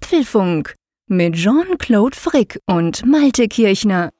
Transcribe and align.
Apfelfunk 0.00 0.76
mit 1.08 1.34
Jean-Claude 1.34 2.16
Frick 2.16 2.60
und 2.66 3.04
Malte 3.04 3.48
Kirchner. 3.48 4.10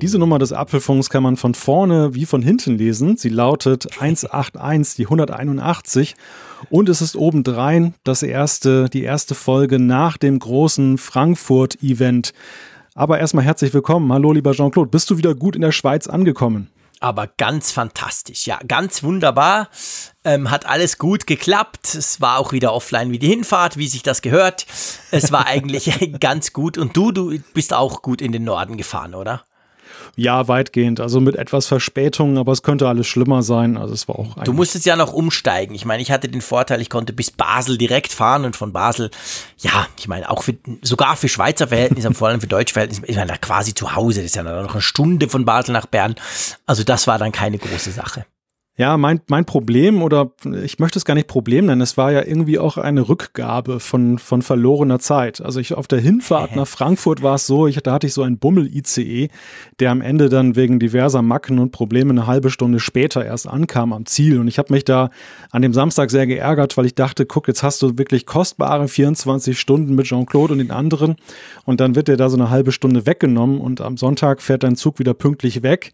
Diese 0.00 0.18
Nummer 0.20 0.38
des 0.38 0.52
Apfelfunks 0.52 1.10
kann 1.10 1.24
man 1.24 1.36
von 1.36 1.54
vorne 1.54 2.14
wie 2.14 2.24
von 2.24 2.40
hinten 2.40 2.78
lesen. 2.78 3.16
Sie 3.16 3.28
lautet 3.28 4.00
181, 4.00 4.94
die 4.94 5.06
181. 5.06 6.14
Und 6.70 6.88
es 6.88 7.02
ist 7.02 7.16
obendrein 7.16 7.94
das 8.04 8.22
erste, 8.22 8.88
die 8.88 9.02
erste 9.02 9.34
Folge 9.34 9.80
nach 9.80 10.16
dem 10.16 10.38
großen 10.38 10.96
Frankfurt-Event. 10.96 12.32
Aber 12.98 13.20
erstmal 13.20 13.44
herzlich 13.44 13.72
willkommen. 13.72 14.12
Hallo, 14.12 14.32
lieber 14.32 14.50
Jean-Claude. 14.50 14.90
Bist 14.90 15.08
du 15.08 15.16
wieder 15.16 15.32
gut 15.36 15.54
in 15.54 15.62
der 15.62 15.70
Schweiz 15.70 16.08
angekommen? 16.08 16.68
aber 17.00 17.28
ganz 17.28 17.70
fantastisch. 17.70 18.48
Ja, 18.48 18.58
ganz 18.66 19.04
wunderbar. 19.04 19.68
Ähm, 20.24 20.50
hat 20.50 20.66
alles 20.66 20.98
gut 20.98 21.28
geklappt. 21.28 21.94
Es 21.94 22.20
war 22.20 22.38
auch 22.38 22.50
wieder 22.50 22.72
offline 22.72 23.12
wie 23.12 23.20
die 23.20 23.28
Hinfahrt, 23.28 23.76
wie 23.76 23.86
sich 23.86 24.02
das 24.02 24.20
gehört. 24.20 24.66
Es 25.12 25.30
war 25.30 25.46
eigentlich 25.46 26.10
ganz 26.20 26.52
gut. 26.52 26.76
Und 26.76 26.96
du, 26.96 27.12
du 27.12 27.38
bist 27.54 27.72
auch 27.72 28.02
gut 28.02 28.20
in 28.20 28.32
den 28.32 28.42
Norden 28.42 28.76
gefahren, 28.76 29.14
oder? 29.14 29.44
Ja, 30.18 30.48
weitgehend. 30.48 30.98
Also 30.98 31.20
mit 31.20 31.36
etwas 31.36 31.66
Verspätung, 31.66 32.38
aber 32.38 32.50
es 32.50 32.64
könnte 32.64 32.88
alles 32.88 33.06
schlimmer 33.06 33.44
sein. 33.44 33.76
Also 33.76 33.94
es 33.94 34.08
war 34.08 34.18
auch. 34.18 34.34
Du 34.42 34.52
musstest 34.52 34.84
ja 34.84 34.96
noch 34.96 35.12
umsteigen. 35.12 35.76
Ich 35.76 35.84
meine, 35.84 36.02
ich 36.02 36.10
hatte 36.10 36.26
den 36.26 36.40
Vorteil, 36.40 36.80
ich 36.80 36.90
konnte 36.90 37.12
bis 37.12 37.30
Basel 37.30 37.78
direkt 37.78 38.12
fahren 38.12 38.44
und 38.44 38.56
von 38.56 38.72
Basel, 38.72 39.12
ja, 39.58 39.86
ich 39.96 40.08
meine, 40.08 40.28
auch 40.28 40.42
für, 40.42 40.56
sogar 40.82 41.14
für 41.14 41.28
Schweizer 41.28 41.68
Verhältnisse, 41.68 42.12
vor 42.14 42.26
allem 42.26 42.40
für 42.40 42.48
deutsche 42.48 42.72
Verhältnisse, 42.72 43.06
ich 43.06 43.14
meine, 43.14 43.28
da 43.28 43.36
quasi 43.36 43.74
zu 43.74 43.94
Hause. 43.94 44.22
Das 44.22 44.26
ist 44.26 44.34
ja 44.34 44.42
noch 44.42 44.72
eine 44.72 44.82
Stunde 44.82 45.28
von 45.28 45.44
Basel 45.44 45.72
nach 45.72 45.86
Bern. 45.86 46.16
Also 46.66 46.82
das 46.82 47.06
war 47.06 47.18
dann 47.18 47.30
keine 47.30 47.58
große 47.58 47.92
Sache. 47.92 48.26
Ja, 48.78 48.96
mein, 48.96 49.20
mein 49.26 49.44
Problem 49.44 50.02
oder 50.02 50.30
ich 50.62 50.78
möchte 50.78 51.00
es 51.00 51.04
gar 51.04 51.14
nicht 51.14 51.26
Problem 51.26 51.66
nennen, 51.66 51.80
es 51.80 51.96
war 51.96 52.12
ja 52.12 52.24
irgendwie 52.24 52.60
auch 52.60 52.76
eine 52.76 53.08
Rückgabe 53.08 53.80
von, 53.80 54.18
von 54.20 54.40
verlorener 54.40 55.00
Zeit. 55.00 55.40
Also 55.40 55.58
ich 55.58 55.74
auf 55.74 55.88
der 55.88 55.98
Hinfahrt 55.98 56.54
nach 56.54 56.68
Frankfurt 56.68 57.20
war 57.20 57.34
es 57.34 57.48
so, 57.48 57.66
ich, 57.66 57.76
da 57.82 57.90
hatte 57.90 58.06
ich 58.06 58.12
so 58.12 58.22
einen 58.22 58.38
Bummel-ICE, 58.38 59.30
der 59.80 59.90
am 59.90 60.00
Ende 60.00 60.28
dann 60.28 60.54
wegen 60.54 60.78
diverser 60.78 61.22
Macken 61.22 61.58
und 61.58 61.72
Probleme 61.72 62.10
eine 62.10 62.28
halbe 62.28 62.50
Stunde 62.50 62.78
später 62.78 63.24
erst 63.24 63.48
ankam 63.48 63.92
am 63.92 64.06
Ziel. 64.06 64.38
Und 64.38 64.46
ich 64.46 64.60
habe 64.60 64.72
mich 64.72 64.84
da 64.84 65.10
an 65.50 65.62
dem 65.62 65.74
Samstag 65.74 66.12
sehr 66.12 66.28
geärgert, 66.28 66.76
weil 66.76 66.86
ich 66.86 66.94
dachte, 66.94 67.26
guck, 67.26 67.48
jetzt 67.48 67.64
hast 67.64 67.82
du 67.82 67.98
wirklich 67.98 68.26
kostbare 68.26 68.86
24 68.86 69.58
Stunden 69.58 69.96
mit 69.96 70.06
Jean-Claude 70.06 70.52
und 70.52 70.60
den 70.60 70.70
anderen 70.70 71.16
und 71.64 71.80
dann 71.80 71.96
wird 71.96 72.06
dir 72.06 72.16
da 72.16 72.28
so 72.28 72.36
eine 72.36 72.48
halbe 72.48 72.70
Stunde 72.70 73.06
weggenommen 73.06 73.60
und 73.60 73.80
am 73.80 73.96
Sonntag 73.96 74.40
fährt 74.40 74.62
dein 74.62 74.76
Zug 74.76 75.00
wieder 75.00 75.14
pünktlich 75.14 75.64
weg. 75.64 75.92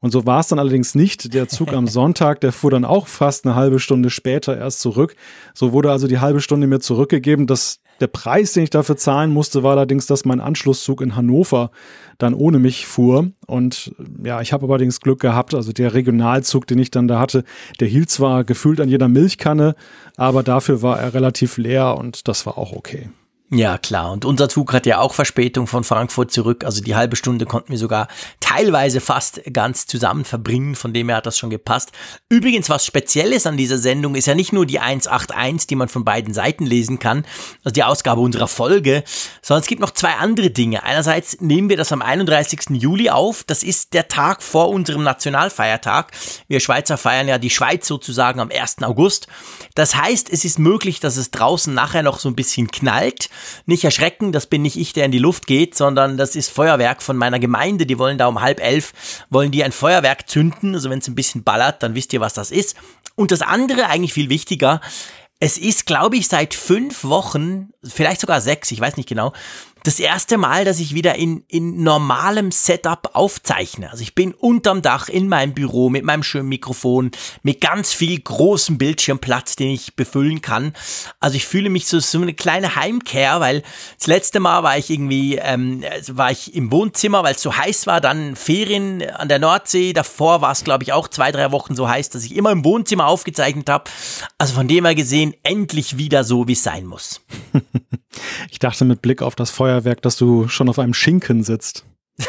Und 0.00 0.12
so 0.12 0.24
war 0.26 0.40
es 0.40 0.48
dann 0.48 0.58
allerdings 0.58 0.94
nicht. 0.94 1.34
Der 1.34 1.48
Zug 1.48 1.72
am 1.72 1.86
Sonntag, 1.88 2.40
der 2.40 2.52
fuhr 2.52 2.70
dann 2.70 2.84
auch 2.84 3.06
fast 3.06 3.44
eine 3.44 3.54
halbe 3.54 3.78
Stunde 3.78 4.10
später 4.10 4.56
erst 4.56 4.80
zurück. 4.80 5.14
So 5.54 5.72
wurde 5.72 5.90
also 5.90 6.06
die 6.06 6.18
halbe 6.18 6.40
Stunde 6.40 6.66
mir 6.66 6.80
zurückgegeben. 6.80 7.46
Das, 7.46 7.80
der 8.00 8.06
Preis, 8.06 8.52
den 8.52 8.62
ich 8.62 8.70
dafür 8.70 8.96
zahlen 8.96 9.30
musste, 9.30 9.62
war 9.62 9.72
allerdings, 9.72 10.06
dass 10.06 10.24
mein 10.24 10.40
Anschlusszug 10.40 11.02
in 11.02 11.16
Hannover 11.16 11.70
dann 12.16 12.32
ohne 12.32 12.58
mich 12.58 12.86
fuhr. 12.86 13.30
Und 13.46 13.94
ja, 14.24 14.40
ich 14.40 14.54
habe 14.54 14.66
allerdings 14.66 15.00
Glück 15.00 15.20
gehabt. 15.20 15.54
Also 15.54 15.72
der 15.72 15.92
Regionalzug, 15.92 16.66
den 16.66 16.78
ich 16.78 16.90
dann 16.90 17.06
da 17.06 17.18
hatte, 17.18 17.44
der 17.78 17.88
hielt 17.88 18.10
zwar 18.10 18.44
gefühlt 18.44 18.80
an 18.80 18.88
jeder 18.88 19.08
Milchkanne, 19.08 19.74
aber 20.16 20.42
dafür 20.42 20.80
war 20.80 20.98
er 20.98 21.12
relativ 21.12 21.58
leer 21.58 21.98
und 21.98 22.26
das 22.26 22.46
war 22.46 22.56
auch 22.56 22.72
okay. 22.72 23.10
Ja, 23.52 23.78
klar. 23.78 24.12
Und 24.12 24.24
unser 24.24 24.48
Zug 24.48 24.72
hat 24.72 24.86
ja 24.86 25.00
auch 25.00 25.12
Verspätung 25.12 25.66
von 25.66 25.82
Frankfurt 25.82 26.30
zurück. 26.30 26.64
Also 26.64 26.80
die 26.82 26.94
halbe 26.94 27.16
Stunde 27.16 27.46
konnten 27.46 27.72
wir 27.72 27.78
sogar 27.78 28.06
teilweise 28.38 29.00
fast 29.00 29.40
ganz 29.52 29.86
zusammen 29.86 30.24
verbringen. 30.24 30.76
Von 30.76 30.92
dem 30.92 31.08
her 31.08 31.16
hat 31.16 31.26
das 31.26 31.36
schon 31.36 31.50
gepasst. 31.50 31.90
Übrigens, 32.28 32.70
was 32.70 32.86
Spezielles 32.86 33.48
an 33.48 33.56
dieser 33.56 33.78
Sendung 33.78 34.14
ist 34.14 34.26
ja 34.26 34.36
nicht 34.36 34.52
nur 34.52 34.66
die 34.66 34.78
181, 34.78 35.66
die 35.66 35.74
man 35.74 35.88
von 35.88 36.04
beiden 36.04 36.32
Seiten 36.32 36.64
lesen 36.64 37.00
kann, 37.00 37.24
also 37.64 37.74
die 37.74 37.82
Ausgabe 37.82 38.20
unserer 38.20 38.46
Folge, 38.46 39.02
sondern 39.42 39.62
es 39.62 39.66
gibt 39.66 39.80
noch 39.80 39.90
zwei 39.90 40.14
andere 40.14 40.50
Dinge. 40.50 40.84
Einerseits 40.84 41.40
nehmen 41.40 41.68
wir 41.68 41.76
das 41.76 41.90
am 41.90 42.02
31. 42.02 42.80
Juli 42.80 43.10
auf. 43.10 43.42
Das 43.42 43.64
ist 43.64 43.94
der 43.94 44.06
Tag 44.06 44.44
vor 44.44 44.68
unserem 44.68 45.02
Nationalfeiertag. 45.02 46.12
Wir 46.46 46.60
Schweizer 46.60 46.96
feiern 46.96 47.26
ja 47.26 47.38
die 47.38 47.50
Schweiz 47.50 47.88
sozusagen 47.88 48.38
am 48.38 48.50
1. 48.52 48.82
August. 48.82 49.26
Das 49.74 49.96
heißt, 49.96 50.30
es 50.30 50.44
ist 50.44 50.60
möglich, 50.60 51.00
dass 51.00 51.16
es 51.16 51.32
draußen 51.32 51.74
nachher 51.74 52.04
noch 52.04 52.20
so 52.20 52.28
ein 52.28 52.36
bisschen 52.36 52.70
knallt. 52.70 53.28
Nicht 53.66 53.84
erschrecken, 53.84 54.32
das 54.32 54.46
bin 54.46 54.62
nicht 54.62 54.76
ich, 54.76 54.92
der 54.92 55.04
in 55.04 55.12
die 55.12 55.18
Luft 55.18 55.46
geht, 55.46 55.74
sondern 55.76 56.16
das 56.16 56.36
ist 56.36 56.50
Feuerwerk 56.50 57.02
von 57.02 57.16
meiner 57.16 57.38
Gemeinde. 57.38 57.86
Die 57.86 57.98
wollen 57.98 58.18
da 58.18 58.26
um 58.26 58.40
halb 58.40 58.60
elf, 58.60 58.92
wollen 59.30 59.50
die 59.50 59.64
ein 59.64 59.72
Feuerwerk 59.72 60.28
zünden. 60.28 60.74
Also 60.74 60.90
wenn 60.90 60.98
es 60.98 61.08
ein 61.08 61.14
bisschen 61.14 61.42
ballert, 61.42 61.82
dann 61.82 61.94
wisst 61.94 62.12
ihr, 62.12 62.20
was 62.20 62.34
das 62.34 62.50
ist. 62.50 62.76
Und 63.16 63.30
das 63.30 63.42
andere, 63.42 63.86
eigentlich 63.86 64.12
viel 64.12 64.30
wichtiger, 64.30 64.80
es 65.40 65.56
ist, 65.56 65.86
glaube 65.86 66.16
ich, 66.16 66.28
seit 66.28 66.52
fünf 66.52 67.02
Wochen, 67.02 67.70
vielleicht 67.82 68.20
sogar 68.20 68.42
sechs, 68.42 68.70
ich 68.70 68.80
weiß 68.80 68.98
nicht 68.98 69.08
genau, 69.08 69.32
das 69.84 69.98
erste 69.98 70.38
Mal, 70.38 70.64
dass 70.64 70.80
ich 70.80 70.94
wieder 70.94 71.14
in, 71.14 71.44
in 71.48 71.82
normalem 71.82 72.50
Setup 72.50 73.10
aufzeichne. 73.14 73.90
Also 73.90 74.02
ich 74.02 74.14
bin 74.14 74.32
unterm 74.32 74.82
Dach 74.82 75.08
in 75.08 75.28
meinem 75.28 75.54
Büro 75.54 75.88
mit 75.88 76.04
meinem 76.04 76.22
schönen 76.22 76.48
Mikrofon, 76.48 77.10
mit 77.42 77.60
ganz 77.60 77.92
viel 77.92 78.18
großem 78.20 78.78
Bildschirmplatz, 78.78 79.56
den 79.56 79.70
ich 79.70 79.96
befüllen 79.96 80.42
kann. 80.42 80.74
Also 81.18 81.36
ich 81.36 81.46
fühle 81.46 81.70
mich 81.70 81.86
so, 81.86 82.00
so 82.00 82.20
eine 82.20 82.34
kleine 82.34 82.76
Heimkehr, 82.76 83.40
weil 83.40 83.62
das 83.98 84.06
letzte 84.06 84.40
Mal 84.40 84.62
war 84.62 84.76
ich 84.76 84.90
irgendwie, 84.90 85.36
ähm, 85.36 85.82
war 86.08 86.30
ich 86.30 86.54
im 86.54 86.70
Wohnzimmer, 86.70 87.22
weil 87.22 87.34
es 87.34 87.42
so 87.42 87.56
heiß 87.56 87.86
war, 87.86 88.00
dann 88.00 88.36
Ferien 88.36 89.02
an 89.10 89.28
der 89.28 89.38
Nordsee. 89.38 89.92
Davor 89.92 90.40
war 90.42 90.52
es, 90.52 90.64
glaube 90.64 90.84
ich, 90.84 90.92
auch 90.92 91.08
zwei, 91.08 91.32
drei 91.32 91.52
Wochen 91.52 91.74
so 91.74 91.88
heiß, 91.88 92.10
dass 92.10 92.24
ich 92.24 92.36
immer 92.36 92.50
im 92.50 92.64
Wohnzimmer 92.64 93.06
aufgezeichnet 93.06 93.68
habe. 93.70 93.90
Also 94.38 94.54
von 94.54 94.68
dem 94.68 94.84
her 94.84 94.94
gesehen, 94.94 95.34
endlich 95.42 95.96
wieder 95.96 96.24
so, 96.24 96.48
wie 96.48 96.52
es 96.52 96.62
sein 96.62 96.86
muss. 96.86 97.20
Ich 98.50 98.58
dachte 98.58 98.84
mit 98.84 99.02
Blick 99.02 99.22
auf 99.22 99.34
das 99.34 99.50
Feuerwerk, 99.50 100.02
dass 100.02 100.16
du 100.16 100.48
schon 100.48 100.68
auf 100.68 100.78
einem 100.78 100.94
Schinken 100.94 101.42
sitzt. 101.42 101.84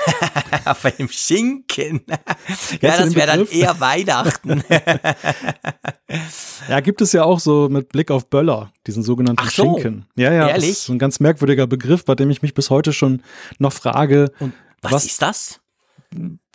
auf 0.66 0.86
einem 0.86 1.10
Schinken. 1.10 2.02
ja, 2.82 2.98
das 2.98 3.16
wäre 3.16 3.28
dann 3.28 3.48
eher 3.48 3.80
Weihnachten. 3.80 4.64
ja, 6.70 6.80
gibt 6.80 7.02
es 7.02 7.12
ja 7.12 7.24
auch 7.24 7.40
so 7.40 7.68
mit 7.70 7.90
Blick 7.90 8.12
auf 8.12 8.30
Böller, 8.30 8.72
diesen 8.88 9.04
sogenannten 9.04 9.44
Ach 9.46 9.52
so, 9.52 9.64
Schinken. 9.64 10.06
Ja, 10.16 10.32
ja, 10.32 10.50
ehrlich? 10.50 10.70
das 10.70 10.80
ist 10.80 10.90
ein 10.90 11.00
ganz 11.00 11.20
merkwürdiger 11.20 11.68
Begriff, 11.68 12.06
bei 12.06 12.16
dem 12.16 12.30
ich 12.30 12.42
mich 12.42 12.54
bis 12.54 12.70
heute 12.70 12.94
schon 12.94 13.22
noch 13.60 13.74
frage. 13.74 14.32
Und 14.40 14.54
was, 14.82 14.94
was 14.94 15.06
ist 15.06 15.22
das? 15.22 15.61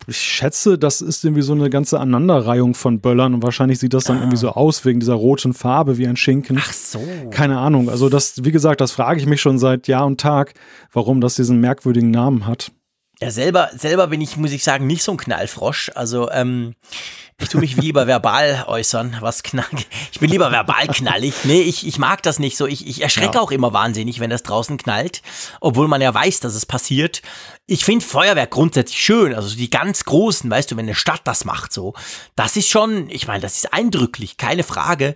Ich 0.06 0.17
schätze, 0.17 0.78
das 0.78 1.00
ist 1.00 1.25
irgendwie 1.25 1.43
so 1.43 1.53
eine 1.53 1.71
ganze 1.71 1.99
Aneinanderreihung 1.99 2.75
von 2.75 3.00
Böllern 3.00 3.34
und 3.34 3.43
wahrscheinlich 3.43 3.78
sieht 3.78 3.94
das 3.94 4.05
dann 4.05 4.19
ah. 4.19 4.21
irgendwie 4.21 4.37
so 4.37 4.50
aus 4.50 4.84
wegen 4.84 5.00
dieser 5.00 5.15
roten 5.15 5.55
Farbe 5.55 5.99
wie 5.99 6.06
ein 6.06 6.17
Schinken. 6.17 6.59
Ach 6.61 6.72
so. 6.72 7.00
Keine 7.31 7.59
Ahnung. 7.59 7.89
Also 7.91 8.09
das, 8.09 8.45
wie 8.45 8.53
gesagt, 8.53 8.81
das 8.81 8.93
frage 8.93 9.21
ich 9.21 9.27
mich 9.27 9.41
schon 9.41 9.59
seit 9.59 9.89
Jahr 9.89 10.06
und 10.06 10.21
Tag, 10.21 10.55
warum 10.93 11.21
das 11.21 11.34
diesen 11.34 11.61
merkwürdigen 11.61 12.11
Namen 12.11 12.47
hat. 12.47 12.71
Ja, 13.21 13.31
selber, 13.31 13.71
selber 13.75 14.09
bin 14.09 14.21
ich, 14.21 14.37
muss 14.37 14.53
ich 14.53 14.62
sagen, 14.62 14.87
nicht 14.87 15.03
so 15.03 15.12
ein 15.12 15.16
Knallfrosch. 15.16 15.91
Also, 15.95 16.31
ähm, 16.31 16.75
ich 17.38 17.50
tue 17.50 17.60
mich 17.60 17.76
lieber 17.76 18.06
verbal 18.06 18.64
äußern, 18.66 19.19
was 19.20 19.42
knall. 19.42 19.66
Ich 20.10 20.20
bin 20.20 20.30
lieber 20.30 20.50
verbal 20.50 20.88
knallig. 20.88 21.34
Nee, 21.44 21.60
ich, 21.60 21.86
ich 21.86 21.98
mag 21.98 22.22
das 22.22 22.38
nicht 22.38 22.56
so. 22.56 22.66
Ich, 22.66 22.86
ich 22.86 23.02
erschrecke 23.02 23.34
ja. 23.34 23.41
auch 23.41 23.50
immer 23.50 23.74
wahnsinnig, 23.74 24.20
wenn 24.20 24.30
das 24.30 24.42
draußen 24.42 24.78
knallt, 24.78 25.20
obwohl 25.60 25.86
man 25.88 26.00
ja 26.00 26.14
weiß, 26.14 26.41
dass 26.41 26.54
es 26.54 26.64
passiert. 26.64 27.20
Ich 27.66 27.84
finde 27.84 28.06
Feuerwerk 28.06 28.50
grundsätzlich 28.50 29.00
schön, 29.00 29.34
also 29.34 29.54
die 29.54 29.69
ganz 29.69 30.04
großen, 30.04 30.48
weißt 30.48 30.70
du, 30.70 30.76
wenn 30.76 30.86
eine 30.86 30.94
Stadt 30.94 31.22
das 31.24 31.44
macht 31.44 31.72
so, 31.72 31.94
das 32.36 32.56
ist 32.56 32.69
schon, 32.69 33.10
ich 33.10 33.26
meine, 33.26 33.41
das 33.41 33.56
ist 33.56 33.72
eindrücklich, 33.72 34.36
keine 34.36 34.62
Frage. 34.62 35.14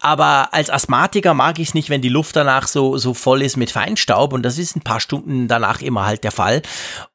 Aber 0.00 0.54
als 0.54 0.70
Asthmatiker 0.70 1.34
mag 1.34 1.58
ich 1.58 1.68
es 1.68 1.74
nicht, 1.74 1.90
wenn 1.90 2.00
die 2.00 2.08
Luft 2.08 2.36
danach 2.36 2.68
so, 2.68 2.96
so 2.98 3.14
voll 3.14 3.42
ist 3.42 3.56
mit 3.56 3.72
Feinstaub 3.72 4.32
und 4.32 4.44
das 4.44 4.56
ist 4.56 4.76
ein 4.76 4.82
paar 4.82 5.00
Stunden 5.00 5.48
danach 5.48 5.82
immer 5.82 6.06
halt 6.06 6.22
der 6.22 6.30
Fall. 6.30 6.62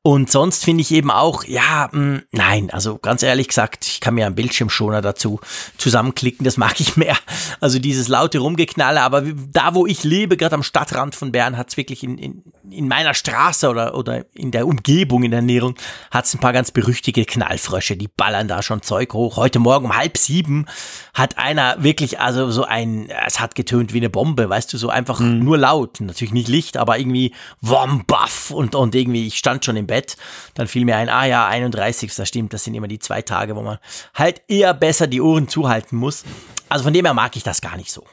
Und 0.01 0.29
sonst 0.29 0.65
finde 0.65 0.81
ich 0.81 0.91
eben 0.91 1.09
auch, 1.09 1.45
ja, 1.45 1.87
mh, 1.93 1.99
mm, 1.99 2.21
nein, 2.33 2.69
also 2.71 2.97
ganz 2.97 3.23
ehrlich 3.23 3.47
gesagt, 3.47 3.85
ich 3.85 4.01
kann 4.01 4.15
mir 4.15 4.25
einen 4.25 4.35
Bildschirmschoner 4.43 5.01
dazu 5.01 5.39
zusammenklicken, 5.77 6.43
das 6.43 6.57
mag 6.57 6.79
ich 6.81 6.97
mehr. 6.97 7.15
Also 7.61 7.79
dieses 7.79 8.09
laute 8.09 8.39
Rumgeknalle, 8.39 9.01
aber 9.01 9.21
da, 9.21 9.73
wo 9.73 9.85
ich 9.85 10.03
lebe, 10.03 10.35
gerade 10.35 10.55
am 10.55 10.63
Stadtrand 10.63 11.15
von 11.15 11.31
Bern, 11.31 11.57
hat 11.57 11.69
es 11.69 11.77
wirklich 11.77 12.03
in, 12.03 12.17
in, 12.17 12.43
in 12.69 12.89
meiner 12.89 13.13
Straße 13.13 13.69
oder, 13.69 13.95
oder 13.95 14.25
in 14.33 14.51
der 14.51 14.67
Umgebung, 14.67 15.23
in 15.23 15.31
der 15.31 15.39
Ernährung, 15.39 15.75
hat 16.11 16.25
es 16.25 16.33
ein 16.33 16.39
paar 16.39 16.51
ganz 16.51 16.71
berüchtige 16.71 17.23
Knallfrösche, 17.23 17.95
die 17.95 18.09
ballern 18.09 18.49
da 18.49 18.61
schon 18.61 18.81
Zeug 18.81 19.13
hoch. 19.13 19.37
Heute 19.37 19.59
Morgen 19.59 19.85
um 19.85 19.95
halb 19.95 20.17
sieben 20.17 20.65
hat 21.13 21.37
einer 21.37 21.81
wirklich, 21.81 22.19
also 22.19 22.51
so 22.51 22.65
ein, 22.65 23.09
es 23.25 23.39
hat 23.39 23.55
getönt 23.55 23.93
wie 23.93 23.99
eine 23.99 24.09
Bombe, 24.09 24.49
weißt 24.49 24.73
du, 24.73 24.77
so 24.77 24.89
einfach 24.89 25.19
mhm. 25.19 25.39
nur 25.39 25.57
laut. 25.57 26.01
Natürlich 26.01 26.33
nicht 26.33 26.49
Licht, 26.49 26.75
aber 26.75 26.99
irgendwie 26.99 27.33
Wombaff 27.61 28.51
und, 28.51 28.75
und 28.75 28.93
irgendwie, 28.93 29.27
ich 29.27 29.37
stand 29.37 29.63
schon 29.63 29.77
im 29.77 29.87
Bett. 29.87 30.17
Dann 30.53 30.67
fiel 30.67 30.83
mir 30.83 30.97
ein, 30.97 31.07
ah 31.07 31.25
ja, 31.25 31.47
31. 31.47 32.13
Das 32.13 32.27
stimmt, 32.27 32.51
das 32.51 32.65
sind 32.65 32.73
immer 32.73 32.89
die 32.89 32.99
zwei 32.99 33.21
Tage, 33.21 33.55
wo 33.55 33.61
man 33.61 33.77
halt 34.13 34.32
eher 34.47 34.73
besser 34.73 35.07
die 35.07 35.21
Ohren 35.21 35.47
zuhalten 35.47 35.97
muss. 35.97 36.23
Also 36.69 36.85
von 36.85 36.93
dem 36.93 37.05
her 37.05 37.13
mag 37.13 37.35
ich 37.35 37.43
das 37.43 37.61
gar 37.61 37.77
nicht 37.77 37.91
so. 37.91 38.03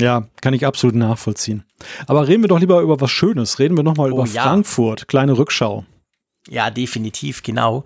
Ja, 0.00 0.26
kann 0.40 0.54
ich 0.54 0.64
absolut 0.64 0.96
nachvollziehen. 0.96 1.64
Aber 2.06 2.26
reden 2.26 2.42
wir 2.42 2.48
doch 2.48 2.58
lieber 2.58 2.80
über 2.80 3.00
was 3.00 3.10
Schönes. 3.10 3.58
Reden 3.58 3.76
wir 3.76 3.84
nochmal 3.84 4.12
oh, 4.12 4.16
über 4.16 4.26
ja. 4.26 4.42
Frankfurt. 4.42 5.08
Kleine 5.08 5.36
Rückschau. 5.36 5.84
Ja, 6.48 6.70
definitiv, 6.70 7.42
genau. 7.42 7.84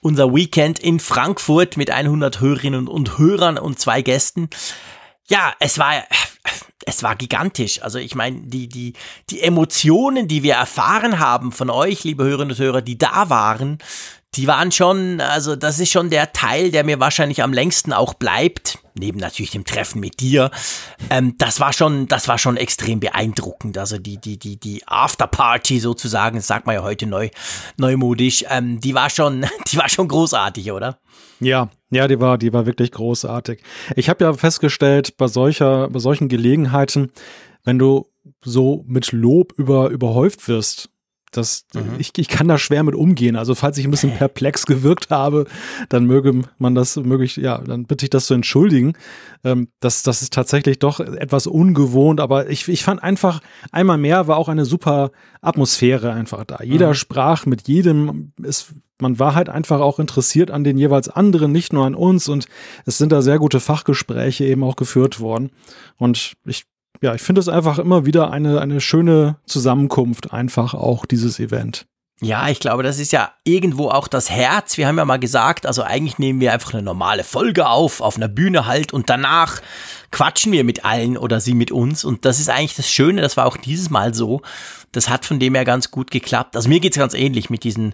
unser 0.00 0.34
Weekend 0.34 0.78
in 0.78 1.00
Frankfurt 1.00 1.78
mit 1.78 1.90
100 1.90 2.40
Hörerinnen 2.40 2.86
und 2.86 3.18
Hörern 3.18 3.56
und 3.56 3.78
zwei 3.78 4.02
Gästen. 4.02 4.50
Ja, 5.26 5.54
es 5.58 5.78
war, 5.78 6.04
es 6.84 7.02
war 7.02 7.16
gigantisch. 7.16 7.82
Also 7.82 7.98
ich 7.98 8.14
meine, 8.14 8.42
die, 8.42 8.68
die, 8.68 8.92
die 9.30 9.40
Emotionen, 9.40 10.28
die 10.28 10.42
wir 10.42 10.54
erfahren 10.54 11.18
haben 11.18 11.50
von 11.50 11.70
euch, 11.70 12.04
liebe 12.04 12.24
Hörerinnen 12.24 12.50
und 12.50 12.58
Hörer, 12.58 12.82
die 12.82 12.98
da 12.98 13.30
waren, 13.30 13.78
die 14.36 14.46
waren 14.46 14.72
schon, 14.72 15.20
also 15.20 15.56
das 15.56 15.78
ist 15.78 15.90
schon 15.90 16.10
der 16.10 16.32
Teil, 16.32 16.70
der 16.70 16.84
mir 16.84 17.00
wahrscheinlich 17.00 17.42
am 17.42 17.52
längsten 17.52 17.92
auch 17.92 18.14
bleibt, 18.14 18.78
neben 18.94 19.18
natürlich 19.18 19.52
dem 19.52 19.64
Treffen 19.64 20.00
mit 20.00 20.20
dir. 20.20 20.50
Ähm, 21.10 21.34
das 21.38 21.60
war 21.60 21.72
schon, 21.72 22.08
das 22.08 22.28
war 22.28 22.38
schon 22.38 22.56
extrem 22.56 23.00
beeindruckend. 23.00 23.78
Also 23.78 23.98
die, 23.98 24.18
die, 24.18 24.38
die, 24.38 24.58
die 24.58 24.82
Afterparty 24.86 25.78
sozusagen, 25.80 26.36
das 26.36 26.46
sagt 26.46 26.66
man 26.66 26.74
ja 26.74 26.82
heute 26.82 27.06
neu, 27.06 27.28
neumodisch, 27.76 28.44
ähm, 28.48 28.80
die 28.80 28.94
war 28.94 29.10
schon, 29.10 29.46
die 29.72 29.76
war 29.76 29.88
schon 29.88 30.08
großartig, 30.08 30.72
oder? 30.72 30.98
Ja, 31.40 31.70
ja, 31.90 32.08
die 32.08 32.20
war, 32.20 32.38
die 32.38 32.52
war 32.52 32.66
wirklich 32.66 32.92
großartig. 32.92 33.62
Ich 33.96 34.08
habe 34.08 34.24
ja 34.24 34.32
festgestellt, 34.32 35.16
bei 35.16 35.28
solcher, 35.28 35.88
bei 35.90 35.98
solchen 35.98 36.28
Gelegenheiten, 36.28 37.12
wenn 37.64 37.78
du 37.78 38.06
so 38.42 38.84
mit 38.86 39.12
Lob 39.12 39.52
über, 39.56 39.90
überhäuft 39.90 40.48
wirst, 40.48 40.90
das, 41.36 41.66
mhm. 41.74 41.96
ich, 41.98 42.12
ich 42.16 42.28
kann 42.28 42.48
da 42.48 42.58
schwer 42.58 42.82
mit 42.82 42.94
umgehen. 42.94 43.36
Also 43.36 43.54
falls 43.54 43.78
ich 43.78 43.84
ein 43.84 43.90
bisschen 43.90 44.14
perplex 44.14 44.66
gewirkt 44.66 45.10
habe, 45.10 45.46
dann 45.88 46.06
möge 46.06 46.42
man 46.58 46.74
das 46.74 46.96
möglich, 46.96 47.36
ja, 47.36 47.58
dann 47.58 47.84
bitte 47.84 48.06
ich 48.06 48.10
das 48.10 48.26
zu 48.26 48.34
entschuldigen. 48.34 48.94
Ähm, 49.44 49.68
das, 49.80 50.02
das 50.02 50.22
ist 50.22 50.32
tatsächlich 50.32 50.78
doch 50.78 51.00
etwas 51.00 51.46
ungewohnt, 51.46 52.20
aber 52.20 52.48
ich, 52.48 52.68
ich 52.68 52.84
fand 52.84 53.02
einfach, 53.02 53.40
einmal 53.72 53.98
mehr 53.98 54.26
war 54.28 54.36
auch 54.36 54.48
eine 54.48 54.64
super 54.64 55.10
Atmosphäre 55.40 56.12
einfach 56.12 56.44
da. 56.44 56.58
Jeder 56.62 56.88
mhm. 56.88 56.94
sprach 56.94 57.46
mit 57.46 57.68
jedem, 57.68 58.32
es, 58.42 58.72
man 59.00 59.18
war 59.18 59.34
halt 59.34 59.48
einfach 59.48 59.80
auch 59.80 59.98
interessiert 59.98 60.50
an 60.50 60.64
den 60.64 60.78
jeweils 60.78 61.08
anderen, 61.08 61.52
nicht 61.52 61.72
nur 61.72 61.84
an 61.84 61.94
uns 61.94 62.28
und 62.28 62.46
es 62.86 62.98
sind 62.98 63.12
da 63.12 63.22
sehr 63.22 63.38
gute 63.38 63.60
Fachgespräche 63.60 64.44
eben 64.44 64.64
auch 64.64 64.76
geführt 64.76 65.20
worden. 65.20 65.50
Und 65.96 66.34
ich 66.44 66.64
ja, 67.04 67.14
ich 67.14 67.20
finde 67.20 67.42
es 67.42 67.50
einfach 67.50 67.78
immer 67.78 68.06
wieder 68.06 68.30
eine, 68.30 68.62
eine 68.62 68.80
schöne 68.80 69.36
Zusammenkunft, 69.44 70.32
einfach 70.32 70.72
auch 70.72 71.04
dieses 71.04 71.38
Event. 71.38 71.84
Ja, 72.22 72.48
ich 72.48 72.60
glaube, 72.60 72.82
das 72.82 72.98
ist 72.98 73.12
ja 73.12 73.32
irgendwo 73.44 73.90
auch 73.90 74.08
das 74.08 74.30
Herz. 74.30 74.78
Wir 74.78 74.86
haben 74.86 74.96
ja 74.96 75.04
mal 75.04 75.18
gesagt, 75.18 75.66
also 75.66 75.82
eigentlich 75.82 76.18
nehmen 76.18 76.40
wir 76.40 76.54
einfach 76.54 76.72
eine 76.72 76.82
normale 76.82 77.22
Folge 77.22 77.68
auf, 77.68 78.00
auf 78.00 78.16
einer 78.16 78.28
Bühne 78.28 78.64
halt 78.64 78.94
und 78.94 79.10
danach 79.10 79.60
quatschen 80.12 80.50
wir 80.52 80.64
mit 80.64 80.86
allen 80.86 81.18
oder 81.18 81.40
sie 81.40 81.52
mit 81.52 81.72
uns. 81.72 82.06
Und 82.06 82.24
das 82.24 82.40
ist 82.40 82.48
eigentlich 82.48 82.76
das 82.76 82.90
Schöne, 82.90 83.20
das 83.20 83.36
war 83.36 83.44
auch 83.44 83.58
dieses 83.58 83.90
Mal 83.90 84.14
so. 84.14 84.40
Das 84.92 85.10
hat 85.10 85.26
von 85.26 85.38
dem 85.38 85.54
her 85.54 85.66
ganz 85.66 85.90
gut 85.90 86.10
geklappt. 86.10 86.56
Also 86.56 86.70
mir 86.70 86.80
geht's 86.80 86.96
ganz 86.96 87.12
ähnlich 87.12 87.50
mit 87.50 87.64
diesen 87.64 87.92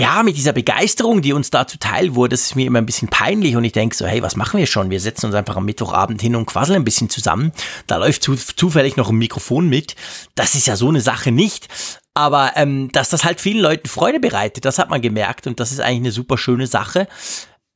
ja, 0.00 0.22
mit 0.22 0.36
dieser 0.36 0.52
Begeisterung, 0.52 1.22
die 1.22 1.32
uns 1.32 1.50
da 1.50 1.66
zuteil 1.66 2.14
wurde, 2.14 2.34
ist 2.34 2.56
mir 2.56 2.66
immer 2.66 2.78
ein 2.78 2.86
bisschen 2.86 3.08
peinlich 3.08 3.56
und 3.56 3.64
ich 3.64 3.72
denke 3.72 3.96
so, 3.96 4.06
hey, 4.06 4.22
was 4.22 4.36
machen 4.36 4.58
wir 4.58 4.66
schon? 4.66 4.90
Wir 4.90 5.00
setzen 5.00 5.26
uns 5.26 5.34
einfach 5.34 5.56
am 5.56 5.64
Mittwochabend 5.64 6.20
hin 6.20 6.36
und 6.36 6.46
quasseln 6.46 6.76
ein 6.76 6.84
bisschen 6.84 7.10
zusammen. 7.10 7.52
Da 7.86 7.96
läuft 7.96 8.22
zu, 8.22 8.34
zufällig 8.34 8.96
noch 8.96 9.10
ein 9.10 9.16
Mikrofon 9.16 9.68
mit. 9.68 9.96
Das 10.34 10.54
ist 10.54 10.66
ja 10.66 10.76
so 10.76 10.88
eine 10.88 11.00
Sache 11.00 11.32
nicht. 11.32 11.68
Aber 12.14 12.52
ähm, 12.56 12.90
dass 12.92 13.08
das 13.08 13.24
halt 13.24 13.40
vielen 13.40 13.60
Leuten 13.62 13.88
Freude 13.88 14.20
bereitet, 14.20 14.64
das 14.64 14.78
hat 14.78 14.90
man 14.90 15.00
gemerkt 15.00 15.46
und 15.46 15.60
das 15.60 15.72
ist 15.72 15.80
eigentlich 15.80 16.00
eine 16.00 16.12
super 16.12 16.38
schöne 16.38 16.66
Sache. 16.66 17.06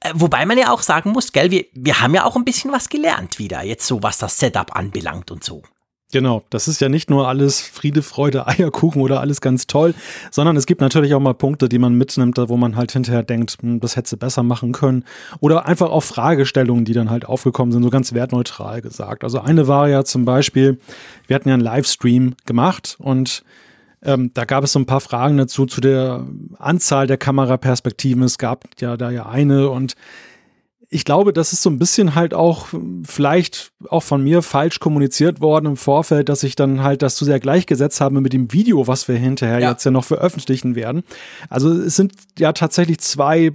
Äh, 0.01 0.11
wobei 0.15 0.45
man 0.45 0.59
ja 0.59 0.71
auch 0.71 0.83
sagen 0.83 1.11
muss, 1.11 1.33
gell, 1.33 1.51
wir, 1.51 1.67
wir 1.73 2.01
haben 2.01 2.15
ja 2.15 2.25
auch 2.25 2.37
ein 2.37 2.45
bisschen 2.45 2.73
was 2.73 2.89
gelernt 2.89 3.39
wieder, 3.39 3.63
jetzt 3.63 3.87
so 3.87 4.03
was 4.03 4.19
das 4.19 4.39
Setup 4.39 4.75
anbelangt 4.77 5.31
und 5.31 5.45
so. 5.45 5.63
Genau, 6.15 6.45
das 6.49 6.69
ist 6.69 6.81
ja 6.81 6.89
nicht 6.89 7.11
nur 7.11 7.27
alles 7.27 7.61
Friede, 7.61 8.01
Freude, 8.01 8.47
Eierkuchen 8.47 9.03
oder 9.03 9.21
alles 9.21 9.41
ganz 9.41 9.67
toll, 9.67 9.95
sondern 10.31 10.57
es 10.57 10.65
gibt 10.65 10.81
natürlich 10.81 11.13
auch 11.13 11.19
mal 11.19 11.35
Punkte, 11.35 11.69
die 11.69 11.81
man 11.81 11.95
mitnimmt, 11.95 12.39
wo 12.39 12.57
man 12.57 12.77
halt 12.77 12.93
hinterher 12.93 13.25
denkt, 13.25 13.57
hm, 13.61 13.81
das 13.81 13.97
hätte 13.97 14.11
sie 14.11 14.17
besser 14.17 14.45
machen 14.45 14.71
können. 14.71 15.05
Oder 15.41 15.67
einfach 15.67 15.91
auch 15.91 16.05
Fragestellungen, 16.05 16.85
die 16.85 16.93
dann 16.93 17.11
halt 17.11 17.25
aufgekommen 17.25 17.73
sind, 17.73 17.83
so 17.83 17.91
ganz 17.91 18.13
wertneutral 18.13 18.81
gesagt. 18.81 19.25
Also 19.25 19.41
eine 19.41 19.67
war 19.67 19.89
ja 19.89 20.05
zum 20.05 20.25
Beispiel, 20.25 20.79
wir 21.27 21.35
hatten 21.35 21.49
ja 21.49 21.55
einen 21.55 21.65
Livestream 21.65 22.37
gemacht 22.47 22.95
und 23.01 23.43
ähm, 24.05 24.31
da 24.35 24.45
gab 24.45 24.63
es 24.63 24.71
so 24.71 24.79
ein 24.79 24.87
paar 24.87 25.01
Fragen 25.01 25.37
dazu, 25.37 25.67
zu 25.67 25.81
der 25.81 26.25
Anzahl 26.61 27.09
der 27.09 27.17
Kameraperspektiven. 27.17 28.23
Es 28.23 28.39
gab 28.39 28.67
ja 28.79 28.97
da 28.97 29.11
ja 29.11 29.27
eine 29.27 29.69
und 29.69 29.97
ich 30.95 31.05
glaube, 31.05 31.33
das 31.33 31.53
ist 31.53 31.63
so 31.63 31.71
ein 31.71 31.79
bisschen 31.81 32.15
halt 32.15 32.35
auch 32.35 32.69
vielleicht 33.05 33.73
auch 33.89 34.05
von 34.05 34.23
mir 34.23 34.43
falsch 34.43 34.79
kommuniziert 34.79 35.41
worden 35.41 35.67
im 35.67 35.77
Vorfeld, 35.77 36.29
dass 36.29 36.45
ich 36.45 36.55
dann 36.55 36.85
halt 36.85 37.03
das 37.03 37.17
zu 37.17 37.25
sehr 37.25 37.41
gleichgesetzt 37.41 38.01
habe 38.01 38.21
mit 38.21 38.33
dem 38.33 38.53
Video, 38.53 38.87
was 38.87 39.09
wir 39.09 39.17
hinterher 39.17 39.59
ja. 39.59 39.71
jetzt 39.73 39.85
ja 39.85 39.91
noch 39.91 40.05
veröffentlichen 40.05 40.77
werden. 40.77 41.03
Also 41.51 41.73
es 41.73 41.97
sind 41.97 42.13
ja 42.39 42.53
tatsächlich 42.53 43.01
zwei 43.01 43.51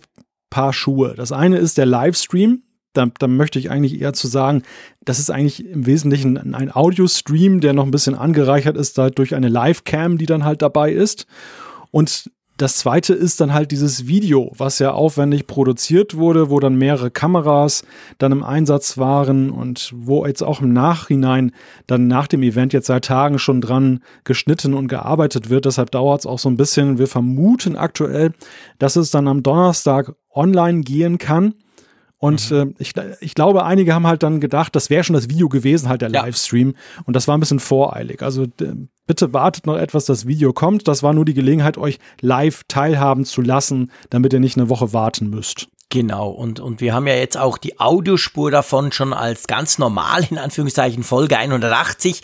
Paar 0.49 0.73
Schuhe. 0.73 1.13
Das 1.15 1.31
eine 1.31 1.59
ist 1.59 1.77
der 1.77 1.85
Livestream. 1.85 2.63
Da, 2.91 3.07
da 3.19 3.27
möchte 3.27 3.57
ich 3.57 3.69
eigentlich 3.69 4.01
eher 4.01 4.13
zu 4.13 4.27
sagen, 4.27 4.63
das 5.05 5.19
ist 5.19 5.31
eigentlich 5.31 5.65
im 5.65 5.85
Wesentlichen 5.85 6.53
ein 6.53 6.75
Audio-Stream, 6.75 7.61
der 7.61 7.71
noch 7.71 7.85
ein 7.85 7.91
bisschen 7.91 8.15
angereichert 8.15 8.75
ist 8.75 8.97
halt 8.97 9.17
durch 9.17 9.33
eine 9.33 9.47
Live-Cam, 9.47 10.17
die 10.17 10.25
dann 10.25 10.43
halt 10.43 10.61
dabei 10.61 10.91
ist. 10.91 11.25
Und 11.91 12.29
das 12.59 12.75
zweite 12.75 13.13
ist 13.13 13.39
dann 13.39 13.53
halt 13.53 13.71
dieses 13.71 14.05
Video, 14.05 14.51
was 14.57 14.79
ja 14.79 14.91
aufwendig 14.91 15.47
produziert 15.47 16.17
wurde, 16.17 16.49
wo 16.49 16.59
dann 16.59 16.75
mehrere 16.75 17.09
Kameras 17.09 17.85
dann 18.17 18.33
im 18.33 18.43
Einsatz 18.43 18.97
waren 18.97 19.49
und 19.49 19.93
wo 19.95 20.25
jetzt 20.25 20.43
auch 20.43 20.61
im 20.61 20.73
Nachhinein 20.73 21.53
dann 21.87 22.07
nach 22.07 22.27
dem 22.27 22.43
Event 22.43 22.73
jetzt 22.73 22.87
seit 22.87 23.05
Tagen 23.05 23.39
schon 23.39 23.61
dran 23.61 24.01
geschnitten 24.25 24.73
und 24.73 24.89
gearbeitet 24.89 25.49
wird. 25.49 25.63
Deshalb 25.63 25.91
dauert 25.91 26.19
es 26.19 26.25
auch 26.25 26.37
so 26.37 26.49
ein 26.49 26.57
bisschen. 26.57 26.97
Wir 26.97 27.07
vermuten 27.07 27.77
aktuell, 27.77 28.33
dass 28.77 28.97
es 28.97 29.09
dann 29.09 29.29
am 29.29 29.41
Donnerstag 29.41 30.13
online 30.29 30.81
gehen 30.81 31.17
kann. 31.17 31.53
Und 32.19 32.51
mhm. 32.51 32.57
äh, 32.57 32.73
ich, 32.77 32.93
ich 33.21 33.33
glaube, 33.33 33.63
einige 33.63 33.95
haben 33.95 34.05
halt 34.05 34.23
dann 34.23 34.39
gedacht, 34.41 34.75
das 34.75 34.89
wäre 34.89 35.03
schon 35.03 35.15
das 35.15 35.29
Video 35.29 35.49
gewesen, 35.49 35.89
halt 35.89 36.01
der 36.01 36.11
ja. 36.11 36.21
Livestream. 36.21 36.75
Und 37.05 37.15
das 37.15 37.27
war 37.27 37.37
ein 37.37 37.39
bisschen 37.39 37.59
voreilig. 37.59 38.21
Also 38.21 38.45
bitte 39.07 39.33
wartet 39.33 39.65
noch 39.65 39.77
etwas, 39.77 40.05
das 40.05 40.27
Video 40.27 40.53
kommt. 40.53 40.87
Das 40.87 41.01
war 41.01 41.13
nur 41.13 41.25
die 41.25 41.33
Gelegenheit, 41.33 41.77
euch 41.77 41.97
live 42.21 42.63
teilhaben 42.67 43.25
zu 43.25 43.41
lassen, 43.41 43.91
damit 44.09 44.33
ihr 44.33 44.39
nicht 44.39 44.57
eine 44.57 44.69
Woche 44.69 44.93
warten 44.93 45.29
müsst. 45.29 45.69
Genau, 45.91 46.29
und, 46.29 46.59
und 46.59 46.81
wir 46.81 46.93
haben 46.93 47.07
ja 47.07 47.15
jetzt 47.15 47.35
auch 47.35 47.57
die 47.57 47.79
Audiospur 47.79 48.51
davon 48.51 48.91
schon 48.91 49.11
als 49.11 49.47
ganz 49.47 49.79
normal, 49.79 50.27
in 50.29 50.37
Anführungszeichen, 50.37 51.01
Folge 51.01 51.35
180 51.35 52.21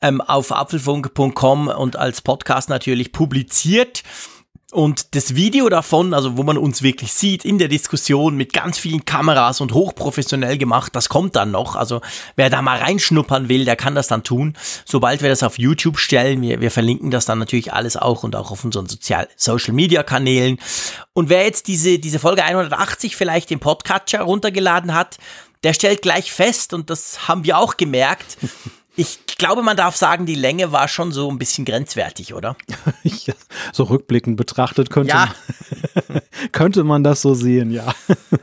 ähm, 0.00 0.20
auf 0.20 0.50
apfelfunk.com 0.50 1.68
und 1.68 1.96
als 1.96 2.22
Podcast 2.22 2.68
natürlich 2.70 3.12
publiziert. 3.12 4.02
Und 4.74 5.14
das 5.14 5.36
Video 5.36 5.68
davon, 5.68 6.12
also 6.14 6.36
wo 6.36 6.42
man 6.42 6.58
uns 6.58 6.82
wirklich 6.82 7.12
sieht 7.12 7.44
in 7.44 7.58
der 7.58 7.68
Diskussion 7.68 8.36
mit 8.36 8.52
ganz 8.52 8.76
vielen 8.76 9.04
Kameras 9.04 9.60
und 9.60 9.72
hochprofessionell 9.72 10.58
gemacht, 10.58 10.96
das 10.96 11.08
kommt 11.08 11.36
dann 11.36 11.52
noch. 11.52 11.76
Also 11.76 12.00
wer 12.34 12.50
da 12.50 12.60
mal 12.60 12.78
reinschnuppern 12.78 13.48
will, 13.48 13.64
der 13.64 13.76
kann 13.76 13.94
das 13.94 14.08
dann 14.08 14.24
tun. 14.24 14.54
Sobald 14.84 15.22
wir 15.22 15.28
das 15.28 15.44
auf 15.44 15.60
YouTube 15.60 15.96
stellen, 15.96 16.42
wir, 16.42 16.60
wir 16.60 16.72
verlinken 16.72 17.12
das 17.12 17.24
dann 17.24 17.38
natürlich 17.38 17.72
alles 17.72 17.96
auch 17.96 18.24
und 18.24 18.34
auch 18.34 18.50
auf 18.50 18.64
unseren 18.64 18.88
Sozial 18.88 19.28
Social 19.36 19.74
Media 19.74 20.02
Kanälen. 20.02 20.58
Und 21.12 21.28
wer 21.28 21.44
jetzt 21.44 21.68
diese, 21.68 22.00
diese 22.00 22.18
Folge 22.18 22.42
180 22.42 23.14
vielleicht 23.14 23.52
im 23.52 23.60
Podcatcher 23.60 24.22
runtergeladen 24.22 24.92
hat, 24.92 25.18
der 25.62 25.74
stellt 25.74 26.02
gleich 26.02 26.32
fest, 26.32 26.74
und 26.74 26.90
das 26.90 27.28
haben 27.28 27.44
wir 27.44 27.58
auch 27.58 27.76
gemerkt, 27.76 28.38
Ich 28.96 29.26
glaube, 29.26 29.62
man 29.62 29.76
darf 29.76 29.96
sagen, 29.96 30.24
die 30.24 30.36
Länge 30.36 30.70
war 30.70 30.86
schon 30.86 31.10
so 31.10 31.30
ein 31.30 31.38
bisschen 31.38 31.64
grenzwertig, 31.64 32.34
oder? 32.34 32.56
ja, 33.02 33.34
so 33.72 33.84
rückblickend 33.84 34.36
betrachtet 34.36 34.90
könnte, 34.90 35.10
ja. 35.10 35.34
man, 36.08 36.20
könnte 36.52 36.84
man 36.84 37.02
das 37.02 37.20
so 37.22 37.34
sehen, 37.34 37.70
ja. 37.72 37.92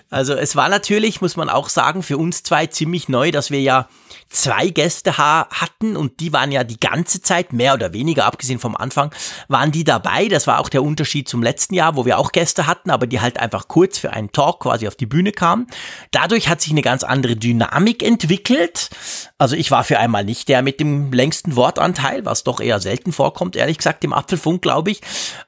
also 0.09 0.33
es 0.33 0.55
war 0.55 0.67
natürlich, 0.67 1.21
muss 1.21 1.37
man 1.37 1.49
auch 1.49 1.69
sagen, 1.69 2.03
für 2.03 2.17
uns 2.17 2.43
zwei 2.43 2.67
ziemlich 2.67 3.07
neu, 3.07 3.31
dass 3.31 3.51
wir 3.51 3.61
ja 3.61 3.87
zwei 4.31 4.69
Gäste 4.69 5.17
hatten 5.17 5.95
und 5.95 6.19
die 6.19 6.33
waren 6.33 6.51
ja 6.51 6.63
die 6.63 6.79
ganze 6.79 7.21
Zeit, 7.21 7.53
mehr 7.53 7.73
oder 7.73 7.93
weniger, 7.93 8.25
abgesehen 8.25 8.59
vom 8.59 8.75
Anfang, 8.75 9.13
waren 9.47 9.71
die 9.71 9.83
dabei. 9.83 10.27
Das 10.27 10.47
war 10.47 10.59
auch 10.59 10.69
der 10.69 10.83
Unterschied 10.83 11.27
zum 11.27 11.43
letzten 11.43 11.75
Jahr, 11.75 11.95
wo 11.95 12.05
wir 12.05 12.17
auch 12.17 12.31
Gäste 12.31 12.65
hatten, 12.65 12.89
aber 12.89 13.07
die 13.07 13.19
halt 13.19 13.39
einfach 13.39 13.67
kurz 13.67 13.97
für 13.97 14.11
einen 14.11 14.31
Talk 14.31 14.61
quasi 14.61 14.87
auf 14.87 14.95
die 14.95 15.05
Bühne 15.05 15.31
kamen. 15.31 15.67
Dadurch 16.11 16.49
hat 16.49 16.61
sich 16.61 16.71
eine 16.71 16.81
ganz 16.81 17.03
andere 17.03 17.35
Dynamik 17.35 18.03
entwickelt. 18.03 18.89
Also 19.37 19.55
ich 19.55 19.69
war 19.71 19.83
für 19.83 19.99
einmal 19.99 20.23
nicht 20.23 20.49
der 20.49 20.61
mit 20.61 20.79
dem 20.79 21.11
längsten 21.11 21.55
Wortanteil, 21.55 22.25
was 22.25 22.43
doch 22.43 22.61
eher 22.61 22.79
selten 22.79 23.11
vorkommt, 23.11 23.55
ehrlich 23.55 23.77
gesagt, 23.77 24.03
im 24.03 24.13
Apfelfunk, 24.13 24.61
glaube 24.61 24.91
ich. 24.91 25.01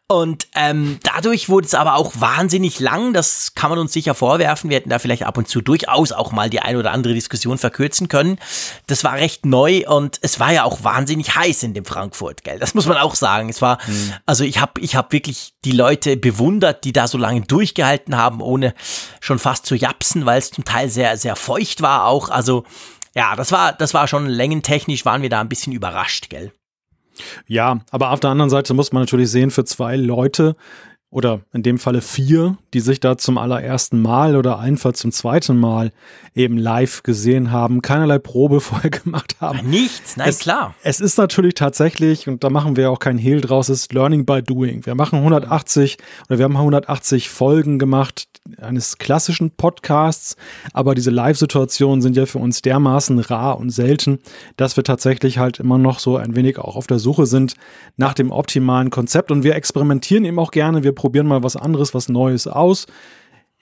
Und 0.10 0.48
ähm, 0.54 1.00
dadurch 1.02 1.48
wurde 1.48 1.66
es 1.66 1.74
aber 1.74 1.96
auch 1.96 2.12
wahnsinnig 2.16 2.80
lang. 2.80 3.14
Das 3.14 3.56
kann 3.56 3.70
man 3.70 3.80
uns 3.80 3.94
sicher 3.94 4.14
vorwerfen. 4.14 4.70
Wir 4.70 4.78
hätten 4.78 4.90
da 4.90 5.00
vielleicht 5.00 5.24
ab 5.24 5.38
und 5.38 5.48
zu 5.48 5.62
durchaus 5.62 6.12
auch 6.12 6.32
mal 6.32 6.50
die 6.50 6.60
ein 6.60 6.76
oder 6.76 6.92
andere 6.92 7.14
Diskussion 7.14 7.58
verkürzen 7.58 8.10
können. 8.10 8.38
Das 8.86 9.04
war 9.06 9.14
recht 9.14 9.46
neu 9.46 9.88
und 9.88 10.20
es 10.22 10.40
war 10.40 10.52
ja 10.52 10.66
auch 10.66 10.84
wahnsinnig 10.84 11.36
heiß 11.36 11.64
in 11.64 11.74
dem 11.74 11.86
Frankfurt, 11.86 12.44
gell? 12.44 12.60
Das 12.60 12.74
muss 12.74 12.86
man 12.86 12.98
auch 12.98 13.16
sagen. 13.16 13.50
Es 13.50 13.62
war, 13.62 13.80
mhm. 13.88 14.14
also 14.26 14.44
ich 14.44 14.60
habe 14.60 14.82
ich 14.82 14.96
hab 14.96 15.14
wirklich 15.14 15.54
die 15.64 15.72
Leute 15.72 16.18
bewundert, 16.18 16.84
die 16.84 16.92
da 16.92 17.08
so 17.08 17.18
lange 17.18 17.42
durchgehalten 17.42 18.18
haben, 18.18 18.42
ohne 18.42 18.76
schon 19.22 19.40
fast 19.40 19.66
zu 19.66 19.74
japsen, 19.74 20.26
weil 20.26 20.40
es 20.40 20.52
zum 20.52 20.66
Teil 20.66 20.90
sehr, 20.90 21.18
sehr 21.18 21.38
feucht 21.38 21.82
war 21.82 22.06
auch. 22.06 22.30
Also 22.30 22.66
ja, 23.16 23.36
das 23.36 23.52
war, 23.52 23.74
das 23.74 23.94
war 23.94 24.08
schon 24.08 24.28
längentechnisch, 24.28 25.06
waren 25.06 25.22
wir 25.22 25.30
da 25.30 25.40
ein 25.40 25.50
bisschen 25.50 25.72
überrascht, 25.72 26.30
gell? 26.30 26.52
Ja, 27.48 27.80
aber 27.92 28.12
auf 28.12 28.20
der 28.20 28.30
anderen 28.30 28.50
Seite 28.50 28.74
muss 28.74 28.92
man 28.92 29.04
natürlich 29.04 29.30
sehen, 29.30 29.52
für 29.52 29.66
zwei 29.66 29.96
Leute 29.96 30.56
oder 31.14 31.42
in 31.54 31.62
dem 31.62 31.78
Falle 31.78 32.02
vier, 32.02 32.58
die 32.74 32.80
sich 32.80 33.00
da 33.00 33.18
zum 33.18 33.38
allerersten 33.38 34.02
Mal 34.02 34.36
oder 34.36 34.58
einfach 34.58 34.94
zum 34.94 35.12
zweiten 35.12 35.58
Mal 35.58 35.92
eben 36.34 36.58
live 36.58 37.04
gesehen 37.04 37.52
haben, 37.52 37.84
keinerlei 37.84 38.18
Probe 38.18 38.60
vorher 38.62 38.90
gemacht 38.90 39.36
haben. 39.40 39.70
Nichts, 39.70 40.18
nein, 40.18 40.30
es, 40.30 40.40
klar. 40.40 40.74
Es 40.82 41.00
ist 41.00 41.18
natürlich 41.18 41.54
tatsächlich, 41.54 42.28
und 42.28 42.44
da 42.44 42.50
machen 42.50 42.76
wir 42.76 42.90
auch 42.90 42.98
kein 42.98 43.20
Hehl 43.20 43.42
draus, 43.42 43.70
ist 43.70 43.94
Learning 43.94 44.26
by 44.26 44.42
Doing. 44.42 44.86
Wir 44.88 44.96
machen 44.96 45.20
180 45.20 45.98
oder 46.28 46.40
wir 46.40 46.46
haben 46.46 46.58
180 46.58 47.30
Folgen 47.30 47.78
gemacht 47.78 48.28
eines 48.60 48.98
klassischen 48.98 49.52
Podcasts, 49.52 50.36
aber 50.74 50.96
diese 50.96 51.12
Live-Situationen 51.12 52.02
sind 52.02 52.18
ja 52.18 52.26
für 52.26 52.40
uns 52.40 52.62
dermaßen 52.62 53.20
rar 53.20 53.60
und 53.60 53.70
selten, 53.70 54.20
dass 54.58 54.76
wir 54.76 54.84
tatsächlich 54.84 55.38
halt 55.38 55.60
immer 55.60 55.78
noch 55.78 56.00
so 56.00 56.18
ein 56.18 56.36
wenig 56.36 56.58
auch 56.58 56.76
auf 56.76 56.88
der 56.88 57.00
Suche 57.00 57.26
sind 57.28 57.54
nach 57.98 58.14
dem 58.14 58.32
optimalen 58.32 58.90
Konzept 58.90 59.32
und 59.32 59.44
wir 59.44 59.56
experimentieren 59.56 60.26
eben 60.26 60.40
auch 60.40 60.52
gerne. 60.52 60.84
Wir 60.84 60.94
probieren 61.04 61.28
mal 61.28 61.44
was 61.44 61.58
anderes, 61.58 61.94
was 61.94 62.08
Neues 62.08 62.48
aus. 62.48 62.88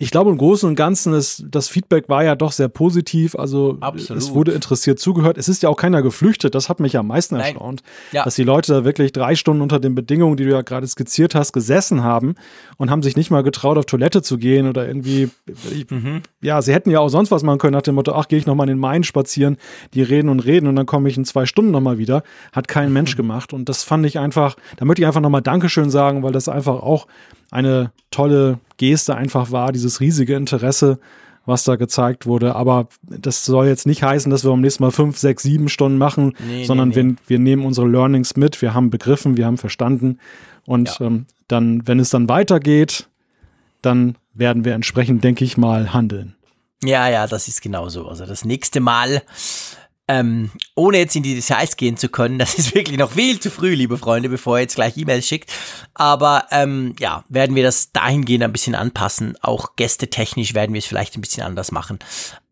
Ich 0.03 0.10
glaube, 0.12 0.31
im 0.31 0.38
Großen 0.38 0.67
und 0.67 0.75
Ganzen 0.75 1.13
ist 1.13 1.46
das 1.50 1.67
Feedback 1.67 2.10
war 2.10 2.24
ja 2.24 2.36
doch 2.36 2.51
sehr 2.51 2.67
positiv. 2.70 3.36
Also 3.36 3.77
Absolut. 3.81 4.22
es 4.22 4.34
wurde 4.34 4.51
interessiert 4.51 5.00
zugehört. 5.00 5.38
Es 5.38 5.48
ist 5.48 5.62
ja 5.62 5.70
auch 5.70 5.75
keiner 5.77 6.01
geflüchtet. 6.01 6.55
Das 6.55 6.70
hat 6.70 6.79
mich 6.79 6.98
am 6.98 7.08
meisten 7.08 7.36
Nein. 7.36 7.53
erstaunt, 7.53 7.84
Ja. 8.12 8.24
dass 8.24 8.36
die 8.36 8.43
Leute 8.43 8.74
da 8.74 8.84
wirklich 8.84 9.12
drei 9.13 9.36
Stunden 9.36 9.62
unter 9.62 9.79
den 9.79 9.93
Bedingungen, 9.93 10.38
die 10.38 10.43
du 10.46 10.50
ja 10.51 10.62
gerade 10.63 10.88
skizziert 10.88 11.36
hast, 11.36 11.53
gesessen 11.53 12.03
haben 12.03 12.34
und 12.77 12.89
haben 12.89 13.03
sich 13.03 13.15
nicht 13.15 13.29
mal 13.29 13.43
getraut, 13.43 13.77
auf 13.77 13.86
Toilette 13.86 14.22
zu 14.24 14.38
gehen 14.38 14.67
oder 14.67 14.88
irgendwie. 14.88 15.29
Ich, 15.72 15.89
Mhm. 15.91 16.22
Ja, 16.41 16.62
sie 16.62 16.74
hätten 16.74 16.89
ja 16.89 17.00
auch 17.00 17.10
sonst 17.10 17.29
was 17.29 17.43
machen 17.43 17.60
können 17.60 17.74
nach 17.74 17.81
dem 17.84 17.96
Motto: 17.96 18.13
Ach, 18.13 18.27
gehe 18.27 18.39
ich 18.39 18.46
noch 18.48 18.55
mal 18.55 18.63
in 18.63 18.70
den 18.70 18.79
Main 18.79 19.03
spazieren. 19.03 19.58
Die 19.93 20.01
reden 20.01 20.29
und 20.29 20.39
reden 20.39 20.67
und 20.67 20.75
dann 20.75 20.86
komme 20.88 21.10
ich 21.10 21.17
in 21.17 21.25
zwei 21.25 21.46
Stunden 21.46 21.70
noch 21.72 21.81
mal 21.81 21.98
wieder. 22.00 22.24
Hat 22.53 22.67
kein 22.67 22.88
Mhm. 22.88 22.93
Mensch 22.93 23.15
gemacht 23.15 23.53
und 23.53 23.70
das 23.70 23.84
fand 23.84 24.05
ich 24.08 24.17
einfach. 24.17 24.55
Da 24.77 24.86
möchte 24.86 25.01
ich 25.03 25.05
einfach 25.08 25.22
noch 25.22 25.29
mal 25.29 25.41
Dankeschön 25.41 25.89
sagen, 25.91 26.24
weil 26.24 26.31
das 26.31 26.50
einfach 26.50 26.81
auch 26.81 27.05
eine 27.51 27.91
tolle 28.12 28.58
Geste 28.81 29.15
einfach 29.15 29.51
war, 29.51 29.71
dieses 29.71 30.00
riesige 30.00 30.35
Interesse, 30.35 30.97
was 31.45 31.63
da 31.63 31.75
gezeigt 31.75 32.25
wurde. 32.25 32.55
Aber 32.55 32.88
das 33.03 33.45
soll 33.45 33.67
jetzt 33.67 33.85
nicht 33.85 34.01
heißen, 34.03 34.29
dass 34.31 34.43
wir 34.43 34.50
beim 34.51 34.61
nächsten 34.61 34.83
Mal 34.83 34.91
fünf, 34.91 35.17
sechs, 35.17 35.43
sieben 35.43 35.69
Stunden 35.69 35.97
machen, 35.97 36.33
Nee, 36.47 36.65
sondern 36.65 36.89
nee, 36.89 37.03
nee. 37.03 37.09
Wir, 37.09 37.15
wir 37.27 37.39
nehmen 37.39 37.65
unsere 37.65 37.88
Learnings 37.88 38.35
mit, 38.35 38.61
wir 38.61 38.73
haben 38.73 38.89
begriffen, 38.89 39.38
wir 39.38 39.45
haben 39.45 39.57
verstanden. 39.57 40.17
Und 40.65 41.00
Ja. 41.00 41.05
ähm, 41.07 41.25
dann, 41.47 41.88
wenn 41.88 42.00
es 42.00 42.09
dann 42.09 42.27
weitergeht, 42.29 43.07
dann 43.81 44.15
werden 44.33 44.65
wir 44.65 44.73
entsprechend, 44.73 45.23
denke 45.23 45.43
ich 45.45 45.57
mal, 45.57 45.93
handeln. 45.93 46.35
Ja, 46.83 47.07
ja, 47.09 47.27
das 47.27 47.47
ist 47.47 47.61
genauso. 47.61 48.07
Also 48.07 48.25
das 48.25 48.43
nächste 48.45 48.79
Mal, 48.79 49.21
ähm, 50.08 50.51
ohne 50.75 50.98
jetzt 50.98 51.15
in 51.15 51.24
die 51.24 51.36
Details 51.36 51.77
gehen 51.77 51.96
zu 51.96 52.10
können, 52.10 52.39
das 52.39 52.55
ist 52.55 52.75
wirklich 52.75 52.98
noch 52.98 53.12
viel 53.12 53.39
zu 53.39 53.50
früh, 53.50 53.74
liebe 53.74 53.98
Freunde, 53.98 54.29
bevor 54.29 54.58
ihr 54.58 54.63
jetzt 54.63 54.75
gleich 54.75 54.98
E-Mails 54.98 55.27
schickt. 55.27 55.51
Aber 55.93 56.46
ähm, 56.51 56.96
ja, 57.00 57.24
werden 57.29 57.55
wir 57.55 57.63
das 57.63 57.91
dahingehend 57.91 58.43
ein 58.43 58.51
bisschen 58.51 58.75
anpassen. 58.75 59.38
Auch 59.41 59.75
gästetechnisch 59.75 60.53
werden 60.53 60.74
wir 60.74 60.79
es 60.79 60.86
vielleicht 60.86 61.15
ein 61.15 61.22
bisschen 61.22 61.43
anders 61.43 61.72
machen. 61.72 62.00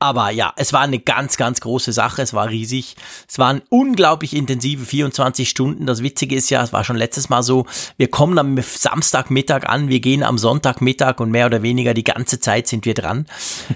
Aber 0.02 0.30
ja, 0.30 0.54
es 0.56 0.72
war 0.72 0.82
eine 0.82 1.00
ganz, 1.00 1.36
ganz 1.36 1.60
große 1.60 1.92
Sache. 1.92 2.22
Es 2.22 2.34
war 2.34 2.48
riesig. 2.48 2.96
Es 3.28 3.38
waren 3.38 3.62
unglaublich 3.68 4.34
intensive 4.34 4.86
24 4.86 5.50
Stunden. 5.50 5.86
Das 5.86 6.02
Witzige 6.02 6.36
ist 6.36 6.50
ja, 6.50 6.64
es 6.64 6.72
war 6.72 6.86
schon 6.86 6.96
letztes 6.96 7.28
Mal 7.28 7.44
so, 7.44 7.66
wir 7.98 8.10
kommen 8.10 8.38
am 8.38 8.58
Samstagmittag 8.62 9.68
an, 9.68 9.90
wir 9.90 10.00
gehen 10.00 10.24
am 10.24 10.38
Sonntagmittag 10.38 11.20
und 11.20 11.32
mehr 11.32 11.48
oder 11.48 11.64
weniger 11.64 11.94
die 11.94 12.06
ganze 12.06 12.40
Zeit 12.40 12.68
sind 12.68 12.86
wir 12.86 12.94
dran. 12.94 13.26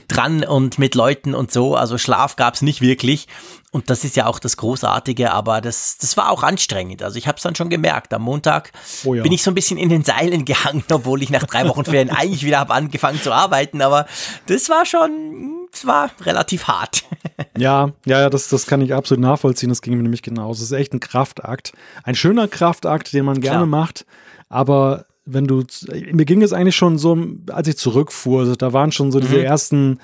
dran 0.07 0.45
und 0.45 0.79
mit 0.79 0.95
Leuten 0.95 1.35
und 1.35 1.51
so. 1.51 1.75
Also 1.75 1.97
Schlaf 1.97 2.37
gab's 2.37 2.61
nicht 2.61 2.79
wirklich. 2.79 3.27
Und 3.73 3.89
das 3.89 4.03
ist 4.05 4.15
ja 4.15 4.27
auch 4.27 4.37
das 4.39 4.55
Großartige, 4.55 5.31
aber 5.33 5.59
das, 5.59 5.97
das 5.97 6.15
war 6.15 6.29
auch 6.29 6.43
anstrengend. 6.43 7.01
Also 7.03 7.17
ich 7.17 7.27
habe 7.27 7.37
es 7.37 7.43
dann 7.43 7.55
schon 7.55 7.69
gemerkt. 7.69 8.13
Am 8.13 8.21
Montag 8.21 8.71
Oh 9.03 9.15
ja. 9.15 9.23
bin 9.23 9.31
ich 9.31 9.41
so 9.43 9.49
ein 9.51 9.55
bisschen 9.55 9.77
in 9.79 9.89
den 9.89 10.03
Seilen 10.03 10.45
gehangen, 10.45 10.83
obwohl 10.91 11.23
ich 11.23 11.31
nach 11.31 11.43
drei 11.45 11.67
Wochen 11.67 11.83
Ferien 11.83 12.11
eigentlich 12.11 12.45
wieder 12.45 12.59
habe 12.59 12.73
angefangen 12.73 13.19
zu 13.19 13.31
arbeiten. 13.33 13.81
Aber 13.81 14.05
das 14.45 14.69
war 14.69 14.85
schon, 14.85 15.67
es 15.73 15.85
war 15.87 16.11
relativ 16.21 16.67
hart. 16.67 17.03
Ja, 17.57 17.91
ja, 18.05 18.19
ja, 18.21 18.29
das, 18.29 18.47
das 18.47 18.67
kann 18.67 18.79
ich 18.81 18.93
absolut 18.93 19.21
nachvollziehen. 19.23 19.69
Das 19.69 19.81
ging 19.81 19.95
mir 19.97 20.03
nämlich 20.03 20.21
genauso. 20.21 20.63
Es 20.63 20.71
ist 20.71 20.77
echt 20.77 20.93
ein 20.93 20.99
Kraftakt. 20.99 21.73
Ein 22.03 22.13
schöner 22.15 22.47
Kraftakt, 22.47 23.11
den 23.11 23.25
man 23.25 23.41
gerne 23.41 23.57
Klar. 23.57 23.65
macht. 23.65 24.05
Aber 24.49 25.05
wenn 25.25 25.47
du, 25.47 25.63
mir 26.11 26.25
ging 26.25 26.43
es 26.43 26.53
eigentlich 26.53 26.75
schon 26.75 26.99
so, 26.99 27.17
als 27.51 27.67
ich 27.67 27.77
zurückfuhr, 27.77 28.41
also 28.41 28.55
da 28.55 28.71
waren 28.71 28.91
schon 28.91 29.11
so 29.11 29.19
diese 29.19 29.37
Mhm. 29.37 29.43
ersten 29.45 29.99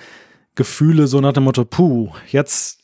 Gefühle 0.55 1.07
so 1.07 1.21
nach 1.21 1.33
dem 1.33 1.43
Motto, 1.43 1.65
puh, 1.65 2.09
jetzt, 2.31 2.78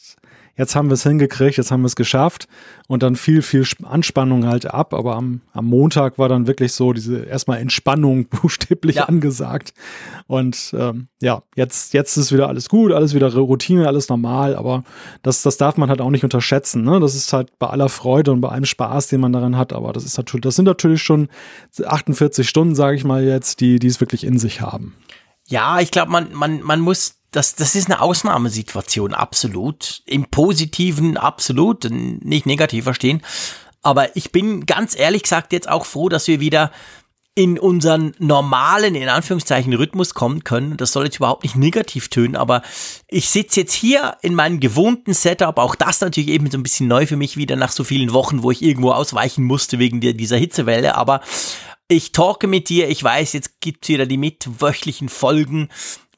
jetzt 0.58 0.76
haben 0.76 0.90
wir 0.90 0.94
es 0.94 1.04
hingekriegt, 1.04 1.58
jetzt 1.58 1.72
haben 1.72 1.82
wir 1.82 1.88
es 1.88 1.96
geschafft. 1.96 2.48
Und 2.88 3.02
dann 3.04 3.16
viel, 3.16 3.42
viel 3.42 3.62
Sp- 3.66 3.86
Anspannung 3.88 4.46
halt 4.48 4.66
ab. 4.68 4.94
Aber 4.94 5.16
am, 5.16 5.42
am 5.54 5.66
Montag 5.66 6.18
war 6.20 6.30
dann 6.30 6.48
wirklich 6.48 6.74
so 6.74 6.94
diese 6.94 7.24
erstmal 7.26 7.58
Entspannung 7.60 8.26
buchstäblich 8.30 8.98
Ja. 8.98 9.06
angesagt. 9.06 9.74
Und 10.28 10.74
ähm, 10.78 11.08
ja, 11.22 11.44
jetzt, 11.56 11.94
jetzt 11.94 12.18
ist 12.18 12.32
wieder 12.32 12.48
alles 12.48 12.70
gut, 12.70 12.92
alles 12.92 13.14
wieder 13.14 13.34
Routine, 13.34 13.88
alles 13.88 14.10
normal, 14.10 14.56
aber 14.56 14.84
das, 15.24 15.42
das 15.44 15.58
darf 15.58 15.78
man 15.78 15.90
halt 15.90 16.02
auch 16.02 16.10
nicht 16.10 16.24
unterschätzen. 16.24 16.84
Ne? 16.84 17.00
Das 17.00 17.16
ist 17.16 17.32
halt 17.34 17.58
bei 17.60 17.68
aller 17.68 17.90
Freude 17.90 18.32
und 18.32 18.42
bei 18.42 18.50
allem 18.50 18.66
Spaß, 18.66 19.08
den 19.08 19.22
man 19.22 19.34
daran 19.34 19.58
hat, 19.58 19.74
aber 19.74 19.94
das 19.94 20.04
ist 20.06 20.18
natürlich, 20.18 20.42
das 20.44 20.56
sind 20.56 20.66
natürlich 20.66 21.02
schon 21.04 21.30
48 21.84 22.48
Stunden, 22.48 22.76
sage 22.76 22.96
ich 22.98 23.04
mal 23.04 23.24
jetzt, 23.24 23.60
die, 23.62 23.80
die 23.80 23.88
es 23.88 24.00
wirklich 24.00 24.24
in 24.24 24.38
sich 24.40 24.62
haben. 24.62 24.96
Ja, 25.48 25.80
ich 25.80 25.92
glaube, 25.92 26.12
man, 26.12 26.34
man, 26.34 26.62
man 26.64 26.80
muss, 26.80 27.15
das, 27.36 27.56
das 27.56 27.76
ist 27.76 27.88
eine 27.88 28.02
Ausnahmesituation, 28.02 29.14
absolut. 29.14 30.02
Im 30.06 30.26
Positiven 30.26 31.18
absolut, 31.18 31.88
nicht 31.90 32.46
negativ 32.46 32.86
verstehen. 32.86 33.22
Aber 33.82 34.16
ich 34.16 34.32
bin 34.32 34.66
ganz 34.66 34.98
ehrlich 34.98 35.24
gesagt 35.24 35.54
jetzt 35.54 35.70
auch 35.70 35.86
froh, 35.86 36.10
dass 36.10 36.28
wir 36.28 36.40
wieder 36.40 36.72
in 37.38 37.60
unseren 37.60 38.16
normalen, 38.18 38.96
in 38.96 39.10
Anführungszeichen, 39.10 39.74
Rhythmus 39.74 40.14
kommen 40.14 40.46
können. 40.46 40.78
Das 40.78 40.94
soll 40.94 41.04
jetzt 41.04 41.18
überhaupt 41.18 41.44
nicht 41.44 41.58
negativ 41.58 42.08
tönen, 42.08 42.38
aber 42.38 42.62
ich 43.10 43.30
sitze 43.30 43.60
jetzt 43.60 43.74
hier 43.74 44.16
in 44.22 44.36
meinem 44.36 44.62
gewohnten 44.62 45.14
Setup, 45.14 45.58
auch 45.58 45.76
das 45.76 46.00
natürlich 46.00 46.30
eben 46.30 46.50
so 46.50 46.58
ein 46.58 46.64
bisschen 46.64 46.88
neu 46.88 47.06
für 47.06 47.18
mich 47.18 47.36
wieder 47.36 47.58
nach 47.58 47.74
so 47.74 47.84
vielen 47.84 48.14
Wochen, 48.14 48.42
wo 48.42 48.52
ich 48.52 48.62
irgendwo 48.62 48.92
ausweichen 48.92 49.44
musste 49.44 49.80
wegen 49.80 50.00
dieser 50.00 50.38
Hitzewelle, 50.38 50.96
aber 50.96 51.20
ich 51.88 52.12
talke 52.12 52.48
mit 52.48 52.70
dir, 52.70 52.90
ich 52.90 53.04
weiß, 53.04 53.34
jetzt 53.34 53.62
gibt's 53.62 53.90
wieder 53.90 54.08
die 54.08 54.18
mitwöchlichen 54.18 55.08
Folgen. 55.08 55.70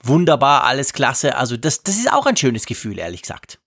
Wunderbar, 0.04 0.64
alles 0.64 0.94
klasse. 0.94 1.36
Also 1.36 1.58
das, 1.58 1.84
das 1.84 1.96
ist 1.98 2.12
auch 2.12 2.26
ein 2.26 2.38
schönes 2.38 2.66
Gefühl, 2.66 3.00
ehrlich 3.00 3.22
gesagt. 3.24 3.60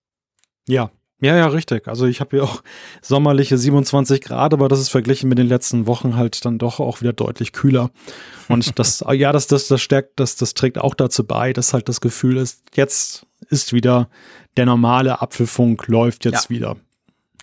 Ja. 0.68 0.90
Ja, 1.22 1.36
ja, 1.36 1.48
richtig. 1.48 1.86
Also 1.86 2.06
ich 2.06 2.20
habe 2.20 2.38
ja 2.38 2.44
auch 2.44 2.62
sommerliche 3.02 3.58
27 3.58 4.22
Grad, 4.22 4.54
aber 4.54 4.68
das 4.68 4.80
ist 4.80 4.88
verglichen 4.88 5.28
mit 5.28 5.36
den 5.36 5.48
letzten 5.48 5.86
Wochen 5.86 6.16
halt 6.16 6.42
dann 6.46 6.56
doch 6.56 6.80
auch 6.80 7.02
wieder 7.02 7.12
deutlich 7.12 7.52
kühler. 7.52 7.90
Und 8.48 8.78
das, 8.78 9.04
ja, 9.12 9.30
das, 9.30 9.46
das, 9.46 9.68
das 9.68 9.82
stärkt, 9.82 10.18
das, 10.18 10.36
das 10.36 10.54
trägt 10.54 10.78
auch 10.78 10.94
dazu 10.94 11.24
bei, 11.24 11.52
dass 11.52 11.74
halt 11.74 11.90
das 11.90 12.00
Gefühl 12.00 12.38
ist, 12.38 12.62
jetzt 12.74 13.26
ist 13.50 13.74
wieder 13.74 14.08
der 14.56 14.64
normale 14.64 15.20
Apfelfunk 15.20 15.88
läuft 15.88 16.24
jetzt 16.24 16.44
Ja. 16.44 16.50
wieder. 16.50 16.76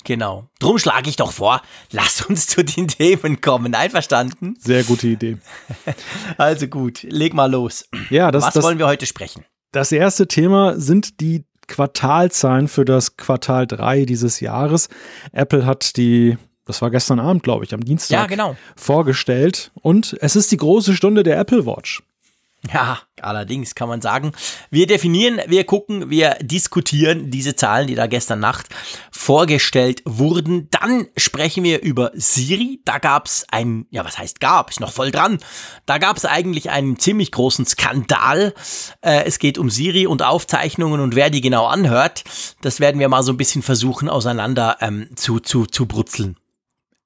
Genau. 0.07 0.47
Drum 0.59 0.77
schlage 0.79 1.09
ich 1.09 1.17
doch 1.17 1.33
vor, 1.33 1.61
lass 1.91 2.21
uns 2.21 2.47
zu 2.47 2.63
den 2.63 2.87
Themen 2.87 3.41
kommen. 3.41 3.75
Einverstanden? 3.75 4.55
Sehr 4.57 4.83
gute 4.83 5.07
Idee. 5.07 5.37
Also 6.37 6.67
gut, 6.67 7.03
leg 7.03 7.33
mal 7.33 7.51
los. 7.51 7.85
Ja, 8.09 8.31
das, 8.31 8.43
Was 8.43 8.53
das, 8.53 8.63
wollen 8.63 8.79
wir 8.79 8.87
heute 8.87 9.05
sprechen? 9.05 9.43
das 9.73 9.91
erste 9.91 10.27
Thema 10.27 10.79
sind 10.79 11.19
die 11.19 11.43
Quartalzahlen 11.67 12.69
für 12.69 12.85
das 12.85 13.17
Quartal 13.17 13.67
3 13.67 14.05
dieses 14.05 14.39
Jahres. 14.39 14.87
Apple 15.33 15.65
hat 15.65 15.97
die, 15.97 16.37
das 16.65 16.81
war 16.81 16.89
gestern 16.89 17.19
Abend, 17.19 17.43
glaube 17.43 17.65
ich, 17.65 17.73
am 17.73 17.81
Dienstag 17.83 18.15
Ja, 18.17 18.25
genau. 18.27 18.55
vorgestellt 18.77 19.71
und 19.81 20.15
es 20.21 20.35
ist 20.37 20.51
die 20.53 20.57
große 20.57 20.95
Stunde 20.95 21.23
der 21.23 21.37
Apple 21.37 21.65
Watch. 21.65 22.01
Ja, 22.73 22.99
allerdings 23.21 23.75
kann 23.75 23.89
man 23.89 24.01
sagen, 24.01 24.31
wir 24.69 24.87
definieren, 24.87 25.39
wir 25.47 25.63
gucken, 25.63 26.09
wir 26.09 26.37
diskutieren 26.41 27.31
diese 27.31 27.55
Zahlen, 27.55 27.87
die 27.87 27.95
da 27.95 28.07
gestern 28.07 28.39
Nacht 28.39 28.67
vorgestellt 29.11 30.01
wurden. 30.05 30.69
Dann 30.71 31.07
sprechen 31.15 31.63
wir 31.63 31.81
über 31.81 32.11
Siri. 32.15 32.81
Da 32.85 32.97
gab's 32.97 33.45
ein, 33.51 33.85
ja, 33.89 34.03
was 34.03 34.17
heißt 34.17 34.39
gab, 34.39 34.69
ist 34.69 34.79
noch 34.79 34.91
voll 34.91 35.11
dran. 35.11 35.39
Da 35.85 35.97
gab's 35.97 36.25
eigentlich 36.25 36.69
einen 36.69 36.99
ziemlich 36.99 37.31
großen 37.31 37.65
Skandal. 37.65 38.53
Äh, 39.01 39.23
es 39.25 39.39
geht 39.39 39.57
um 39.57 39.69
Siri 39.69 40.07
und 40.07 40.23
Aufzeichnungen 40.23 41.01
und 41.01 41.15
wer 41.15 41.29
die 41.29 41.41
genau 41.41 41.65
anhört. 41.65 42.23
Das 42.61 42.79
werden 42.79 42.99
wir 42.99 43.09
mal 43.09 43.23
so 43.23 43.31
ein 43.31 43.37
bisschen 43.37 43.61
versuchen, 43.63 44.09
auseinander 44.09 44.77
ähm, 44.81 45.09
zu, 45.15 45.39
zu, 45.39 45.65
zu 45.65 45.85
brutzeln. 45.85 46.37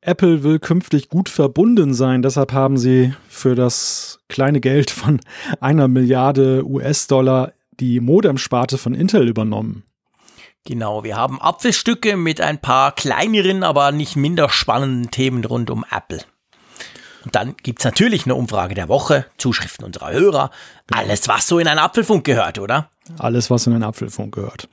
Apple 0.02 0.44
will 0.44 0.58
künftig 0.58 1.10
gut 1.10 1.30
verbunden 1.30 1.94
sein, 1.94 2.24
deshalb 2.24 2.54
haben 2.54 2.78
sie 2.78 3.14
für 3.30 3.54
das 3.54 4.20
kleine 4.30 4.60
Geld 4.60 4.90
von 4.90 5.20
einer 5.60 5.88
Milliarde 5.88 6.66
US-Dollar 6.66 7.54
die 7.80 8.00
Modemsparte 8.00 8.78
von 8.78 8.94
Intel 8.96 9.28
übernommen. 9.28 9.84
Genau, 10.66 11.04
wir 11.04 11.16
haben 11.16 11.42
Apfelstücke 11.42 12.18
mit 12.18 12.42
ein 12.42 12.60
paar 12.60 12.94
kleineren, 12.94 13.64
aber 13.64 13.92
nicht 13.92 14.16
minder 14.16 14.50
spannenden 14.50 15.10
Themen 15.10 15.44
rund 15.44 15.72
um 15.72 15.86
Apple. 15.90 16.22
Und 17.24 17.36
dann 17.36 17.56
gibt's 17.62 17.84
natürlich 17.84 18.26
eine 18.26 18.36
Umfrage 18.36 18.74
der 18.74 18.88
Woche, 18.88 19.26
Zuschriften 19.38 19.86
unserer 19.86 20.12
Hörer, 20.12 20.52
alles, 20.92 21.28
was 21.28 21.48
so 21.48 21.60
in 21.60 21.68
einen 21.68 21.80
Apfelfunk 21.80 22.24
gehört, 22.24 22.58
oder? 22.60 22.90
Alles, 23.20 23.50
was 23.50 23.68
in 23.68 23.74
einen 23.74 23.84
Apfelfunk 23.84 24.34
gehört. 24.34 24.68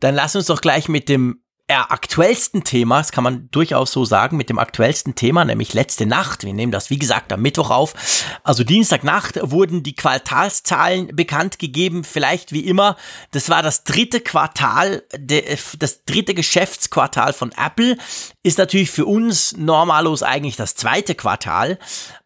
Dann 0.00 0.14
lass 0.14 0.34
uns 0.34 0.46
doch 0.46 0.60
gleich 0.60 0.88
mit 0.88 1.08
dem 1.08 1.41
aktuellsten 1.72 2.64
Thema, 2.64 2.98
das 2.98 3.12
kann 3.12 3.24
man 3.24 3.48
durchaus 3.50 3.92
so 3.92 4.04
sagen, 4.04 4.36
mit 4.36 4.48
dem 4.48 4.58
aktuellsten 4.58 5.14
Thema, 5.14 5.44
nämlich 5.44 5.74
letzte 5.74 6.06
Nacht. 6.06 6.44
Wir 6.44 6.52
nehmen 6.52 6.72
das, 6.72 6.90
wie 6.90 6.98
gesagt, 6.98 7.32
am 7.32 7.40
Mittwoch 7.40 7.70
auf. 7.70 7.94
Also 8.42 8.64
Dienstagnacht 8.64 9.38
wurden 9.42 9.82
die 9.82 9.94
Quartalszahlen 9.94 11.14
bekannt 11.14 11.58
gegeben, 11.58 12.04
vielleicht 12.04 12.52
wie 12.52 12.66
immer. 12.66 12.96
Das 13.30 13.48
war 13.48 13.62
das 13.62 13.84
dritte 13.84 14.20
Quartal, 14.20 15.02
das 15.18 16.04
dritte 16.04 16.34
Geschäftsquartal 16.34 17.32
von 17.32 17.52
Apple. 17.52 17.96
Ist 18.42 18.58
natürlich 18.58 18.90
für 18.90 19.06
uns 19.06 19.56
normalos 19.56 20.22
eigentlich 20.22 20.56
das 20.56 20.74
zweite 20.74 21.14
Quartal 21.14 21.78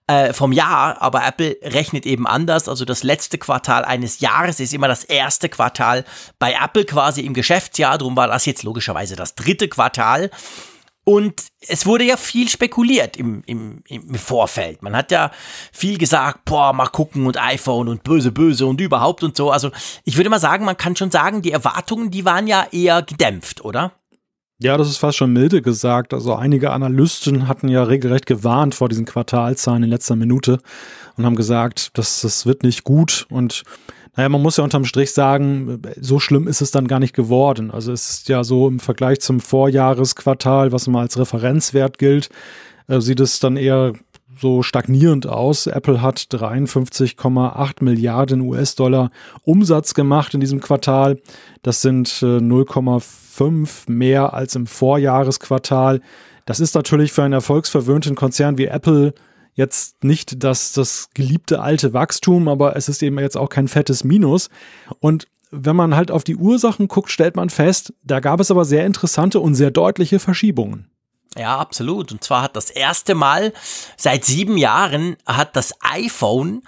äh, 0.06 0.32
vom 0.32 0.52
Jahr, 0.52 1.02
aber 1.02 1.26
Apple 1.26 1.56
rechnet 1.62 2.06
eben 2.06 2.26
anders. 2.26 2.68
Also 2.68 2.84
das 2.84 3.02
letzte 3.02 3.38
Quartal 3.38 3.84
eines 3.84 4.20
Jahres 4.20 4.60
ist 4.60 4.72
immer 4.72 4.88
das 4.88 5.04
erste 5.04 5.48
Quartal 5.48 6.04
bei 6.38 6.52
Apple 6.52 6.84
quasi 6.84 7.22
im 7.22 7.34
Geschäftsjahr. 7.34 7.98
Darum 7.98 8.16
war 8.16 8.28
das 8.28 8.46
jetzt 8.46 8.62
logischerweise 8.62 9.16
das 9.16 9.34
dritte 9.34 9.68
Quartal. 9.68 10.30
Und 11.08 11.44
es 11.60 11.86
wurde 11.86 12.02
ja 12.02 12.16
viel 12.16 12.48
spekuliert 12.48 13.16
im, 13.16 13.44
im, 13.46 13.84
im 13.86 14.14
Vorfeld. 14.16 14.82
Man 14.82 14.96
hat 14.96 15.12
ja 15.12 15.30
viel 15.70 15.98
gesagt, 15.98 16.44
boah, 16.44 16.72
mal 16.72 16.88
gucken 16.88 17.26
und 17.26 17.40
iPhone 17.40 17.88
und 17.88 18.02
böse, 18.02 18.32
böse 18.32 18.66
und 18.66 18.80
überhaupt 18.80 19.22
und 19.22 19.36
so. 19.36 19.52
Also 19.52 19.70
ich 20.02 20.16
würde 20.16 20.30
mal 20.30 20.40
sagen, 20.40 20.64
man 20.64 20.76
kann 20.76 20.96
schon 20.96 21.12
sagen, 21.12 21.42
die 21.42 21.52
Erwartungen, 21.52 22.10
die 22.10 22.24
waren 22.24 22.48
ja 22.48 22.66
eher 22.72 23.02
gedämpft, 23.02 23.64
oder? 23.64 23.92
Ja, 24.58 24.78
das 24.78 24.88
ist 24.88 24.96
fast 24.96 25.18
schon 25.18 25.32
milde 25.32 25.60
gesagt. 25.60 26.14
Also 26.14 26.34
einige 26.34 26.70
Analysten 26.70 27.46
hatten 27.46 27.68
ja 27.68 27.82
regelrecht 27.82 28.24
gewarnt 28.24 28.74
vor 28.74 28.88
diesen 28.88 29.04
Quartalzahlen 29.04 29.82
in 29.82 29.90
letzter 29.90 30.16
Minute 30.16 30.58
und 31.16 31.26
haben 31.26 31.36
gesagt, 31.36 31.90
das, 31.98 32.22
das 32.22 32.46
wird 32.46 32.62
nicht 32.62 32.82
gut. 32.82 33.26
Und 33.28 33.64
naja, 34.16 34.30
man 34.30 34.40
muss 34.40 34.56
ja 34.56 34.64
unterm 34.64 34.86
Strich 34.86 35.12
sagen, 35.12 35.82
so 36.00 36.18
schlimm 36.18 36.48
ist 36.48 36.62
es 36.62 36.70
dann 36.70 36.88
gar 36.88 37.00
nicht 37.00 37.14
geworden. 37.14 37.70
Also 37.70 37.92
es 37.92 38.08
ist 38.08 38.28
ja 38.30 38.44
so 38.44 38.66
im 38.66 38.80
Vergleich 38.80 39.20
zum 39.20 39.40
Vorjahresquartal, 39.40 40.72
was 40.72 40.86
mal 40.86 41.02
als 41.02 41.18
Referenzwert 41.18 41.98
gilt, 41.98 42.30
äh, 42.88 43.00
sieht 43.00 43.20
es 43.20 43.40
dann 43.40 43.58
eher 43.58 43.92
so 44.38 44.62
stagnierend 44.62 45.26
aus. 45.26 45.66
Apple 45.66 46.02
hat 46.02 46.18
53,8 46.18 47.84
Milliarden 47.84 48.40
US-Dollar 48.40 49.10
Umsatz 49.42 49.94
gemacht 49.94 50.34
in 50.34 50.40
diesem 50.40 50.60
Quartal. 50.60 51.20
Das 51.62 51.82
sind 51.82 52.08
0,5 52.08 53.88
äh, 53.88 53.92
mehr 53.92 54.34
als 54.34 54.54
im 54.54 54.66
Vorjahresquartal. 54.66 56.00
Das 56.44 56.60
ist 56.60 56.74
natürlich 56.74 57.12
für 57.12 57.22
einen 57.22 57.34
erfolgsverwöhnten 57.34 58.14
Konzern 58.14 58.58
wie 58.58 58.66
Apple 58.66 59.14
jetzt 59.54 60.04
nicht 60.04 60.44
das, 60.44 60.72
das 60.72 61.08
geliebte 61.14 61.60
alte 61.60 61.92
Wachstum, 61.92 62.46
aber 62.48 62.76
es 62.76 62.88
ist 62.88 63.02
eben 63.02 63.18
jetzt 63.18 63.36
auch 63.36 63.48
kein 63.48 63.68
fettes 63.68 64.04
Minus. 64.04 64.50
Und 65.00 65.26
wenn 65.50 65.76
man 65.76 65.96
halt 65.96 66.10
auf 66.10 66.24
die 66.24 66.36
Ursachen 66.36 66.88
guckt, 66.88 67.10
stellt 67.10 67.36
man 67.36 67.50
fest, 67.50 67.94
da 68.02 68.20
gab 68.20 68.40
es 68.40 68.50
aber 68.50 68.64
sehr 68.64 68.84
interessante 68.84 69.40
und 69.40 69.54
sehr 69.54 69.70
deutliche 69.70 70.18
Verschiebungen. 70.18 70.90
Ja, 71.36 71.58
absolut. 71.58 72.12
Und 72.12 72.24
zwar 72.24 72.42
hat 72.42 72.56
das 72.56 72.70
erste 72.70 73.14
Mal 73.14 73.52
seit 73.96 74.24
sieben 74.24 74.56
Jahren 74.56 75.16
hat 75.26 75.54
das 75.56 75.74
iPhone 75.82 76.62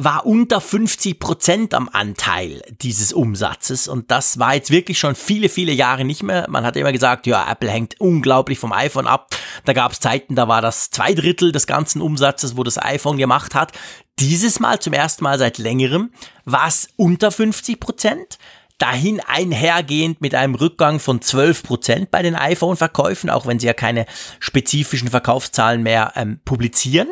war 0.00 0.26
unter 0.26 0.60
50 0.60 1.18
Prozent 1.18 1.74
am 1.74 1.88
Anteil 1.92 2.62
dieses 2.80 3.12
Umsatzes 3.12 3.88
und 3.88 4.12
das 4.12 4.38
war 4.38 4.54
jetzt 4.54 4.70
wirklich 4.70 4.96
schon 4.96 5.16
viele, 5.16 5.48
viele 5.48 5.72
Jahre 5.72 6.04
nicht 6.04 6.22
mehr. 6.22 6.46
Man 6.48 6.64
hat 6.64 6.76
immer 6.76 6.92
gesagt, 6.92 7.26
ja, 7.26 7.50
Apple 7.50 7.68
hängt 7.68 8.00
unglaublich 8.00 8.60
vom 8.60 8.72
iPhone 8.72 9.08
ab. 9.08 9.34
Da 9.64 9.72
gab 9.72 9.90
es 9.90 9.98
Zeiten, 9.98 10.36
da 10.36 10.46
war 10.46 10.62
das 10.62 10.90
zwei 10.90 11.14
Drittel 11.14 11.50
des 11.50 11.66
ganzen 11.66 12.00
Umsatzes, 12.00 12.56
wo 12.56 12.62
das 12.62 12.80
iPhone 12.80 13.18
gemacht 13.18 13.56
hat. 13.56 13.72
Dieses 14.20 14.60
Mal 14.60 14.78
zum 14.78 14.92
ersten 14.92 15.24
Mal 15.24 15.36
seit 15.36 15.58
längerem 15.58 16.12
war 16.44 16.68
es 16.68 16.88
unter 16.96 17.32
50 17.32 17.80
Prozent 17.80 18.38
dahin 18.78 19.20
einhergehend 19.20 20.20
mit 20.20 20.34
einem 20.34 20.54
Rückgang 20.54 21.00
von 21.00 21.20
12 21.20 21.62
Prozent 21.62 22.10
bei 22.10 22.22
den 22.22 22.36
iPhone-Verkäufen, 22.36 23.28
auch 23.28 23.46
wenn 23.46 23.58
sie 23.58 23.66
ja 23.66 23.74
keine 23.74 24.06
spezifischen 24.38 25.08
Verkaufszahlen 25.08 25.82
mehr 25.82 26.12
ähm, 26.16 26.40
publizieren. 26.44 27.08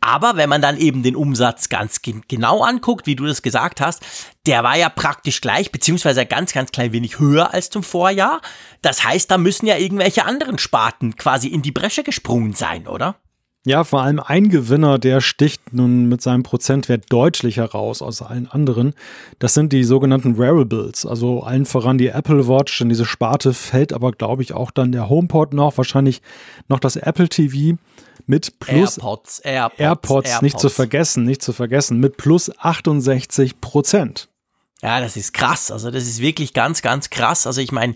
Aber 0.00 0.36
wenn 0.36 0.48
man 0.48 0.60
dann 0.60 0.78
eben 0.78 1.04
den 1.04 1.14
Umsatz 1.14 1.68
ganz 1.68 2.00
genau 2.02 2.62
anguckt, 2.62 3.06
wie 3.06 3.14
du 3.14 3.24
das 3.24 3.42
gesagt 3.42 3.80
hast, 3.80 4.02
der 4.46 4.64
war 4.64 4.76
ja 4.76 4.88
praktisch 4.88 5.40
gleich, 5.40 5.70
beziehungsweise 5.70 6.26
ganz, 6.26 6.52
ganz 6.52 6.72
klein 6.72 6.92
wenig 6.92 7.20
höher 7.20 7.54
als 7.54 7.70
zum 7.70 7.84
Vorjahr. 7.84 8.40
Das 8.80 9.04
heißt, 9.04 9.30
da 9.30 9.38
müssen 9.38 9.66
ja 9.66 9.76
irgendwelche 9.76 10.24
anderen 10.24 10.58
Sparten 10.58 11.16
quasi 11.16 11.46
in 11.48 11.62
die 11.62 11.70
Bresche 11.70 12.02
gesprungen 12.02 12.52
sein, 12.52 12.88
oder? 12.88 13.14
Ja, 13.64 13.84
vor 13.84 14.02
allem 14.02 14.18
ein 14.18 14.48
Gewinner, 14.48 14.98
der 14.98 15.20
sticht 15.20 15.72
nun 15.72 16.06
mit 16.08 16.20
seinem 16.20 16.42
Prozentwert 16.42 17.04
deutlich 17.10 17.58
heraus 17.58 18.02
aus 18.02 18.20
allen 18.20 18.48
anderen. 18.48 18.92
Das 19.38 19.54
sind 19.54 19.72
die 19.72 19.84
sogenannten 19.84 20.36
Wearables, 20.36 21.06
also 21.06 21.44
allen 21.44 21.64
voran 21.64 21.96
die 21.96 22.08
Apple 22.08 22.48
Watch. 22.48 22.80
In 22.80 22.88
diese 22.88 23.04
Sparte 23.04 23.54
fällt 23.54 23.92
aber, 23.92 24.10
glaube 24.10 24.42
ich, 24.42 24.52
auch 24.52 24.72
dann 24.72 24.90
der 24.90 25.08
HomePod 25.08 25.54
noch, 25.54 25.78
wahrscheinlich 25.78 26.22
noch 26.68 26.80
das 26.80 26.96
Apple 26.96 27.28
TV 27.28 27.78
mit 28.26 28.58
plus 28.58 28.98
AirPods, 28.98 29.38
AirPods, 29.40 29.78
AirPods, 29.78 30.28
AirPods, 30.28 30.42
nicht 30.42 30.58
zu 30.58 30.68
vergessen, 30.68 31.22
nicht 31.22 31.42
zu 31.42 31.52
vergessen, 31.52 32.00
mit 32.00 32.16
plus 32.16 32.50
68 32.58 33.60
Prozent. 33.60 34.28
Ja, 34.82 35.00
das 35.00 35.16
ist 35.16 35.32
krass. 35.32 35.70
Also 35.70 35.92
das 35.92 36.02
ist 36.02 36.20
wirklich 36.20 36.54
ganz, 36.54 36.82
ganz 36.82 37.08
krass. 37.08 37.46
Also 37.46 37.60
ich 37.60 37.70
meine, 37.70 37.94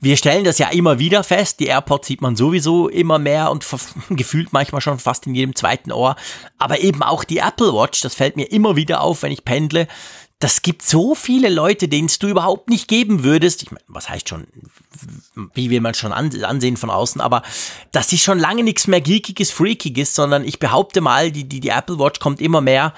wir 0.00 0.16
stellen 0.16 0.44
das 0.44 0.58
ja 0.58 0.68
immer 0.68 1.00
wieder 1.00 1.24
fest. 1.24 1.58
Die 1.58 1.66
AirPods 1.66 2.06
sieht 2.06 2.20
man 2.20 2.36
sowieso 2.36 2.88
immer 2.88 3.18
mehr 3.18 3.50
und 3.50 3.66
gefühlt 4.10 4.52
manchmal 4.52 4.80
schon 4.80 5.00
fast 5.00 5.26
in 5.26 5.34
jedem 5.34 5.56
zweiten 5.56 5.90
Ohr. 5.90 6.14
Aber 6.56 6.78
eben 6.78 7.02
auch 7.02 7.24
die 7.24 7.38
Apple 7.38 7.74
Watch, 7.74 8.02
das 8.02 8.14
fällt 8.14 8.36
mir 8.36 8.52
immer 8.52 8.76
wieder 8.76 9.00
auf, 9.00 9.22
wenn 9.22 9.32
ich 9.32 9.44
pendle. 9.44 9.88
Das 10.38 10.62
gibt 10.62 10.82
so 10.82 11.16
viele 11.16 11.48
Leute, 11.48 11.88
denen 11.88 12.06
es 12.06 12.20
du 12.20 12.28
überhaupt 12.28 12.70
nicht 12.70 12.86
geben 12.86 13.24
würdest. 13.24 13.64
Ich 13.64 13.72
meine, 13.72 13.82
was 13.88 14.08
heißt 14.08 14.28
schon, 14.28 14.46
wie 15.54 15.70
will 15.70 15.80
man 15.80 15.94
schon 15.94 16.12
ansehen 16.12 16.76
von 16.76 16.90
außen, 16.90 17.20
aber 17.20 17.42
das 17.90 18.12
ist 18.12 18.22
schon 18.22 18.38
lange 18.38 18.62
nichts 18.62 18.86
mehr 18.86 19.00
Geekiges, 19.00 19.50
Freakiges, 19.50 20.14
sondern 20.14 20.44
ich 20.44 20.60
behaupte 20.60 21.00
mal, 21.00 21.32
die, 21.32 21.48
die, 21.48 21.58
die 21.58 21.70
Apple 21.70 21.98
Watch 21.98 22.20
kommt 22.20 22.40
immer 22.40 22.60
mehr 22.60 22.94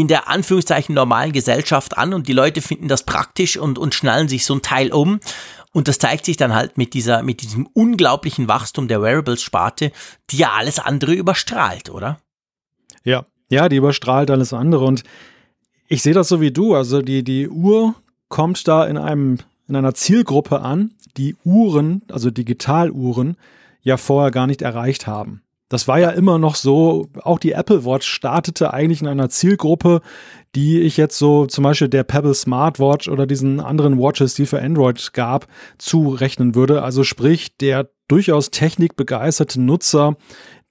in 0.00 0.08
der 0.08 0.28
Anführungszeichen 0.28 0.94
normalen 0.94 1.32
Gesellschaft 1.32 1.98
an 1.98 2.14
und 2.14 2.26
die 2.26 2.32
Leute 2.32 2.62
finden 2.62 2.88
das 2.88 3.04
praktisch 3.04 3.56
und, 3.56 3.78
und 3.78 3.94
schnallen 3.94 4.28
sich 4.28 4.44
so 4.44 4.54
ein 4.54 4.62
Teil 4.62 4.92
um. 4.92 5.20
Und 5.72 5.86
das 5.86 5.98
zeigt 5.98 6.24
sich 6.24 6.36
dann 6.36 6.54
halt 6.54 6.78
mit 6.78 6.94
dieser, 6.94 7.22
mit 7.22 7.42
diesem 7.42 7.66
unglaublichen 7.66 8.48
Wachstum 8.48 8.88
der 8.88 9.02
Wearables-Sparte, 9.02 9.92
die 10.30 10.38
ja 10.38 10.52
alles 10.52 10.78
andere 10.78 11.12
überstrahlt, 11.12 11.90
oder? 11.90 12.18
Ja, 13.04 13.26
ja, 13.50 13.68
die 13.68 13.76
überstrahlt 13.76 14.30
alles 14.30 14.52
andere 14.52 14.84
und 14.84 15.04
ich 15.86 16.02
sehe 16.02 16.14
das 16.14 16.28
so 16.28 16.40
wie 16.40 16.52
du. 16.52 16.74
Also 16.74 17.02
die, 17.02 17.22
die 17.22 17.48
Uhr 17.48 17.94
kommt 18.28 18.66
da 18.66 18.86
in 18.86 18.96
einem, 18.96 19.38
in 19.68 19.76
einer 19.76 19.94
Zielgruppe 19.94 20.60
an, 20.60 20.94
die 21.16 21.36
Uhren, 21.44 22.02
also 22.10 22.30
Digitaluhren, 22.30 23.36
ja 23.82 23.96
vorher 23.96 24.30
gar 24.30 24.46
nicht 24.46 24.62
erreicht 24.62 25.06
haben. 25.06 25.42
Das 25.70 25.86
war 25.86 26.00
ja 26.00 26.10
immer 26.10 26.38
noch 26.38 26.56
so, 26.56 27.08
auch 27.22 27.38
die 27.38 27.52
Apple 27.52 27.84
Watch 27.84 28.06
startete 28.06 28.74
eigentlich 28.74 29.00
in 29.00 29.06
einer 29.06 29.28
Zielgruppe, 29.28 30.00
die 30.56 30.80
ich 30.80 30.96
jetzt 30.96 31.16
so 31.16 31.46
zum 31.46 31.62
Beispiel 31.62 31.88
der 31.88 32.02
Pebble 32.02 32.34
Smartwatch 32.34 33.08
oder 33.08 33.24
diesen 33.24 33.60
anderen 33.60 33.96
Watches, 33.96 34.34
die 34.34 34.46
für 34.46 34.60
Android 34.60 35.12
gab, 35.12 35.46
zurechnen 35.78 36.56
würde. 36.56 36.82
Also 36.82 37.04
sprich, 37.04 37.56
der 37.58 37.88
durchaus 38.08 38.50
technikbegeisterte 38.50 39.60
Nutzer, 39.60 40.16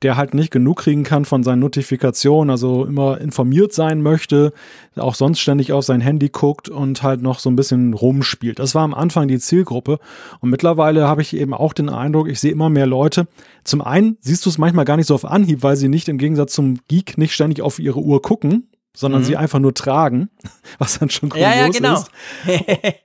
der 0.02 0.16
halt 0.16 0.34
nicht 0.34 0.52
genug 0.52 0.78
kriegen 0.78 1.04
kann 1.04 1.26
von 1.26 1.44
seinen 1.44 1.60
Notifikationen, 1.60 2.50
also 2.50 2.86
immer 2.86 3.20
informiert 3.20 3.74
sein 3.74 4.02
möchte, 4.02 4.54
auch 4.96 5.16
sonst 5.16 5.40
ständig 5.40 5.74
auf 5.74 5.84
sein 5.84 6.00
Handy 6.00 6.30
guckt 6.30 6.70
und 6.70 7.04
halt 7.04 7.22
noch 7.22 7.40
so 7.40 7.50
ein 7.50 7.56
bisschen 7.56 7.94
rumspielt. 7.94 8.60
Das 8.60 8.76
war 8.76 8.84
am 8.84 8.94
Anfang 8.94 9.28
die 9.28 9.40
Zielgruppe 9.40 10.00
und 10.40 10.50
mittlerweile 10.50 11.08
habe 11.08 11.22
ich 11.22 11.36
eben 11.36 11.54
auch 11.54 11.74
den 11.74 11.90
Eindruck, 11.90 12.30
ich 12.30 12.40
sehe 12.40 12.52
immer 12.52 12.70
mehr 12.70 12.88
Leute. 12.88 13.28
Zum 13.66 13.82
einen 13.82 14.18
siehst 14.22 14.46
du 14.46 14.50
es 14.50 14.58
manchmal 14.58 14.86
gar 14.86 14.96
nicht 14.96 15.08
so 15.08 15.16
auf 15.16 15.26
Anhieb, 15.26 15.64
weil 15.64 15.76
sie 15.76 15.90
nicht 15.90 16.08
im 16.08 16.18
Gegensatz 16.18 16.54
zum 16.54 16.80
Geek 16.88 17.18
nicht 17.18 17.34
ständig 17.34 17.62
auf 17.62 17.78
ihre 17.80 18.00
Uhr 18.00 18.22
gucken, 18.22 18.69
sondern 18.96 19.22
mhm. 19.22 19.26
sie 19.26 19.38
einfach 19.38 19.60
nur 19.60 19.74
tragen, 19.74 20.30
was 20.80 21.00
dann 21.00 21.10
schon 21.10 21.30
kurios 21.30 21.48
ja, 21.48 21.56
ja, 21.56 21.70
genau. 21.70 21.94
ist. 21.94 22.10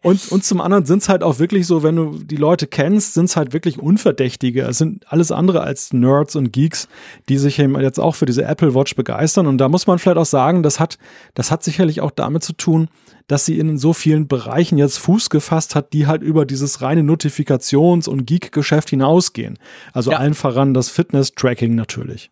und, 0.02 0.32
und 0.32 0.44
zum 0.44 0.60
anderen 0.60 0.86
sind 0.86 1.02
es 1.02 1.08
halt 1.08 1.22
auch 1.22 1.38
wirklich 1.38 1.66
so, 1.66 1.82
wenn 1.82 1.96
du 1.96 2.18
die 2.18 2.36
Leute 2.36 2.66
kennst, 2.66 3.14
sind 3.14 3.26
es 3.26 3.36
halt 3.36 3.52
wirklich 3.52 3.78
Unverdächtige. 3.78 4.62
Es 4.62 4.78
sind 4.78 5.04
alles 5.12 5.30
andere 5.30 5.60
als 5.62 5.92
Nerds 5.92 6.36
und 6.36 6.52
Geeks, 6.52 6.88
die 7.28 7.38
sich 7.38 7.58
eben 7.58 7.78
jetzt 7.80 8.00
auch 8.00 8.14
für 8.14 8.26
diese 8.26 8.44
Apple 8.44 8.74
Watch 8.74 8.96
begeistern. 8.96 9.46
Und 9.46 9.58
da 9.58 9.68
muss 9.68 9.86
man 9.86 9.98
vielleicht 9.98 10.18
auch 10.18 10.24
sagen, 10.24 10.62
das 10.62 10.80
hat, 10.80 10.98
das 11.34 11.50
hat 11.50 11.62
sicherlich 11.62 12.00
auch 12.00 12.10
damit 12.10 12.42
zu 12.42 12.54
tun, 12.54 12.88
dass 13.26 13.46
sie 13.46 13.58
in 13.58 13.78
so 13.78 13.92
vielen 13.92 14.28
Bereichen 14.28 14.78
jetzt 14.78 14.98
Fuß 14.98 15.30
gefasst 15.30 15.74
hat, 15.74 15.92
die 15.92 16.06
halt 16.06 16.22
über 16.22 16.44
dieses 16.44 16.82
reine 16.82 17.02
Notifikations- 17.02 18.08
und 18.08 18.26
Geek-Geschäft 18.26 18.90
hinausgehen. 18.90 19.58
Also 19.92 20.10
ja. 20.10 20.18
allen 20.18 20.34
voran 20.34 20.74
das 20.74 20.90
Fitness-Tracking 20.90 21.74
natürlich. 21.74 22.30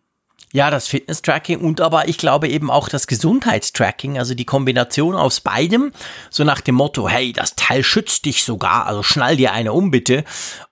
Ja, 0.55 0.69
das 0.69 0.87
Fitness-Tracking 0.87 1.61
und 1.61 1.81
aber 1.81 2.07
ich 2.07 2.19
glaube 2.19 2.47
eben 2.47 2.69
auch 2.69 2.87
das 2.87 3.07
Gesundheitstracking, 3.07 4.19
also 4.19 4.35
die 4.35 4.45
Kombination 4.45 5.15
aus 5.15 5.39
beidem, 5.39 5.91
so 6.29 6.43
nach 6.43 6.61
dem 6.61 6.75
Motto, 6.75 7.09
hey, 7.09 7.33
das 7.33 7.55
Teil 7.55 7.83
schützt 7.83 8.25
dich 8.25 8.43
sogar, 8.43 8.85
also 8.85 9.01
schnall 9.01 9.35
dir 9.35 9.51
eine 9.53 9.73
um 9.73 9.89
bitte. 9.89 10.23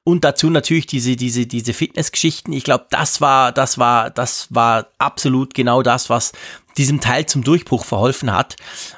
Und 0.04 0.24
dazu 0.24 0.52
natürlich 0.52 0.86
diese, 0.86 1.16
diese, 1.16 1.48
diese 1.48 1.74
Fitnessgeschichten. 1.74 2.54
Ich 2.54 2.64
glaube, 2.64 2.86
das 2.92 3.22
war, 3.22 3.52
das 3.52 3.80
war, 3.80 4.12
das 4.12 4.48
war 4.52 4.86
absolut 5.00 5.56
genau 5.56 5.82
das, 5.82 6.12
was 6.12 6.32
diesem 6.78 7.02
Teil 7.02 7.26
zum 7.26 7.44
Durchbruch 7.44 7.84
verholfen 7.84 8.32
hat. 8.32 8.58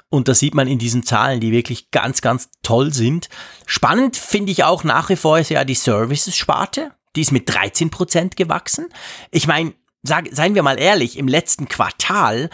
Und 0.10 0.28
das 0.28 0.40
sieht 0.40 0.54
man 0.54 0.68
in 0.68 0.80
diesen 0.80 1.04
Zahlen, 1.04 1.40
die 1.40 1.54
wirklich 1.54 1.92
ganz, 1.92 2.20
ganz 2.22 2.50
toll 2.62 2.94
sind. 2.94 3.30
Spannend 3.66 4.18
finde 4.18 4.52
ich 4.52 4.66
auch 4.66 4.84
nach 4.84 5.08
wie 5.08 5.16
vor 5.16 5.40
ist 5.40 5.50
ja 5.50 5.64
die 5.64 5.76
Services-Sparte. 5.76 6.92
Die 7.16 7.22
ist 7.22 7.32
mit 7.32 7.48
13 7.48 7.90
Prozent 7.90 8.36
gewachsen. 8.36 8.90
Ich 9.32 9.48
meine, 9.48 9.74
sag, 10.04 10.28
seien 10.32 10.56
wir 10.56 10.64
mal 10.64 10.80
ehrlich, 10.80 11.18
im 11.18 11.28
letzten 11.28 11.68
Quartal 11.68 12.50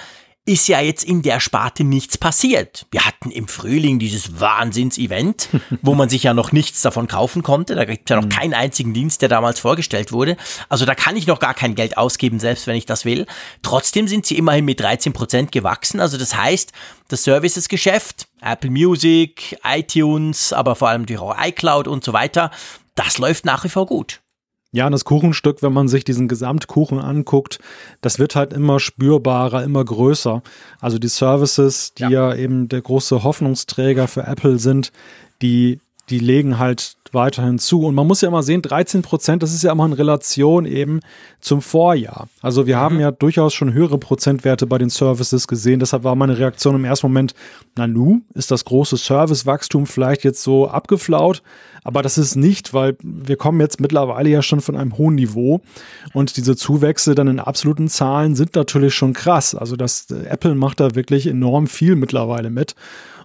ist 0.46 0.68
ja 0.68 0.80
jetzt 0.80 1.04
in 1.04 1.22
der 1.22 1.40
Sparte 1.40 1.84
nichts 1.84 2.18
passiert. 2.18 2.88
Wir 2.90 3.06
hatten 3.06 3.30
im 3.30 3.48
Frühling 3.48 4.00
dieses 4.00 4.40
Wahnsinns-Event, 4.40 5.50
wo 5.84 5.94
man 5.94 6.10
sich 6.10 6.24
ja 6.24 6.34
noch 6.34 6.52
nichts 6.52 6.82
davon 6.82 7.08
kaufen 7.08 7.44
konnte. 7.44 7.76
Da 7.76 7.86
gibt 7.86 8.10
es 8.10 8.14
ja 8.14 8.16
noch 8.16 8.26
mhm. 8.26 8.30
keinen 8.30 8.54
einzigen 8.56 8.94
Dienst, 8.96 9.22
der 9.22 9.30
damals 9.30 9.60
vorgestellt 9.60 10.12
wurde. 10.12 10.38
Also 10.68 10.86
da 10.86 10.96
kann 10.96 11.16
ich 11.16 11.28
noch 11.28 11.40
gar 11.40 11.54
kein 11.54 11.76
Geld 11.76 11.98
ausgeben, 11.98 12.40
selbst 12.40 12.66
wenn 12.66 12.76
ich 12.76 12.88
das 12.88 13.06
will. 13.06 13.28
Trotzdem 13.62 14.08
sind 14.08 14.26
sie 14.26 14.38
immerhin 14.38 14.66
mit 14.66 14.80
13 14.80 15.14
Prozent 15.14 15.52
gewachsen. 15.52 16.00
Also 16.00 16.18
das 16.18 16.36
heißt, 16.36 16.72
das 17.10 17.24
Services-Geschäft, 17.24 18.28
Apple 18.42 18.72
Music, 18.72 19.56
iTunes, 19.64 20.52
aber 20.52 20.76
vor 20.76 20.90
allem 20.90 21.06
die 21.06 21.20
iCloud 21.20 21.88
und 21.88 22.04
so 22.04 22.12
weiter, 22.14 22.50
das 22.96 23.20
läuft 23.20 23.46
nach 23.46 23.64
wie 23.66 23.70
vor 23.70 23.86
gut. 23.86 24.20
Ja, 24.72 24.86
und 24.86 24.92
das 24.92 25.04
Kuchenstück, 25.04 25.64
wenn 25.64 25.74
man 25.74 25.88
sich 25.88 26.04
diesen 26.04 26.28
Gesamtkuchen 26.28 27.00
anguckt, 27.00 27.60
das 28.02 28.20
wird 28.20 28.36
halt 28.36 28.54
immer 28.54 28.80
spürbarer, 28.80 29.64
immer 29.64 29.84
größer. 29.84 30.44
Also 30.80 31.00
die 31.00 31.08
Services, 31.08 31.94
die 31.96 32.04
ja, 32.04 32.10
ja 32.10 32.36
eben 32.36 32.70
der 32.70 32.82
große 32.82 33.24
Hoffnungsträger 33.24 34.08
für 34.08 34.28
Apple 34.28 34.60
sind, 34.60 34.92
die, 35.42 35.80
die 36.10 36.20
legen 36.20 36.60
halt 36.60 36.98
weiterhin 37.14 37.60
zu. 37.60 37.86
Und 37.86 37.96
man 37.96 38.08
muss 38.08 38.22
ja 38.22 38.28
immer 38.28 38.44
sehen, 38.44 38.62
13 38.62 39.02
Prozent, 39.02 39.44
das 39.44 39.54
ist 39.54 39.64
ja 39.64 39.72
immer 39.72 39.86
in 39.86 39.94
Relation 39.94 40.66
eben 40.66 41.00
zum 41.40 41.62
Vorjahr. 41.62 42.28
Also 42.42 42.68
wir 42.68 42.78
mhm. 42.78 42.82
haben 42.82 43.00
ja 43.00 43.12
durchaus 43.12 43.54
schon 43.54 43.74
höhere 43.74 43.98
Prozentwerte 43.98 44.68
bei 44.68 44.78
den 44.78 44.90
Services 44.90 45.48
gesehen. 45.48 45.80
Deshalb 45.80 46.04
war 46.04 46.16
meine 46.16 46.38
Reaktion 46.38 46.76
im 46.76 46.86
ersten 46.86 47.08
Moment, 47.08 47.34
na 47.76 47.88
nu, 47.88 48.22
ist 48.34 48.52
das 48.52 48.66
große 48.66 48.98
Servicewachstum 48.98 49.86
vielleicht 49.86 50.24
jetzt 50.24 50.44
so 50.44 50.68
abgeflaut? 50.68 51.42
Aber 51.84 52.02
das 52.02 52.18
ist 52.18 52.36
nicht, 52.36 52.74
weil 52.74 52.98
wir 53.02 53.38
kommen 53.38 53.60
jetzt 53.62 53.80
mittlerweile 53.80 54.30
ja 54.30 54.42
schon 54.42 54.62
von 54.62 54.76
einem 54.76 54.98
hohen 54.98 55.16
Niveau 55.16 55.62
und 56.14 56.38
diese 56.38 56.56
Zuwächse 56.56 57.16
dann 57.16 57.28
in 57.28 57.40
absoluten 57.40 57.88
Zahlen 57.88 58.36
sind 58.36 58.56
natürlich 58.56 58.94
schon 58.94 59.14
krass. 59.14 59.56
Also 59.56 59.76
das 59.76 60.08
Apple 60.12 60.56
macht 60.56 60.80
da 60.80 60.96
wirklich 60.96 61.28
enorm 61.28 61.68
viel 61.68 61.96
mittlerweile 61.96 62.50
mit. 62.50 62.76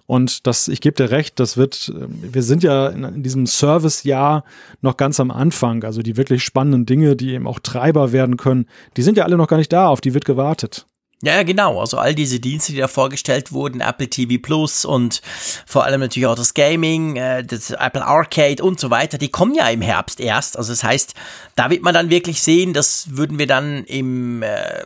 Und 0.07 0.45
das, 0.45 0.67
ich 0.67 0.81
gebe 0.81 0.95
dir 0.95 1.09
recht, 1.09 1.39
das 1.39 1.57
wird, 1.57 1.91
wir 1.95 2.43
sind 2.43 2.63
ja 2.63 2.87
in, 2.87 3.03
in 3.03 3.23
diesem 3.23 3.47
Service-Jahr 3.47 4.43
noch 4.81 4.97
ganz 4.97 5.19
am 5.19 5.31
Anfang. 5.31 5.83
Also 5.83 6.01
die 6.01 6.15
wirklich 6.15 6.43
spannenden 6.43 6.85
Dinge, 6.85 7.15
die 7.15 7.33
eben 7.33 7.47
auch 7.47 7.59
Treiber 7.59 8.11
werden 8.11 8.37
können, 8.37 8.67
die 8.97 9.01
sind 9.01 9.17
ja 9.17 9.23
alle 9.23 9.37
noch 9.37 9.47
gar 9.47 9.57
nicht 9.57 9.73
da, 9.73 9.87
auf 9.87 10.01
die 10.01 10.13
wird 10.13 10.25
gewartet. 10.25 10.85
Ja, 11.23 11.41
genau. 11.43 11.79
Also 11.79 11.97
all 11.97 12.13
diese 12.13 12.39
Dienste, 12.39 12.73
die 12.73 12.79
da 12.79 12.87
vorgestellt 12.87 13.51
wurden, 13.51 13.81
Apple 13.81 14.09
TV 14.09 14.39
Plus 14.39 14.85
und 14.85 15.21
vor 15.65 15.85
allem 15.85 16.01
natürlich 16.01 16.27
auch 16.27 16.35
das 16.35 16.53
Gaming, 16.53 17.15
äh, 17.15 17.43
das 17.43 17.71
Apple 17.71 18.05
Arcade 18.05 18.61
und 18.61 18.79
so 18.79 18.91
weiter, 18.91 19.17
die 19.17 19.29
kommen 19.29 19.55
ja 19.55 19.67
im 19.69 19.81
Herbst 19.81 20.19
erst. 20.19 20.57
Also 20.57 20.73
das 20.73 20.83
heißt, 20.83 21.15
da 21.55 21.69
wird 21.69 21.81
man 21.81 21.93
dann 21.93 22.09
wirklich 22.09 22.41
sehen, 22.41 22.73
das 22.73 23.07
würden 23.17 23.39
wir 23.39 23.47
dann 23.47 23.85
im 23.85 24.43
äh, 24.43 24.85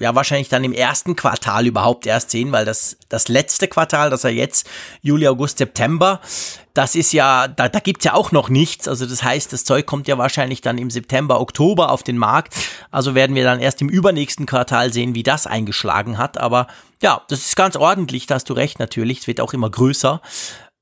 ja 0.00 0.14
wahrscheinlich 0.14 0.48
dann 0.48 0.64
im 0.64 0.72
ersten 0.72 1.16
Quartal 1.16 1.66
überhaupt 1.66 2.06
erst 2.06 2.30
sehen, 2.30 2.52
weil 2.52 2.64
das, 2.64 2.96
das 3.08 3.28
letzte 3.28 3.68
Quartal, 3.68 4.10
das 4.10 4.24
er 4.24 4.30
jetzt, 4.30 4.68
Juli, 5.02 5.26
August, 5.28 5.58
September, 5.58 6.20
das 6.74 6.94
ist 6.94 7.12
ja, 7.12 7.48
da, 7.48 7.68
da 7.68 7.80
gibt's 7.80 8.04
ja 8.04 8.14
auch 8.14 8.30
noch 8.30 8.48
nichts. 8.48 8.86
Also 8.86 9.06
das 9.06 9.22
heißt, 9.22 9.52
das 9.52 9.64
Zeug 9.64 9.86
kommt 9.86 10.06
ja 10.06 10.16
wahrscheinlich 10.16 10.60
dann 10.60 10.78
im 10.78 10.90
September, 10.90 11.40
Oktober 11.40 11.90
auf 11.90 12.02
den 12.02 12.18
Markt. 12.18 12.54
Also 12.90 13.14
werden 13.16 13.34
wir 13.34 13.42
dann 13.42 13.58
erst 13.58 13.80
im 13.82 13.88
übernächsten 13.88 14.46
Quartal 14.46 14.92
sehen, 14.92 15.14
wie 15.14 15.24
das 15.24 15.46
eingeschlagen 15.46 16.18
hat. 16.18 16.38
Aber 16.38 16.68
ja, 17.02 17.22
das 17.28 17.40
ist 17.40 17.56
ganz 17.56 17.74
ordentlich, 17.74 18.26
da 18.26 18.36
hast 18.36 18.48
du 18.48 18.52
recht 18.52 18.78
natürlich. 18.78 19.20
Es 19.20 19.26
wird 19.26 19.40
auch 19.40 19.52
immer 19.54 19.70
größer. 19.70 20.20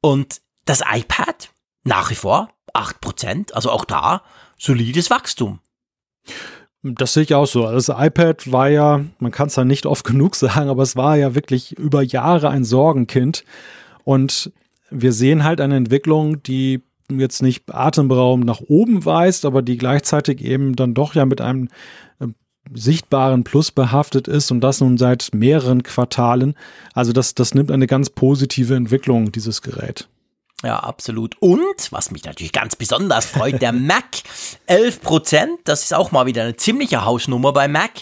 Und 0.03 0.43
das 0.67 0.83
iPad, 0.87 1.51
nach 1.85 2.11
wie 2.11 2.15
vor, 2.15 2.51
8%, 2.75 3.53
also 3.55 3.71
auch 3.71 3.87
da, 3.87 4.23
solides 4.59 5.09
Wachstum. 5.09 5.61
Das 6.83 7.15
sehe 7.15 7.25
ich 7.25 7.35
auch 7.35 7.47
so. 7.47 7.71
Das 7.71 7.89
iPad 7.89 8.53
war 8.53 8.69
ja, 8.69 9.05
man 9.19 9.33
kann 9.33 9.49
es 9.49 9.57
ja 9.57 9.65
nicht 9.65 9.87
oft 9.87 10.05
genug 10.07 10.37
sagen, 10.37 10.69
aber 10.69 10.83
es 10.83 10.97
war 10.97 11.17
ja 11.17 11.35
wirklich 11.35 11.73
über 11.79 12.03
Jahre 12.03 12.51
ein 12.51 12.65
Sorgenkind. 12.65 13.45
Und 14.05 14.53
wir 14.91 15.13
sehen 15.13 15.45
halt 15.45 15.61
eine 15.61 15.77
Entwicklung, 15.77 16.43
die 16.43 16.83
jetzt 17.11 17.43
nicht 17.43 17.73
atemberaubend 17.73 18.47
nach 18.47 18.61
oben 18.61 19.05
weist, 19.05 19.45
aber 19.45 19.63
die 19.63 19.77
gleichzeitig 19.77 20.45
eben 20.45 20.77
dann 20.77 20.95
doch 20.95 21.15
ja 21.15 21.25
mit 21.25 21.41
einem 21.41 21.69
äh, 22.19 22.27
sichtbaren 22.75 23.45
Plus 23.45 23.71
behaftet 23.71 24.27
ist 24.29 24.51
und 24.51 24.61
das 24.61 24.81
nun 24.81 24.99
seit 24.99 25.31
mehreren 25.33 25.83
Quartalen. 25.83 26.55
Also 26.95 27.13
das, 27.13 27.35
das 27.35 27.55
nimmt 27.55 27.71
eine 27.71 27.87
ganz 27.87 28.11
positive 28.11 28.75
Entwicklung, 28.75 29.31
dieses 29.31 29.63
Gerät. 29.63 30.09
Ja, 30.67 30.81
absolut. 30.81 31.37
Und, 31.39 31.93
was 31.93 32.11
mich 32.11 32.25
natürlich 32.25 32.51
ganz 32.51 32.75
besonders 32.75 33.25
freut, 33.25 33.63
der 33.63 33.71
Mac 33.73 34.05
11 34.67 35.01
Prozent. 35.01 35.61
Das 35.63 35.85
ist 35.85 35.95
auch 35.95 36.11
mal 36.11 36.27
wieder 36.27 36.43
eine 36.43 36.57
ziemliche 36.57 37.05
Hausnummer 37.05 37.53
bei 37.53 37.69
Mac. 37.69 37.93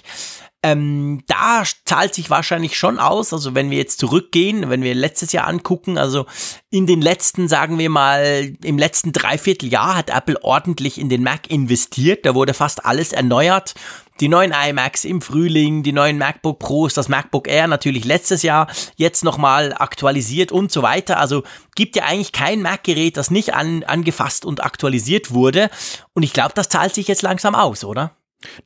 Ähm, 0.63 1.23
da 1.27 1.63
zahlt 1.85 2.15
sich 2.15 2.31
wahrscheinlich 2.31 2.79
schon 2.79 2.99
aus, 2.99 3.35
also 3.35 3.55
wenn 3.55 3.71
wir 3.71 3.77
jetzt 3.77 3.99
zurückgehen, 3.99 4.71
wenn 4.71 4.83
wir 4.83 4.95
letztes 4.95 5.33
Jahr 5.33 5.47
angucken, 5.47 5.99
also 5.99 6.25
in 6.71 6.87
den 6.87 7.03
letzten, 7.03 7.49
sagen 7.49 7.79
wir 7.79 7.91
mal, 7.91 8.55
im 8.63 8.79
letzten 8.79 9.13
Dreivierteljahr 9.13 9.95
hat 9.95 10.09
Apple 10.09 10.43
ordentlich 10.43 10.99
in 10.99 11.11
den 11.11 11.23
Mac 11.23 11.51
investiert, 11.51 12.25
da 12.25 12.35
wurde 12.35 12.55
fast 12.55 12.87
alles 12.87 13.13
erneuert 13.13 13.75
die 14.21 14.29
neuen 14.29 14.53
iMacs 14.53 15.05
im 15.05 15.21
Frühling, 15.21 15.83
die 15.83 15.93
neuen 15.93 16.19
MacBook 16.19 16.59
Pros, 16.59 16.95
das 16.95 17.09
MacBook 17.09 17.49
Air 17.49 17.67
natürlich 17.67 18.05
letztes 18.05 18.43
Jahr, 18.43 18.69
jetzt 18.97 19.25
nochmal 19.25 19.75
aktualisiert 19.77 20.53
und 20.53 20.71
so 20.71 20.83
weiter. 20.83 21.19
Also 21.19 21.43
gibt 21.75 21.97
ja 21.97 22.05
eigentlich 22.05 22.33
kein 22.33 22.63
Mac-Gerät, 22.63 23.17
das 23.17 23.31
nicht 23.31 23.55
an, 23.55 23.83
angefasst 23.85 24.45
und 24.45 24.63
aktualisiert 24.65 25.33
wurde. 25.33 25.69
Und 26.13 26.23
ich 26.23 26.33
glaube, 26.33 26.53
das 26.55 26.69
zahlt 26.69 26.95
sich 26.95 27.09
jetzt 27.09 27.23
langsam 27.23 27.55
aus, 27.55 27.85
oder? 27.85 28.13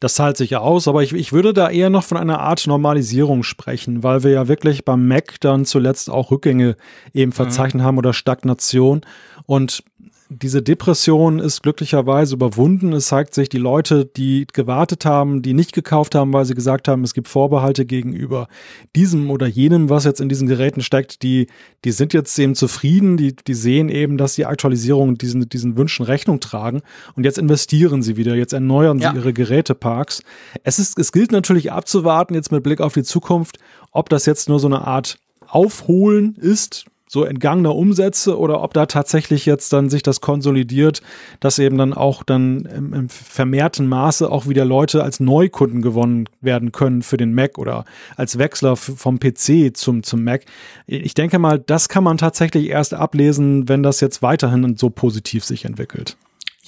Das 0.00 0.14
zahlt 0.14 0.36
sich 0.36 0.50
ja 0.50 0.58
aus, 0.58 0.88
aber 0.88 1.02
ich, 1.02 1.12
ich 1.12 1.32
würde 1.32 1.54
da 1.54 1.70
eher 1.70 1.90
noch 1.90 2.04
von 2.04 2.18
einer 2.18 2.40
Art 2.40 2.66
Normalisierung 2.66 3.42
sprechen, 3.42 4.02
weil 4.02 4.24
wir 4.24 4.32
ja 4.32 4.48
wirklich 4.48 4.84
beim 4.84 5.06
Mac 5.06 5.40
dann 5.40 5.64
zuletzt 5.64 6.10
auch 6.10 6.30
Rückgänge 6.30 6.76
eben 7.14 7.32
verzeichnet 7.32 7.82
mhm. 7.82 7.86
haben 7.86 7.98
oder 7.98 8.12
Stagnation. 8.12 9.02
Und 9.46 9.82
diese 10.30 10.62
Depression 10.62 11.38
ist 11.38 11.62
glücklicherweise 11.62 12.34
überwunden. 12.34 12.92
Es 12.92 13.06
zeigt 13.06 13.32
sich, 13.32 13.48
die 13.48 13.58
Leute, 13.58 14.04
die 14.04 14.46
gewartet 14.52 15.06
haben, 15.06 15.40
die 15.40 15.54
nicht 15.54 15.72
gekauft 15.72 16.14
haben, 16.14 16.32
weil 16.32 16.44
sie 16.44 16.54
gesagt 16.54 16.86
haben, 16.86 17.02
es 17.02 17.14
gibt 17.14 17.28
Vorbehalte 17.28 17.86
gegenüber 17.86 18.48
diesem 18.94 19.30
oder 19.30 19.46
jenem, 19.46 19.88
was 19.88 20.04
jetzt 20.04 20.20
in 20.20 20.28
diesen 20.28 20.46
Geräten 20.46 20.82
steckt, 20.82 21.22
die, 21.22 21.46
die 21.84 21.92
sind 21.92 22.12
jetzt 22.12 22.38
eben 22.38 22.54
zufrieden, 22.54 23.16
die, 23.16 23.34
die 23.34 23.54
sehen 23.54 23.88
eben, 23.88 24.18
dass 24.18 24.34
die 24.34 24.44
Aktualisierung 24.44 25.16
diesen, 25.16 25.48
diesen 25.48 25.78
Wünschen 25.78 26.04
Rechnung 26.04 26.40
tragen 26.40 26.82
und 27.14 27.24
jetzt 27.24 27.38
investieren 27.38 28.02
sie 28.02 28.16
wieder, 28.16 28.34
jetzt 28.34 28.52
erneuern 28.52 28.98
ja. 28.98 29.10
sie 29.10 29.16
ihre 29.16 29.32
Geräteparks. 29.32 30.22
Es 30.62 30.78
ist, 30.78 30.98
es 30.98 31.12
gilt 31.12 31.32
natürlich 31.32 31.72
abzuwarten, 31.72 32.34
jetzt 32.34 32.52
mit 32.52 32.62
Blick 32.62 32.82
auf 32.82 32.92
die 32.92 33.02
Zukunft, 33.02 33.58
ob 33.92 34.10
das 34.10 34.26
jetzt 34.26 34.48
nur 34.48 34.60
so 34.60 34.66
eine 34.66 34.86
Art 34.86 35.18
Aufholen 35.46 36.36
ist, 36.36 36.84
so 37.08 37.24
entgangener 37.24 37.74
Umsätze 37.74 38.38
oder 38.38 38.62
ob 38.62 38.74
da 38.74 38.86
tatsächlich 38.86 39.46
jetzt 39.46 39.72
dann 39.72 39.90
sich 39.90 40.02
das 40.02 40.20
konsolidiert, 40.20 41.02
dass 41.40 41.58
eben 41.58 41.78
dann 41.78 41.94
auch 41.94 42.22
dann 42.22 42.60
im, 42.66 42.92
im, 42.92 43.08
vermehrten 43.08 43.88
Maße 43.88 44.30
auch 44.30 44.46
wieder 44.46 44.64
Leute 44.64 45.02
als 45.02 45.18
Neukunden 45.18 45.82
gewonnen 45.82 46.28
werden 46.40 46.70
können 46.72 47.02
für 47.02 47.16
den 47.16 47.34
Mac 47.34 47.58
oder 47.58 47.84
als 48.16 48.38
Wechsler 48.38 48.76
vom 48.76 49.18
PC 49.18 49.76
zum, 49.76 50.02
zum 50.02 50.22
Mac. 50.22 50.44
Ich 50.86 51.14
denke 51.14 51.38
mal, 51.38 51.58
das 51.58 51.88
kann 51.88 52.04
man 52.04 52.18
tatsächlich 52.18 52.68
erst 52.68 52.94
ablesen, 52.94 53.68
wenn 53.68 53.82
das 53.82 54.00
jetzt 54.00 54.22
weiterhin 54.22 54.76
so 54.76 54.90
positiv 54.90 55.44
sich 55.44 55.64
entwickelt. 55.64 56.16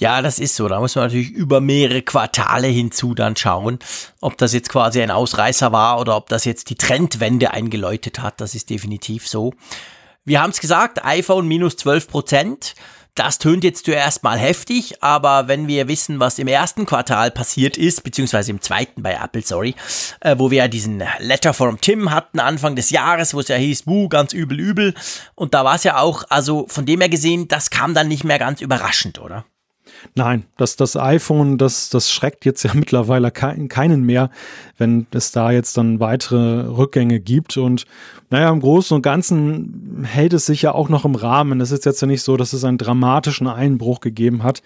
Ja, 0.01 0.23
das 0.23 0.39
ist 0.39 0.55
so. 0.55 0.67
Da 0.67 0.79
muss 0.79 0.95
man 0.95 1.05
natürlich 1.05 1.29
über 1.29 1.61
mehrere 1.61 2.01
Quartale 2.01 2.67
hinzu 2.67 3.13
dann 3.13 3.35
schauen, 3.35 3.77
ob 4.19 4.35
das 4.35 4.51
jetzt 4.51 4.69
quasi 4.69 4.99
ein 4.99 5.11
Ausreißer 5.11 5.71
war 5.71 5.99
oder 5.99 6.17
ob 6.17 6.27
das 6.27 6.43
jetzt 6.43 6.71
die 6.71 6.75
Trendwende 6.75 7.51
eingeläutet 7.51 8.17
hat. 8.19 8.41
Das 8.41 8.55
ist 8.55 8.71
definitiv 8.71 9.27
so. 9.27 9.53
Wir 10.23 10.39
haben 10.39 10.51
es 10.51 10.61
gesagt, 10.61 11.03
iPhone 11.03 11.47
minus 11.47 11.77
12 11.77 12.07
Prozent. 12.07 12.75
Das 13.15 13.39
tönt 13.39 13.63
jetzt 13.63 13.85
zuerst 13.85 14.23
mal 14.23 14.37
heftig, 14.37 15.03
aber 15.03 15.47
wenn 15.47 15.67
wir 15.67 15.87
wissen, 15.87 16.19
was 16.19 16.37
im 16.37 16.47
ersten 16.47 16.85
Quartal 16.85 17.31
passiert 17.31 17.75
ist, 17.75 18.03
beziehungsweise 18.03 18.51
im 18.51 18.61
zweiten 18.61 19.01
bei 19.01 19.13
Apple, 19.13 19.41
sorry, 19.41 19.75
äh, 20.21 20.35
wo 20.37 20.51
wir 20.51 20.59
ja 20.59 20.67
diesen 20.67 21.03
Letter 21.17 21.53
from 21.53 21.81
Tim 21.81 22.11
hatten 22.11 22.39
Anfang 22.39 22.75
des 22.75 22.91
Jahres, 22.91 23.33
wo 23.33 23.39
es 23.39 23.47
ja 23.47 23.55
hieß, 23.55 23.87
wuh, 23.87 24.07
ganz 24.09 24.31
übel, 24.31 24.59
übel. 24.59 24.93
Und 25.33 25.55
da 25.55 25.65
war 25.65 25.75
es 25.75 25.83
ja 25.83 25.97
auch, 25.97 26.23
also 26.29 26.67
von 26.69 26.85
dem 26.85 27.01
her 27.01 27.09
gesehen, 27.09 27.47
das 27.47 27.71
kam 27.71 27.95
dann 27.95 28.07
nicht 28.07 28.23
mehr 28.23 28.39
ganz 28.39 28.61
überraschend, 28.61 29.19
oder? 29.19 29.43
Nein, 30.15 30.45
das, 30.57 30.75
das 30.75 30.97
iPhone, 30.97 31.57
das, 31.57 31.89
das 31.89 32.11
schreckt 32.11 32.45
jetzt 32.45 32.63
ja 32.63 32.71
mittlerweile 32.73 33.31
keinen 33.31 34.03
mehr, 34.03 34.29
wenn 34.77 35.07
es 35.11 35.31
da 35.31 35.51
jetzt 35.51 35.77
dann 35.77 35.99
weitere 35.99 36.61
Rückgänge 36.67 37.19
gibt. 37.19 37.57
Und 37.57 37.85
naja, 38.29 38.49
im 38.49 38.61
Großen 38.61 38.95
und 38.95 39.01
Ganzen 39.01 40.05
hält 40.09 40.33
es 40.33 40.45
sich 40.45 40.61
ja 40.61 40.73
auch 40.73 40.89
noch 40.89 41.05
im 41.05 41.15
Rahmen. 41.15 41.61
Es 41.61 41.71
ist 41.71 41.85
jetzt 41.85 42.01
ja 42.01 42.07
nicht 42.07 42.23
so, 42.23 42.37
dass 42.37 42.53
es 42.53 42.63
einen 42.63 42.77
dramatischen 42.77 43.47
Einbruch 43.47 43.99
gegeben 43.99 44.43
hat. 44.43 44.61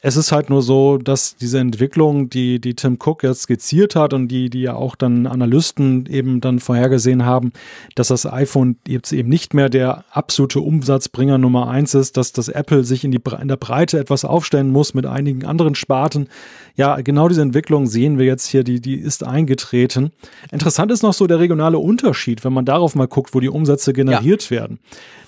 Es 0.00 0.16
ist 0.16 0.32
halt 0.32 0.50
nur 0.50 0.62
so, 0.62 0.98
dass 0.98 1.36
diese 1.36 1.58
Entwicklung, 1.58 2.30
die, 2.30 2.60
die 2.60 2.74
Tim 2.74 2.98
Cook 3.04 3.22
jetzt 3.22 3.42
skizziert 3.42 3.96
hat 3.96 4.12
und 4.12 4.28
die, 4.28 4.50
die 4.50 4.62
ja 4.62 4.74
auch 4.74 4.94
dann 4.94 5.26
Analysten 5.26 6.06
eben 6.06 6.40
dann 6.40 6.58
vorhergesehen 6.58 7.24
haben, 7.24 7.52
dass 7.94 8.08
das 8.08 8.26
iPhone 8.26 8.76
jetzt 8.86 9.12
eben 9.12 9.28
nicht 9.28 9.54
mehr 9.54 9.68
der 9.68 10.04
absolute 10.10 10.60
Umsatzbringer 10.60 11.38
Nummer 11.38 11.68
eins 11.68 11.94
ist, 11.94 12.16
dass 12.16 12.32
das 12.32 12.48
Apple 12.48 12.84
sich 12.84 13.04
in, 13.04 13.10
die, 13.10 13.20
in 13.40 13.48
der 13.48 13.56
Breite 13.56 13.98
etwas 13.98 14.24
aufstellen 14.24 14.70
muss 14.70 14.94
mit 14.94 15.06
einigen 15.06 15.44
anderen 15.44 15.74
Sparten. 15.74 16.28
Ja, 16.76 16.96
genau 17.00 17.28
diese 17.28 17.42
Entwicklung 17.42 17.86
sehen 17.86 18.18
wir 18.18 18.26
jetzt 18.26 18.46
hier, 18.46 18.62
die, 18.62 18.80
die 18.80 18.94
ist 18.94 19.24
eingetreten. 19.24 20.12
Interessant 20.52 20.92
ist 20.92 21.02
noch 21.02 21.14
so 21.14 21.26
der 21.26 21.40
regionale 21.40 21.78
Unterschied, 21.78 22.44
wenn 22.44 22.52
man 22.52 22.64
darauf 22.64 22.94
mal 22.94 23.08
guckt, 23.08 23.34
wo 23.34 23.40
die 23.40 23.48
Umsätze 23.48 23.92
generiert 23.92 24.44
ja. 24.44 24.50
werden. 24.50 24.78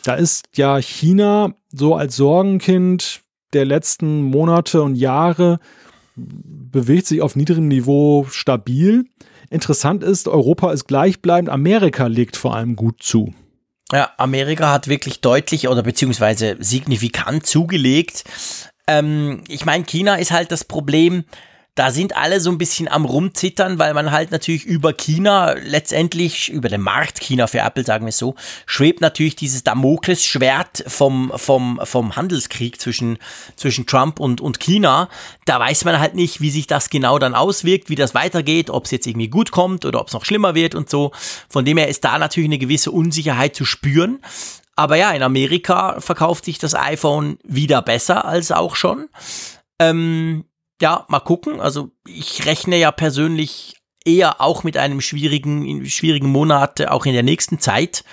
Da 0.04 0.14
ist 0.14 0.44
ja 0.54 0.76
China 0.78 1.54
so 1.72 1.94
als 1.94 2.16
Sorgenkind 2.16 3.22
der 3.52 3.64
letzten 3.64 4.22
Monate 4.22 4.82
und 4.82 4.94
Jahre 4.94 5.58
bewegt 6.16 7.06
sich 7.06 7.22
auf 7.22 7.36
niedrigem 7.36 7.68
Niveau 7.68 8.26
stabil. 8.30 9.04
Interessant 9.48 10.04
ist, 10.04 10.28
Europa 10.28 10.72
ist 10.72 10.86
gleichbleibend, 10.86 11.48
Amerika 11.48 12.06
legt 12.06 12.36
vor 12.36 12.54
allem 12.54 12.76
gut 12.76 13.02
zu. 13.02 13.34
Ja, 13.92 14.10
Amerika 14.18 14.70
hat 14.72 14.86
wirklich 14.86 15.20
deutlich 15.20 15.68
oder 15.68 15.82
beziehungsweise 15.82 16.56
signifikant 16.60 17.46
zugelegt. 17.46 18.24
Ähm, 18.86 19.42
ich 19.48 19.64
meine, 19.64 19.84
China 19.84 20.14
ist 20.14 20.30
halt 20.30 20.52
das 20.52 20.64
Problem, 20.64 21.24
da 21.74 21.90
sind 21.90 22.16
alle 22.16 22.40
so 22.40 22.50
ein 22.50 22.59
bisschen 22.59 22.88
am 22.88 23.04
rumzittern, 23.04 23.78
weil 23.78 23.94
man 23.94 24.11
halt 24.11 24.33
natürlich 24.33 24.64
über 24.64 24.92
China, 24.92 25.52
letztendlich 25.52 26.50
über 26.50 26.68
den 26.68 26.80
Markt 26.80 27.20
China 27.20 27.46
für 27.46 27.61
Apple, 27.61 27.85
sagen 27.85 28.04
wir 28.04 28.11
es 28.11 28.18
so, 28.18 28.35
schwebt 28.66 29.00
natürlich 29.00 29.37
dieses 29.37 29.62
Damoklesschwert 29.64 30.85
vom, 30.87 31.33
vom, 31.37 31.80
vom 31.85 32.16
Handelskrieg 32.16 32.80
zwischen, 32.80 33.18
zwischen 33.56 33.87
Trump 33.87 34.20
und, 34.20 34.40
und 34.40 34.61
China. 34.61 35.09
Da 35.44 35.61
weiß 35.61 35.85
man 35.85 36.00
halt 36.00 36.14
nicht, 36.14 36.40
wie 36.40 36.50
sich 36.50 36.66
das 36.66 36.90
genau 36.90 37.18
dann 37.18 37.35
auswirkt, 37.35 37.88
wie 37.88 37.94
das 37.94 38.14
weitergeht, 38.14 38.70
ob 38.70 38.85
es 38.85 38.90
jetzt 38.90 39.06
irgendwie 39.06 39.28
gut 39.28 39.50
kommt 39.50 39.85
oder 39.85 40.00
ob 40.00 40.09
es 40.09 40.12
noch 40.12 40.24
schlimmer 40.24 40.54
wird 40.54 40.74
und 40.74 40.90
so. 40.90 41.12
Von 41.48 41.64
dem 41.64 41.78
her 41.78 41.88
ist 41.88 42.04
da 42.04 42.18
natürlich 42.18 42.48
eine 42.48 42.59
gewisse 42.59 42.90
Unsicherheit 42.90 43.54
zu 43.54 43.64
spüren. 43.64 44.20
Aber 44.76 44.96
ja, 44.96 45.12
in 45.12 45.22
Amerika 45.22 46.00
verkauft 46.00 46.46
sich 46.46 46.59
das 46.59 46.74
iPhone 46.74 47.38
wieder 47.44 47.83
besser 47.83 48.24
als 48.24 48.50
auch 48.50 48.76
schon. 48.76 49.09
Ähm, 49.78 50.44
ja, 50.80 51.04
mal 51.08 51.20
gucken. 51.20 51.60
Also 51.60 51.90
ich 52.06 52.46
rechne 52.46 52.76
ja 52.76 52.90
persönlich 52.90 53.74
eher 54.04 54.40
auch 54.40 54.64
mit 54.64 54.76
einem 54.76 55.00
schwierigen, 55.00 55.84
schwierigen 55.86 56.28
Monat 56.28 56.86
auch 56.88 57.06
in 57.06 57.12
der 57.12 57.22
nächsten 57.22 57.60
Zeit. 57.60 58.04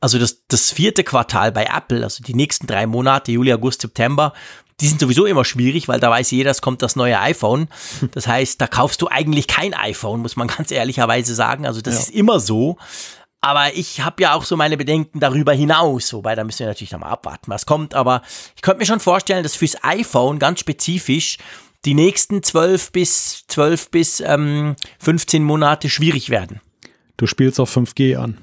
Also 0.00 0.18
das, 0.18 0.44
das 0.48 0.72
vierte 0.72 1.04
Quartal 1.04 1.52
bei 1.52 1.64
Apple, 1.64 2.02
also 2.02 2.24
die 2.24 2.34
nächsten 2.34 2.66
drei 2.66 2.86
Monate, 2.86 3.32
Juli, 3.32 3.52
August, 3.52 3.82
September, 3.82 4.32
die 4.80 4.88
sind 4.88 5.00
sowieso 5.00 5.24
immer 5.24 5.44
schwierig, 5.44 5.88
weil 5.88 6.00
da 6.00 6.10
weiß 6.10 6.30
jeder, 6.32 6.50
es 6.50 6.60
kommt 6.60 6.82
das 6.82 6.96
neue 6.96 7.18
iPhone. 7.18 7.68
Das 8.10 8.26
heißt, 8.26 8.60
da 8.60 8.66
kaufst 8.66 9.00
du 9.02 9.08
eigentlich 9.08 9.46
kein 9.46 9.72
iPhone, 9.74 10.20
muss 10.20 10.36
man 10.36 10.48
ganz 10.56 10.70
ehrlicherweise 10.70 11.34
sagen. 11.34 11.66
Also 11.66 11.80
das 11.80 11.94
ja. 11.94 12.00
ist 12.00 12.10
immer 12.10 12.40
so. 12.40 12.76
Aber 13.40 13.74
ich 13.74 14.00
habe 14.00 14.22
ja 14.22 14.34
auch 14.34 14.44
so 14.44 14.56
meine 14.56 14.76
Bedenken 14.76 15.20
darüber 15.20 15.52
hinaus, 15.52 16.12
wobei 16.12 16.34
da 16.34 16.42
müssen 16.42 16.60
wir 16.60 16.66
natürlich 16.66 16.90
nochmal 16.90 17.12
abwarten, 17.12 17.50
was 17.50 17.64
kommt. 17.64 17.94
Aber 17.94 18.22
ich 18.56 18.62
könnte 18.62 18.80
mir 18.80 18.86
schon 18.86 18.98
vorstellen, 18.98 19.44
dass 19.44 19.54
fürs 19.54 19.76
iPhone 19.84 20.38
ganz 20.38 20.60
spezifisch 20.60 21.38
die 21.86 21.94
nächsten 21.94 22.42
12 22.42 22.92
bis 22.92 23.44
12 23.46 23.90
bis 23.90 24.20
ähm, 24.20 24.76
15 24.98 25.42
Monate 25.42 25.88
schwierig 25.88 26.30
werden. 26.30 26.60
Du 27.16 27.26
spielst 27.26 27.60
auf 27.60 27.74
5G 27.74 28.16
an. 28.16 28.38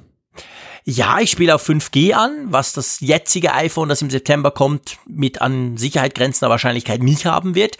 Ja, 0.85 1.19
ich 1.19 1.31
spiele 1.31 1.55
auf 1.55 1.67
5G 1.67 2.13
an, 2.13 2.47
was 2.47 2.73
das 2.73 2.99
jetzige 2.99 3.53
iPhone, 3.53 3.87
das 3.89 4.01
im 4.01 4.09
September 4.09 4.51
kommt, 4.51 4.97
mit 5.05 5.41
an 5.41 5.77
Sicherheit 5.77 6.15
grenzender 6.15 6.49
Wahrscheinlichkeit 6.49 7.01
nicht 7.01 7.25
haben 7.25 7.55
wird. 7.55 7.77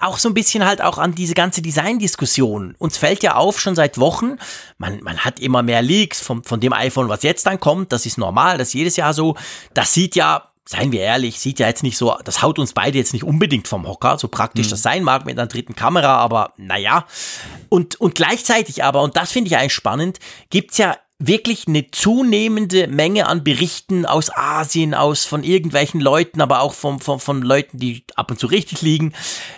Auch 0.00 0.18
so 0.18 0.30
ein 0.30 0.34
bisschen 0.34 0.64
halt 0.64 0.80
auch 0.80 0.96
an 0.96 1.14
diese 1.14 1.34
ganze 1.34 1.60
Design-Diskussion. 1.60 2.74
Uns 2.78 2.96
fällt 2.96 3.22
ja 3.22 3.34
auf, 3.34 3.60
schon 3.60 3.74
seit 3.74 3.98
Wochen, 3.98 4.38
man, 4.78 5.00
man 5.02 5.18
hat 5.18 5.38
immer 5.40 5.62
mehr 5.62 5.82
Leaks 5.82 6.22
von, 6.22 6.42
von 6.42 6.58
dem 6.58 6.72
iPhone, 6.72 7.10
was 7.10 7.22
jetzt 7.22 7.46
dann 7.46 7.60
kommt. 7.60 7.92
Das 7.92 8.06
ist 8.06 8.16
normal, 8.16 8.56
das 8.56 8.68
ist 8.68 8.74
jedes 8.74 8.96
Jahr 8.96 9.12
so. 9.12 9.36
Das 9.74 9.92
sieht 9.92 10.16
ja 10.16 10.53
seien 10.66 10.92
wir 10.92 11.00
ehrlich, 11.00 11.40
sieht 11.40 11.58
ja 11.58 11.66
jetzt 11.66 11.82
nicht 11.82 11.98
so, 11.98 12.16
das 12.24 12.42
haut 12.42 12.58
uns 12.58 12.72
beide 12.72 12.96
jetzt 12.96 13.12
nicht 13.12 13.24
unbedingt 13.24 13.68
vom 13.68 13.86
Hocker, 13.86 14.18
so 14.18 14.28
praktisch 14.28 14.66
mhm. 14.66 14.70
das 14.70 14.82
sein 14.82 15.02
mag 15.02 15.26
mit 15.26 15.38
einer 15.38 15.46
dritten 15.46 15.74
Kamera, 15.74 16.16
aber 16.16 16.52
naja. 16.56 17.06
Und, 17.68 18.00
und 18.00 18.14
gleichzeitig 18.14 18.82
aber, 18.82 19.02
und 19.02 19.16
das 19.16 19.30
finde 19.30 19.48
ich 19.48 19.56
eigentlich 19.56 19.74
spannend, 19.74 20.20
gibt's 20.50 20.78
ja 20.78 20.96
wirklich 21.18 21.68
eine 21.68 21.90
zunehmende 21.90 22.88
Menge 22.88 23.28
an 23.28 23.44
Berichten 23.44 24.04
aus 24.04 24.34
Asien, 24.34 24.94
aus 24.94 25.24
von 25.24 25.44
irgendwelchen 25.44 26.00
Leuten, 26.00 26.40
aber 26.40 26.60
auch 26.60 26.74
von, 26.74 26.98
von, 26.98 27.20
von 27.20 27.42
Leuten, 27.42 27.78
die 27.78 28.04
ab 28.16 28.30
und 28.30 28.40
zu 28.40 28.46
richtig 28.46 28.82
liegen, 28.82 29.14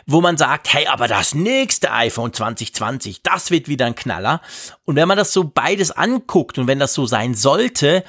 wo 0.06 0.20
man 0.20 0.36
sagt, 0.36 0.72
hey, 0.72 0.86
aber 0.86 1.08
das 1.08 1.34
nächste 1.34 1.92
iPhone 1.92 2.32
2020, 2.32 3.22
das 3.22 3.50
wird 3.50 3.68
wieder 3.68 3.86
ein 3.86 3.94
Knaller. 3.94 4.42
Und 4.84 4.96
wenn 4.96 5.08
man 5.08 5.16
das 5.16 5.32
so 5.32 5.44
beides 5.44 5.90
anguckt 5.90 6.58
und 6.58 6.66
wenn 6.66 6.78
das 6.78 6.94
so 6.94 7.06
sein 7.06 7.34
sollte, 7.34 8.04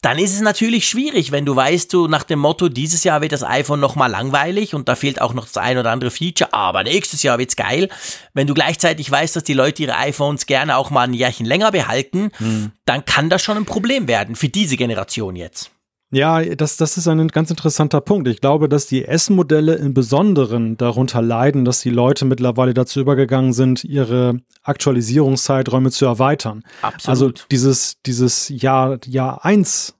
dann 0.00 0.18
ist 0.18 0.32
es 0.32 0.40
natürlich 0.40 0.88
schwierig, 0.88 1.32
wenn 1.32 1.44
du 1.44 1.56
weißt, 1.56 1.92
du 1.92 2.06
nach 2.06 2.22
dem 2.22 2.38
Motto, 2.38 2.68
dieses 2.68 3.02
Jahr 3.02 3.20
wird 3.20 3.32
das 3.32 3.42
iPhone 3.42 3.80
nochmal 3.80 4.10
langweilig 4.10 4.74
und 4.74 4.88
da 4.88 4.94
fehlt 4.94 5.20
auch 5.20 5.34
noch 5.34 5.44
das 5.44 5.56
ein 5.56 5.76
oder 5.76 5.90
andere 5.90 6.12
Feature, 6.12 6.52
aber 6.52 6.84
nächstes 6.84 7.24
Jahr 7.24 7.38
wird's 7.38 7.56
geil. 7.56 7.88
Wenn 8.32 8.46
du 8.46 8.54
gleichzeitig 8.54 9.10
weißt, 9.10 9.34
dass 9.34 9.42
die 9.42 9.54
Leute 9.54 9.82
ihre 9.82 9.96
iPhones 9.96 10.46
gerne 10.46 10.76
auch 10.76 10.90
mal 10.90 11.02
ein 11.02 11.14
Jährchen 11.14 11.46
länger 11.46 11.72
behalten, 11.72 12.30
hm. 12.36 12.70
dann 12.84 13.04
kann 13.06 13.28
das 13.28 13.42
schon 13.42 13.56
ein 13.56 13.64
Problem 13.64 14.06
werden 14.06 14.36
für 14.36 14.48
diese 14.48 14.76
Generation 14.76 15.34
jetzt. 15.34 15.72
Ja, 16.10 16.42
das, 16.42 16.78
das 16.78 16.96
ist 16.96 17.06
ein 17.06 17.28
ganz 17.28 17.50
interessanter 17.50 18.00
Punkt. 18.00 18.28
Ich 18.28 18.40
glaube, 18.40 18.68
dass 18.68 18.86
die 18.86 19.04
S-Modelle 19.04 19.74
im 19.74 19.92
Besonderen 19.92 20.78
darunter 20.78 21.20
leiden, 21.20 21.66
dass 21.66 21.82
die 21.82 21.90
Leute 21.90 22.24
mittlerweile 22.24 22.72
dazu 22.72 23.00
übergegangen 23.00 23.52
sind, 23.52 23.84
ihre 23.84 24.40
Aktualisierungszeiträume 24.62 25.90
zu 25.90 26.06
erweitern. 26.06 26.62
Absolut. 26.80 27.08
Also 27.08 27.46
dieses, 27.50 28.00
dieses 28.06 28.48
Jahr, 28.48 28.98
Jahr 29.06 29.44
eins 29.44 29.97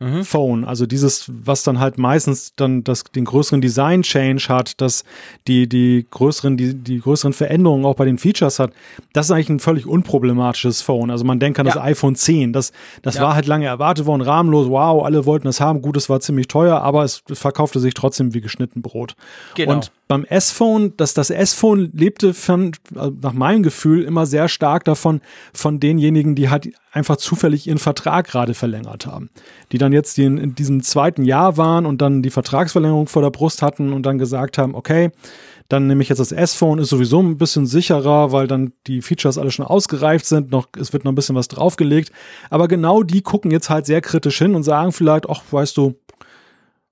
mhm. 0.00 0.24
Phone. 0.24 0.64
Also 0.64 0.86
dieses, 0.86 1.30
was 1.32 1.62
dann 1.62 1.78
halt 1.78 1.98
meistens 1.98 2.54
dann 2.56 2.82
das, 2.82 3.04
den 3.04 3.24
größeren 3.24 3.60
Design 3.60 4.02
Change 4.02 4.46
hat, 4.48 4.80
dass 4.80 5.04
die, 5.46 5.68
die 5.68 6.06
größeren, 6.10 6.56
die, 6.56 6.74
die 6.74 6.98
größeren 6.98 7.32
Veränderungen 7.32 7.84
auch 7.84 7.94
bei 7.94 8.04
den 8.04 8.18
Features 8.18 8.58
hat. 8.58 8.72
Das 9.12 9.26
ist 9.26 9.32
eigentlich 9.32 9.50
ein 9.50 9.60
völlig 9.60 9.86
unproblematisches 9.86 10.82
Phone. 10.82 11.10
Also 11.10 11.24
man 11.24 11.38
denkt 11.38 11.60
an 11.60 11.66
ja. 11.66 11.74
das 11.74 11.82
iPhone 11.82 12.16
10. 12.16 12.52
Das, 12.52 12.72
das 13.02 13.16
ja. 13.16 13.22
war 13.22 13.34
halt 13.34 13.46
lange 13.46 13.66
erwartet 13.66 14.06
worden, 14.06 14.22
rahmenlos. 14.22 14.68
Wow, 14.68 15.04
alle 15.04 15.26
wollten 15.26 15.46
es 15.46 15.60
haben. 15.60 15.82
Gut, 15.82 15.96
es 15.96 16.08
war 16.08 16.20
ziemlich 16.20 16.48
teuer, 16.48 16.80
aber 16.80 17.04
es 17.04 17.22
verkaufte 17.30 17.78
sich 17.78 17.94
trotzdem 17.94 18.34
wie 18.34 18.40
geschnitten 18.40 18.82
Brot. 18.82 19.14
Genau. 19.54 19.74
Und 19.74 19.92
beim 20.08 20.24
S-Phone, 20.24 20.96
dass 20.96 21.14
das 21.14 21.30
S-Phone 21.30 21.92
lebte 21.94 22.34
von, 22.34 22.72
also 22.96 23.12
nach 23.22 23.32
meinem 23.32 23.62
Gefühl 23.62 24.02
immer 24.02 24.26
sehr 24.26 24.48
stark 24.48 24.84
davon, 24.84 25.20
von 25.52 25.78
denjenigen, 25.78 26.34
die 26.34 26.48
halt 26.48 26.72
einfach 26.92 27.16
zufällig 27.16 27.68
ihren 27.68 27.78
Vertrag 27.78 28.26
gerade 28.26 28.54
verlängert 28.54 29.06
haben. 29.06 29.30
Die 29.70 29.78
dann 29.78 29.89
jetzt 29.92 30.18
in, 30.18 30.38
in 30.38 30.54
diesem 30.54 30.82
zweiten 30.82 31.24
Jahr 31.24 31.56
waren 31.56 31.86
und 31.86 32.00
dann 32.02 32.22
die 32.22 32.30
Vertragsverlängerung 32.30 33.06
vor 33.06 33.22
der 33.22 33.30
Brust 33.30 33.62
hatten 33.62 33.92
und 33.92 34.04
dann 34.04 34.18
gesagt 34.18 34.58
haben, 34.58 34.74
okay, 34.74 35.10
dann 35.68 35.86
nehme 35.86 36.02
ich 36.02 36.08
jetzt 36.08 36.18
das 36.18 36.32
S-Phone, 36.32 36.80
ist 36.80 36.88
sowieso 36.88 37.22
ein 37.22 37.38
bisschen 37.38 37.64
sicherer, 37.64 38.32
weil 38.32 38.48
dann 38.48 38.72
die 38.88 39.02
Features 39.02 39.38
alle 39.38 39.52
schon 39.52 39.64
ausgereift 39.64 40.26
sind, 40.26 40.50
noch, 40.50 40.66
es 40.78 40.92
wird 40.92 41.04
noch 41.04 41.12
ein 41.12 41.14
bisschen 41.14 41.36
was 41.36 41.46
draufgelegt. 41.46 42.10
Aber 42.50 42.66
genau 42.66 43.04
die 43.04 43.22
gucken 43.22 43.52
jetzt 43.52 43.70
halt 43.70 43.86
sehr 43.86 44.00
kritisch 44.00 44.38
hin 44.38 44.56
und 44.56 44.64
sagen 44.64 44.90
vielleicht, 44.90 45.30
ach, 45.30 45.42
weißt 45.50 45.76
du, 45.76 45.94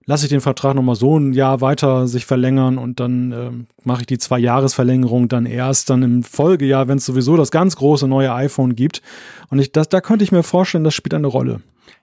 lasse 0.07 0.25
ich 0.25 0.31
den 0.31 0.41
Vertrag 0.41 0.75
nochmal 0.75 0.95
so 0.95 1.19
ein 1.19 1.35
Jahr 1.35 1.61
weiter 1.61 2.07
sich 2.07 2.25
verlängern 2.25 2.79
und 2.79 2.99
dann 2.99 3.33
ähm, 3.33 3.67
mache 3.83 4.03
ich 4.03 4.07
die 4.07 4.19
zwei 4.19 4.39
Jahresverlängerung 4.39 5.29
dann 5.29 5.45
erst 5.45 5.91
dann 5.91 6.03
im 6.03 6.23
Folgejahr, 6.23 6.89
wenn 6.89 6.99
es 6.99 7.05
sowieso 7.05 7.37
das 7.37 7.51
ganz 7.51 7.77
große 7.77 8.07
neue 8.07 8.33
iPhone 8.33 8.75
gibt. 8.75 9.03
Und 9.51 9.59
ich, 9.59 9.71
das, 9.73 9.89
da 9.89 10.01
könnte 10.01 10.25
ich 10.25 10.33
mir 10.33 10.43
vorstellen, 10.43 10.85
das 10.85 10.95
spielt 10.95 11.15
eine 11.15 11.27
Rolle. 11.27 11.61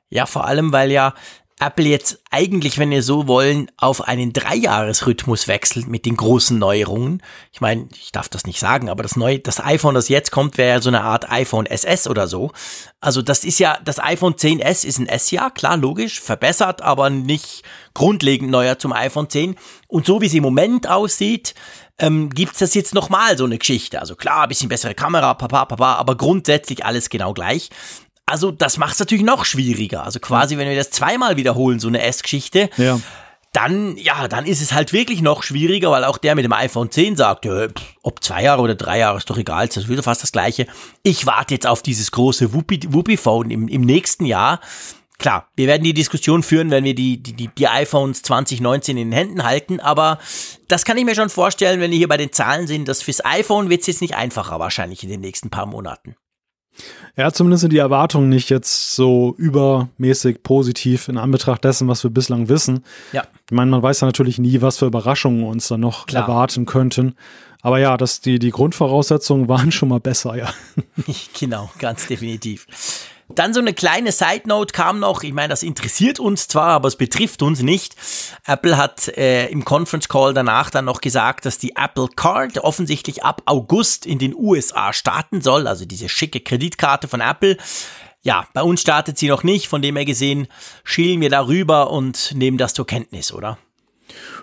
Ja, 0.10 0.26
vor 0.26 0.46
allem, 0.46 0.72
weil 0.72 0.92
ja 0.92 1.14
Apple 1.60 1.86
jetzt 1.86 2.22
eigentlich, 2.32 2.78
wenn 2.78 2.92
ihr 2.92 3.02
so 3.02 3.30
wollen, 3.30 3.72
auf 3.78 4.02
einen 4.06 4.34
Dreijahresrhythmus 4.34 5.48
wechselt 5.48 5.88
mit 5.88 6.06
den 6.06 6.18
großen 6.18 6.60
Neuerungen. 6.60 7.24
Ich 7.54 7.62
meine, 7.62 7.88
ich 7.94 8.12
darf 8.12 8.28
das 8.28 8.46
nicht 8.46 8.60
sagen, 8.60 8.90
aber 8.90 9.04
das 9.04 9.16
neue, 9.16 9.40
das 9.40 9.64
iPhone, 9.64 9.96
das 9.96 10.10
jetzt 10.10 10.32
kommt, 10.32 10.58
wäre 10.58 10.76
ja 10.76 10.82
so 10.82 10.90
eine 10.90 11.04
Art 11.04 11.32
iPhone 11.32 11.66
SS 11.66 12.10
oder 12.10 12.28
so. 12.28 12.52
Also 13.00 13.22
das 13.22 13.46
ist 13.46 13.60
ja, 13.60 13.80
das 13.86 14.00
iPhone 14.00 14.34
10s 14.34 14.86
ist 14.86 15.00
ein 15.00 15.08
S-Jahr, 15.08 15.50
klar, 15.50 15.78
logisch, 15.78 16.20
verbessert, 16.20 16.82
aber 16.82 17.10
nicht 17.10 17.64
grundlegend 17.94 18.52
neuer 18.52 18.78
zum 18.78 18.92
iPhone 18.92 19.30
10. 19.30 19.56
Und 19.88 20.06
so 20.06 20.20
wie 20.20 20.26
es 20.26 20.34
im 20.34 20.44
Moment 20.44 20.90
aussieht, 20.90 21.56
ähm, 21.98 22.30
gibt 22.30 22.60
das 22.60 22.74
jetzt 22.74 22.94
nochmal 22.94 23.38
so 23.38 23.46
eine 23.46 23.58
Geschichte. 23.58 24.02
Also 24.02 24.18
klar, 24.18 24.50
bisschen 24.50 24.68
bessere 24.68 24.94
Kamera, 24.94 25.34
papa, 25.36 25.64
papa, 25.64 25.94
aber 25.94 26.18
grundsätzlich 26.18 26.84
alles 26.84 27.10
genau 27.10 27.34
gleich. 27.34 27.70
Also 28.26 28.52
das 28.52 28.78
macht 28.78 28.94
es 28.94 29.00
natürlich 29.00 29.24
noch 29.24 29.46
schwieriger. 29.46 30.04
Also 30.04 30.20
quasi, 30.20 30.58
wenn 30.58 30.68
wir 30.68 30.76
das 30.76 30.90
zweimal 30.90 31.38
wiederholen, 31.38 31.80
so 31.80 31.88
eine 31.88 32.02
S-Geschichte, 32.02 32.70
ja. 32.78 33.00
dann, 33.54 33.98
ja, 33.98 34.28
dann 34.28 34.46
ist 34.46 34.62
es 34.62 34.74
halt 34.74 34.94
wirklich 34.94 35.22
noch 35.22 35.44
schwieriger, 35.44 35.92
weil 35.92 36.04
auch 36.04 36.18
der 36.18 36.34
mit 36.34 36.44
dem 36.44 36.54
iPhone 36.54 36.90
10 36.90 37.16
sagt, 37.16 37.46
ja, 37.46 37.68
ob 38.02 38.24
zwei 38.24 38.42
Jahre 38.42 38.64
oder 38.64 38.74
drei 38.74 38.98
Jahre 38.98 39.18
ist 39.18 39.30
doch 39.30 39.38
egal, 39.38 39.68
das 39.68 39.78
ist 39.78 39.90
wieder 39.90 40.02
fast 40.02 40.24
das 40.24 40.32
Gleiche. 40.32 40.66
Ich 41.04 41.28
warte 41.28 41.54
jetzt 41.54 41.68
auf 41.68 41.84
dieses 41.84 42.12
große 42.12 42.52
Whoopi-Phone 42.54 43.52
im, 43.52 43.68
im 43.68 43.82
nächsten 43.82 44.26
Jahr. 44.26 44.60
klar, 45.20 45.48
wir 45.56 45.68
werden 45.68 45.84
die 45.84 45.94
Diskussion 45.94 46.42
führen, 46.42 46.72
wenn 46.72 46.84
wir 46.84 46.96
die, 46.96 47.22
die, 47.22 47.48
die 47.48 47.68
iPhones 47.68 48.24
2019 48.24 48.98
in 48.98 49.12
den 49.12 49.16
Händen 49.16 49.44
halten, 49.44 49.80
aber 49.80 50.18
das 50.68 50.84
kann 50.84 50.98
ich 50.98 51.06
mir 51.06 51.14
schon 51.14 51.30
vorstellen, 51.30 51.80
wenn 51.80 51.92
wir 51.92 51.98
hier 52.00 52.08
bei 52.08 52.18
den 52.18 52.32
Zahlen 52.32 52.66
sind, 52.66 52.88
dass 52.88 53.04
fürs 53.04 53.24
iPhone 53.24 53.70
wird 53.70 53.82
es 53.82 53.88
jetzt 53.88 54.02
nicht 54.02 54.16
einfacher 54.16 54.60
wahrscheinlich 54.60 55.04
in 55.04 55.12
den 55.12 55.22
nächsten 55.22 55.52
paar 55.52 55.68
Monaten. 55.68 56.16
Ja, 57.18 57.32
zumindest 57.32 57.62
sind 57.62 57.72
die 57.72 57.78
Erwartungen 57.78 58.30
nicht 58.30 58.50
jetzt 58.50 58.96
so 58.96 59.36
übermäßig 59.38 60.44
positiv 60.44 61.08
in 61.08 61.18
Anbetracht 61.18 61.64
dessen, 61.64 61.88
was 61.88 62.04
wir 62.04 62.12
bislang 62.12 62.50
wissen. 62.50 62.84
Ja. 63.14 63.24
Ich 63.46 63.52
meine, 63.52 63.72
man 63.72 63.82
weiß 63.82 64.02
ja 64.02 64.08
natürlich 64.08 64.38
nie, 64.38 64.62
was 64.62 64.80
für 64.80 64.86
Überraschungen 64.86 65.46
uns 65.46 65.68
da 65.70 65.78
noch 65.78 66.08
Klar. 66.08 66.24
erwarten 66.24 66.66
könnten. 66.66 67.16
Aber 67.62 67.80
ja, 67.80 67.98
das, 67.98 68.22
die, 68.22 68.38
die 68.38 68.52
Grundvoraussetzungen 68.52 69.48
waren 69.48 69.72
schon 69.72 69.90
mal 69.90 70.00
besser, 70.00 70.36
ja. 70.36 70.54
genau, 71.40 71.72
ganz 71.80 72.08
definitiv. 72.08 72.68
Dann 73.30 73.56
so 73.56 73.60
eine 73.60 73.74
kleine 73.74 74.12
Side 74.12 74.44
Note 74.46 74.72
kam 74.72 75.00
noch, 75.00 75.24
ich 75.24 75.34
meine, 75.34 75.50
das 75.50 75.64
interessiert 75.64 76.20
uns 76.20 76.48
zwar, 76.48 76.70
aber 76.70 76.88
es 76.88 76.96
betrifft 76.96 77.42
uns 77.42 77.62
nicht. 77.62 77.96
Apple 78.46 78.78
hat 78.78 79.08
äh, 79.08 79.48
im 79.48 79.66
Conference 79.66 80.08
Call 80.08 80.36
danach 80.36 80.70
dann 80.70 80.86
noch 80.86 81.02
gesagt, 81.02 81.46
dass 81.46 81.58
die 81.58 81.76
Apple 81.76 82.08
Card 82.16 82.60
offensichtlich 82.60 83.24
ab 83.24 83.42
August 83.46 84.06
in 84.06 84.20
den 84.20 84.36
USA 84.36 84.94
starten 84.94 85.42
soll, 85.42 85.68
also 85.68 85.86
diese 85.86 86.08
schicke 86.08 86.40
Kreditkarte 86.40 87.08
von 87.08 87.20
Apple. 87.20 87.58
Ja, 88.22 88.48
bei 88.54 88.62
uns 88.62 88.82
startet 88.82 89.18
sie 89.18 89.28
noch 89.28 89.44
nicht, 89.44 89.68
von 89.68 89.82
dem 89.82 89.96
her 89.96 90.06
gesehen 90.06 90.48
schielen 90.84 91.22
wir 91.22 91.30
darüber 91.30 91.90
und 91.92 92.34
nehmen 92.36 92.60
das 92.60 92.74
zur 92.76 92.86
Kenntnis, 92.86 93.32
oder? 93.32 93.58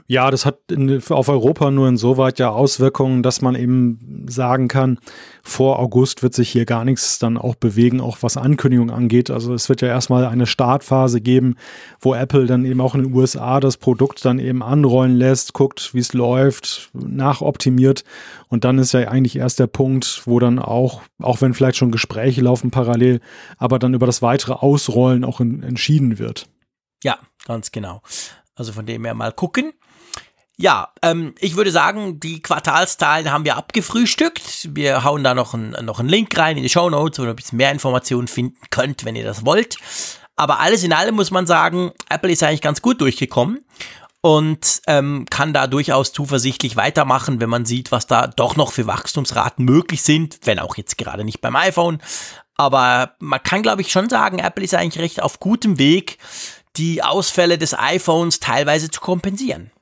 Ja, 0.07 0.31
das 0.31 0.45
hat 0.45 0.59
in, 0.71 1.03
auf 1.11 1.29
Europa 1.29 1.71
nur 1.71 1.89
insoweit 1.89 2.39
ja 2.39 2.51
Auswirkungen, 2.51 3.23
dass 3.23 3.41
man 3.41 3.55
eben 3.55 4.27
sagen 4.29 4.69
kann, 4.69 4.99
vor 5.43 5.79
August 5.79 6.23
wird 6.23 6.35
sich 6.35 6.51
hier 6.51 6.65
gar 6.65 6.85
nichts 6.85 7.19
dann 7.19 7.39
auch 7.39 7.55
bewegen, 7.55 8.01
auch 8.01 8.19
was 8.21 8.37
Ankündigung 8.37 8.91
angeht. 8.91 9.31
Also 9.31 9.55
es 9.55 9.69
wird 9.69 9.81
ja 9.81 9.89
erstmal 9.89 10.27
eine 10.27 10.47
Startphase 10.47 11.21
geben, 11.21 11.57
wo 12.01 12.15
Apple 12.15 12.47
dann 12.47 12.65
eben 12.65 12.81
auch 12.81 12.95
in 12.95 13.05
den 13.05 13.15
USA 13.15 13.61
das 13.61 13.77
Produkt 13.77 14.25
dann 14.25 14.39
eben 14.39 14.63
anrollen 14.63 15.17
lässt, 15.17 15.53
guckt, 15.53 15.95
wie 15.95 16.01
es 16.01 16.13
läuft, 16.13 16.91
nachoptimiert. 16.93 18.05
Und 18.49 18.65
dann 18.65 18.79
ist 18.79 18.93
ja 18.93 19.09
eigentlich 19.09 19.37
erst 19.37 19.61
der 19.61 19.67
Punkt, 19.67 20.23
wo 20.27 20.39
dann 20.39 20.59
auch, 20.59 21.03
auch 21.21 21.41
wenn 21.41 21.55
vielleicht 21.55 21.77
schon 21.77 21.91
Gespräche 21.91 22.41
laufen 22.41 22.71
parallel, 22.71 23.21
aber 23.59 23.79
dann 23.79 23.95
über 23.95 24.07
das 24.07 24.23
weitere 24.23 24.55
Ausrollen 24.55 25.25
auch 25.25 25.41
in, 25.41 25.63
entschieden 25.63 26.19
wird. 26.19 26.49
Ja, 27.03 27.19
ganz 27.47 27.73
genau. 27.73 28.03
Also 28.55 28.73
von 28.73 28.87
dem 28.87 29.05
her 29.05 29.15
mal 29.15 29.33
gucken. 29.33 29.73
Ja, 30.59 30.93
ähm, 31.03 31.35
ich 31.39 31.57
würde 31.57 31.71
sagen, 31.71 32.21
die 32.21 32.41
Quartalszahlen 32.41 33.33
haben 33.33 33.45
wir 33.45 33.57
abgefrühstückt. 33.57 34.69
Wir 34.75 35.03
hauen 35.03 35.25
da 35.25 35.35
noch, 35.35 35.55
ein, 35.55 35.71
noch 35.83 35.99
einen 35.99 36.09
Link 36.09 36.37
rein 36.39 36.57
in 36.57 36.63
die 36.63 36.69
Show 36.69 36.89
Notes, 36.91 37.19
wo 37.19 37.25
ihr 37.25 37.31
ein 37.31 37.37
bisschen 37.37 37.57
mehr 37.57 37.73
Informationen 37.73 38.29
finden 38.29 38.61
könnt, 38.71 39.05
wenn 39.05 39.17
ihr 39.17 39.25
das 39.25 39.45
wollt. 39.45 39.79
Aber 40.37 40.61
alles 40.61 40.83
in 40.83 40.93
allem 40.93 41.15
muss 41.15 41.31
man 41.31 41.47
sagen, 41.47 41.93
Apple 42.09 42.33
ist 42.33 42.43
eigentlich 42.43 42.61
ganz 42.61 42.83
gut 42.83 43.01
durchgekommen 43.01 43.65
und 44.21 44.83
ähm, 44.87 45.27
kann 45.29 45.53
da 45.53 45.67
durchaus 45.67 46.13
zuversichtlich 46.13 46.77
weitermachen, 46.77 47.41
wenn 47.41 47.51
man 47.51 47.67
sieht, 47.67 47.91
was 47.91 48.07
da 48.07 48.29
doch 48.29 48.57
noch 48.57 48.73
für 48.73 48.87
Wachstumsraten 48.87 49.65
möglich 49.65 50.03
sind, 50.03 50.39
wenn 50.45 50.59
auch 50.59 50.77
jetzt 50.77 50.97
gerade 50.97 51.25
nicht 51.25 51.41
beim 51.41 51.57
iPhone. 51.57 52.01
Aber 52.57 53.17
man 53.19 53.43
kann, 53.43 53.63
glaube 53.63 53.83
ich, 53.83 53.91
schon 53.91 54.09
sagen, 54.09 54.39
Apple 54.39 54.65
ist 54.65 54.75
eigentlich 54.75 55.03
recht 55.03 55.23
auf 55.23 55.41
gutem 55.41 55.79
Weg, 55.79 56.19
die 56.77 57.03
Ausfälle 57.03 57.59
des 57.59 57.75
iPhones 57.77 58.41
teilweise 58.41 58.91
zu 58.91 59.01
kompensieren. 59.01 59.73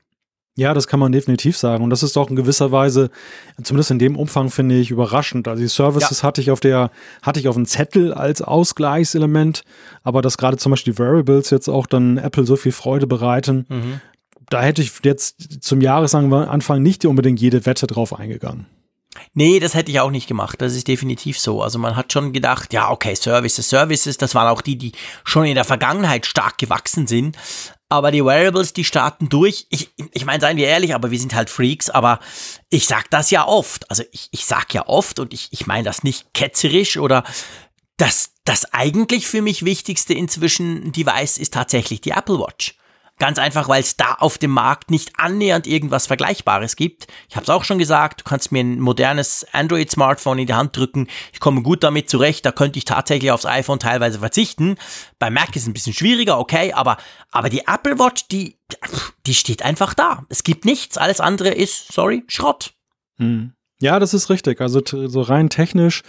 Ja, 0.61 0.75
das 0.75 0.87
kann 0.87 1.01
man 1.01 1.11
definitiv 1.11 1.57
sagen. 1.57 1.83
Und 1.83 1.89
das 1.89 2.03
ist 2.03 2.17
doch 2.17 2.29
in 2.29 2.37
gewisser 2.37 2.71
Weise, 2.71 3.09
zumindest 3.63 3.93
in 3.93 3.99
dem 3.99 4.15
Umfang, 4.15 4.51
finde 4.51 4.75
ich, 4.79 4.91
überraschend. 4.91 5.49
Also 5.49 5.63
die 5.63 5.69
Services 5.69 6.21
ja. 6.21 6.23
hatte 6.29 6.43
ich 6.43 6.51
auf 6.51 6.61
der, 6.61 6.91
hatte 7.23 7.41
ich 7.41 7.49
auf 7.49 7.55
dem 7.55 7.65
Zettel 7.65 8.13
als 8.13 8.43
Ausgleichselement, 8.43 9.63
aber 10.03 10.21
dass 10.21 10.37
gerade 10.37 10.59
zum 10.59 10.69
Beispiel 10.69 10.93
die 10.93 10.99
Variables 10.99 11.49
jetzt 11.49 11.69
auch 11.69 11.87
dann 11.87 12.19
Apple 12.19 12.45
so 12.45 12.57
viel 12.57 12.73
Freude 12.73 13.07
bereiten, 13.07 13.65
mhm. 13.71 14.03
da 14.51 14.61
hätte 14.61 14.83
ich 14.83 14.93
jetzt 15.03 15.65
zum 15.65 15.81
Jahresanfang 15.81 16.83
nicht 16.83 17.07
unbedingt 17.07 17.41
jede 17.41 17.65
Wette 17.65 17.87
drauf 17.87 18.13
eingegangen. 18.13 18.67
Nee, 19.33 19.61
das 19.61 19.73
hätte 19.73 19.91
ich 19.91 20.01
auch 20.01 20.11
nicht 20.11 20.27
gemacht. 20.27 20.61
Das 20.61 20.77
ist 20.77 20.89
definitiv 20.89 21.39
so. 21.41 21.63
Also 21.63 21.79
man 21.79 21.97
hat 21.97 22.13
schon 22.13 22.35
gedacht, 22.35 22.75
ja, 22.75 22.91
okay, 22.91 23.15
Services, 23.15 23.71
Services, 23.71 24.19
das 24.19 24.35
waren 24.35 24.49
auch 24.49 24.61
die, 24.61 24.77
die 24.77 24.93
schon 25.25 25.47
in 25.47 25.55
der 25.55 25.65
Vergangenheit 25.65 26.27
stark 26.27 26.59
gewachsen 26.59 27.07
sind. 27.07 27.39
Aber 27.91 28.13
die 28.13 28.25
Wearables, 28.25 28.73
die 28.73 28.85
starten 28.85 29.29
durch. 29.29 29.67
Ich, 29.69 29.91
ich 30.13 30.25
meine, 30.25 30.41
seien 30.41 30.57
wir 30.57 30.69
ehrlich, 30.69 30.95
aber 30.95 31.11
wir 31.11 31.19
sind 31.19 31.35
halt 31.35 31.51
Freaks, 31.51 31.91
aber 31.91 32.21
ich 32.71 32.87
sag 32.87 33.11
das 33.11 33.33
ja 33.33 33.47
oft. 33.47 33.91
Also 33.91 34.05
ich, 34.13 34.29
ich 34.31 34.45
sag 34.47 34.73
ja 34.73 34.87
oft 34.87 35.19
und 35.19 35.35
ich, 35.35 35.49
ich 35.51 35.67
meine 35.67 35.83
das 35.83 36.05
nicht 36.05 36.33
ketzerisch 36.33 36.97
oder 36.99 37.25
das, 37.97 38.33
das 38.45 38.73
eigentlich 38.73 39.27
für 39.27 39.43
mich 39.43 39.65
wichtigste 39.65 40.15
inzwischen 40.15 40.93
Device 40.93 41.37
ist 41.37 41.53
tatsächlich 41.53 42.01
die 42.01 42.13
Apple 42.13 42.39
Watch. 42.39 42.77
Ganz 43.21 43.39
einfach, 43.39 43.69
weil 43.69 43.83
es 43.83 43.99
da 43.99 44.15
auf 44.15 44.39
dem 44.39 44.51
Markt 44.51 44.91
nicht 44.91 45.13
annähernd 45.19 45.67
irgendwas 45.67 46.07
Vergleichbares 46.07 46.75
gibt. 46.75 47.07
Ich 47.29 47.37
habe 47.37 47.45
es 47.45 47.51
auch 47.51 47.65
schon 47.65 47.79
gesagt, 47.79 48.23
du 48.23 48.25
kannst 48.25 48.51
mir 48.51 48.61
ein 48.61 48.81
modernes 48.81 49.47
Android-Smartphone 49.53 50.39
in 50.39 50.47
die 50.47 50.55
Hand 50.55 50.75
drücken. 50.75 51.07
Ich 51.35 51.39
komme 51.39 51.61
gut 51.61 51.85
damit 51.85 52.09
zurecht. 52.09 52.47
Da 52.47 52.51
könnte 52.51 52.79
ich 52.79 52.87
tatsächlich 52.87 53.31
aufs 53.31 53.45
iPhone 53.45 53.79
teilweise 53.79 54.21
verzichten. 54.21 54.77
Bei 55.19 55.29
Mac 55.29 55.55
ist 55.55 55.63
es 55.63 55.69
ein 55.69 55.75
bisschen 55.75 55.93
schwieriger, 55.93 56.39
okay, 56.39 56.73
aber, 56.73 56.97
aber 57.31 57.51
die 57.51 57.67
Apple 57.67 57.99
Watch, 57.99 58.27
die, 58.29 58.57
die 59.27 59.35
steht 59.35 59.63
einfach 59.63 59.93
da. 59.93 60.25
Es 60.31 60.43
gibt 60.43 60.65
nichts. 60.65 60.97
Alles 60.97 61.21
andere 61.21 61.51
ist, 61.51 61.93
sorry, 61.93 62.25
Schrott. 62.27 62.73
Hm. 63.19 63.53
Ja, 63.83 63.99
das 63.99 64.15
ist 64.15 64.31
richtig. 64.31 64.63
Also 64.63 64.81
so 64.85 65.21
rein 65.21 65.51
technisch 65.51 66.03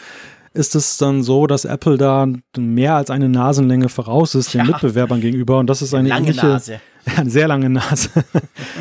ist 0.54 0.76
es 0.76 0.98
dann 0.98 1.24
so, 1.24 1.46
dass 1.48 1.66
Apple 1.66 1.98
da 1.98 2.28
mehr 2.58 2.96
als 2.96 3.10
eine 3.10 3.28
Nasenlänge 3.30 3.90
voraus 3.90 4.34
ist 4.36 4.54
den 4.54 4.60
ja. 4.60 4.68
Mitbewerbern 4.68 5.20
gegenüber. 5.20 5.60
Und 5.60 5.68
das 5.68 5.82
ist 5.82 5.94
eine 5.94 6.10
lange 6.10 6.28
ähnliche, 6.28 6.46
Nase. 6.46 6.82
eine 7.18 7.30
sehr 7.30 7.48
lange 7.48 7.70
Nase. 7.70 8.10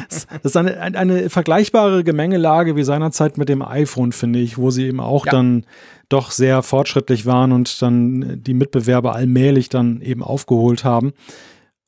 das 0.09 0.27
ist 0.43 0.57
eine, 0.57 0.79
eine 0.81 1.31
vergleichbare 1.31 2.05
Gemengelage 2.05 2.77
wie 2.77 2.85
seinerzeit 2.85 3.39
mit 3.39 3.49
dem 3.49 3.63
iPhone, 3.63 4.13
finde 4.13 4.39
ich, 4.39 4.59
wo 4.59 4.71
sie 4.71 4.87
eben 4.87 5.01
auch 5.01 5.27
ja. 5.27 5.33
dann 5.33 5.65
doch 6.09 6.31
sehr 6.31 6.63
fortschrittlich 6.63 7.25
waren 7.25 7.53
und 7.53 7.81
dann 7.83 8.43
die 8.43 8.55
Mitbewerber 8.55 9.15
allmählich 9.15 9.69
dann 9.69 10.01
eben 10.01 10.23
aufgeholt 10.23 10.85
haben. 10.85 11.13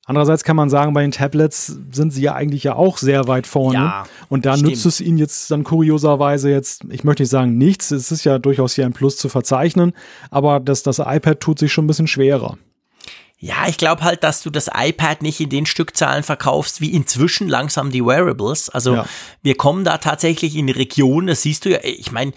Andererseits 0.04 0.42
kann 0.42 0.56
man 0.56 0.68
sagen, 0.68 0.94
bei 0.94 1.02
den 1.02 1.12
Tablets 1.12 1.78
sind 1.92 2.12
sie 2.12 2.22
ja 2.22 2.34
eigentlich 2.34 2.64
ja 2.64 2.74
auch 2.74 2.98
sehr 2.98 3.28
weit 3.28 3.46
vorne. 3.46 3.78
Ja, 3.78 4.04
und 4.28 4.46
da 4.46 4.54
stimmt. 4.54 4.70
nützt 4.70 4.84
es 4.84 5.00
ihnen 5.00 5.16
jetzt 5.16 5.50
dann 5.50 5.62
kurioserweise 5.62 6.50
jetzt, 6.50 6.84
ich 6.90 7.04
möchte 7.04 7.22
nicht 7.22 7.30
sagen 7.30 7.56
nichts, 7.56 7.92
es 7.92 8.10
ist 8.10 8.24
ja 8.24 8.38
durchaus 8.38 8.74
hier 8.74 8.84
ein 8.84 8.92
Plus 8.92 9.16
zu 9.16 9.28
verzeichnen, 9.28 9.92
aber 10.30 10.58
das, 10.58 10.82
das 10.82 10.98
iPad 10.98 11.38
tut 11.38 11.58
sich 11.60 11.72
schon 11.72 11.84
ein 11.84 11.88
bisschen 11.88 12.08
schwerer. 12.08 12.58
Ja, 13.44 13.66
ich 13.66 13.76
glaube 13.76 14.04
halt, 14.04 14.22
dass 14.22 14.40
du 14.40 14.50
das 14.50 14.70
iPad 14.72 15.20
nicht 15.20 15.40
in 15.40 15.48
den 15.48 15.66
Stückzahlen 15.66 16.22
verkaufst, 16.22 16.80
wie 16.80 16.92
inzwischen 16.92 17.48
langsam 17.48 17.90
die 17.90 18.06
Wearables. 18.06 18.70
Also 18.70 18.94
ja. 18.94 19.06
wir 19.42 19.56
kommen 19.56 19.82
da 19.82 19.98
tatsächlich 19.98 20.54
in 20.54 20.68
Regionen, 20.68 21.26
das 21.26 21.42
siehst 21.42 21.64
du 21.64 21.70
ja, 21.70 21.80
ich 21.82 22.12
meine, 22.12 22.34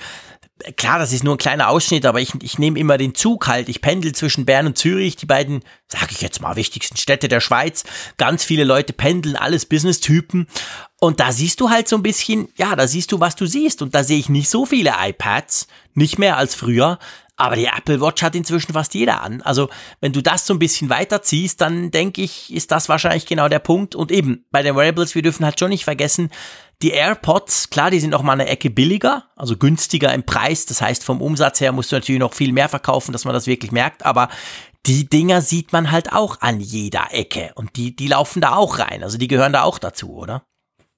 klar, 0.77 0.97
das 0.97 1.13
ist 1.13 1.23
nur 1.23 1.35
ein 1.35 1.37
kleiner 1.37 1.69
Ausschnitt, 1.69 2.07
aber 2.07 2.21
ich, 2.21 2.31
ich 2.41 2.57
nehme 2.57 2.79
immer 2.79 2.97
den 2.97 3.13
Zug 3.13 3.45
halt. 3.45 3.69
Ich 3.69 3.81
pendel 3.81 4.13
zwischen 4.13 4.45
Bern 4.45 4.65
und 4.65 4.79
Zürich, 4.79 5.15
die 5.15 5.27
beiden, 5.27 5.61
sage 5.87 6.07
ich 6.09 6.21
jetzt 6.21 6.41
mal, 6.41 6.55
wichtigsten 6.55 6.97
Städte 6.97 7.27
der 7.27 7.39
Schweiz. 7.39 7.83
Ganz 8.17 8.43
viele 8.43 8.63
Leute 8.63 8.91
pendeln, 8.91 9.35
alles 9.35 9.67
Business-Typen. 9.67 10.47
Und 10.99 11.19
da 11.19 11.31
siehst 11.31 11.61
du 11.61 11.69
halt 11.69 11.87
so 11.87 11.97
ein 11.97 12.03
bisschen, 12.03 12.47
ja, 12.55 12.75
da 12.75 12.87
siehst 12.87 13.11
du, 13.11 13.19
was 13.19 13.35
du 13.35 13.45
siehst. 13.45 13.83
Und 13.83 13.93
da 13.93 14.03
sehe 14.03 14.17
ich 14.17 14.29
nicht 14.29 14.49
so 14.49 14.65
viele 14.65 14.93
iPads, 14.99 15.67
nicht 15.93 16.17
mehr 16.17 16.37
als 16.37 16.55
früher. 16.55 16.97
Aber 17.37 17.55
die 17.55 17.65
Apple 17.65 17.99
Watch 17.99 18.23
hat 18.23 18.35
inzwischen 18.35 18.73
fast 18.73 18.93
jeder 18.93 19.21
an. 19.21 19.41
Also, 19.41 19.69
wenn 19.99 20.13
du 20.13 20.21
das 20.21 20.47
so 20.47 20.53
ein 20.53 20.59
bisschen 20.59 20.89
weiterziehst, 20.89 21.59
dann 21.59 21.91
denke 21.91 22.21
ich, 22.21 22.53
ist 22.53 22.71
das 22.71 22.87
wahrscheinlich 22.87 23.25
genau 23.25 23.49
der 23.49 23.59
Punkt. 23.59 23.93
Und 23.93 24.11
eben, 24.11 24.45
bei 24.51 24.63
den 24.63 24.75
Wearables, 24.75 25.15
wir 25.15 25.21
dürfen 25.21 25.43
halt 25.45 25.59
schon 25.59 25.69
nicht 25.69 25.83
vergessen, 25.83 26.29
die 26.81 26.91
AirPods, 26.91 27.69
klar, 27.69 27.91
die 27.91 27.99
sind 27.99 28.09
noch 28.09 28.21
mal 28.21 28.33
eine 28.33 28.47
Ecke 28.47 28.69
billiger, 28.69 29.25
also 29.35 29.57
günstiger 29.57 30.13
im 30.13 30.23
Preis. 30.23 30.65
Das 30.65 30.81
heißt, 30.81 31.03
vom 31.03 31.21
Umsatz 31.21 31.59
her 31.59 31.71
musst 31.71 31.91
du 31.91 31.95
natürlich 31.97 32.19
noch 32.19 32.33
viel 32.33 32.53
mehr 32.53 32.69
verkaufen, 32.69 33.11
dass 33.11 33.25
man 33.25 33.33
das 33.33 33.47
wirklich 33.47 33.71
merkt. 33.71 34.05
Aber 34.05 34.29
die 34.85 35.09
Dinger 35.09 35.41
sieht 35.41 35.73
man 35.73 35.91
halt 35.91 36.13
auch 36.13 36.41
an 36.41 36.59
jeder 36.59 37.07
Ecke. 37.11 37.51
Und 37.55 37.75
die, 37.75 37.95
die 37.95 38.07
laufen 38.07 38.41
da 38.41 38.55
auch 38.55 38.79
rein. 38.79 39.03
Also 39.03 39.17
die 39.17 39.27
gehören 39.27 39.53
da 39.53 39.63
auch 39.63 39.79
dazu, 39.79 40.13
oder? 40.15 40.45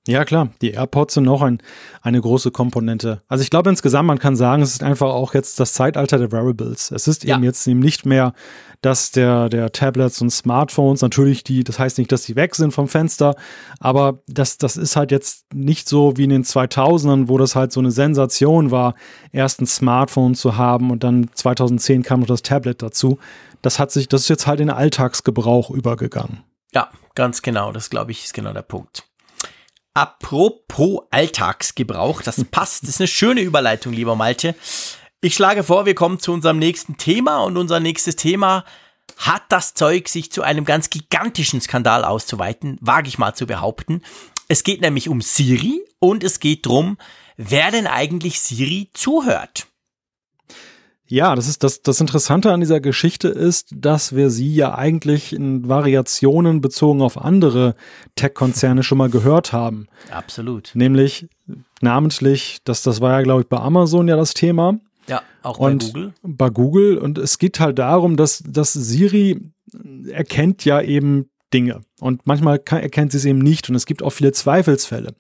Ja, 0.08 0.24
klar. 0.24 0.50
Die 0.62 0.72
AirPods 0.72 1.16
sind 1.16 1.26
noch 1.26 1.42
ein, 1.42 1.62
eine 2.02 2.22
große 2.22 2.52
Komponente. 2.52 3.22
Also 3.28 3.42
ich 3.42 3.50
glaube 3.50 3.70
insgesamt, 3.70 4.08
man 4.08 4.20
kann 4.20 4.38
sagen, 4.38 4.62
es 4.62 4.72
ist 4.72 4.84
einfach 4.84 5.10
auch 5.10 5.34
jetzt 5.34 5.60
das 5.60 5.74
Zeitalter 5.74 6.18
der 6.18 6.32
Wearables. 6.32 6.92
Es 6.92 7.08
ist 7.08 7.26
ja. 7.26 7.36
eben 7.36 7.44
jetzt 7.44 7.68
eben 7.68 7.80
nicht 7.80 8.06
mehr, 8.06 8.34
dass 8.82 9.12
der, 9.12 9.50
der 9.50 9.72
Tablets 9.72 10.22
und 10.22 10.30
Smartphones 10.30 11.02
natürlich 11.02 11.44
die, 11.44 11.64
das 11.64 11.78
heißt 11.78 11.98
nicht, 11.98 12.12
dass 12.12 12.24
die 12.24 12.36
weg 12.36 12.56
sind 12.56 12.72
vom 12.72 12.88
Fenster, 12.88 13.36
aber 13.80 14.20
das, 14.28 14.58
das 14.58 14.78
ist 14.78 14.96
halt 14.96 15.12
jetzt 15.12 15.52
nicht 15.54 15.90
so 15.90 16.16
wie 16.16 16.24
in 16.24 16.30
den 16.30 16.44
2000ern, 16.44 17.28
wo 17.28 17.38
das 17.38 17.56
halt 17.56 17.72
so 17.72 17.80
eine 17.80 17.92
Sensation 17.92 18.72
war, 18.72 18.96
erst 19.32 19.62
ein 19.62 19.68
Smartphone 19.68 20.36
zu 20.36 20.58
haben 20.58 20.92
und 20.92 21.04
dann 21.04 21.30
2010 21.34 22.04
kam 22.04 22.22
noch 22.22 22.28
das 22.28 22.44
Tablet 22.44 22.82
dazu. 22.82 23.20
Das 23.62 23.80
hat 23.80 23.92
sich, 23.92 24.08
das 24.08 24.22
ist 24.22 24.30
jetzt 24.30 24.48
halt 24.48 24.60
in 24.60 24.70
Alltagsgebrauch 24.70 25.72
übergegangen. 25.72 26.44
Ja, 26.74 26.90
ganz 27.16 27.42
genau. 27.42 27.72
Das 27.72 27.90
glaube 27.90 28.12
ich 28.12 28.26
ist 28.26 28.34
genau 28.34 28.54
der 28.54 28.62
Punkt. 28.62 29.07
Apropos 29.98 31.08
Alltagsgebrauch, 31.10 32.22
das 32.22 32.46
passt, 32.52 32.84
das 32.84 32.90
ist 32.90 33.02
eine 33.02 33.08
schöne 33.08 33.42
Überleitung, 33.42 33.94
lieber 33.94 34.16
Malte. 34.16 34.54
Ich 35.22 35.34
schlage 35.34 35.64
vor, 35.64 35.88
wir 35.88 35.96
kommen 35.96 36.20
zu 36.20 36.32
unserem 36.34 36.60
nächsten 36.60 36.98
Thema 36.98 37.40
und 37.40 37.58
unser 37.58 37.80
nächstes 37.80 38.16
Thema 38.16 38.64
hat 39.18 39.42
das 39.50 39.74
Zeug, 39.74 40.08
sich 40.08 40.32
zu 40.32 40.44
einem 40.44 40.66
ganz 40.66 40.92
gigantischen 40.92 41.62
Skandal 41.62 42.06
auszuweiten, 42.06 42.78
wage 42.80 43.08
ich 43.08 43.18
mal 43.18 43.34
zu 43.34 43.48
behaupten. 43.48 44.04
Es 44.48 44.64
geht 44.64 44.82
nämlich 44.82 45.10
um 45.10 45.20
Siri 45.20 45.82
und 45.98 46.24
es 46.24 46.40
geht 46.40 46.68
darum, 46.68 47.00
wer 47.36 47.72
denn 47.72 47.88
eigentlich 47.88 48.40
Siri 48.40 48.92
zuhört. 48.94 49.66
Ja, 51.10 51.36
das 51.36 51.48
ist 51.48 51.64
das, 51.64 51.82
das 51.82 52.02
Interessante 52.02 52.52
an 52.52 52.60
dieser 52.60 52.82
Geschichte 52.82 53.30
ist, 53.30 53.70
dass 53.74 54.16
wir 54.16 54.30
sie 54.30 54.54
ja 54.54 54.76
eigentlich 54.76 55.32
in 55.34 55.68
Variationen 55.68 56.60
bezogen 56.60 57.02
auf 57.02 57.18
andere 57.18 57.76
Tech-Konzerne 58.16 58.84
schon 58.84 58.98
mal 58.98 59.10
gehört 59.10 59.54
haben. 59.54 59.88
Absolut. 60.12 60.72
Nämlich 60.74 61.28
namentlich, 61.82 62.60
das, 62.66 62.84
das 62.84 63.00
war 63.00 63.14
ja, 63.14 63.22
glaube 63.22 63.42
ich, 63.42 63.48
bei 63.48 63.58
Amazon 63.58 64.08
ja 64.10 64.18
das 64.18 64.34
Thema. 64.34 64.80
Ja, 65.08 65.22
auch 65.44 65.60
und 65.60 65.80
bei 65.80 66.00
Google. 66.00 66.14
Bei 66.24 66.50
Google. 66.50 66.98
Und 66.98 67.18
es 67.18 67.38
geht 67.38 67.62
halt 67.62 67.80
darum, 67.80 68.18
dass, 68.18 68.44
dass 68.46 68.74
Siri 68.74 69.40
erkennt 70.12 70.66
ja 70.66 70.82
eben 70.82 71.30
Dinge. 71.54 71.82
Und 72.02 72.28
manchmal 72.28 72.60
kann, 72.60 72.82
erkennt 72.82 73.14
sie 73.14 73.20
es 73.20 73.26
eben 73.26 73.40
nicht. 73.40 73.70
Und 73.70 73.76
es 73.76 73.86
gibt 73.86 74.04
auch 74.04 74.10
viele 74.10 74.34
Zweifelsfälle. 74.34 75.14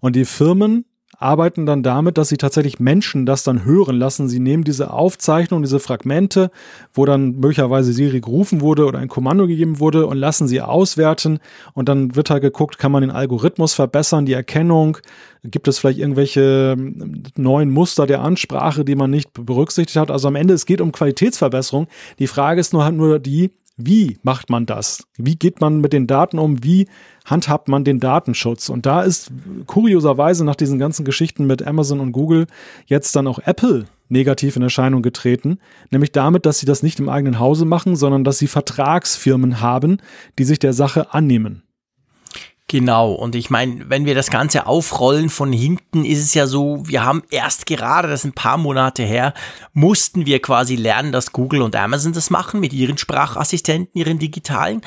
Und 0.00 0.16
die 0.16 0.24
Firmen 0.24 0.86
arbeiten 1.18 1.66
dann 1.66 1.82
damit, 1.82 2.18
dass 2.18 2.28
sie 2.28 2.36
tatsächlich 2.36 2.78
Menschen 2.78 3.26
das 3.26 3.42
dann 3.42 3.64
hören 3.64 3.96
lassen. 3.96 4.28
Sie 4.28 4.40
nehmen 4.40 4.64
diese 4.64 4.92
Aufzeichnung, 4.92 5.62
diese 5.62 5.80
Fragmente, 5.80 6.50
wo 6.92 7.04
dann 7.04 7.36
möglicherweise 7.36 7.92
Siri 7.92 8.20
gerufen 8.20 8.60
wurde 8.60 8.84
oder 8.84 8.98
ein 8.98 9.08
Kommando 9.08 9.46
gegeben 9.46 9.80
wurde 9.80 10.06
und 10.06 10.18
lassen 10.18 10.48
sie 10.48 10.60
auswerten. 10.60 11.38
Und 11.74 11.88
dann 11.88 12.16
wird 12.16 12.30
halt 12.30 12.42
geguckt, 12.42 12.78
kann 12.78 12.92
man 12.92 13.02
den 13.02 13.10
Algorithmus 13.10 13.74
verbessern, 13.74 14.26
die 14.26 14.34
Erkennung. 14.34 14.98
Gibt 15.42 15.68
es 15.68 15.78
vielleicht 15.78 15.98
irgendwelche 15.98 16.74
ähm, 16.76 17.22
neuen 17.36 17.70
Muster 17.70 18.06
der 18.06 18.20
Ansprache, 18.20 18.84
die 18.84 18.96
man 18.96 19.10
nicht 19.10 19.32
berücksichtigt 19.32 19.96
hat? 19.96 20.10
Also 20.10 20.28
am 20.28 20.36
Ende, 20.36 20.54
es 20.54 20.66
geht 20.66 20.80
um 20.80 20.92
Qualitätsverbesserung. 20.92 21.86
Die 22.18 22.26
Frage 22.26 22.60
ist 22.60 22.72
nur 22.72 22.84
halt 22.84 22.96
nur 22.96 23.18
die, 23.18 23.52
wie 23.76 24.18
macht 24.22 24.48
man 24.48 24.64
das? 24.64 25.06
Wie 25.16 25.36
geht 25.36 25.60
man 25.60 25.80
mit 25.80 25.92
den 25.92 26.06
Daten 26.06 26.38
um? 26.38 26.64
Wie 26.64 26.88
handhabt 27.26 27.68
man 27.68 27.84
den 27.84 28.00
Datenschutz? 28.00 28.70
Und 28.70 28.86
da 28.86 29.02
ist 29.02 29.30
kurioserweise 29.66 30.44
nach 30.44 30.56
diesen 30.56 30.78
ganzen 30.78 31.04
Geschichten 31.04 31.46
mit 31.46 31.66
Amazon 31.66 32.00
und 32.00 32.12
Google 32.12 32.46
jetzt 32.86 33.14
dann 33.14 33.26
auch 33.26 33.38
Apple 33.40 33.84
negativ 34.08 34.56
in 34.56 34.62
Erscheinung 34.62 35.02
getreten, 35.02 35.58
nämlich 35.90 36.12
damit, 36.12 36.46
dass 36.46 36.58
sie 36.58 36.66
das 36.66 36.82
nicht 36.82 37.00
im 37.00 37.08
eigenen 37.08 37.38
Hause 37.38 37.64
machen, 37.64 37.96
sondern 37.96 38.24
dass 38.24 38.38
sie 38.38 38.46
Vertragsfirmen 38.46 39.60
haben, 39.60 39.98
die 40.38 40.44
sich 40.44 40.58
der 40.58 40.72
Sache 40.72 41.12
annehmen. 41.12 41.62
Genau, 42.68 43.12
und 43.12 43.36
ich 43.36 43.48
meine, 43.48 43.88
wenn 43.88 44.06
wir 44.06 44.16
das 44.16 44.28
Ganze 44.28 44.66
aufrollen 44.66 45.30
von 45.30 45.52
hinten, 45.52 46.04
ist 46.04 46.20
es 46.20 46.34
ja 46.34 46.48
so, 46.48 46.82
wir 46.84 47.04
haben 47.04 47.22
erst 47.30 47.66
gerade, 47.66 48.08
das 48.08 48.20
ist 48.20 48.26
ein 48.26 48.32
paar 48.32 48.56
Monate 48.56 49.04
her, 49.04 49.34
mussten 49.72 50.26
wir 50.26 50.42
quasi 50.42 50.74
lernen, 50.74 51.12
dass 51.12 51.30
Google 51.30 51.62
und 51.62 51.76
Amazon 51.76 52.12
das 52.12 52.28
machen 52.28 52.58
mit 52.58 52.72
ihren 52.72 52.98
Sprachassistenten, 52.98 53.96
ihren 53.96 54.18
digitalen 54.18 54.80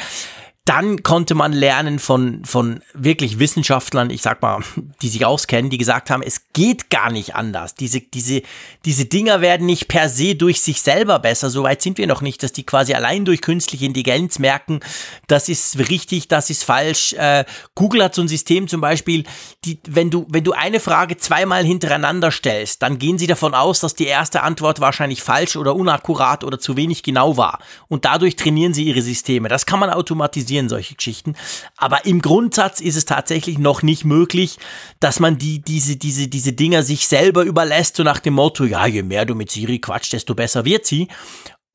dann 0.70 1.02
konnte 1.02 1.34
man 1.34 1.52
lernen 1.52 1.98
von, 1.98 2.46
von 2.46 2.82
wirklich 2.94 3.40
Wissenschaftlern, 3.40 4.12
ich 4.12 4.22
sag 4.22 4.44
mal, 4.44 4.60
die 5.02 5.10
sich 5.10 5.26
auskennen, 5.26 5.72
die 5.72 5.80
gesagt 5.80 6.12
haben, 6.12 6.22
es 6.22 6.44
geht 6.54 6.92
gar 6.92 7.12
nicht 7.12 7.34
anders. 7.34 7.74
Diese, 7.74 8.02
diese, 8.02 8.44
diese 8.86 9.06
Dinger 9.06 9.42
werden 9.42 9.66
nicht 9.66 9.88
per 9.88 10.10
se 10.10 10.36
durch 10.36 10.62
sich 10.62 10.84
selber 10.84 11.18
besser. 11.18 11.50
Soweit 11.50 11.82
sind 11.82 11.98
wir 11.98 12.06
noch 12.06 12.22
nicht, 12.22 12.44
dass 12.44 12.54
die 12.54 12.68
quasi 12.68 12.94
allein 12.94 13.26
durch 13.26 13.42
künstliche 13.42 13.88
Intelligenz 13.88 14.38
merken, 14.38 14.82
das 15.26 15.50
ist 15.50 15.80
richtig, 15.90 16.28
das 16.28 16.52
ist 16.52 16.64
falsch. 16.64 17.14
Äh, 17.14 17.46
Google 17.74 18.04
hat 18.04 18.14
so 18.14 18.22
ein 18.22 18.28
System 18.28 18.68
zum 18.68 18.80
Beispiel, 18.80 19.24
die, 19.66 19.80
wenn 19.88 20.12
du, 20.12 20.28
wenn 20.30 20.44
du 20.44 20.52
eine 20.52 20.80
Frage 20.80 21.18
zweimal 21.18 21.66
hintereinander 21.66 22.30
stellst, 22.30 22.84
dann 22.84 23.00
gehen 23.00 23.18
sie 23.18 23.26
davon 23.26 23.56
aus, 23.56 23.80
dass 23.80 23.96
die 23.96 24.06
erste 24.06 24.44
Antwort 24.44 24.80
wahrscheinlich 24.80 25.24
falsch 25.24 25.56
oder 25.56 25.76
unakkurat 25.76 26.44
oder 26.44 26.60
zu 26.60 26.78
wenig 26.78 27.02
genau 27.02 27.38
war. 27.38 27.58
Und 27.88 28.06
dadurch 28.06 28.36
trainieren 28.36 28.76
sie 28.76 28.84
ihre 28.84 29.02
Systeme. 29.02 29.50
Das 29.50 29.66
kann 29.66 29.80
man 29.80 29.90
automatisieren 29.90 30.59
passieren 30.60 30.70
solche 30.70 30.96
Geschichten. 30.96 31.36
Aber 31.78 32.06
im 32.06 32.22
Grundsatz 32.22 32.82
ist 32.82 32.96
es 32.96 33.06
tatsächlich 33.06 33.58
noch 33.58 33.82
nicht 33.82 34.06
möglich, 34.06 34.58
dass 35.00 35.20
man 35.20 35.38
die, 35.38 35.62
diese, 35.62 35.96
diese, 35.96 36.28
diese 36.28 36.54
Dinger 36.54 36.84
sich 36.84 37.08
selber 37.08 37.44
überlässt, 37.44 37.96
so 37.96 38.04
nach 38.04 38.20
dem 38.20 38.34
Motto, 38.34 38.66
ja, 38.66 38.86
je 38.86 39.04
mehr 39.04 39.26
du 39.26 39.36
mit 39.36 39.52
Siri 39.52 39.80
quatscht, 39.80 40.14
desto 40.14 40.36
besser 40.36 40.66
wird 40.66 40.86
sie. 40.86 41.08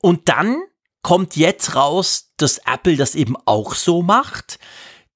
Und 0.01 0.29
dann 0.29 0.57
kommt 1.03 1.37
jetzt 1.37 1.75
raus, 1.75 2.33
dass 2.37 2.59
Apple 2.59 2.97
das 2.97 3.15
eben 3.15 3.37
auch 3.47 3.75
so 3.75 4.03
macht. 4.03 4.59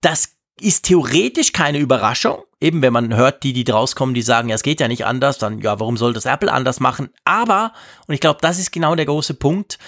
Das 0.01 0.31
ist 0.61 0.85
theoretisch 0.87 1.53
keine 1.53 1.79
Überraschung. 1.79 2.43
Eben, 2.61 2.83
wenn 2.83 2.93
man 2.93 3.15
hört, 3.15 3.45
die, 3.45 3.53
die 3.53 3.71
rauskommen, 3.71 4.15
die 4.15 4.23
sagen, 4.23 4.49
ja, 4.49 4.57
es 4.57 4.65
geht 4.65 4.81
ja 4.81 4.89
nicht 4.89 5.07
anders, 5.07 5.39
dann, 5.39 5.61
ja, 5.61 5.79
warum 5.79 5.97
soll 5.97 6.13
das 6.13 6.25
Apple 6.25 6.53
anders 6.53 6.81
machen? 6.81 7.11
Aber, 7.25 7.73
und 8.09 8.15
ich 8.15 8.21
glaube, 8.21 8.41
das 8.43 8.59
ist 8.59 8.73
genau 8.73 8.97
der 8.97 9.07
große 9.07 9.35
Punkt, 9.35 9.79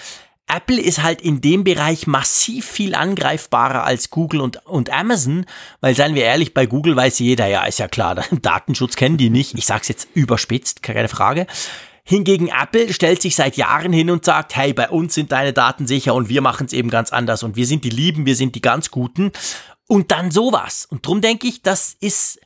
Apple 0.55 0.79
ist 0.79 1.01
halt 1.01 1.21
in 1.21 1.41
dem 1.41 1.63
Bereich 1.63 2.07
massiv 2.07 2.65
viel 2.65 2.95
angreifbarer 2.95 3.83
als 3.83 4.09
Google 4.09 4.41
und, 4.41 4.65
und 4.65 4.89
Amazon, 4.89 5.45
weil 5.79 5.95
seien 5.95 6.15
wir 6.15 6.23
ehrlich, 6.23 6.53
bei 6.53 6.65
Google 6.65 6.95
weiß 6.95 7.19
jeder, 7.19 7.47
ja, 7.47 7.63
ist 7.63 7.79
ja 7.79 7.87
klar, 7.87 8.15
Datenschutz 8.31 8.95
kennen 8.95 9.17
die 9.17 9.29
nicht. 9.29 9.57
Ich 9.57 9.65
sag's 9.65 9.87
jetzt 9.87 10.07
überspitzt, 10.13 10.83
keine 10.83 11.07
Frage. 11.07 11.47
Hingegen 12.03 12.47
Apple 12.47 12.93
stellt 12.93 13.21
sich 13.21 13.35
seit 13.35 13.57
Jahren 13.57 13.93
hin 13.93 14.09
und 14.09 14.25
sagt, 14.25 14.55
hey, 14.55 14.73
bei 14.73 14.89
uns 14.89 15.13
sind 15.13 15.31
deine 15.31 15.53
Daten 15.53 15.87
sicher 15.87 16.13
und 16.15 16.29
wir 16.29 16.41
machen 16.41 16.65
es 16.65 16.73
eben 16.73 16.89
ganz 16.89 17.13
anders 17.13 17.43
und 17.43 17.55
wir 17.55 17.65
sind 17.65 17.83
die 17.83 17.89
Lieben, 17.89 18.25
wir 18.25 18.35
sind 18.35 18.55
die 18.55 18.61
ganz 18.61 18.91
Guten. 18.91 19.31
Und 19.87 20.11
dann 20.11 20.31
sowas. 20.31 20.87
Und 20.89 21.05
drum 21.05 21.21
denke 21.21 21.47
ich, 21.47 21.61
das 21.61 21.95
ist 21.99 22.39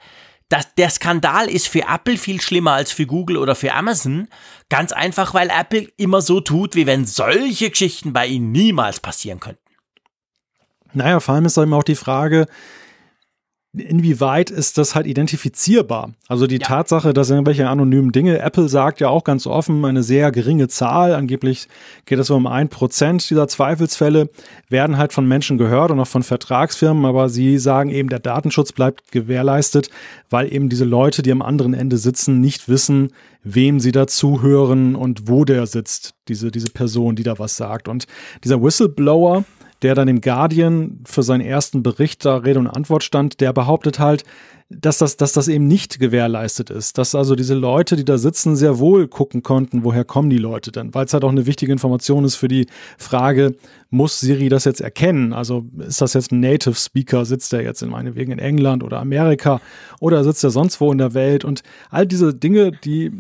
das, 0.50 0.76
der 0.76 0.90
Skandal 0.90 1.50
ist 1.50 1.68
für 1.68 1.84
Apple 1.88 2.18
viel 2.18 2.40
schlimmer 2.40 2.74
als 2.74 2.92
für 2.92 3.06
Google 3.06 3.38
oder 3.38 3.56
für 3.56 3.74
Amazon. 3.74 4.28
Ganz 4.70 4.92
einfach, 4.92 5.34
weil 5.34 5.50
Apple 5.50 5.88
immer 5.98 6.22
so 6.22 6.40
tut, 6.40 6.76
wie 6.76 6.86
wenn 6.86 7.06
solche 7.06 7.70
Geschichten 7.70 8.14
bei 8.14 8.28
ihnen 8.28 8.52
niemals 8.52 9.00
passieren 9.00 9.40
könnten. 9.40 9.62
Naja, 10.94 11.20
vor 11.20 11.36
allem 11.36 11.46
ist 11.46 11.58
eben 11.58 11.74
auch 11.74 11.84
die 11.84 11.96
Frage, 11.96 12.46
inwieweit 13.78 14.50
ist 14.50 14.78
das 14.78 14.96
halt 14.96 15.08
identifizierbar? 15.08 16.12
Also 16.28 16.48
die 16.48 16.60
ja. 16.60 16.68
Tatsache, 16.68 17.14
dass 17.14 17.30
irgendwelche 17.30 17.68
anonymen 17.68 18.12
Dinge, 18.12 18.40
Apple 18.40 18.70
sagt 18.70 19.00
ja 19.00 19.10
auch 19.10 19.24
ganz 19.24 19.48
offen, 19.48 19.84
eine 19.86 20.04
sehr 20.04 20.32
geringe 20.32 20.68
Zahl, 20.68 21.14
angeblich 21.14 21.68
geht 22.06 22.20
es 22.20 22.30
um 22.30 22.48
ein 22.48 22.70
Prozent 22.70 23.30
dieser 23.30 23.48
Zweifelsfälle, 23.48 24.30
werden 24.70 24.98
halt 24.98 25.14
von 25.14 25.28
Menschen 25.28 25.58
gehört 25.58 25.92
und 25.92 26.00
auch 26.00 26.08
von 26.08 26.24
Vertragsfirmen, 26.24 27.06
aber 27.06 27.30
sie 27.30 27.58
sagen 27.58 27.90
eben, 27.90 28.10
der 28.10 28.20
Datenschutz 28.20 28.72
bleibt 28.72 29.12
gewährleistet, 29.12 29.90
weil 30.30 30.52
eben 30.54 30.70
diese 30.70 30.86
Leute, 30.86 31.22
die 31.22 31.32
am 31.32 31.42
anderen 31.42 31.74
Ende 31.74 31.98
sitzen, 31.98 32.40
nicht 32.40 32.68
wissen, 32.70 33.12
wem 33.44 33.80
sie 33.80 33.92
da 33.92 34.08
zuhören 34.08 34.96
und 34.96 35.28
wo 35.28 35.46
der 35.46 35.68
sitzt, 35.68 36.16
diese, 36.28 36.52
diese 36.52 36.72
Person, 36.72 37.16
die 37.16 37.24
da 37.24 37.38
was 37.38 37.58
sagt. 37.58 37.88
Und 37.88 38.08
dieser 38.44 38.62
Whistleblower, 38.62 39.46
der 39.86 39.94
dann 39.94 40.08
im 40.08 40.20
Guardian 40.20 41.02
für 41.06 41.22
seinen 41.22 41.42
ersten 41.42 41.84
Bericht 41.84 42.26
da 42.26 42.38
Rede 42.38 42.58
und 42.58 42.66
Antwort 42.66 43.04
stand, 43.04 43.40
der 43.40 43.54
behauptet 43.54 44.00
halt, 44.00 44.24
dass 44.70 44.98
das, 44.98 45.16
dass 45.16 45.32
das 45.32 45.48
eben 45.48 45.68
nicht 45.68 46.00
gewährleistet 46.00 46.72
ist. 46.72 46.98
Dass 46.98 47.14
also 47.14 47.36
diese 47.36 47.54
Leute, 47.54 47.96
die 47.96 48.04
da 48.04 48.18
sitzen, 48.18 48.56
sehr 48.56 48.80
wohl 48.80 49.08
gucken 49.08 49.44
konnten, 49.44 49.84
woher 49.84 50.04
kommen 50.04 50.32
die 50.32 50.40
Leute 50.40 50.72
denn? 50.72 50.96
Weil 50.96 51.06
es 51.06 51.14
halt 51.14 51.24
auch 51.24 51.30
eine 51.30 51.46
wichtige 51.46 51.72
Information 51.72 52.26
ist 52.26 52.34
für 52.34 52.48
die 52.48 52.66
Frage, 52.98 53.54
muss 53.92 54.20
Siri 54.20 54.50
das 54.50 54.66
jetzt 54.66 54.82
erkennen? 54.82 55.34
Also 55.34 55.66
ist 55.78 56.02
das 56.02 56.16
jetzt 56.16 56.32
ein 56.32 56.40
Native 56.40 56.74
Speaker? 56.74 57.26
Sitzt 57.26 57.54
der 57.54 57.62
jetzt 57.62 57.84
in 57.84 57.92
meinetwegen 57.92 58.32
in 58.32 58.40
England 58.40 58.84
oder 58.84 59.00
Amerika 59.00 59.62
oder 60.00 60.24
sitzt 60.24 60.44
er 60.44 60.50
sonst 60.50 60.82
wo 60.82 60.92
in 60.92 60.98
der 60.98 61.14
Welt? 61.14 61.46
Und 61.46 61.62
all 61.92 62.08
diese 62.08 62.34
Dinge, 62.34 62.72
die, 62.72 63.12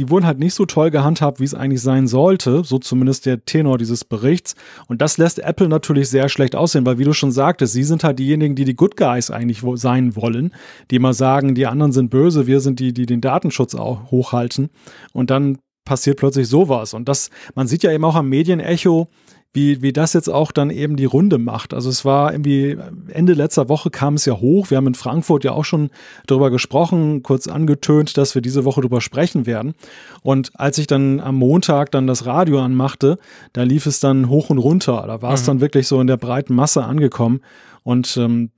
die 0.00 0.08
wurden 0.08 0.24
halt 0.24 0.38
nicht 0.38 0.54
so 0.54 0.64
toll 0.64 0.90
gehandhabt, 0.90 1.40
wie 1.40 1.44
es 1.44 1.52
eigentlich 1.52 1.82
sein 1.82 2.08
sollte, 2.08 2.64
so 2.64 2.78
zumindest 2.78 3.26
der 3.26 3.44
Tenor 3.44 3.76
dieses 3.76 4.02
Berichts. 4.02 4.54
Und 4.88 5.02
das 5.02 5.18
lässt 5.18 5.40
Apple 5.40 5.68
natürlich 5.68 6.08
sehr 6.08 6.30
schlecht 6.30 6.56
aussehen, 6.56 6.86
weil 6.86 6.96
wie 6.96 7.04
du 7.04 7.12
schon 7.12 7.32
sagtest, 7.32 7.74
sie 7.74 7.84
sind 7.84 8.02
halt 8.02 8.18
diejenigen, 8.18 8.54
die 8.54 8.64
die 8.64 8.74
Good 8.74 8.96
Guys 8.96 9.30
eigentlich 9.30 9.62
sein 9.74 10.16
wollen, 10.16 10.54
die 10.90 10.96
immer 10.96 11.12
sagen, 11.12 11.54
die 11.54 11.66
anderen 11.66 11.92
sind 11.92 12.08
böse, 12.08 12.46
wir 12.46 12.60
sind 12.60 12.80
die, 12.80 12.94
die 12.94 13.04
den 13.04 13.20
Datenschutz 13.20 13.74
auch 13.74 14.10
hochhalten. 14.10 14.70
Und 15.12 15.28
dann 15.28 15.58
passiert 15.84 16.16
plötzlich 16.16 16.48
sowas. 16.48 16.94
Und 16.94 17.06
das, 17.06 17.28
man 17.54 17.66
sieht 17.66 17.82
ja 17.82 17.92
eben 17.92 18.06
auch 18.06 18.14
am 18.14 18.30
Medienecho, 18.30 19.08
wie, 19.52 19.82
wie 19.82 19.92
das 19.92 20.12
jetzt 20.12 20.28
auch 20.28 20.52
dann 20.52 20.70
eben 20.70 20.96
die 20.96 21.06
Runde 21.06 21.38
macht. 21.38 21.74
Also 21.74 21.90
es 21.90 22.04
war 22.04 22.32
irgendwie 22.32 22.76
Ende 23.08 23.32
letzter 23.32 23.68
Woche 23.68 23.90
kam 23.90 24.14
es 24.14 24.24
ja 24.24 24.34
hoch. 24.34 24.70
Wir 24.70 24.76
haben 24.76 24.86
in 24.86 24.94
Frankfurt 24.94 25.42
ja 25.42 25.52
auch 25.52 25.64
schon 25.64 25.90
darüber 26.26 26.50
gesprochen, 26.50 27.24
kurz 27.24 27.48
angetönt, 27.48 28.16
dass 28.16 28.36
wir 28.36 28.42
diese 28.42 28.64
Woche 28.64 28.80
darüber 28.80 29.00
sprechen 29.00 29.46
werden. 29.46 29.74
Und 30.22 30.52
als 30.54 30.78
ich 30.78 30.86
dann 30.86 31.18
am 31.18 31.34
Montag 31.34 31.90
dann 31.90 32.06
das 32.06 32.26
Radio 32.26 32.60
anmachte, 32.60 33.18
da 33.52 33.64
lief 33.64 33.86
es 33.86 33.98
dann 33.98 34.28
hoch 34.28 34.50
und 34.50 34.58
runter. 34.58 35.04
Da 35.06 35.20
war 35.20 35.30
mhm. 35.30 35.34
es 35.34 35.44
dann 35.44 35.60
wirklich 35.60 35.88
so 35.88 36.00
in 36.00 36.06
der 36.06 36.16
breiten 36.16 36.54
Masse 36.54 36.84
angekommen. 36.84 37.40
Und 37.82 38.16
ähm, 38.18 38.50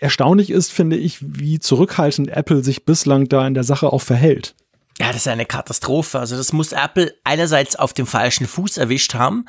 erstaunlich 0.00 0.50
ist, 0.50 0.72
finde 0.72 0.96
ich, 0.96 1.18
wie 1.20 1.60
zurückhaltend 1.60 2.30
Apple 2.30 2.64
sich 2.64 2.84
bislang 2.84 3.28
da 3.28 3.46
in 3.46 3.54
der 3.54 3.64
Sache 3.64 3.92
auch 3.92 4.00
verhält. 4.00 4.56
Ja, 4.98 5.08
das 5.08 5.16
ist 5.16 5.28
eine 5.28 5.46
Katastrophe. 5.46 6.18
Also 6.18 6.36
das 6.36 6.52
muss 6.52 6.72
Apple 6.72 7.14
einerseits 7.24 7.76
auf 7.76 7.92
dem 7.92 8.06
falschen 8.06 8.46
Fuß 8.46 8.76
erwischt 8.76 9.14
haben. 9.14 9.46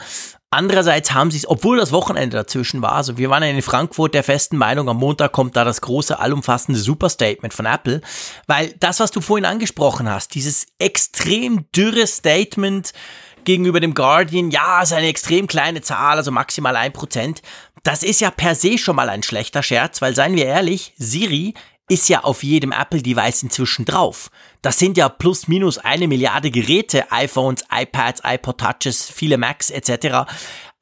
Andererseits 0.54 1.14
haben 1.14 1.32
sie 1.32 1.38
es, 1.38 1.48
obwohl 1.48 1.78
das 1.78 1.92
Wochenende 1.92 2.38
dazwischen 2.38 2.84
war, 2.84 2.94
also 2.94 3.18
wir 3.18 3.32
waren 3.32 3.42
ja 3.42 3.50
in 3.50 3.62
Frankfurt 3.64 4.14
der 4.14 4.24
festen 4.24 4.56
Meinung, 4.56 4.88
am 4.88 4.98
Montag 4.98 5.32
kommt 5.32 5.56
da 5.56 5.64
das 5.64 5.82
große, 5.82 6.20
allumfassende 6.20 6.80
Superstatement 6.80 7.56
von 7.56 7.66
Apple, 7.66 8.02
weil 8.46 8.76
das, 8.80 9.00
was 9.00 9.10
du 9.10 9.20
vorhin 9.20 9.46
angesprochen 9.46 10.08
hast, 10.08 10.36
dieses 10.36 10.68
extrem 10.78 11.66
dürre 11.76 12.06
Statement, 12.06 12.94
gegenüber 13.46 13.80
dem 13.80 13.96
Guardian, 13.96 14.52
ja, 14.52 14.84
ist 14.84 14.94
eine 14.94 15.08
extrem 15.08 15.48
kleine 15.48 15.82
Zahl, 15.82 16.18
also 16.18 16.32
maximal 16.32 16.76
ein 16.76 16.94
Prozent. 16.94 17.42
Das 17.82 18.04
ist 18.04 18.22
ja 18.22 18.32
per 18.32 18.56
se 18.56 18.78
schon 18.78 18.96
mal 18.96 19.10
ein 19.10 19.24
schlechter 19.24 19.64
Scherz, 19.64 20.02
weil 20.02 20.16
seien 20.16 20.36
wir 20.36 20.46
ehrlich, 20.46 20.94
Siri 20.98 21.56
ist 21.90 22.08
ja 22.10 22.24
auf 22.24 22.44
jedem 22.44 22.72
Apple-Device 22.72 23.44
inzwischen 23.44 23.86
drauf. 23.86 24.30
Das 24.64 24.80
sind 24.80 24.98
ja 24.98 25.10
plus 25.10 25.48
minus 25.48 25.78
eine 25.78 26.08
Milliarde 26.08 26.50
Geräte, 26.50 27.12
iPhones, 27.12 27.66
iPads, 27.70 28.22
iPod 28.24 28.60
Touches, 28.60 29.12
viele 29.12 29.38
Macs 29.38 29.70
etc. 29.70 30.32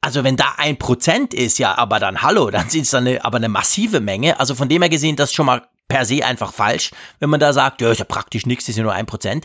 Also 0.00 0.24
wenn 0.24 0.36
da 0.36 0.54
ein 0.56 0.78
Prozent 0.78 1.34
ist, 1.34 1.58
ja, 1.58 1.76
aber 1.76 1.98
dann 1.98 2.22
hallo, 2.22 2.50
dann 2.50 2.70
sind 2.70 2.82
es 2.82 2.94
eine, 2.94 3.24
aber 3.24 3.36
eine 3.36 3.48
massive 3.48 4.00
Menge. 4.00 4.38
Also 4.38 4.54
von 4.54 4.68
dem 4.68 4.82
her 4.82 4.88
gesehen, 4.88 5.16
das 5.16 5.30
ist 5.30 5.34
schon 5.34 5.46
mal 5.46 5.66
per 5.88 6.04
se 6.04 6.24
einfach 6.24 6.52
falsch, 6.52 6.92
wenn 7.18 7.28
man 7.28 7.40
da 7.40 7.52
sagt, 7.52 7.80
ja, 7.82 7.90
ist 7.90 7.98
ja 7.98 8.04
praktisch 8.04 8.46
nichts, 8.46 8.68
ist 8.68 8.76
ja 8.76 8.84
nur 8.84 8.92
ein 8.94 9.04
Prozent. 9.04 9.44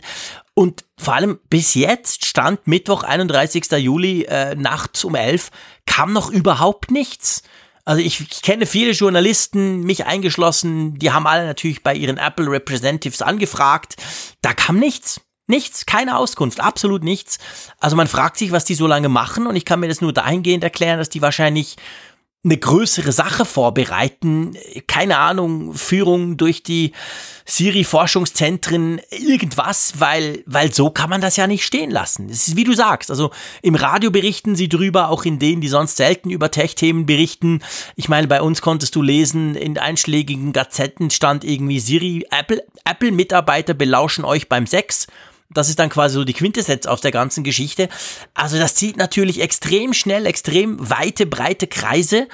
Und 0.54 0.84
vor 0.96 1.14
allem 1.14 1.40
bis 1.50 1.74
jetzt 1.74 2.24
stand 2.24 2.66
Mittwoch, 2.66 3.02
31. 3.02 3.70
Juli, 3.72 4.22
äh, 4.22 4.54
nachts 4.54 5.04
um 5.04 5.16
elf, 5.16 5.50
kam 5.84 6.12
noch 6.12 6.30
überhaupt 6.30 6.92
nichts. 6.92 7.42
Also 7.88 8.02
ich, 8.02 8.42
kenne 8.42 8.66
viele 8.66 8.90
Journalisten, 8.90 9.80
mich 9.80 10.04
eingeschlossen, 10.04 10.98
die 10.98 11.10
haben 11.10 11.26
alle 11.26 11.46
natürlich 11.46 11.82
bei 11.82 11.94
ihren 11.94 12.18
Apple 12.18 12.50
Representatives 12.50 13.22
angefragt. 13.22 13.94
Da 14.42 14.52
kam 14.52 14.78
nichts. 14.78 15.22
Nichts, 15.46 15.86
keine 15.86 16.18
Auskunft, 16.18 16.60
absolut 16.60 17.02
nichts. 17.02 17.38
Also 17.80 17.96
man 17.96 18.06
fragt 18.06 18.36
sich, 18.36 18.52
was 18.52 18.66
die 18.66 18.74
so 18.74 18.86
lange 18.86 19.08
machen 19.08 19.46
und 19.46 19.56
ich 19.56 19.64
kann 19.64 19.80
mir 19.80 19.88
das 19.88 20.02
nur 20.02 20.12
dahingehend 20.12 20.62
erklären, 20.62 20.98
dass 20.98 21.08
die 21.08 21.22
wahrscheinlich 21.22 21.76
eine 22.44 22.56
größere 22.56 23.10
Sache 23.10 23.44
vorbereiten, 23.44 24.56
keine 24.86 25.18
Ahnung, 25.18 25.74
Führung 25.74 26.36
durch 26.36 26.62
die 26.62 26.92
Siri-Forschungszentren, 27.44 29.00
irgendwas, 29.10 29.94
weil, 29.98 30.44
weil 30.46 30.72
so 30.72 30.90
kann 30.90 31.10
man 31.10 31.20
das 31.20 31.36
ja 31.36 31.48
nicht 31.48 31.64
stehen 31.64 31.90
lassen. 31.90 32.28
Es 32.28 32.46
ist 32.46 32.56
wie 32.56 32.64
du 32.64 32.74
sagst, 32.74 33.10
also 33.10 33.32
im 33.60 33.74
Radio 33.74 34.12
berichten 34.12 34.54
sie 34.54 34.68
drüber, 34.68 35.08
auch 35.08 35.24
in 35.24 35.40
denen, 35.40 35.60
die 35.60 35.68
sonst 35.68 35.96
selten 35.96 36.30
über 36.30 36.50
Tech-Themen 36.50 37.06
berichten. 37.06 37.60
Ich 37.96 38.08
meine, 38.08 38.28
bei 38.28 38.40
uns 38.40 38.62
konntest 38.62 38.94
du 38.94 39.02
lesen, 39.02 39.56
in 39.56 39.76
einschlägigen 39.76 40.52
Gazetten 40.52 41.10
stand 41.10 41.42
irgendwie 41.42 41.80
Siri, 41.80 42.24
Apple, 42.30 42.62
Apple-Mitarbeiter 42.84 43.74
belauschen 43.74 44.24
euch 44.24 44.48
beim 44.48 44.66
Sex. 44.68 45.08
Das 45.50 45.68
ist 45.68 45.78
dann 45.78 45.88
quasi 45.88 46.14
so 46.14 46.24
die 46.24 46.34
Quintessenz 46.34 46.86
aus 46.86 47.00
der 47.00 47.10
ganzen 47.10 47.42
Geschichte. 47.42 47.88
Also 48.34 48.58
das 48.58 48.74
zieht 48.74 48.96
natürlich 48.96 49.40
extrem 49.40 49.94
schnell, 49.94 50.26
extrem 50.26 50.90
weite, 50.90 51.26
breite 51.26 51.66
Kreise 51.66 52.28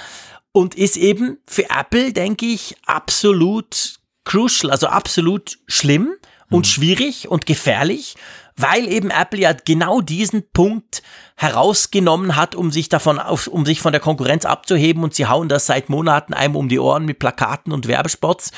und 0.53 0.75
ist 0.75 0.97
eben 0.97 1.39
für 1.47 1.71
Apple, 1.71 2.13
denke 2.13 2.47
ich, 2.47 2.77
absolut 2.87 4.01
crucial, 4.25 4.71
also 4.71 4.89
absolut 4.89 5.59
schlimm 5.67 6.15
und 6.51 6.67
schwierig 6.67 7.29
und 7.29 7.47
gefährlich 7.47 8.17
weil 8.57 8.87
eben 8.89 9.11
Apple 9.11 9.41
ja 9.41 9.53
genau 9.53 10.01
diesen 10.01 10.49
Punkt 10.53 11.03
herausgenommen 11.37 12.37
hat, 12.37 12.55
um 12.55 12.71
sich 12.71 12.89
davon, 12.89 13.19
auf, 13.19 13.49
um 13.49 13.67
sich 13.67 13.81
von 13.81 13.91
der 13.91 14.01
Konkurrenz 14.01 14.45
abzuheben 14.45 15.03
und 15.03 15.15
sie 15.15 15.27
hauen 15.27 15.49
das 15.49 15.67
seit 15.67 15.89
Monaten 15.89 16.33
einem 16.33 16.55
um 16.55 16.69
die 16.69 16.79
Ohren 16.79 17.05
mit 17.05 17.19
Plakaten 17.19 17.73
und 17.73 17.89
Werbespots 17.89 18.53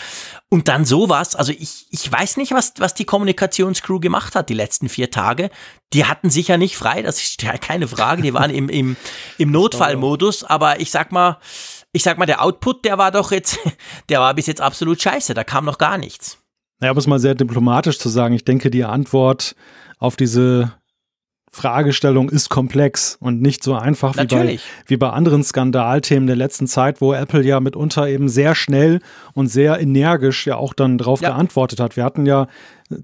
und 0.51 0.69
dann 0.69 0.85
sowas. 0.85 1.35
Also 1.35 1.53
ich, 1.53 1.87
ich 1.91 2.13
weiß 2.13 2.37
nicht, 2.37 2.53
was, 2.53 2.75
was 2.77 2.93
die 2.93 3.07
Kommunikationscrew 3.07 3.99
gemacht 3.99 4.35
hat 4.35 4.51
die 4.51 4.55
letzten 4.55 4.91
vier 4.91 5.11
Tage. 5.11 5.49
Die 5.95 6.05
hatten 6.05 6.29
sicher 6.29 6.59
nicht 6.59 6.77
frei, 6.77 7.01
das 7.01 7.23
ist 7.23 7.43
ja 7.43 7.57
keine 7.57 7.89
Frage, 7.89 8.21
die 8.21 8.35
waren 8.35 8.51
im, 8.51 8.69
im, 8.69 8.97
im 9.39 9.51
Notfallmodus, 9.51 10.45
aber 10.45 10.81
ich 10.81 10.91
sag 10.91 11.11
mal, 11.11 11.39
ich 11.93 12.03
sag 12.03 12.19
mal, 12.19 12.27
der 12.27 12.43
Output, 12.43 12.85
der 12.85 12.99
war 12.99 13.11
doch 13.11 13.33
jetzt, 13.33 13.59
der 14.11 14.21
war 14.21 14.35
bis 14.35 14.47
jetzt 14.47 14.61
absolut 14.61 15.01
scheiße, 15.01 15.33
da 15.33 15.45
kam 15.45 15.65
noch 15.65 15.79
gar 15.79 15.97
nichts. 15.97 16.39
Naja, 16.81 16.93
um 16.93 16.99
es 16.99 17.07
mal 17.07 17.19
sehr 17.19 17.35
diplomatisch 17.35 17.99
zu 17.99 18.09
sagen, 18.09 18.35
ich 18.35 18.45
denke, 18.45 18.71
die 18.71 18.85
Antwort 18.85 19.55
auf 19.99 20.17
diese 20.17 20.73
Fragestellung 21.51 22.29
ist 22.29 22.51
komplex 22.51 23.17
und 23.19 23.41
nicht 23.41 23.65
so 23.65 23.75
einfach 23.75 24.17
wie 24.19 24.27
bei, 24.27 24.59
wie 24.87 24.97
bei 24.99 25.09
anderen 25.09 25.43
Skandalthemen 25.43 26.27
der 26.27 26.37
letzten 26.37 26.67
Zeit, 26.67 27.01
wo 27.01 27.15
Apple 27.15 27.43
ja 27.43 27.61
mitunter 27.61 28.09
eben 28.09 28.29
sehr 28.29 28.55
schnell 28.55 29.01
und 29.33 29.47
sehr 29.49 29.81
energisch 29.81 30.47
ja 30.47 30.57
auch 30.57 30.75
dann 30.75 30.99
drauf 30.99 31.23
ja. 31.23 31.31
geantwortet 31.31 31.81
hat. 31.81 31.97
Wir 31.97 32.05
hatten 32.05 32.27
ja 32.27 32.47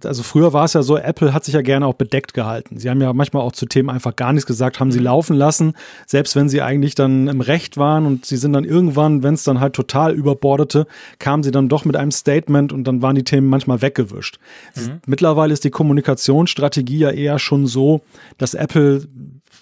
also 0.04 0.22
früher 0.22 0.52
war 0.52 0.64
es 0.64 0.72
ja 0.72 0.82
so, 0.82 0.96
Apple 0.96 1.34
hat 1.34 1.44
sich 1.44 1.54
ja 1.54 1.62
gerne 1.62 1.86
auch 1.86 1.94
bedeckt 1.94 2.34
gehalten. 2.34 2.78
Sie 2.78 2.88
haben 2.88 3.00
ja 3.00 3.12
manchmal 3.12 3.42
auch 3.42 3.52
zu 3.52 3.66
Themen 3.66 3.90
einfach 3.90 4.16
gar 4.16 4.32
nichts 4.32 4.46
gesagt, 4.46 4.80
haben 4.80 4.92
sie 4.92 4.98
mhm. 4.98 5.06
laufen 5.06 5.36
lassen, 5.36 5.74
selbst 6.06 6.36
wenn 6.36 6.48
sie 6.48 6.62
eigentlich 6.62 6.94
dann 6.94 7.28
im 7.28 7.40
Recht 7.40 7.76
waren 7.76 8.06
und 8.06 8.26
sie 8.26 8.36
sind 8.36 8.52
dann 8.52 8.64
irgendwann, 8.64 9.22
wenn 9.22 9.34
es 9.34 9.44
dann 9.44 9.60
halt 9.60 9.74
total 9.74 10.14
überbordete, 10.14 10.86
kamen 11.18 11.42
sie 11.42 11.50
dann 11.50 11.68
doch 11.68 11.84
mit 11.84 11.96
einem 11.96 12.12
Statement 12.12 12.72
und 12.72 12.84
dann 12.84 13.02
waren 13.02 13.16
die 13.16 13.24
Themen 13.24 13.48
manchmal 13.48 13.82
weggewischt. 13.82 14.38
Mhm. 14.76 15.00
Mittlerweile 15.06 15.52
ist 15.52 15.64
die 15.64 15.70
Kommunikationsstrategie 15.70 16.98
ja 16.98 17.10
eher 17.10 17.38
schon 17.38 17.66
so, 17.66 18.02
dass 18.38 18.54
Apple 18.54 19.06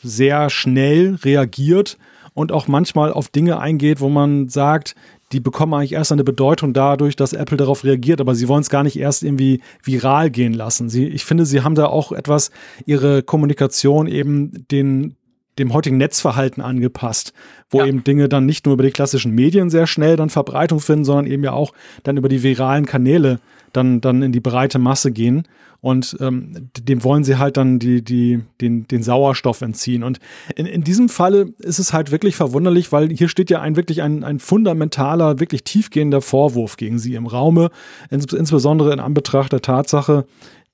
sehr 0.03 0.51
schnell 0.51 1.17
reagiert 1.23 1.99
und 2.35 2.53
auch 2.53 2.69
manchmal 2.69 3.13
auf 3.13 3.29
Dinge 3.29 3.59
eingeht, 3.59 4.01
wo 4.01 4.09
man 4.09 4.49
sagt, 4.49 4.95
die 5.33 5.41
bekommen 5.41 5.75
eigentlich 5.75 5.93
erst 5.93 6.13
eine 6.13 6.25
Bedeutung 6.25 6.73
dadurch, 6.73 7.15
dass 7.15 7.33
Apple 7.33 7.57
darauf 7.57 7.85
reagiert, 7.85 8.21
aber 8.21 8.35
sie 8.35 8.49
wollen 8.49 8.63
es 8.63 8.71
gar 8.71 8.83
nicht 8.83 8.99
erst 8.99 9.23
irgendwie 9.23 9.61
viral 9.83 10.31
gehen 10.31 10.53
lassen. 10.53 10.89
Sie, 10.89 11.07
ich 11.07 11.25
finde, 11.25 11.47
sie 11.47 11.63
haben 11.63 11.75
da 11.75 11.87
auch 11.87 12.11
etwas 12.13 12.51
ihre 12.85 13.23
Kommunikation 13.23 14.09
eben 14.09 14.67
den, 14.69 15.15
dem 15.59 15.73
heutigen 15.73 15.99
Netzverhalten 15.99 16.63
angepasst, 16.63 17.33
wo 17.71 17.79
ja. 17.79 17.87
eben 17.87 18.03
Dinge 18.03 18.29
dann 18.29 18.47
nicht 18.47 18.67
nur 18.67 18.75
über 18.75 18.83
die 18.83 18.91
klassischen 18.91 19.33
Medien 19.33 19.71
sehr 19.71 19.87
schnell 19.87 20.17
dann 20.17 20.31
Verbreitung 20.31 20.81
finden, 20.81 21.05
sondern 21.05 21.27
eben 21.27 21.45
ja 21.45 21.53
auch 21.53 21.73
dann 22.03 22.17
über 22.17 22.29
die 22.29 22.43
viralen 22.43 22.87
Kanäle 22.87 23.39
dann, 23.73 24.01
dann 24.01 24.23
in 24.23 24.33
die 24.33 24.41
breite 24.41 24.81
Masse 24.81 25.13
gehen. 25.13 25.47
Und 25.81 26.17
ähm, 26.21 26.69
dem 26.79 27.03
wollen 27.05 27.25
sie 27.25 27.39
halt 27.39 27.57
dann 27.57 27.79
die, 27.79 28.03
die, 28.03 28.41
den, 28.61 28.87
den 28.87 29.03
Sauerstoff 29.03 29.63
entziehen. 29.63 30.03
Und 30.03 30.19
in, 30.55 30.67
in 30.67 30.85
diesem 30.85 31.09
Falle 31.09 31.55
ist 31.59 31.79
es 31.79 31.93
halt 31.93 32.11
wirklich 32.11 32.37
verwunderlich, 32.37 32.93
weil 32.93 33.09
hier 33.11 33.29
steht 33.29 33.51
ja 33.51 33.61
ein 33.61 33.77
wirklich 33.77 34.03
ein, 34.03 34.23
ein 34.23 34.41
fundamentaler, 34.41 35.41
wirklich 35.41 35.65
tiefgehender 35.65 36.21
Vorwurf 36.21 36.77
gegen 36.77 36.99
sie 36.99 37.15
im 37.15 37.27
Raume, 37.27 37.71
ins, 38.11 38.31
insbesondere 38.33 38.93
in 38.93 39.01
Anbetracht 39.01 39.53
der 39.53 39.63
Tatsache, 39.63 40.27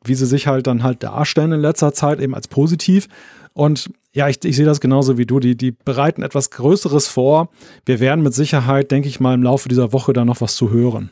wie 0.04 0.14
sie 0.14 0.26
sich 0.26 0.46
halt 0.46 0.66
dann 0.66 0.82
halt 0.82 1.02
darstellen 1.02 1.52
in 1.52 1.60
letzter 1.60 1.92
Zeit, 1.92 2.20
eben 2.20 2.34
als 2.34 2.48
positiv. 2.48 3.08
Und 3.52 3.90
ja, 4.12 4.28
ich, 4.28 4.44
ich 4.44 4.56
sehe 4.56 4.66
das 4.66 4.80
genauso 4.80 5.18
wie 5.18 5.26
du. 5.26 5.40
Die, 5.40 5.56
die 5.56 5.70
bereiten 5.70 6.22
etwas 6.22 6.50
Größeres 6.50 7.06
vor. 7.06 7.50
Wir 7.84 8.00
werden 8.00 8.22
mit 8.22 8.34
Sicherheit, 8.34 8.90
denke 8.90 9.08
ich 9.08 9.20
mal, 9.20 9.34
im 9.34 9.42
Laufe 9.42 9.68
dieser 9.68 9.92
Woche 9.92 10.12
da 10.12 10.24
noch 10.24 10.40
was 10.40 10.56
zu 10.56 10.70
hören. 10.70 11.10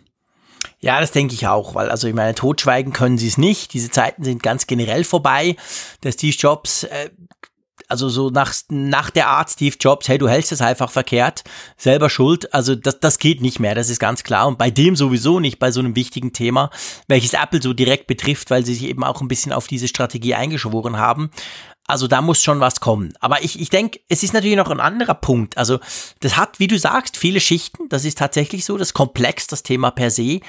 Ja, 0.84 1.00
das 1.00 1.12
denke 1.12 1.32
ich 1.32 1.46
auch, 1.46 1.74
weil 1.74 1.88
also 1.88 2.06
ich 2.08 2.12
meine, 2.12 2.34
totschweigen 2.34 2.92
können 2.92 3.16
sie 3.16 3.28
es 3.28 3.38
nicht. 3.38 3.72
Diese 3.72 3.88
Zeiten 3.90 4.22
sind 4.22 4.42
ganz 4.42 4.66
generell 4.66 5.02
vorbei. 5.02 5.56
Der 6.02 6.12
Steve 6.12 6.36
Jobs, 6.38 6.82
äh, 6.84 7.08
also 7.88 8.10
so 8.10 8.28
nach, 8.28 8.52
nach 8.68 9.08
der 9.08 9.28
Art 9.28 9.48
Steve 9.48 9.76
Jobs, 9.80 10.08
hey, 10.08 10.18
du 10.18 10.28
hältst 10.28 10.52
es 10.52 10.60
einfach 10.60 10.90
verkehrt, 10.90 11.42
selber 11.78 12.10
schuld. 12.10 12.52
Also 12.52 12.74
das, 12.74 13.00
das 13.00 13.18
geht 13.18 13.40
nicht 13.40 13.60
mehr, 13.60 13.74
das 13.74 13.88
ist 13.88 13.98
ganz 13.98 14.24
klar. 14.24 14.46
Und 14.46 14.58
bei 14.58 14.70
dem 14.70 14.94
sowieso 14.94 15.40
nicht, 15.40 15.58
bei 15.58 15.70
so 15.70 15.80
einem 15.80 15.96
wichtigen 15.96 16.34
Thema, 16.34 16.68
welches 17.08 17.32
Apple 17.32 17.62
so 17.62 17.72
direkt 17.72 18.06
betrifft, 18.06 18.50
weil 18.50 18.66
sie 18.66 18.74
sich 18.74 18.84
eben 18.84 19.04
auch 19.04 19.22
ein 19.22 19.28
bisschen 19.28 19.54
auf 19.54 19.66
diese 19.66 19.88
Strategie 19.88 20.34
eingeschworen 20.34 20.98
haben. 20.98 21.30
Also 21.86 22.08
da 22.08 22.22
muss 22.22 22.42
schon 22.42 22.60
was 22.60 22.80
kommen. 22.80 23.12
Aber 23.20 23.42
ich, 23.42 23.60
ich 23.60 23.68
denke, 23.68 24.00
es 24.08 24.22
ist 24.22 24.32
natürlich 24.32 24.56
noch 24.56 24.70
ein 24.70 24.80
anderer 24.80 25.14
Punkt. 25.14 25.58
Also 25.58 25.80
das 26.20 26.36
hat, 26.36 26.58
wie 26.58 26.66
du 26.66 26.78
sagst, 26.78 27.16
viele 27.16 27.40
Schichten. 27.40 27.88
Das 27.88 28.04
ist 28.04 28.18
tatsächlich 28.18 28.64
so, 28.64 28.78
das 28.78 28.88
ist 28.88 28.94
komplex, 28.94 29.46
das 29.46 29.62
Thema 29.62 29.90
per 29.90 30.10
se. 30.10 30.40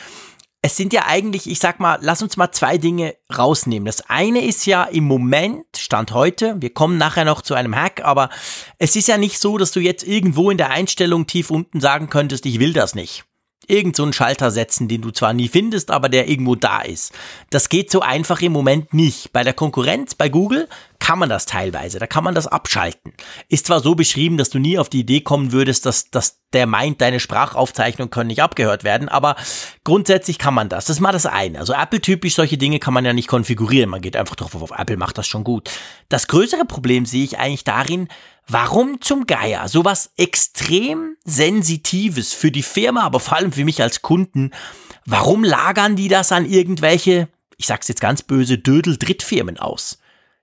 Es 0.62 0.78
sind 0.78 0.94
ja 0.94 1.06
eigentlich, 1.06 1.48
ich 1.48 1.60
sag 1.60 1.80
mal, 1.80 2.00
lass 2.02 2.24
uns 2.24 2.38
mal 2.38 2.52
zwei 2.52 2.78
Dinge 2.78 3.16
rausnehmen. 3.38 3.86
Das 3.86 4.10
eine 4.10 4.44
ist 4.44 4.66
ja 4.66 4.86
im 4.86 5.04
Moment, 5.04 5.66
Stand 5.78 6.12
heute, 6.14 6.56
wir 6.60 6.74
kommen 6.74 6.98
nachher 6.98 7.26
noch 7.26 7.44
zu 7.44 7.54
einem 7.54 7.76
Hack, 7.76 8.04
aber 8.04 8.30
es 8.80 8.96
ist 8.96 9.08
ja 9.08 9.18
nicht 9.18 9.40
so, 9.40 9.60
dass 9.60 9.72
du 9.72 9.80
jetzt 9.80 10.08
irgendwo 10.08 10.50
in 10.50 10.58
der 10.58 10.72
Einstellung 10.72 11.28
tief 11.28 11.52
unten 11.52 11.82
sagen 11.82 12.10
könntest, 12.10 12.48
ich 12.48 12.60
will 12.60 12.74
das 12.74 12.96
nicht 12.96 13.26
irgend 13.70 13.96
so 13.96 14.04
einen 14.04 14.14
Schalter 14.14 14.52
setzen, 14.52 14.88
den 14.88 15.02
du 15.02 15.12
zwar 15.12 15.34
nie 15.34 15.48
findest, 15.48 15.92
aber 15.92 16.10
der 16.10 16.28
irgendwo 16.28 16.56
da 16.56 16.82
ist. 16.82 17.14
Das 17.50 17.70
geht 17.70 17.92
so 17.92 18.02
einfach 18.02 18.42
im 18.42 18.52
Moment 18.52 18.94
nicht. 18.94 19.32
Bei 19.34 19.44
der 19.44 19.54
Konkurrenz, 19.54 20.16
bei 20.16 20.30
Google, 20.30 20.68
kann 21.00 21.20
man 21.20 21.30
das 21.30 21.46
teilweise. 21.46 22.00
Da 22.00 22.08
kann 22.08 22.24
man 22.24 22.34
das 22.34 22.48
abschalten. 22.48 23.14
Ist 23.48 23.68
zwar 23.68 23.80
so 23.80 23.96
beschrieben, 23.96 24.38
dass 24.38 24.50
du 24.50 24.60
nie 24.60 24.80
auf 24.80 24.90
die 24.90 25.02
Idee 25.02 25.22
kommen 25.22 25.52
würdest, 25.52 25.86
dass, 25.86 26.10
dass 26.10 26.40
der 26.54 26.66
meint, 26.66 27.02
deine 27.02 27.20
Sprachaufzeichnungen 27.20 28.10
können 28.10 28.28
nicht 28.28 28.42
abgehört 28.42 28.84
werden, 28.84 29.10
aber 29.10 29.36
grundsätzlich 29.84 30.40
kann 30.40 30.54
man 30.54 30.70
das. 30.70 30.86
Das 30.86 30.96
ist 30.96 31.02
mal 31.02 31.12
das 31.12 31.26
eine. 31.26 31.60
Also 31.60 31.74
Apple-typisch 31.74 32.36
solche 32.36 32.58
Dinge 32.58 32.80
kann 32.80 32.94
man 32.94 33.06
ja 33.06 33.14
nicht 33.14 33.28
konfigurieren. 33.28 33.90
Man 33.90 34.02
geht 34.02 34.16
einfach 34.16 34.36
drauf 34.36 34.56
auf, 34.56 34.72
Apple 34.72 34.98
macht 34.98 35.18
das 35.18 35.28
schon 35.28 35.44
gut. 35.44 35.70
Das 36.10 36.28
größere 36.28 36.66
Problem 36.66 37.06
sehe 37.06 37.24
ich 37.24 37.38
eigentlich 37.38 37.66
darin, 37.66 38.08
Warum 38.48 39.02
zum 39.02 39.26
Geier 39.26 39.68
sowas 39.68 40.12
extrem 40.18 41.18
Sensitives 41.24 42.34
für 42.34 42.52
die 42.52 42.64
Firma, 42.64 43.04
aber 43.04 43.20
vor 43.20 43.38
allem 43.38 43.52
für 43.52 43.66
mich 43.66 43.82
als 43.82 44.02
Kunden, 44.02 44.52
warum 45.06 45.44
lagern 45.44 45.96
die 45.96 46.08
das 46.08 46.32
an 46.32 46.46
irgendwelche, 46.46 47.28
ich 47.58 47.66
sag's 47.66 47.88
jetzt 47.88 48.02
ganz 48.02 48.22
böse, 48.22 48.58
Dödel-Drittfirmen 48.58 49.58
aus? 49.58 49.98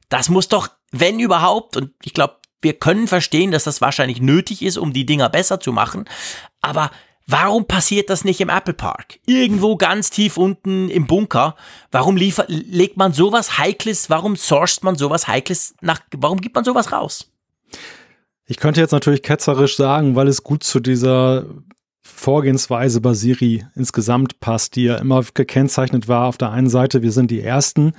Das 0.09 0.29
muss 0.29 0.49
doch, 0.49 0.69
wenn 0.91 1.21
überhaupt, 1.21 1.77
und 1.77 1.93
ich 2.03 2.13
glaube, 2.13 2.39
wir 2.61 2.75
können 2.75 3.09
verstehen, 3.09 3.53
dass 3.53 3.65
das 3.65 3.81
wahrscheinlich 3.81 4.21
nötig 4.21 4.63
ist, 4.63 4.79
um 4.79 4.93
die 4.93 5.07
Dinger 5.07 5.29
besser 5.29 5.61
zu 5.61 5.73
machen, 5.73 6.05
aber 6.61 6.91
Warum 7.27 7.67
passiert 7.67 8.11
das 8.11 8.25
nicht 8.25 8.41
im 8.41 8.49
Apple 8.49 8.75
Park? 8.75 9.21
Irgendwo 9.27 9.77
ganz 9.77 10.11
tief 10.11 10.37
unten 10.37 10.91
im 10.91 11.07
Bunker. 11.07 11.55
Warum 11.93 12.17
liefert, 12.17 12.47
legt 12.49 12.97
man 12.97 13.13
sowas 13.13 13.59
Heikles, 13.59 14.11
warum 14.11 14.37
sourced 14.37 14.83
man 14.83 14.97
sowas 14.97 15.29
Heikles 15.29 15.75
nach, 15.81 16.01
warum 16.17 16.41
gibt 16.41 16.57
man 16.57 16.65
sowas 16.65 16.91
raus? 16.91 17.32
Ich 18.47 18.57
könnte 18.59 18.81
jetzt 18.81 18.93
natürlich 18.93 19.23
ketzerisch 19.23 19.77
sagen, 19.77 20.17
weil 20.17 20.29
es 20.29 20.43
gut 20.43 20.63
zu 20.63 20.81
dieser 20.81 21.47
Vorgehensweise 22.03 23.01
bei 23.01 23.15
Siri 23.15 23.65
insgesamt 23.77 24.41
passt, 24.41 24.75
die 24.77 24.85
ja 24.85 24.97
immer 24.97 25.25
gekennzeichnet 25.35 26.09
war. 26.09 26.27
Auf 26.27 26.39
der 26.39 26.51
einen 26.51 26.69
Seite, 26.69 27.03
wir 27.03 27.13
sind 27.13 27.31
die 27.31 27.41
Ersten, 27.41 27.93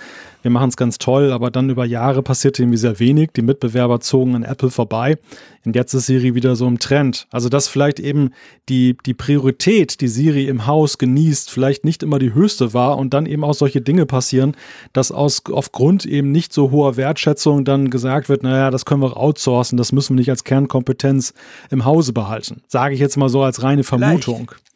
wir 0.44 0.52
machen 0.52 0.70
es 0.70 0.78
ganz 0.78 0.98
toll, 0.98 1.32
aber 1.32 1.50
dann 1.50 1.70
über 1.70 1.86
Jahre 1.86 2.22
passierte 2.22 2.62
irgendwie 2.62 2.78
sehr 2.78 3.00
wenig. 3.00 3.32
Die 3.36 3.42
Mitbewerber 3.42 4.02
zogen 4.02 4.36
an 4.36 4.44
Apple 4.44 4.70
vorbei. 4.70 5.18
Und 5.66 5.76
jetzt 5.76 5.94
ist 5.94 6.06
Siri 6.06 6.36
wieder 6.36 6.58
so 6.58 6.68
im 6.68 6.80
Trend. 6.80 7.28
Also, 7.32 7.48
dass 7.48 7.70
vielleicht 7.70 8.00
eben 8.00 8.32
die, 8.68 8.98
die 9.06 9.14
Priorität, 9.14 10.02
die 10.02 10.10
Siri 10.10 10.48
im 10.48 10.68
Haus 10.68 10.98
genießt, 10.98 11.50
vielleicht 11.50 11.86
nicht 11.86 12.04
immer 12.04 12.20
die 12.20 12.34
höchste 12.34 12.74
war 12.74 12.98
und 12.98 13.14
dann 13.14 13.26
eben 13.26 13.46
auch 13.46 13.54
solche 13.54 13.80
Dinge 13.80 14.06
passieren, 14.06 14.56
dass 14.92 15.14
aus, 15.14 15.44
aufgrund 15.50 16.06
eben 16.06 16.32
nicht 16.32 16.52
so 16.52 16.72
hoher 16.72 16.98
Wertschätzung 16.98 17.64
dann 17.64 17.90
gesagt 17.90 18.28
wird, 18.28 18.44
naja, 18.44 18.70
das 18.70 18.84
können 18.84 19.02
wir 19.02 19.16
auch 19.16 19.16
outsourcen, 19.16 19.78
das 19.78 19.94
müssen 19.94 20.16
wir 20.16 20.20
nicht 20.20 20.30
als 20.30 20.44
Kernkompetenz 20.44 21.34
im 21.72 21.86
Hause 21.86 22.12
behalten. 22.12 22.62
Sage 22.68 22.94
ich 22.94 23.00
jetzt 23.00 23.16
mal 23.16 23.30
so 23.30 23.42
als 23.42 23.64
reine 23.64 23.86
Vermutung. 23.86 24.50
Vielleicht. 24.50 24.73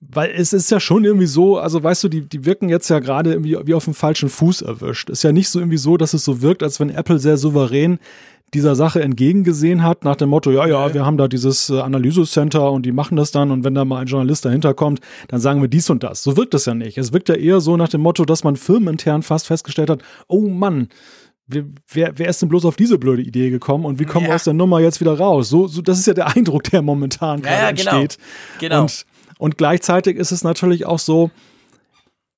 Weil 0.00 0.30
es 0.34 0.54
ist 0.54 0.70
ja 0.70 0.80
schon 0.80 1.04
irgendwie 1.04 1.26
so, 1.26 1.58
also 1.58 1.82
weißt 1.82 2.04
du, 2.04 2.08
die, 2.08 2.22
die 2.22 2.46
wirken 2.46 2.70
jetzt 2.70 2.88
ja 2.88 3.00
gerade 3.00 3.32
irgendwie 3.32 3.58
wie 3.64 3.74
auf 3.74 3.84
dem 3.84 3.94
falschen 3.94 4.30
Fuß 4.30 4.62
erwischt. 4.62 5.10
Ist 5.10 5.22
ja 5.22 5.32
nicht 5.32 5.50
so 5.50 5.58
irgendwie 5.58 5.76
so, 5.76 5.98
dass 5.98 6.14
es 6.14 6.24
so 6.24 6.40
wirkt, 6.40 6.62
als 6.62 6.80
wenn 6.80 6.88
Apple 6.88 7.18
sehr 7.18 7.36
souverän 7.36 7.98
dieser 8.54 8.74
Sache 8.74 9.02
entgegengesehen 9.02 9.82
hat, 9.84 10.04
nach 10.04 10.16
dem 10.16 10.30
Motto, 10.30 10.50
ja, 10.50 10.66
ja, 10.66 10.92
wir 10.92 11.06
haben 11.06 11.16
da 11.16 11.28
dieses 11.28 11.70
äh, 11.70 11.80
Analysecenter 11.80 12.72
und 12.72 12.84
die 12.84 12.92
machen 12.92 13.16
das 13.16 13.30
dann 13.30 13.50
und 13.50 13.62
wenn 13.64 13.74
da 13.74 13.84
mal 13.84 14.00
ein 14.00 14.06
Journalist 14.06 14.44
dahinter 14.44 14.74
kommt, 14.74 15.00
dann 15.28 15.40
sagen 15.40 15.60
wir 15.60 15.68
dies 15.68 15.88
und 15.88 16.02
das. 16.02 16.22
So 16.22 16.36
wirkt 16.36 16.54
es 16.54 16.64
ja 16.66 16.74
nicht. 16.74 16.98
Es 16.98 17.12
wirkt 17.12 17.28
ja 17.28 17.36
eher 17.36 17.60
so 17.60 17.76
nach 17.76 17.88
dem 17.88 18.00
Motto, 18.00 18.24
dass 18.24 18.42
man 18.42 18.56
firmenintern 18.56 19.22
fast 19.22 19.46
festgestellt 19.46 19.90
hat, 19.90 20.02
oh 20.26 20.48
Mann, 20.48 20.88
wer, 21.46 22.18
wer 22.18 22.28
ist 22.28 22.42
denn 22.42 22.48
bloß 22.48 22.64
auf 22.64 22.76
diese 22.76 22.98
blöde 22.98 23.22
Idee 23.22 23.50
gekommen 23.50 23.84
und 23.84 23.98
wie 23.98 24.04
kommen 24.04 24.24
ja. 24.24 24.32
wir 24.32 24.36
aus 24.36 24.44
der 24.44 24.54
Nummer 24.54 24.80
jetzt 24.80 25.00
wieder 25.00 25.16
raus? 25.16 25.48
So, 25.48 25.68
so, 25.68 25.82
das 25.82 25.98
ist 25.98 26.06
ja 26.06 26.14
der 26.14 26.34
Eindruck, 26.34 26.64
der 26.64 26.82
momentan 26.82 27.42
gerade 27.42 27.54
ja, 27.54 27.62
ja, 27.62 27.72
genau. 27.72 28.00
entsteht. 28.00 28.24
Genau. 28.58 28.82
Und 28.82 29.06
und 29.40 29.56
gleichzeitig 29.56 30.18
ist 30.18 30.32
es 30.32 30.44
natürlich 30.44 30.84
auch 30.84 30.98
so, 30.98 31.30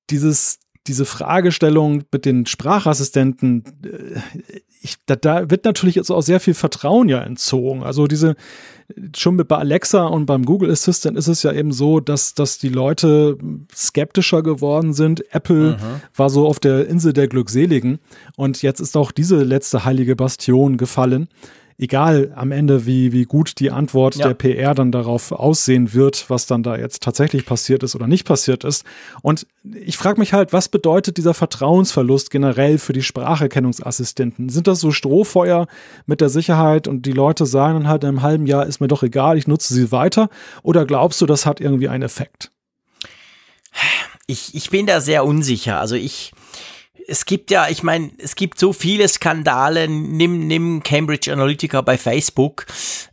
dieses, 0.09 0.59
diese 0.87 1.03
Fragestellung 1.03 2.03
mit 2.13 2.23
den 2.23 2.45
Sprachassistenten, 2.45 3.65
äh, 3.83 4.19
ich, 4.81 4.95
da, 5.05 5.17
da, 5.17 5.49
wird 5.49 5.65
natürlich 5.65 5.95
jetzt 5.95 6.11
auch 6.11 6.21
sehr 6.21 6.39
viel 6.39 6.53
Vertrauen 6.53 7.09
ja 7.09 7.21
entzogen. 7.21 7.83
Also 7.83 8.07
diese, 8.07 8.35
schon 9.17 9.35
mit 9.35 9.49
bei 9.49 9.57
Alexa 9.57 10.05
und 10.05 10.25
beim 10.25 10.45
Google 10.45 10.71
Assistant 10.71 11.17
ist 11.17 11.27
es 11.27 11.43
ja 11.43 11.51
eben 11.51 11.73
so, 11.73 11.99
dass, 11.99 12.35
dass 12.35 12.57
die 12.57 12.69
Leute 12.69 13.37
skeptischer 13.75 14.41
geworden 14.41 14.93
sind. 14.93 15.25
Apple 15.33 15.71
mhm. 15.71 16.01
war 16.15 16.29
so 16.29 16.47
auf 16.47 16.61
der 16.61 16.87
Insel 16.87 17.11
der 17.11 17.27
Glückseligen 17.27 17.99
und 18.37 18.61
jetzt 18.61 18.79
ist 18.79 18.95
auch 18.95 19.11
diese 19.11 19.43
letzte 19.43 19.83
heilige 19.83 20.15
Bastion 20.15 20.77
gefallen 20.77 21.27
egal 21.77 22.31
am 22.35 22.51
Ende, 22.51 22.85
wie, 22.85 23.11
wie 23.11 23.25
gut 23.25 23.59
die 23.59 23.71
Antwort 23.71 24.15
ja. 24.15 24.27
der 24.27 24.33
PR 24.33 24.73
dann 24.73 24.91
darauf 24.91 25.31
aussehen 25.31 25.93
wird, 25.93 26.29
was 26.29 26.47
dann 26.47 26.63
da 26.63 26.75
jetzt 26.75 27.03
tatsächlich 27.03 27.45
passiert 27.45 27.83
ist 27.83 27.95
oder 27.95 28.07
nicht 28.07 28.25
passiert 28.25 28.63
ist. 28.63 28.83
Und 29.21 29.45
ich 29.63 29.97
frage 29.97 30.19
mich 30.19 30.33
halt, 30.33 30.53
was 30.53 30.67
bedeutet 30.67 31.17
dieser 31.17 31.33
Vertrauensverlust 31.33 32.31
generell 32.31 32.77
für 32.77 32.93
die 32.93 33.03
Spracherkennungsassistenten? 33.03 34.49
Sind 34.49 34.67
das 34.67 34.79
so 34.79 34.91
Strohfeuer 34.91 35.67
mit 36.05 36.21
der 36.21 36.29
Sicherheit 36.29 36.87
und 36.87 37.05
die 37.05 37.11
Leute 37.11 37.45
sagen 37.45 37.83
dann 37.83 37.87
halt 37.87 38.03
in 38.03 38.09
einem 38.09 38.21
halben 38.21 38.47
Jahr, 38.47 38.65
ist 38.65 38.79
mir 38.79 38.87
doch 38.87 39.03
egal, 39.03 39.37
ich 39.37 39.47
nutze 39.47 39.73
sie 39.73 39.91
weiter? 39.91 40.29
Oder 40.63 40.85
glaubst 40.85 41.21
du, 41.21 41.25
das 41.25 41.45
hat 41.45 41.59
irgendwie 41.59 41.89
einen 41.89 42.03
Effekt? 42.03 42.51
Ich, 44.27 44.55
ich 44.55 44.69
bin 44.69 44.85
da 44.85 45.01
sehr 45.01 45.25
unsicher. 45.25 45.79
Also 45.79 45.95
ich, 45.95 46.31
es 47.07 47.25
gibt 47.25 47.51
ja, 47.51 47.67
ich 47.69 47.83
meine, 47.83 48.11
es 48.17 48.35
gibt 48.35 48.59
so 48.59 48.73
viele 48.73 49.07
Skandale. 49.07 49.87
Nimm, 49.87 50.47
nimm 50.47 50.83
Cambridge 50.83 51.31
Analytica 51.31 51.81
bei 51.81 51.97
Facebook. 51.97 52.65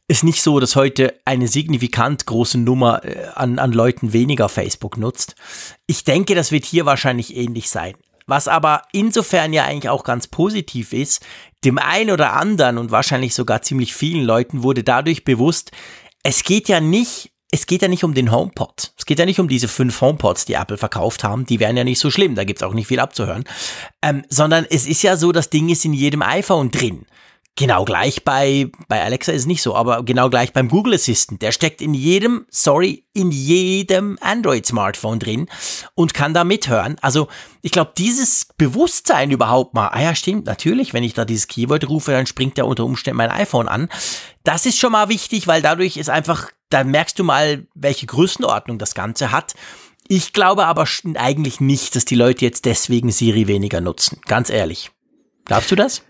Ist 0.09 0.25
nicht 0.25 0.43
so, 0.43 0.61
dass 0.61 0.77
heute 0.77 1.15
eine 1.25 1.49
signifikant 1.49 2.27
große 2.27 2.59
Nummer 2.59 3.05
äh, 3.05 3.27
an, 3.35 3.59
an 3.59 3.73
Leuten 3.73 4.13
weniger 4.13 4.49
Facebook 4.49 4.97
nutzt. 4.97 5.35
Ich 5.87 6.05
denke, 6.05 6.35
das 6.35 6.53
wird 6.53 6.65
hier 6.65 6.87
wahrscheinlich 6.87 7.37
ähnlich 7.37 7.71
sein. 7.71 7.95
Was 8.27 8.49
aber 8.49 8.83
insofern 8.93 9.53
ja 9.53 9.65
eigentlich 9.65 9.89
auch 9.89 10.05
ganz 10.05 10.29
positiv 10.29 10.93
ist, 10.93 11.25
dem 11.65 11.79
einen 11.79 12.11
oder 12.11 12.35
anderen 12.35 12.79
und 12.79 12.91
wahrscheinlich 12.91 13.35
sogar 13.35 13.63
ziemlich 13.63 13.95
vielen 13.95 14.25
Leuten 14.25 14.63
wurde 14.63 14.85
dadurch 14.85 15.25
bewusst, 15.25 15.73
es 16.23 16.45
geht 16.45 16.69
ja 16.69 16.81
nicht 16.81 17.33
es 17.53 17.67
geht 17.67 17.83
ja 17.83 17.89
nicht 17.89 18.05
um 18.05 18.15
den 18.15 18.31
HomePod. 18.31 18.93
Es 18.97 19.07
geht 19.07 19.19
ja 19.19 19.27
nicht 19.27 19.41
um 19.41 19.49
diese 19.49 19.67
fünf 19.67 20.01
HomePods, 20.01 20.45
die 20.45 20.55
Apple 20.55 20.79
verkauft 20.79 21.25
haben. 21.25 21.47
Die 21.47 21.59
wären 21.59 21.77
ja 21.77 21.85
nicht 21.85 21.99
so 21.99 22.11
schlimm. 22.11 22.37
Da 22.37 22.45
gibt's 22.45 22.63
auch 22.63 22.75
nicht 22.75 22.87
viel 22.87 23.01
abzuhören. 23.01 23.45
Ähm, 24.03 24.23
sondern 24.29 24.67
es 24.71 24.87
ist 24.87 25.03
ja 25.03 25.17
so, 25.17 25.33
das 25.33 25.51
Ding 25.51 25.69
ist 25.69 25.85
in 25.85 25.93
jedem 25.93 26.23
iPhone 26.23 26.71
drin. 26.71 27.07
Genau 27.57 27.85
gleich 27.85 28.25
bei, 28.25 28.71
bei 28.89 29.03
Alexa 29.03 29.33
ist 29.33 29.43
es 29.43 29.47
nicht 29.47 29.61
so, 29.61 29.75
aber 29.77 30.03
genau 30.03 30.31
gleich 30.31 30.53
beim 30.53 30.69
Google 30.69 30.95
Assistant. 30.95 31.43
Der 31.43 31.53
steckt 31.53 31.83
in 31.83 31.93
jedem, 31.93 32.47
sorry, 32.49 33.05
in 33.13 33.31
jedem 33.31 34.17
Android-Smartphone 34.23 35.19
drin 35.19 35.47
und 35.95 36.15
kann 36.15 36.33
da 36.33 36.45
mithören. 36.45 36.97
Also 37.03 37.29
ich 37.61 37.71
glaube, 37.71 37.93
dieses 37.99 38.47
Bewusstsein 38.57 39.31
überhaupt 39.31 39.75
mal, 39.75 39.89
ah 39.89 40.01
ja, 40.01 40.15
stimmt, 40.15 40.47
natürlich, 40.47 40.95
wenn 40.95 41.05
ich 41.05 41.13
da 41.13 41.27
dieses 41.27 41.49
Keyword 41.49 41.89
rufe, 41.89 42.13
dann 42.13 42.27
springt 42.27 42.57
ja 42.57 42.65
unter 42.65 42.85
Umständen 42.85 43.19
mein 43.19 43.31
iPhone 43.31 43.69
an. 43.69 43.91
Das 44.43 44.65
ist 44.65 44.79
schon 44.79 44.93
mal 44.93 45.11
wichtig, 45.11 45.47
weil 45.47 45.61
dadurch 45.61 45.99
ist 45.99 46.09
einfach, 46.09 46.51
da 46.71 46.83
merkst 46.83 47.19
du 47.19 47.25
mal, 47.25 47.67
welche 47.75 48.07
Größenordnung 48.07 48.79
das 48.79 48.95
Ganze 48.95 49.33
hat. 49.33 49.55
Ich 50.09 50.33
glaube 50.33 50.67
aber 50.67 50.87
eigentlich 51.17 51.61
nicht, 51.61 51.95
dass 51.95 52.07
die 52.07 52.15
Leute 52.15 52.45
jetzt 52.45 52.65
deswegen 52.65 53.13
Siri 53.13 53.49
weniger 53.49 53.83
nutzen. 53.83 54.21
Ganz 54.27 54.49
ehrlich. 54.49 54.91
Glaubst 55.45 55.71
du 55.71 55.77
das? 55.77 56.03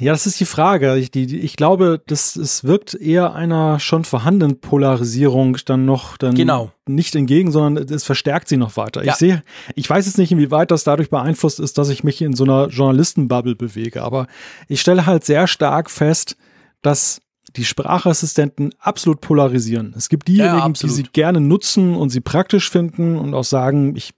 Ja, 0.00 0.12
das 0.12 0.26
ist 0.26 0.40
die 0.40 0.44
Frage. 0.44 0.96
Ich, 0.96 1.10
die, 1.10 1.38
ich 1.38 1.56
glaube, 1.56 2.02
das, 2.06 2.34
es 2.36 2.64
wirkt 2.64 2.94
eher 2.94 3.34
einer 3.34 3.78
schon 3.78 4.04
vorhandenen 4.04 4.60
Polarisierung 4.60 5.56
dann 5.64 5.84
noch 5.84 6.16
dann 6.16 6.34
genau. 6.34 6.72
nicht 6.86 7.14
entgegen, 7.14 7.52
sondern 7.52 7.84
es 7.84 8.04
verstärkt 8.04 8.48
sie 8.48 8.56
noch 8.56 8.76
weiter. 8.76 9.04
Ja. 9.04 9.12
Ich 9.12 9.18
sehe, 9.18 9.42
ich 9.74 9.88
weiß 9.88 10.06
jetzt 10.06 10.18
nicht, 10.18 10.32
inwieweit 10.32 10.70
das 10.70 10.84
dadurch 10.84 11.10
beeinflusst 11.10 11.60
ist, 11.60 11.78
dass 11.78 11.88
ich 11.88 12.02
mich 12.02 12.20
in 12.20 12.34
so 12.34 12.44
einer 12.44 12.68
Journalistenbubble 12.68 13.54
bewege, 13.54 14.02
aber 14.02 14.26
ich 14.66 14.80
stelle 14.80 15.06
halt 15.06 15.24
sehr 15.24 15.46
stark 15.46 15.90
fest, 15.90 16.36
dass 16.82 17.20
die 17.56 17.64
Sprachassistenten 17.64 18.74
absolut 18.78 19.20
polarisieren. 19.20 19.94
Es 19.96 20.08
gibt 20.08 20.28
diejenigen, 20.28 20.58
ja, 20.58 20.68
die 20.68 20.88
sie 20.88 21.04
gerne 21.04 21.40
nutzen 21.40 21.94
und 21.94 22.10
sie 22.10 22.20
praktisch 22.20 22.70
finden 22.70 23.16
und 23.16 23.34
auch 23.34 23.44
sagen, 23.44 23.96
ich 23.96 24.14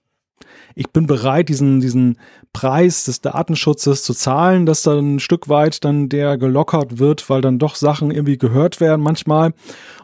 ich 0.81 0.89
bin 0.89 1.07
bereit, 1.07 1.49
diesen, 1.49 1.79
diesen 1.79 2.17
Preis 2.53 3.05
des 3.05 3.21
Datenschutzes 3.21 4.03
zu 4.03 4.13
zahlen, 4.13 4.65
dass 4.65 4.83
dann 4.83 5.15
ein 5.15 5.19
Stück 5.19 5.47
weit 5.47 5.85
dann 5.85 6.09
der 6.09 6.37
gelockert 6.37 6.97
wird, 6.97 7.29
weil 7.29 7.41
dann 7.41 7.59
doch 7.59 7.75
Sachen 7.75 8.11
irgendwie 8.11 8.37
gehört 8.37 8.81
werden 8.81 9.01
manchmal. 9.01 9.53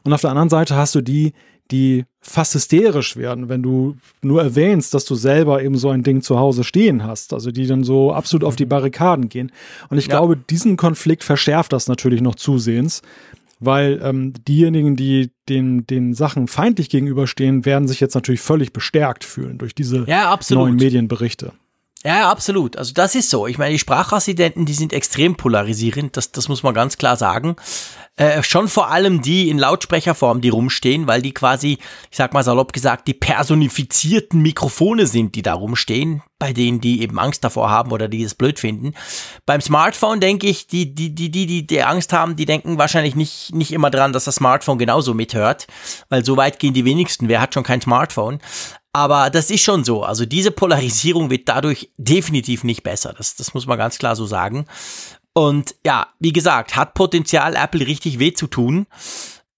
Und 0.04 0.14
auf 0.14 0.22
der 0.22 0.30
anderen 0.30 0.50
Seite 0.50 0.76
hast 0.76 0.96
du 0.96 1.02
die, 1.02 1.34
die 1.72 2.06
fast 2.22 2.54
hysterisch 2.54 3.18
werden, 3.18 3.50
wenn 3.50 3.64
du 3.64 3.96
nur 4.22 4.42
erwähnst, 4.42 4.94
dass 4.94 5.06
du 5.06 5.16
selber 5.16 5.64
eben 5.64 5.78
so 5.78 5.90
ein 5.90 6.04
Ding 6.04 6.22
zu 6.22 6.40
Hause 6.40 6.64
stehen 6.64 7.04
hast. 7.04 7.34
Also 7.34 7.52
die 7.52 7.68
dann 7.68 7.84
so 7.84 8.14
absolut 8.14 8.46
auf 8.46 8.56
die 8.56 8.66
mhm. 8.66 8.70
Barrikaden 8.70 9.30
gehen. 9.30 9.52
Und 9.90 9.98
ich 9.98 10.08
ja. 10.08 10.18
glaube, 10.18 10.38
diesen 10.38 10.78
Konflikt 10.78 11.24
verschärft 11.24 11.74
das 11.74 11.88
natürlich 11.88 12.22
noch 12.22 12.36
zusehends, 12.36 13.02
weil 13.60 14.00
ähm, 14.04 14.34
diejenigen, 14.48 14.96
die 14.96 15.32
den, 15.50 15.86
den 15.88 16.14
Sachen 16.14 16.48
feindlich 16.48 16.90
gegenüberstehen, 16.90 17.66
werden 17.66 17.88
sich 17.88 18.00
jetzt 18.00 18.16
natürlich 18.16 18.42
völlig 18.42 18.74
bestärkt 18.74 19.24
fühlen 19.24 19.58
durch 19.58 19.74
diese 19.74 20.06
ja, 20.08 20.38
neuen 20.50 20.76
Medienberichte. 20.76 21.54
Ja, 22.08 22.32
absolut. 22.32 22.78
Also 22.78 22.94
das 22.94 23.16
ist 23.16 23.30
so. 23.30 23.48
Ich 23.48 23.58
meine, 23.58 23.74
die 23.74 23.80
Sprachassistenten, 23.80 24.66
die 24.66 24.74
sind 24.74 24.94
extrem 24.94 25.36
polarisierend, 25.36 26.16
das, 26.16 26.32
das 26.32 26.48
muss 26.48 26.64
man 26.64 26.74
ganz 26.74 26.98
klar 26.98 27.18
sagen. 27.18 27.58
Äh, 28.16 28.44
schon 28.44 28.70
vor 28.70 28.90
allem 28.90 29.22
die 29.22 29.50
in 29.50 29.58
Lautsprecherform, 29.58 30.40
die 30.40 30.48
rumstehen, 30.48 31.06
weil 31.06 31.22
die 31.22 31.34
quasi, 31.34 31.80
ich 32.10 32.16
sag 32.16 32.34
mal 32.34 32.44
salopp 32.44 32.72
gesagt, 32.72 33.10
die 33.10 33.14
personifizierten 33.14 34.42
Mikrofone 34.42 35.06
sind, 35.06 35.36
die 35.36 35.42
da 35.42 35.54
rumstehen, 35.54 36.24
bei 36.40 36.54
denen 36.54 36.80
die 36.80 37.02
eben 37.02 37.20
Angst 37.20 37.44
davor 37.44 37.70
haben 37.70 37.92
oder 37.92 38.08
die 38.08 38.24
es 38.24 38.36
blöd 38.36 38.58
finden. 38.58 38.94
Beim 39.46 39.60
Smartphone 39.60 40.22
denke 40.22 40.48
ich, 40.48 40.66
die, 40.66 40.96
die, 40.96 41.14
die, 41.14 41.30
die, 41.30 41.46
die, 41.46 41.68
die 41.68 41.84
Angst 41.84 42.14
haben, 42.14 42.38
die 42.38 42.46
denken 42.46 42.78
wahrscheinlich 42.78 43.16
nicht, 43.16 43.54
nicht 43.54 43.74
immer 43.74 43.92
dran, 43.92 44.14
dass 44.14 44.24
das 44.24 44.36
Smartphone 44.36 44.78
genauso 44.78 45.14
mithört, 45.14 45.68
weil 46.08 46.24
so 46.24 46.38
weit 46.38 46.58
gehen 46.58 46.74
die 46.74 46.86
wenigsten. 46.86 47.28
Wer 47.28 47.42
hat 47.42 47.54
schon 47.54 47.64
kein 47.64 47.82
Smartphone? 47.82 48.40
Aber 48.98 49.30
das 49.30 49.52
ist 49.52 49.62
schon 49.62 49.84
so. 49.84 50.02
Also 50.02 50.26
diese 50.26 50.50
Polarisierung 50.50 51.30
wird 51.30 51.48
dadurch 51.48 51.92
definitiv 51.98 52.64
nicht 52.64 52.82
besser. 52.82 53.14
Das, 53.16 53.36
das 53.36 53.54
muss 53.54 53.68
man 53.68 53.78
ganz 53.78 54.00
klar 54.00 54.16
so 54.16 54.26
sagen. 54.26 54.66
Und 55.34 55.76
ja, 55.86 56.08
wie 56.20 56.34
gesagt, 56.34 56.76
hat 56.76 56.96
Potenzial, 56.96 57.56
Apple 57.56 57.86
richtig 57.86 58.18
weh 58.18 58.34
zu 58.34 58.48
tun. 58.48 58.88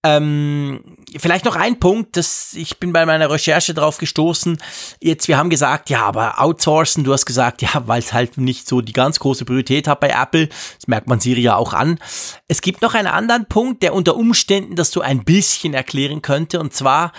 Ähm, 0.02 0.96
vielleicht 1.16 1.46
noch 1.46 1.56
ein 1.56 1.80
Punkt, 1.80 2.18
das, 2.18 2.52
ich 2.52 2.80
bin 2.80 2.92
bei 2.92 3.06
meiner 3.06 3.30
Recherche 3.30 3.72
drauf 3.72 3.96
gestoßen. 3.96 4.58
Jetzt, 5.00 5.26
wir 5.26 5.38
haben 5.38 5.48
gesagt, 5.48 5.88
ja, 5.88 6.04
aber 6.04 6.38
outsourcen, 6.38 7.04
du 7.04 7.14
hast 7.14 7.24
gesagt, 7.24 7.62
ja, 7.62 7.70
weil 7.86 8.00
es 8.00 8.12
halt 8.12 8.36
nicht 8.36 8.68
so 8.68 8.82
die 8.82 8.92
ganz 8.92 9.20
große 9.20 9.46
Priorität 9.46 9.88
hat 9.88 10.00
bei 10.00 10.10
Apple. 10.10 10.48
Das 10.48 10.86
merkt 10.86 11.08
man 11.08 11.18
Siri 11.18 11.40
ja 11.40 11.56
auch 11.56 11.72
an. 11.72 11.98
Es 12.46 12.60
gibt 12.60 12.82
noch 12.82 12.92
einen 12.92 13.08
anderen 13.08 13.46
Punkt, 13.46 13.82
der 13.82 13.94
unter 13.94 14.16
Umständen 14.16 14.76
das 14.76 14.90
so 14.90 15.00
ein 15.00 15.24
bisschen 15.24 15.72
erklären 15.72 16.20
könnte. 16.20 16.60
Und 16.60 16.74
zwar, 16.74 17.12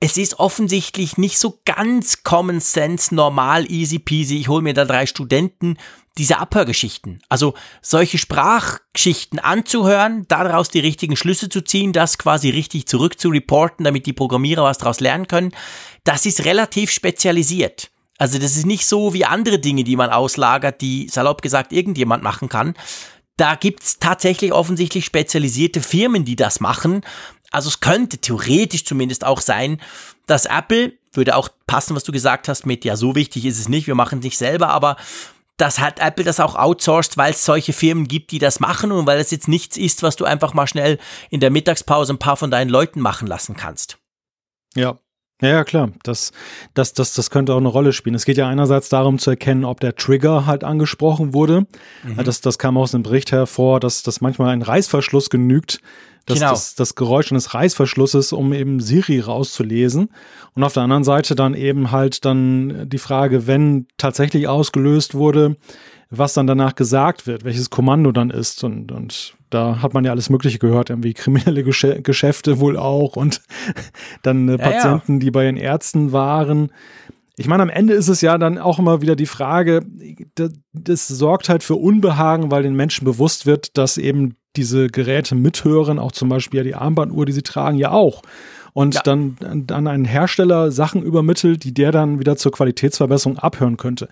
es 0.00 0.16
ist 0.16 0.38
offensichtlich 0.38 1.18
nicht 1.18 1.38
so 1.38 1.60
ganz 1.64 2.22
Common 2.22 2.60
Sense, 2.60 3.14
normal, 3.14 3.70
easy 3.70 3.98
peasy. 3.98 4.36
Ich 4.36 4.48
hole 4.48 4.62
mir 4.62 4.74
da 4.74 4.84
drei 4.84 5.06
Studenten 5.06 5.76
diese 6.18 6.38
Abhörgeschichten. 6.38 7.20
Also 7.28 7.54
solche 7.82 8.18
Sprachgeschichten 8.18 9.38
anzuhören, 9.38 10.26
daraus 10.28 10.68
die 10.68 10.80
richtigen 10.80 11.16
Schlüsse 11.16 11.48
zu 11.48 11.62
ziehen, 11.62 11.92
das 11.92 12.18
quasi 12.18 12.50
richtig 12.50 12.86
zurück 12.86 13.18
zu 13.18 13.28
reporten, 13.28 13.84
damit 13.84 14.06
die 14.06 14.12
Programmierer 14.12 14.64
was 14.64 14.78
daraus 14.78 15.00
lernen 15.00 15.26
können, 15.26 15.52
das 16.04 16.26
ist 16.26 16.44
relativ 16.44 16.90
spezialisiert. 16.90 17.90
Also 18.18 18.38
das 18.38 18.56
ist 18.56 18.66
nicht 18.66 18.86
so 18.86 19.14
wie 19.14 19.24
andere 19.24 19.60
Dinge, 19.60 19.84
die 19.84 19.96
man 19.96 20.10
auslagert, 20.10 20.80
die 20.80 21.08
salopp 21.08 21.40
gesagt 21.40 21.72
irgendjemand 21.72 22.22
machen 22.22 22.48
kann. 22.48 22.74
Da 23.36 23.54
gibt's 23.54 24.00
tatsächlich 24.00 24.52
offensichtlich 24.52 25.04
spezialisierte 25.04 25.80
Firmen, 25.80 26.24
die 26.24 26.34
das 26.34 26.58
machen. 26.58 27.02
Also 27.50 27.68
es 27.68 27.80
könnte 27.80 28.18
theoretisch 28.18 28.84
zumindest 28.84 29.24
auch 29.24 29.40
sein, 29.40 29.80
dass 30.26 30.46
Apple, 30.46 30.92
würde 31.12 31.36
auch 31.36 31.48
passen, 31.66 31.96
was 31.96 32.04
du 32.04 32.12
gesagt 32.12 32.48
hast, 32.48 32.66
mit 32.66 32.84
ja, 32.84 32.96
so 32.96 33.14
wichtig 33.14 33.44
ist 33.44 33.58
es 33.58 33.68
nicht, 33.68 33.86
wir 33.86 33.94
machen 33.94 34.18
es 34.18 34.24
nicht 34.24 34.38
selber, 34.38 34.68
aber 34.68 34.96
dass 35.56 35.80
hat 35.80 35.98
Apple 35.98 36.24
das 36.24 36.40
auch 36.40 36.54
outsourced, 36.54 37.16
weil 37.16 37.32
es 37.32 37.44
solche 37.44 37.72
Firmen 37.72 38.06
gibt, 38.06 38.30
die 38.30 38.38
das 38.38 38.60
machen 38.60 38.92
und 38.92 39.06
weil 39.06 39.18
es 39.18 39.30
jetzt 39.30 39.48
nichts 39.48 39.76
ist, 39.76 40.02
was 40.02 40.16
du 40.16 40.24
einfach 40.24 40.54
mal 40.54 40.68
schnell 40.68 40.98
in 41.30 41.40
der 41.40 41.50
Mittagspause 41.50 42.12
ein 42.12 42.18
paar 42.18 42.36
von 42.36 42.50
deinen 42.50 42.70
Leuten 42.70 43.00
machen 43.00 43.26
lassen 43.26 43.56
kannst. 43.56 43.98
Ja. 44.74 44.98
Ja, 45.40 45.48
ja, 45.50 45.64
klar. 45.64 45.90
Das, 46.02 46.32
das, 46.74 46.94
das, 46.94 47.14
das 47.14 47.30
könnte 47.30 47.54
auch 47.54 47.58
eine 47.58 47.68
Rolle 47.68 47.92
spielen. 47.92 48.16
Es 48.16 48.24
geht 48.24 48.38
ja 48.38 48.48
einerseits 48.48 48.88
darum 48.88 49.20
zu 49.20 49.30
erkennen, 49.30 49.64
ob 49.64 49.78
der 49.78 49.94
Trigger 49.94 50.46
halt 50.46 50.64
angesprochen 50.64 51.32
wurde. 51.32 51.66
Mhm. 52.02 52.24
Das, 52.24 52.40
das 52.40 52.58
kam 52.58 52.76
aus 52.76 52.90
dem 52.90 53.04
Bericht 53.04 53.30
hervor, 53.30 53.78
dass, 53.78 54.02
dass 54.02 54.20
manchmal 54.20 54.48
ein 54.50 54.62
Reißverschluss 54.62 55.30
genügt, 55.30 55.80
das, 56.28 56.38
genau. 56.38 56.50
das, 56.50 56.74
das 56.74 56.94
Geräusch 56.94 57.32
eines 57.32 57.54
Reißverschlusses, 57.54 58.32
um 58.32 58.52
eben 58.52 58.80
Siri 58.80 59.20
rauszulesen. 59.20 60.10
Und 60.54 60.62
auf 60.62 60.74
der 60.74 60.82
anderen 60.82 61.04
Seite 61.04 61.34
dann 61.34 61.54
eben 61.54 61.90
halt 61.90 62.24
dann 62.24 62.88
die 62.88 62.98
Frage, 62.98 63.46
wenn 63.46 63.86
tatsächlich 63.96 64.46
ausgelöst 64.46 65.14
wurde, 65.14 65.56
was 66.10 66.34
dann 66.34 66.46
danach 66.46 66.74
gesagt 66.74 67.26
wird, 67.26 67.44
welches 67.44 67.70
Kommando 67.70 68.12
dann 68.12 68.30
ist. 68.30 68.62
Und, 68.62 68.92
und 68.92 69.34
da 69.50 69.80
hat 69.80 69.94
man 69.94 70.04
ja 70.04 70.10
alles 70.10 70.30
Mögliche 70.30 70.58
gehört, 70.58 70.90
irgendwie 70.90 71.14
kriminelle 71.14 71.64
Geschäfte 71.64 72.60
wohl 72.60 72.76
auch 72.76 73.16
und 73.16 73.40
dann 74.22 74.48
äh, 74.48 74.58
Patienten, 74.58 75.12
ja, 75.12 75.18
ja. 75.18 75.20
die 75.20 75.30
bei 75.30 75.44
den 75.44 75.56
Ärzten 75.56 76.12
waren. 76.12 76.70
Ich 77.36 77.46
meine, 77.46 77.62
am 77.62 77.70
Ende 77.70 77.94
ist 77.94 78.08
es 78.08 78.20
ja 78.20 78.36
dann 78.36 78.58
auch 78.58 78.78
immer 78.78 79.00
wieder 79.00 79.16
die 79.16 79.26
Frage, 79.26 79.82
das, 80.34 80.50
das 80.72 81.08
sorgt 81.08 81.48
halt 81.48 81.62
für 81.62 81.76
Unbehagen, 81.76 82.50
weil 82.50 82.64
den 82.64 82.74
Menschen 82.74 83.04
bewusst 83.04 83.46
wird, 83.46 83.78
dass 83.78 83.96
eben 83.96 84.34
diese 84.58 84.88
Geräte 84.88 85.34
mithören, 85.34 85.98
auch 85.98 86.12
zum 86.12 86.28
Beispiel 86.28 86.58
ja 86.58 86.64
die 86.64 86.74
Armbanduhr, 86.74 87.24
die 87.24 87.32
sie 87.32 87.42
tragen, 87.42 87.78
ja 87.78 87.90
auch. 87.92 88.22
Und 88.74 88.96
ja. 88.96 89.02
dann 89.02 89.36
an 89.70 89.86
einen 89.86 90.04
Hersteller 90.04 90.70
Sachen 90.70 91.02
übermittelt, 91.02 91.64
die 91.64 91.72
der 91.72 91.90
dann 91.90 92.20
wieder 92.20 92.36
zur 92.36 92.52
Qualitätsverbesserung 92.52 93.38
abhören 93.38 93.76
könnte. 93.76 94.08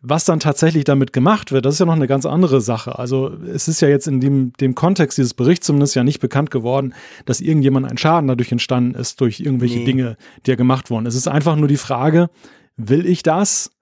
Was 0.00 0.24
dann 0.24 0.38
tatsächlich 0.38 0.84
damit 0.84 1.12
gemacht 1.12 1.50
wird, 1.50 1.66
das 1.66 1.74
ist 1.74 1.80
ja 1.80 1.86
noch 1.86 1.96
eine 1.96 2.06
ganz 2.06 2.24
andere 2.24 2.60
Sache. 2.60 2.98
Also 2.98 3.32
es 3.52 3.66
ist 3.66 3.80
ja 3.80 3.88
jetzt 3.88 4.06
in 4.06 4.20
dem, 4.20 4.52
dem 4.60 4.76
Kontext 4.76 5.18
dieses 5.18 5.34
Berichts 5.34 5.66
zumindest 5.66 5.96
ja 5.96 6.04
nicht 6.04 6.20
bekannt 6.20 6.52
geworden, 6.52 6.94
dass 7.24 7.40
irgendjemand 7.40 7.90
ein 7.90 7.98
Schaden 7.98 8.28
dadurch 8.28 8.52
entstanden 8.52 8.94
ist, 8.94 9.20
durch 9.20 9.40
irgendwelche 9.40 9.80
nee. 9.80 9.84
Dinge, 9.84 10.16
die 10.46 10.50
ja 10.50 10.56
gemacht 10.56 10.90
wurden. 10.90 11.06
Es 11.06 11.16
ist 11.16 11.26
einfach 11.26 11.56
nur 11.56 11.66
die 11.66 11.76
Frage, 11.76 12.30
will 12.76 13.06
ich 13.06 13.24
das? 13.24 13.72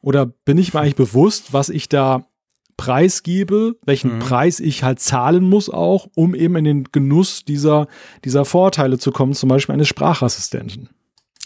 Oder 0.00 0.24
bin 0.26 0.56
ich 0.56 0.72
mir 0.72 0.80
eigentlich 0.80 0.96
bewusst, 0.96 1.52
was 1.52 1.68
ich 1.68 1.90
da 1.90 2.27
preisgebe, 2.78 3.76
welchen 3.84 4.14
mhm. 4.14 4.18
Preis 4.20 4.60
ich 4.60 4.82
halt 4.82 5.00
zahlen 5.00 5.44
muss 5.44 5.68
auch, 5.68 6.08
um 6.14 6.34
eben 6.34 6.56
in 6.56 6.64
den 6.64 6.84
Genuss 6.84 7.44
dieser, 7.44 7.88
dieser 8.24 8.46
Vorteile 8.46 8.98
zu 8.98 9.12
kommen, 9.12 9.34
zum 9.34 9.50
Beispiel 9.50 9.74
eines 9.74 9.88
Sprachassistenten. 9.88 10.88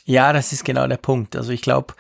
Ja, 0.04 0.32
das 0.32 0.52
ist 0.52 0.64
genau 0.64 0.86
der 0.86 0.98
Punkt. 0.98 1.34
Also 1.34 1.50
ich 1.50 1.62
glaube, 1.62 1.94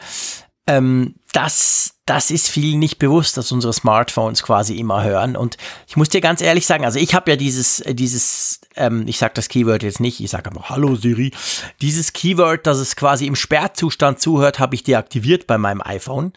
ähm, 0.66 1.14
das, 1.32 1.94
das 2.04 2.30
ist 2.30 2.48
vielen 2.48 2.78
nicht 2.78 2.98
bewusst, 2.98 3.36
dass 3.36 3.50
unsere 3.52 3.72
Smartphones 3.72 4.42
quasi 4.42 4.76
immer 4.76 5.02
hören. 5.02 5.34
Und 5.34 5.56
ich 5.88 5.96
muss 5.96 6.10
dir 6.10 6.20
ganz 6.20 6.40
ehrlich 6.42 6.66
sagen, 6.66 6.84
also 6.84 6.98
ich 6.98 7.14
habe 7.14 7.30
ja 7.30 7.36
dieses, 7.36 7.82
dieses, 7.88 8.60
ähm, 8.76 9.04
ich 9.06 9.18
sage 9.18 9.32
das 9.34 9.48
Keyword 9.48 9.82
jetzt 9.82 10.00
nicht, 10.00 10.20
ich 10.20 10.30
sage 10.30 10.50
aber 10.50 10.68
Hallo 10.68 10.94
Siri. 10.94 11.32
Dieses 11.80 12.12
Keyword, 12.12 12.66
dass 12.66 12.78
es 12.78 12.96
quasi 12.96 13.26
im 13.26 13.34
Sperrzustand 13.34 14.20
zuhört, 14.20 14.58
habe 14.58 14.74
ich 14.74 14.84
deaktiviert 14.84 15.46
bei 15.46 15.58
meinem 15.58 15.80
iPhone. 15.80 16.32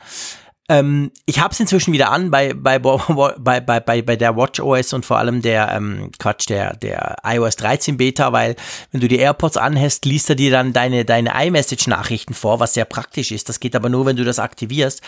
Ähm, 0.68 1.12
ich 1.28 1.40
habe 1.40 1.54
es 1.54 1.60
inzwischen 1.60 1.94
wieder 1.94 2.12
an 2.12 2.32
bei, 2.32 2.54
bei, 2.54 2.80
bei, 2.80 3.60
bei, 3.60 3.80
bei, 3.80 4.02
bei 4.02 4.16
der 4.16 4.36
WatchOS 4.36 4.94
und 4.94 5.06
vor 5.06 5.18
allem 5.18 5.44
der, 5.44 5.72
ähm, 5.72 6.12
Quatsch, 6.18 6.50
der, 6.50 6.76
der 6.76 7.18
iOS 7.24 7.56
13 7.58 7.98
Beta, 7.98 8.34
weil 8.34 8.56
wenn 8.92 9.02
du 9.02 9.08
die 9.08 9.20
AirPods 9.20 9.58
anhast, 9.58 10.06
liest 10.06 10.30
er 10.30 10.36
dir 10.36 10.50
dann 10.50 10.74
deine, 10.74 11.06
deine 11.06 11.34
iMessage-Nachrichten 11.46 12.34
vor, 12.34 12.60
was 12.60 12.74
sehr 12.74 12.86
praktisch 12.86 13.32
ist. 13.32 13.48
Das 13.48 13.60
geht 13.60 13.76
aber 13.76 13.90
nur, 13.90 14.08
wenn 14.08 14.16
du 14.16 14.24
das 14.24 14.40
aktivierst. 14.40 15.02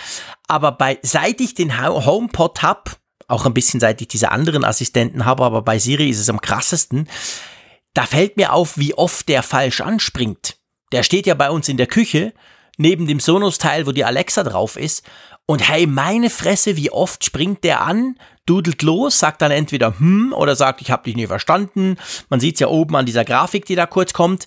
Aber 0.48 0.72
bei, 0.72 1.00
seit 1.02 1.42
ich 1.42 1.56
den 1.56 1.82
HomePod 1.82 2.62
hab, 2.62 2.98
auch 3.28 3.46
ein 3.48 3.54
bisschen 3.54 3.80
seit 3.80 4.00
ich 4.02 4.08
diese 4.08 4.32
anderen 4.32 4.64
Assistenten 4.64 5.26
habe, 5.26 5.44
aber 5.44 5.64
bei 5.64 5.80
Siri 5.80 6.10
ist 6.10 6.20
es 6.20 6.30
am 6.30 6.40
krassesten, 6.40 7.10
da 7.96 8.04
fällt 8.04 8.38
mir 8.38 8.54
auf, 8.54 8.78
wie 8.78 8.94
oft 8.94 9.28
der 9.28 9.42
falsch 9.42 9.82
anspringt. 9.82 10.58
Der 10.92 11.02
steht 11.02 11.26
ja 11.26 11.34
bei 11.34 11.50
uns 11.50 11.68
in 11.68 11.78
der 11.78 11.88
Küche 11.88 12.34
neben 12.78 13.08
dem 13.08 13.20
Sonos-Teil, 13.20 13.88
wo 13.88 13.92
die 13.92 14.06
Alexa 14.06 14.44
drauf 14.44 14.78
ist. 14.78 15.04
Und 15.50 15.68
hey, 15.68 15.88
meine 15.88 16.30
Fresse, 16.30 16.76
wie 16.76 16.92
oft 16.92 17.24
springt 17.24 17.64
der 17.64 17.82
an, 17.82 18.18
dudelt 18.46 18.82
los, 18.82 19.18
sagt 19.18 19.42
dann 19.42 19.50
entweder 19.50 19.98
hm 19.98 20.34
oder 20.34 20.58
sagt, 20.58 20.82
ich 20.82 20.92
habe 20.92 21.04
dich 21.04 21.16
nie 21.16 21.26
verstanden. 21.26 21.96
Man 22.30 22.42
sieht's 22.42 22.60
ja 22.60 22.68
oben 22.68 22.98
an 22.98 23.06
dieser 23.06 23.24
Grafik, 23.24 23.66
die 23.66 23.76
da 23.76 23.86
kurz 23.86 24.12
kommt. 24.12 24.46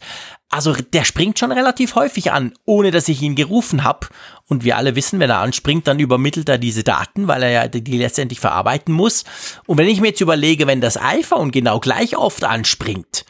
Also 0.51 0.75
der 0.75 1.05
springt 1.05 1.39
schon 1.39 1.53
relativ 1.53 1.95
häufig 1.95 2.33
an, 2.33 2.53
ohne 2.67 2.91
dass 2.91 3.09
ich 3.09 3.23
ihn 3.23 3.35
gerufen 3.35 3.83
habe. 3.83 4.09
Und 4.47 4.63
wir 4.63 4.77
alle 4.77 4.95
wissen, 4.95 5.21
wenn 5.21 5.31
er 5.31 5.39
anspringt, 5.39 5.87
dann 5.87 6.01
übermittelt 6.01 6.51
er 6.51 6.59
diese 6.59 6.85
Daten, 6.85 7.29
weil 7.29 7.45
er 7.45 7.51
ja 7.51 7.69
die 7.69 7.97
letztendlich 7.97 8.41
verarbeiten 8.41 8.93
muss. 8.93 9.25
Und 9.67 9.79
wenn 9.79 9.89
ich 9.89 10.03
mir 10.03 10.09
jetzt 10.09 10.21
überlege, 10.21 10.67
wenn 10.67 10.83
das 10.83 11.01
iPhone 11.01 11.51
genau 11.51 11.81
gleich 11.81 12.15
oft 12.15 12.45
anspringt, 12.45 13.25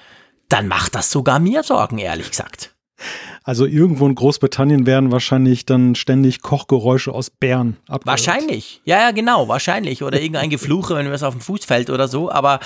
dann 0.48 0.66
macht 0.66 0.96
das 0.96 1.12
sogar 1.12 1.38
mir 1.38 1.62
Sorgen, 1.62 1.98
ehrlich 1.98 2.30
gesagt. 2.30 2.74
Also 3.42 3.64
irgendwo 3.64 4.06
in 4.06 4.14
Großbritannien 4.14 4.86
werden 4.86 5.10
wahrscheinlich 5.10 5.64
dann 5.64 5.94
ständig 5.94 6.42
Kochgeräusche 6.42 7.12
aus 7.12 7.30
Bären 7.30 7.78
abgehört. 7.88 8.06
Wahrscheinlich. 8.06 8.82
Ja, 8.84 8.98
ja, 8.98 9.10
genau, 9.12 9.48
wahrscheinlich. 9.48 10.02
Oder 10.02 10.20
irgendein 10.20 10.50
Gefluche, 10.50 10.94
wenn 10.94 11.10
was 11.10 11.22
auf 11.22 11.34
dem 11.34 11.40
Fuß 11.40 11.64
fällt 11.64 11.88
oder 11.88 12.06
so. 12.06 12.30
Aber 12.30 12.60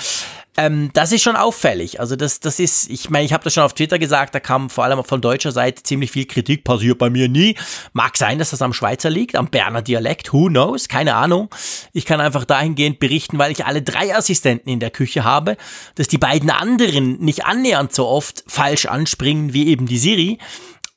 ähm, 0.57 0.89
das 0.93 1.11
ist 1.11 1.23
schon 1.23 1.35
auffällig. 1.35 1.99
Also 1.99 2.15
das, 2.15 2.39
das 2.39 2.59
ist, 2.59 2.89
ich 2.89 3.09
meine, 3.09 3.25
ich 3.25 3.33
habe 3.33 3.43
das 3.43 3.53
schon 3.53 3.63
auf 3.63 3.73
Twitter 3.73 3.99
gesagt, 3.99 4.35
da 4.35 4.39
kam 4.39 4.69
vor 4.69 4.85
allem 4.85 5.03
von 5.03 5.21
deutscher 5.21 5.51
Seite 5.51 5.83
ziemlich 5.83 6.11
viel 6.11 6.25
Kritik, 6.25 6.63
passiert 6.63 6.97
bei 6.97 7.09
mir 7.09 7.27
nie. 7.27 7.55
Mag 7.93 8.17
sein, 8.17 8.39
dass 8.39 8.51
das 8.51 8.61
am 8.61 8.71
Schweizer 8.71 9.09
liegt, 9.09 9.35
am 9.35 9.47
Berner 9.47 9.81
Dialekt, 9.81 10.31
who 10.31 10.47
knows, 10.47 10.87
keine 10.87 11.15
Ahnung. 11.15 11.49
Ich 11.91 12.05
kann 12.05 12.21
einfach 12.21 12.45
dahingehend 12.45 12.99
berichten, 12.99 13.37
weil 13.37 13.51
ich 13.51 13.65
alle 13.65 13.81
drei 13.81 14.15
Assistenten 14.15 14.69
in 14.69 14.79
der 14.79 14.91
Küche 14.91 15.23
habe, 15.23 15.57
dass 15.95 16.07
die 16.07 16.17
beiden 16.17 16.49
anderen 16.49 17.19
nicht 17.19 17.45
annähernd 17.45 17.93
so 17.93 18.07
oft 18.07 18.43
falsch 18.47 18.85
anspringen 18.85 19.53
wie 19.53 19.67
eben 19.67 19.87
die 19.87 19.97
Siri. 19.97 20.37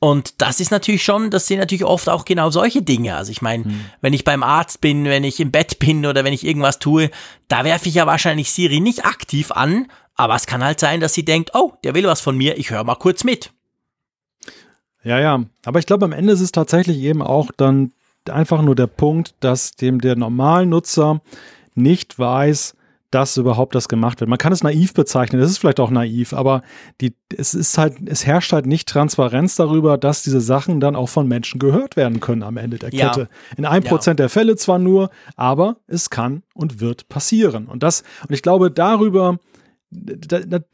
Und 0.01 0.41
das 0.41 0.61
ist 0.61 0.71
natürlich 0.71 1.03
schon, 1.03 1.31
das 1.31 1.49
sind 1.49 1.59
natürlich 1.59 1.85
oft 1.85 2.09
auch 2.09 2.25
genau 2.25 2.51
solche 2.51 2.83
Dinge. 2.83 3.17
Also 3.17 3.33
ich 3.33 3.43
meine, 3.43 3.65
hm. 3.65 3.85
wenn 4.01 4.13
ich 4.13 4.23
beim 4.23 4.45
Arzt 4.45 4.81
bin, 4.81 5.05
wenn 5.05 5.25
ich 5.25 5.41
im 5.41 5.51
Bett 5.51 5.79
bin 5.81 6.07
oder 6.07 6.23
wenn 6.23 6.33
ich 6.33 6.47
irgendwas 6.47 6.79
tue, 6.79 7.11
da 7.49 7.65
werfe 7.65 7.89
ich 7.89 7.97
ja 7.97 8.07
wahrscheinlich 8.07 8.53
Siri 8.53 8.79
nicht 8.79 9.05
aktiv 9.05 9.51
an, 9.51 9.89
aber 10.15 10.37
es 10.37 10.47
kann 10.47 10.63
halt 10.63 10.79
sein, 10.79 11.01
dass 11.01 11.15
sie 11.15 11.25
denkt, 11.25 11.51
oh, 11.55 11.73
der 11.83 11.95
will 11.95 12.05
was 12.05 12.21
von 12.21 12.37
mir, 12.37 12.59
ich 12.59 12.71
höre 12.71 12.85
mal 12.85 12.95
kurz 12.95 13.25
mit. 13.25 13.53
Ja, 15.03 15.19
ja, 15.19 15.45
aber 15.65 15.79
ich 15.79 15.87
glaube, 15.87 16.05
am 16.05 16.13
Ende 16.13 16.33
ist 16.33 16.41
es 16.41 16.53
tatsächlich 16.53 16.99
eben 16.99 17.23
auch 17.23 17.51
dann 17.57 17.93
einfach 18.29 18.63
nur 18.63 18.75
der 18.75 18.89
Punkt, 18.89 19.35
dass 19.41 19.73
dem 19.73 20.01
der 20.01 20.17
Normalnutzer 20.17 21.23
nicht 21.75 22.19
weiß, 22.19 22.75
dass 23.11 23.37
überhaupt 23.37 23.75
das 23.75 23.89
gemacht 23.89 24.21
wird. 24.21 24.29
Man 24.29 24.39
kann 24.39 24.53
es 24.53 24.63
naiv 24.63 24.93
bezeichnen, 24.93 25.41
das 25.41 25.51
ist 25.51 25.59
vielleicht 25.59 25.81
auch 25.81 25.91
naiv, 25.91 26.33
aber 26.33 26.63
die, 27.01 27.15
es 27.37 27.55
ist 27.55 27.79
halt, 27.79 27.95
es 28.07 28.27
herrscht 28.27 28.53
halt 28.53 28.67
nicht 28.67 28.89
Transparenz 28.89 29.57
darüber, 29.57 29.97
dass 29.97 30.23
diese 30.23 30.41
Sachen 30.41 30.81
dann 30.81 30.97
auch 30.97 31.09
von 31.09 31.27
Menschen 31.27 31.59
gehört 31.59 31.97
werden 31.97 32.21
können 32.21 32.43
am 32.43 32.57
Ende 32.57 32.79
der 32.79 32.91
Kette. 32.91 33.21
Ja. 33.21 33.29
In 33.57 33.65
einem 33.65 33.85
Prozent 33.85 34.19
ja. 34.19 34.25
der 34.25 34.29
Fälle 34.29 34.57
zwar 34.57 34.79
nur, 34.79 35.11
aber 35.37 35.77
es 35.87 36.11
kann 36.11 36.43
und 36.55 36.81
wird 36.81 37.09
passieren. 37.09 37.67
Und 37.67 37.83
das, 37.83 38.03
und 38.29 38.35
ich 38.35 38.43
glaube, 38.43 38.71
darüber 38.71 39.39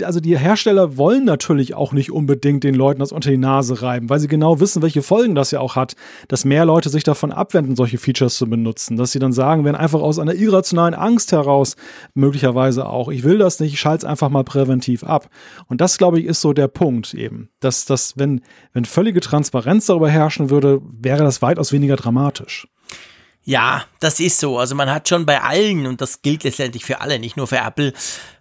also 0.02 0.18
die 0.18 0.36
Hersteller 0.36 0.96
wollen 0.96 1.24
natürlich 1.24 1.74
auch 1.74 1.92
nicht 1.92 2.10
unbedingt 2.10 2.64
den 2.64 2.74
Leuten 2.74 2.98
das 2.98 3.12
unter 3.12 3.30
die 3.30 3.36
Nase 3.36 3.80
reiben, 3.80 4.10
weil 4.10 4.18
sie 4.18 4.26
genau 4.26 4.58
wissen, 4.58 4.82
welche 4.82 5.02
Folgen 5.02 5.36
das 5.36 5.52
ja 5.52 5.60
auch 5.60 5.76
hat, 5.76 5.94
dass 6.26 6.44
mehr 6.44 6.64
Leute 6.64 6.88
sich 6.88 7.04
davon 7.04 7.30
abwenden, 7.30 7.76
solche 7.76 7.98
Features 7.98 8.36
zu 8.36 8.48
benutzen, 8.50 8.96
dass 8.96 9.12
sie 9.12 9.20
dann 9.20 9.32
sagen, 9.32 9.64
wenn 9.64 9.76
einfach 9.76 10.00
aus 10.00 10.18
einer 10.18 10.34
irrationalen 10.34 10.94
Angst 10.94 11.30
heraus, 11.30 11.76
möglicherweise 12.14 12.88
auch, 12.88 13.08
ich 13.08 13.22
will 13.22 13.38
das 13.38 13.60
nicht, 13.60 13.74
ich 13.74 13.80
schalte 13.80 14.04
es 14.04 14.10
einfach 14.10 14.30
mal 14.30 14.44
präventiv 14.44 15.04
ab. 15.04 15.28
Und 15.68 15.80
das, 15.80 15.96
glaube 15.96 16.18
ich, 16.18 16.26
ist 16.26 16.40
so 16.40 16.52
der 16.52 16.68
Punkt 16.68 17.14
eben, 17.14 17.50
dass, 17.60 17.84
dass 17.84 18.18
wenn, 18.18 18.40
wenn 18.72 18.84
völlige 18.84 19.20
Transparenz 19.20 19.86
darüber 19.86 20.10
herrschen 20.10 20.50
würde, 20.50 20.80
wäre 20.82 21.22
das 21.22 21.40
weitaus 21.40 21.72
weniger 21.72 21.94
dramatisch. 21.94 22.66
Ja, 23.46 23.84
das 24.00 24.20
ist 24.20 24.40
so. 24.40 24.58
Also 24.58 24.74
man 24.74 24.90
hat 24.90 25.08
schon 25.08 25.26
bei 25.26 25.42
allen, 25.42 25.86
und 25.86 26.00
das 26.00 26.22
gilt 26.22 26.44
letztendlich 26.44 26.84
für 26.84 27.02
alle, 27.02 27.18
nicht 27.18 27.36
nur 27.36 27.46
für 27.46 27.58
Apple, 27.58 27.92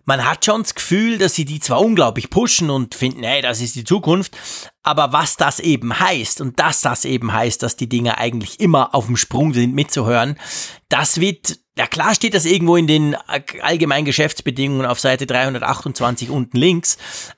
man 0.05 0.25
hat 0.25 0.45
schon 0.45 0.63
das 0.63 0.75
Gefühl, 0.75 1.17
dass 1.17 1.35
sie 1.35 1.45
die 1.45 1.59
zwar 1.59 1.81
unglaublich 1.81 2.29
pushen 2.29 2.69
und 2.69 2.95
finden, 2.95 3.23
hey, 3.23 3.41
das 3.41 3.61
ist 3.61 3.75
die 3.75 3.83
Zukunft, 3.83 4.37
aber 4.81 5.13
was 5.13 5.37
das 5.37 5.59
eben 5.59 5.97
heißt 5.99 6.41
und 6.41 6.59
dass 6.59 6.81
das 6.81 7.05
eben 7.05 7.31
heißt, 7.31 7.63
dass 7.63 7.75
die 7.75 7.87
Dinge 7.87 8.17
eigentlich 8.17 8.59
immer 8.59 8.95
auf 8.95 9.05
dem 9.05 9.17
Sprung 9.17 9.53
sind 9.53 9.73
mitzuhören, 9.73 10.37
das 10.89 11.19
wird, 11.19 11.59
ja 11.75 11.87
klar 11.87 12.13
steht 12.13 12.35
das 12.35 12.45
irgendwo 12.45 12.75
in 12.75 12.85
den 12.85 13.15
allgemeinen 13.61 14.05
Geschäftsbedingungen 14.05 14.85
auf 14.85 14.99
Seite 14.99 15.25
328 15.25 16.29
unten 16.29 16.55
links, 16.55 16.97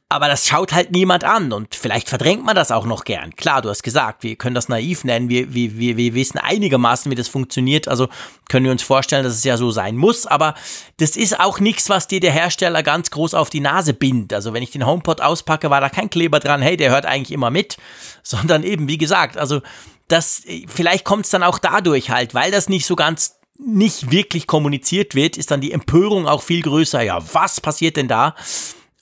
aber 0.10 0.28
das 0.28 0.46
schaut 0.46 0.74
halt 0.74 0.92
niemand 0.92 1.24
an 1.24 1.54
und 1.54 1.74
vielleicht 1.74 2.10
verdrängt 2.10 2.44
man 2.44 2.54
das 2.56 2.70
auch 2.70 2.86
noch 2.86 3.06
gern. 3.06 3.34
Klar, 3.36 3.62
du 3.62 3.70
hast 3.70 3.82
gesagt, 3.82 4.24
wir 4.24 4.36
können 4.36 4.54
das 4.54 4.68
naiv 4.68 5.06
nennen, 5.06 5.30
wir, 5.30 5.54
wir, 5.54 5.78
wir, 5.98 6.14
wissen 6.14 6.38
einigermaßen, 6.38 7.10
wie 7.10 7.16
das 7.16 7.30
funktioniert, 7.30 7.88
also 7.88 8.10
können 8.50 8.66
wir 8.66 8.74
uns 8.74 8.84
vorstellen, 8.84 9.24
dass 9.24 9.36
es 9.36 9.44
ja 9.46 9.56
so 9.56 9.72
sein 9.72 9.96
muss, 9.96 10.28
aber 10.28 10.56
das 10.98 11.16
ist 11.16 11.40
auch 11.40 11.62
nichts, 11.62 11.90
was 11.90 12.08
dir 12.08 12.20
der 12.20 12.34
Hersteller 12.34 12.84
ganz 12.84 13.12
groß 13.12 13.36
auf 13.36 13.50
die 13.50 13.62
Nase 13.62 13.94
bindet. 13.94 14.34
Also 14.34 14.54
wenn 14.54 14.64
ich 14.64 14.72
den 14.72 14.86
HomePod 14.86 15.22
auspacke, 15.22 15.70
war 15.70 15.80
da 15.80 15.90
kein 15.90 16.10
Kleber 16.10 16.42
dran, 16.42 16.62
hey, 16.62 16.76
der 16.76 16.92
hört 16.92 17.06
eigentlich 17.06 17.32
immer 17.32 17.52
mit, 17.52 17.78
sondern 18.24 18.64
eben, 18.64 18.90
wie 18.90 18.98
gesagt, 18.98 19.38
also 19.38 19.62
das, 20.10 20.44
vielleicht 20.68 21.06
kommt 21.06 21.26
es 21.26 21.32
dann 21.32 21.42
auch 21.42 21.58
dadurch 21.58 22.10
halt, 22.10 22.34
weil 22.34 22.52
das 22.52 22.70
nicht 22.70 22.86
so 22.86 22.96
ganz 22.96 23.38
nicht 23.58 24.12
wirklich 24.12 24.48
kommuniziert 24.48 25.16
wird, 25.16 25.38
ist 25.38 25.52
dann 25.52 25.62
die 25.62 25.72
Empörung 25.72 26.28
auch 26.28 26.42
viel 26.42 26.62
größer. 26.62 27.02
Ja, 27.02 27.20
was 27.34 27.62
passiert 27.62 27.98
denn 27.98 28.08
da? 28.08 28.36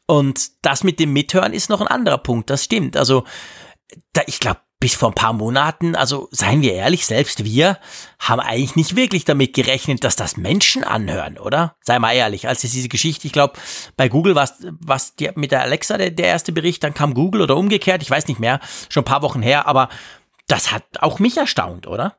Und 0.06 0.52
das 0.62 0.84
mit 0.84 1.00
dem 1.00 1.14
Mithören 1.14 1.54
ist 1.54 1.70
noch 1.70 1.82
ein 1.82 1.88
anderer 1.88 2.18
Punkt, 2.18 2.50
das 2.50 2.64
stimmt. 2.64 2.98
Also, 2.98 3.24
da, 4.12 4.22
ich 4.28 4.40
glaube, 4.40 4.60
bis 4.84 4.96
vor 4.96 5.12
ein 5.12 5.16
paar 5.16 5.32
Monaten, 5.32 5.96
also 5.96 6.28
seien 6.32 6.62
wir 6.62 6.74
ehrlich, 6.74 7.06
selbst 7.06 7.46
wir 7.46 7.80
haben 8.20 8.42
eigentlich 8.42 8.76
nicht 8.76 8.98
wirklich 8.98 9.24
damit 9.24 9.54
gerechnet, 9.54 10.04
dass 10.04 10.18
das 10.18 10.36
Menschen 10.36 10.84
anhören, 10.84 11.38
oder? 11.38 11.78
Sei 11.80 12.00
mal 12.00 12.12
ehrlich, 12.12 12.50
als 12.50 12.66
es 12.66 12.74
diese 12.74 12.90
Geschichte, 12.90 13.26
ich 13.26 13.32
glaube, 13.32 13.54
bei 13.96 14.10
Google 14.10 14.36
war 14.36 14.44
es 14.44 15.14
mit 15.36 15.52
der 15.54 15.62
Alexa 15.62 15.98
der, 15.98 16.12
der 16.12 16.28
erste 16.28 16.52
Bericht, 16.52 16.84
dann 16.84 16.94
kam 16.94 17.14
Google 17.14 17.44
oder 17.44 17.56
umgekehrt, 17.56 18.02
ich 18.02 18.12
weiß 18.12 18.28
nicht 18.28 18.42
mehr, 18.42 18.60
schon 18.90 19.04
ein 19.04 19.06
paar 19.06 19.22
Wochen 19.22 19.42
her, 19.42 19.68
aber 19.68 19.88
das 20.48 20.74
hat 20.74 20.84
auch 21.00 21.18
mich 21.18 21.38
erstaunt, 21.38 21.88
oder? 21.88 22.18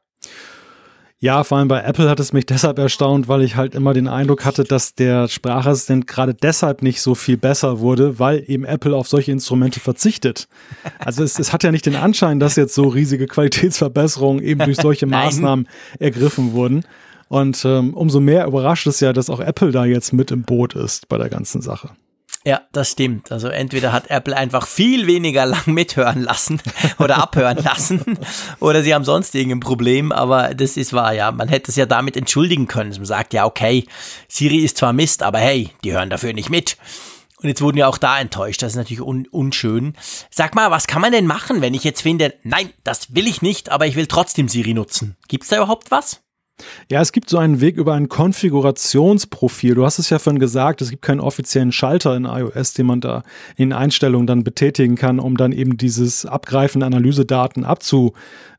Ja, 1.24 1.42
vor 1.42 1.56
allem 1.56 1.68
bei 1.68 1.80
Apple 1.80 2.10
hat 2.10 2.20
es 2.20 2.34
mich 2.34 2.44
deshalb 2.44 2.78
erstaunt, 2.78 3.28
weil 3.28 3.40
ich 3.40 3.56
halt 3.56 3.74
immer 3.74 3.94
den 3.94 4.08
Eindruck 4.08 4.44
hatte, 4.44 4.62
dass 4.62 4.94
der 4.94 5.26
Sprachassistent 5.26 6.06
gerade 6.06 6.34
deshalb 6.34 6.82
nicht 6.82 7.00
so 7.00 7.14
viel 7.14 7.38
besser 7.38 7.80
wurde, 7.80 8.18
weil 8.18 8.44
eben 8.46 8.66
Apple 8.66 8.94
auf 8.94 9.08
solche 9.08 9.32
Instrumente 9.32 9.80
verzichtet. 9.80 10.48
Also 10.98 11.24
es, 11.24 11.38
es 11.38 11.50
hat 11.50 11.64
ja 11.64 11.72
nicht 11.72 11.86
den 11.86 11.96
Anschein, 11.96 12.40
dass 12.40 12.56
jetzt 12.56 12.74
so 12.74 12.88
riesige 12.88 13.26
Qualitätsverbesserungen 13.26 14.44
eben 14.44 14.66
durch 14.66 14.76
solche 14.76 15.06
Maßnahmen 15.06 15.66
ergriffen 15.98 16.52
wurden. 16.52 16.84
Und 17.28 17.64
ähm, 17.64 17.94
umso 17.94 18.20
mehr 18.20 18.46
überrascht 18.46 18.86
es 18.86 19.00
ja, 19.00 19.14
dass 19.14 19.30
auch 19.30 19.40
Apple 19.40 19.72
da 19.72 19.86
jetzt 19.86 20.12
mit 20.12 20.30
im 20.30 20.42
Boot 20.42 20.74
ist 20.74 21.08
bei 21.08 21.16
der 21.16 21.30
ganzen 21.30 21.62
Sache. 21.62 21.88
Ja, 22.46 22.60
das 22.72 22.90
stimmt. 22.90 23.32
Also 23.32 23.48
entweder 23.48 23.92
hat 23.92 24.10
Apple 24.10 24.36
einfach 24.36 24.66
viel 24.66 25.06
weniger 25.06 25.46
lang 25.46 25.62
mithören 25.66 26.22
lassen 26.22 26.60
oder 26.98 27.16
abhören 27.16 27.56
lassen 27.62 28.18
oder 28.60 28.82
sie 28.82 28.94
haben 28.94 29.04
sonst 29.04 29.34
irgendein 29.34 29.60
Problem, 29.60 30.12
aber 30.12 30.54
das 30.54 30.76
ist 30.76 30.92
wahr, 30.92 31.14
ja. 31.14 31.32
Man 31.32 31.48
hätte 31.48 31.70
es 31.70 31.76
ja 31.76 31.86
damit 31.86 32.16
entschuldigen 32.16 32.66
können. 32.66 32.90
Man 32.90 33.06
sagt 33.06 33.32
ja, 33.32 33.46
okay, 33.46 33.86
Siri 34.28 34.58
ist 34.58 34.76
zwar 34.76 34.92
Mist, 34.92 35.22
aber 35.22 35.38
hey, 35.38 35.70
die 35.84 35.92
hören 35.92 36.10
dafür 36.10 36.34
nicht 36.34 36.50
mit. 36.50 36.76
Und 37.44 37.48
jetzt 37.48 37.60
wurden 37.60 37.76
wir 37.76 37.88
auch 37.88 37.98
da 37.98 38.18
enttäuscht. 38.18 38.62
Das 38.62 38.72
ist 38.72 38.76
natürlich 38.76 39.02
un 39.02 39.26
unschön. 39.30 39.94
Sag 40.30 40.54
mal, 40.54 40.70
was 40.70 40.86
kann 40.86 41.02
man 41.02 41.12
denn 41.12 41.26
machen, 41.26 41.60
wenn 41.60 41.74
ich 41.74 41.84
jetzt 41.84 42.00
finde, 42.00 42.34
nein, 42.42 42.70
das 42.84 43.14
will 43.14 43.26
ich 43.26 43.42
nicht, 43.42 43.70
aber 43.70 43.86
ich 43.86 43.96
will 43.96 44.06
trotzdem 44.06 44.48
Siri 44.48 44.72
nutzen? 44.72 45.16
Gibt's 45.28 45.48
da 45.48 45.56
überhaupt 45.56 45.90
was? 45.90 46.23
Ja, 46.90 47.00
es 47.00 47.12
gibt 47.12 47.28
so 47.30 47.38
einen 47.38 47.60
Weg 47.60 47.76
über 47.76 47.94
ein 47.94 48.08
Konfigurationsprofil. 48.08 49.74
Du 49.74 49.84
hast 49.84 49.98
es 49.98 50.10
ja 50.10 50.18
vorhin 50.18 50.38
gesagt, 50.38 50.82
es 50.82 50.90
gibt 50.90 51.02
keinen 51.02 51.20
offiziellen 51.20 51.72
Schalter 51.72 52.16
in 52.16 52.24
iOS, 52.24 52.74
den 52.74 52.86
man 52.86 53.00
da 53.00 53.22
in 53.56 53.72
Einstellungen 53.72 54.26
dann 54.26 54.44
betätigen 54.44 54.94
kann, 54.94 55.18
um 55.18 55.36
dann 55.36 55.52
eben 55.52 55.76
dieses 55.76 56.26
Abgreifen 56.26 56.82
Analysedaten 56.82 57.64
abzu, 57.64 58.12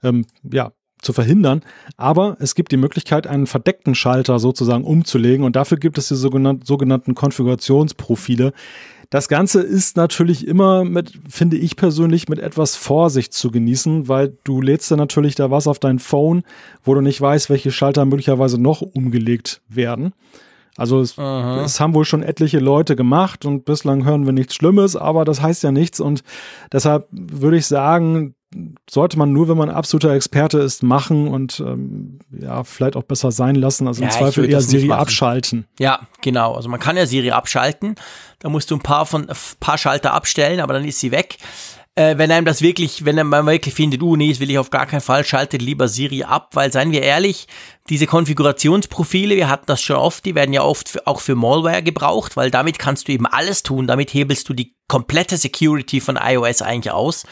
ähm, 0.04 0.26
ja, 0.43 0.72
zu 1.02 1.14
verhindern. 1.14 1.62
Aber 1.96 2.36
es 2.39 2.56
gibt 2.56 2.72
die 2.72 2.78
Möglichkeit, 2.78 3.28
einen 3.28 3.48
verdeckten 3.48 3.96
Schalter 3.96 4.39
sozusagen 4.39 4.84
umzulegen 4.84 5.46
und 5.46 5.56
dafür 5.56 5.78
gibt 5.78 5.98
es 5.98 6.10
die 6.10 6.16
sogenannten 6.16 7.16
Konfigurationsprofile. 7.16 8.54
Das 9.10 9.28
Ganze 9.28 9.62
ist 9.62 9.97
natürlich 9.97 10.47
immer 10.47 10.84
mit, 10.84 11.14
finde 11.30 11.58
ich 11.58 11.76
persönlich, 11.76 12.28
mit 12.30 12.39
etwas 12.39 12.76
Vorsicht 12.76 13.34
zu 13.34 13.51
genießen, 13.51 14.08
weil 14.08 14.38
du 14.43 14.62
lädst 14.62 14.91
dann 14.91 14.99
natürlich 14.99 15.36
da 15.36 15.51
was 15.51 15.68
auf 15.68 15.80
dein 15.80 15.99
Phone, 15.99 16.43
wo 16.84 16.93
du 16.93 17.01
nicht 17.01 17.20
weißt, 17.20 17.49
welche 17.49 17.72
Schalter 17.72 18.06
möglicherweise 18.06 18.60
noch 18.60 18.82
umgelegt 18.82 19.62
werden. 19.68 20.14
Also 20.78 20.99
es, 20.99 21.18
es, 21.18 21.80
haben 21.80 21.93
wohl 21.93 22.03
schon 22.03 22.22
etliche 22.22 22.60
Leute 22.60 22.97
gemacht 22.97 23.45
und 23.45 23.64
bislang 23.64 24.03
hören 24.03 24.26
wir 24.26 24.34
nichts 24.34 24.56
Schlimmes, 24.56 24.97
aber 24.97 25.24
das 25.24 25.41
heißt 25.41 25.64
ja 25.64 25.72
nichts 25.72 26.01
und 26.01 26.22
deshalb 26.72 27.08
würde 27.12 27.58
ich 27.58 27.66
sagen, 27.66 28.36
sollte 28.89 29.18
man 29.18 29.32
nur, 29.32 29.47
wenn 29.47 29.58
man 29.58 29.70
absoluter 29.70 30.14
Experte 30.14 30.60
ist, 30.60 30.84
machen 30.84 31.28
und 31.28 31.60
ähm, 31.60 32.20
ja, 32.32 32.64
vielleicht 32.64 32.95
auch 32.95 33.03
besser 33.03 33.32
sein 33.32 33.56
lassen. 33.56 33.88
Also 33.88 34.01
im 34.01 34.10
ja, 34.10 34.14
Zweifel 34.14 34.49
eher 34.49 34.62
Siri 34.62 34.91
abschalten. 34.91 35.66
Ja, 35.80 36.08
genau. 36.22 36.53
Also 36.53 36.70
man 36.70 36.80
kann 36.80 36.97
ja 36.97 37.06
Siri 37.06 37.32
abschalten. 37.32 37.95
Da 38.39 38.49
musst 38.49 38.72
du 38.72 38.76
ein 38.76 38.82
paar 38.82 39.06
von 39.06 39.30
ein 39.30 39.36
paar 39.60 39.78
Schalter 39.78 40.14
abstellen, 40.14 40.60
aber 40.60 40.74
dann 40.74 40.86
ist 40.86 40.99
sie 40.99 41.12
weg. 41.12 41.38
Äh, 41.97 42.18
wenn 42.18 42.30
einem 42.30 42.45
das 42.45 42.62
wirklich, 42.62 43.06
wenn 43.06 43.16
man 43.26 43.45
wirklich 43.45 43.74
findet, 43.74 44.01
uh, 44.01 44.18
nee, 44.18 44.30
das 44.30 44.41
will 44.41 44.49
ich 44.49 44.58
auf 44.58 44.70
gar 44.70 44.86
keinen 44.86 44.99
Fall, 44.99 45.24
schaltet 45.24 45.62
lieber 45.62 45.88
Siri 45.88 46.24
ab, 46.24 46.49
weil 46.51 46.70
seien 46.70 46.91
wir 46.91 47.01
ehrlich, 47.01 47.47
diese 47.89 48.06
Konfigurationsprofile, 48.06 49.38
wir 49.38 49.47
hatten 49.47 49.68
das 49.68 49.82
schon 49.82 49.95
oft, 49.95 50.26
die 50.26 50.36
werden 50.36 50.51
ja 50.51 50.62
oft 50.62 50.89
für, 50.89 51.08
auch 51.08 51.22
für 51.22 51.36
Malware 51.36 51.82
gebraucht, 51.82 52.36
weil 52.36 52.51
damit 52.51 52.80
kannst 52.80 53.08
du 53.08 53.14
eben 53.14 53.26
alles 53.26 53.64
tun, 53.64 53.88
damit 53.88 54.14
hebelst 54.14 54.49
du 54.49 54.53
die 54.53 54.76
komplette 54.89 55.38
Security 55.38 56.01
von 56.01 56.20
iOS 56.22 56.62
eigentlich 56.62 56.91
aus, 56.91 57.26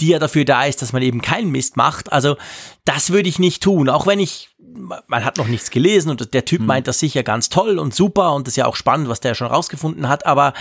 die 0.00 0.08
ja 0.08 0.18
dafür 0.18 0.44
da 0.44 0.64
ist, 0.64 0.82
dass 0.82 0.92
man 0.92 1.02
eben 1.02 1.22
keinen 1.22 1.50
Mist 1.50 1.76
macht. 1.76 2.12
Also 2.12 2.36
das 2.84 3.10
würde 3.10 3.28
ich 3.28 3.38
nicht 3.38 3.62
tun, 3.62 3.88
auch 3.88 4.06
wenn 4.06 4.18
ich, 4.18 4.50
man 5.06 5.24
hat 5.24 5.38
noch 5.38 5.46
nichts 5.46 5.70
gelesen 5.70 6.10
und 6.10 6.34
der 6.34 6.44
Typ 6.44 6.60
hm. 6.60 6.66
meint 6.66 6.86
das 6.86 6.98
sicher 6.98 7.22
ganz 7.22 7.48
toll 7.48 7.78
und 7.78 7.94
super 7.94 8.34
und 8.34 8.46
das 8.46 8.52
ist 8.52 8.56
ja 8.56 8.66
auch 8.66 8.76
spannend, 8.76 9.08
was 9.08 9.20
der 9.20 9.34
schon 9.34 9.48
rausgefunden 9.48 10.08
hat, 10.08 10.26
aber 10.26 10.54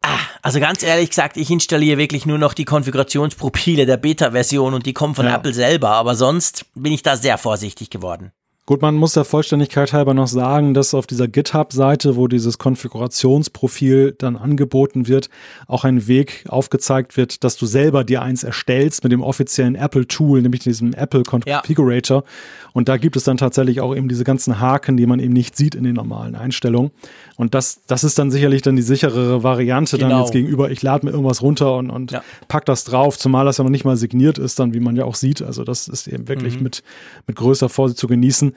Ah, 0.00 0.20
also 0.42 0.60
ganz 0.60 0.84
ehrlich 0.84 1.08
gesagt, 1.10 1.36
ich 1.36 1.50
installiere 1.50 1.98
wirklich 1.98 2.24
nur 2.24 2.38
noch 2.38 2.54
die 2.54 2.64
Konfigurationsprofile 2.64 3.84
der 3.84 3.96
Beta-Version 3.96 4.72
und 4.74 4.86
die 4.86 4.92
kommen 4.92 5.16
von 5.16 5.26
ja. 5.26 5.34
Apple 5.34 5.52
selber, 5.52 5.90
aber 5.90 6.14
sonst 6.14 6.66
bin 6.74 6.92
ich 6.92 7.02
da 7.02 7.16
sehr 7.16 7.36
vorsichtig 7.36 7.90
geworden. 7.90 8.30
Gut, 8.68 8.82
man 8.82 8.96
muss 8.96 9.14
der 9.14 9.24
Vollständigkeit 9.24 9.94
halber 9.94 10.12
noch 10.12 10.26
sagen, 10.26 10.74
dass 10.74 10.92
auf 10.92 11.06
dieser 11.06 11.26
GitHub-Seite, 11.26 12.16
wo 12.16 12.28
dieses 12.28 12.58
Konfigurationsprofil 12.58 14.14
dann 14.18 14.36
angeboten 14.36 15.08
wird, 15.08 15.30
auch 15.66 15.84
ein 15.84 16.06
Weg 16.06 16.44
aufgezeigt 16.50 17.16
wird, 17.16 17.44
dass 17.44 17.56
du 17.56 17.64
selber 17.64 18.04
dir 18.04 18.20
eins 18.20 18.44
erstellst 18.44 19.04
mit 19.04 19.12
dem 19.12 19.22
offiziellen 19.22 19.74
Apple-Tool, 19.74 20.42
nämlich 20.42 20.60
diesem 20.60 20.92
Apple 20.92 21.22
Configurator. 21.22 22.24
Ja. 22.24 22.30
Und 22.74 22.90
da 22.90 22.98
gibt 22.98 23.16
es 23.16 23.24
dann 23.24 23.38
tatsächlich 23.38 23.80
auch 23.80 23.96
eben 23.96 24.06
diese 24.06 24.24
ganzen 24.24 24.60
Haken, 24.60 24.98
die 24.98 25.06
man 25.06 25.18
eben 25.18 25.32
nicht 25.32 25.56
sieht 25.56 25.74
in 25.74 25.84
den 25.84 25.94
normalen 25.94 26.34
Einstellungen. 26.34 26.90
Und 27.38 27.54
das, 27.54 27.80
das 27.86 28.04
ist 28.04 28.18
dann 28.18 28.30
sicherlich 28.30 28.62
dann 28.62 28.76
die 28.76 28.82
sicherere 28.82 29.42
Variante 29.42 29.96
genau. 29.96 30.10
dann 30.10 30.20
jetzt 30.20 30.32
gegenüber, 30.32 30.70
ich 30.70 30.82
lade 30.82 31.06
mir 31.06 31.12
irgendwas 31.12 31.40
runter 31.40 31.76
und, 31.76 31.88
und 31.88 32.10
ja. 32.10 32.22
pack 32.48 32.66
das 32.66 32.84
drauf, 32.84 33.16
zumal 33.16 33.46
das 33.46 33.58
ja 33.58 33.64
noch 33.64 33.70
nicht 33.70 33.84
mal 33.84 33.96
signiert 33.96 34.38
ist, 34.38 34.58
dann 34.58 34.74
wie 34.74 34.80
man 34.80 34.96
ja 34.96 35.04
auch 35.04 35.14
sieht. 35.14 35.40
Also 35.40 35.64
das 35.64 35.88
ist 35.88 36.08
eben 36.08 36.28
wirklich 36.28 36.56
mhm. 36.56 36.64
mit, 36.64 36.82
mit 37.26 37.36
größter 37.36 37.68
Vorsicht 37.68 37.98
zu 37.98 38.08
genießen 38.08 38.52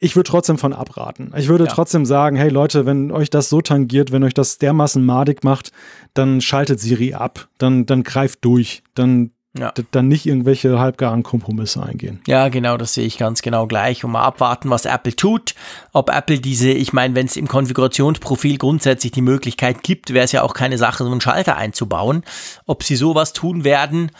ich 0.00 0.16
würde 0.16 0.28
trotzdem 0.28 0.58
von 0.58 0.74
abraten. 0.74 1.32
Ich 1.34 1.48
würde 1.48 1.64
ja. 1.64 1.70
trotzdem 1.70 2.04
sagen, 2.04 2.36
hey 2.36 2.50
Leute, 2.50 2.84
wenn 2.84 3.10
euch 3.10 3.30
das 3.30 3.48
so 3.48 3.62
tangiert, 3.62 4.12
wenn 4.12 4.22
euch 4.22 4.34
das 4.34 4.58
dermaßen 4.58 5.02
madig 5.02 5.44
macht, 5.44 5.72
dann 6.12 6.42
schaltet 6.42 6.78
Siri 6.78 7.14
ab, 7.14 7.48
dann, 7.56 7.86
dann 7.86 8.02
greift 8.02 8.44
durch, 8.44 8.82
dann, 8.94 9.30
ja. 9.56 9.72
dann 9.92 10.08
nicht 10.08 10.26
irgendwelche 10.26 10.78
halbgaren 10.78 11.22
Kompromisse 11.22 11.82
eingehen. 11.82 12.20
Ja, 12.26 12.48
genau, 12.48 12.76
das 12.76 12.94
sehe 12.94 13.06
ich 13.06 13.18
ganz 13.18 13.40
genau 13.40 13.66
gleich. 13.66 14.04
Und 14.04 14.12
mal 14.12 14.24
abwarten, 14.24 14.70
was 14.70 14.84
Apple 14.84 15.14
tut. 15.14 15.54
Ob 15.92 16.10
Apple 16.10 16.40
diese, 16.40 16.70
ich 16.70 16.92
meine, 16.92 17.14
wenn 17.14 17.26
es 17.26 17.36
im 17.36 17.46
Konfigurationsprofil 17.46 18.58
grundsätzlich 18.58 19.12
die 19.12 19.22
Möglichkeit 19.22 19.82
gibt, 19.82 20.12
wäre 20.12 20.24
es 20.24 20.32
ja 20.32 20.42
auch 20.42 20.54
keine 20.54 20.78
Sache, 20.78 21.04
so 21.04 21.10
einen 21.10 21.20
Schalter 21.20 21.56
einzubauen. 21.56 22.24
Ob 22.66 22.82
sie 22.82 22.96
sowas 22.96 23.32
tun 23.32 23.64
werden, 23.64 24.10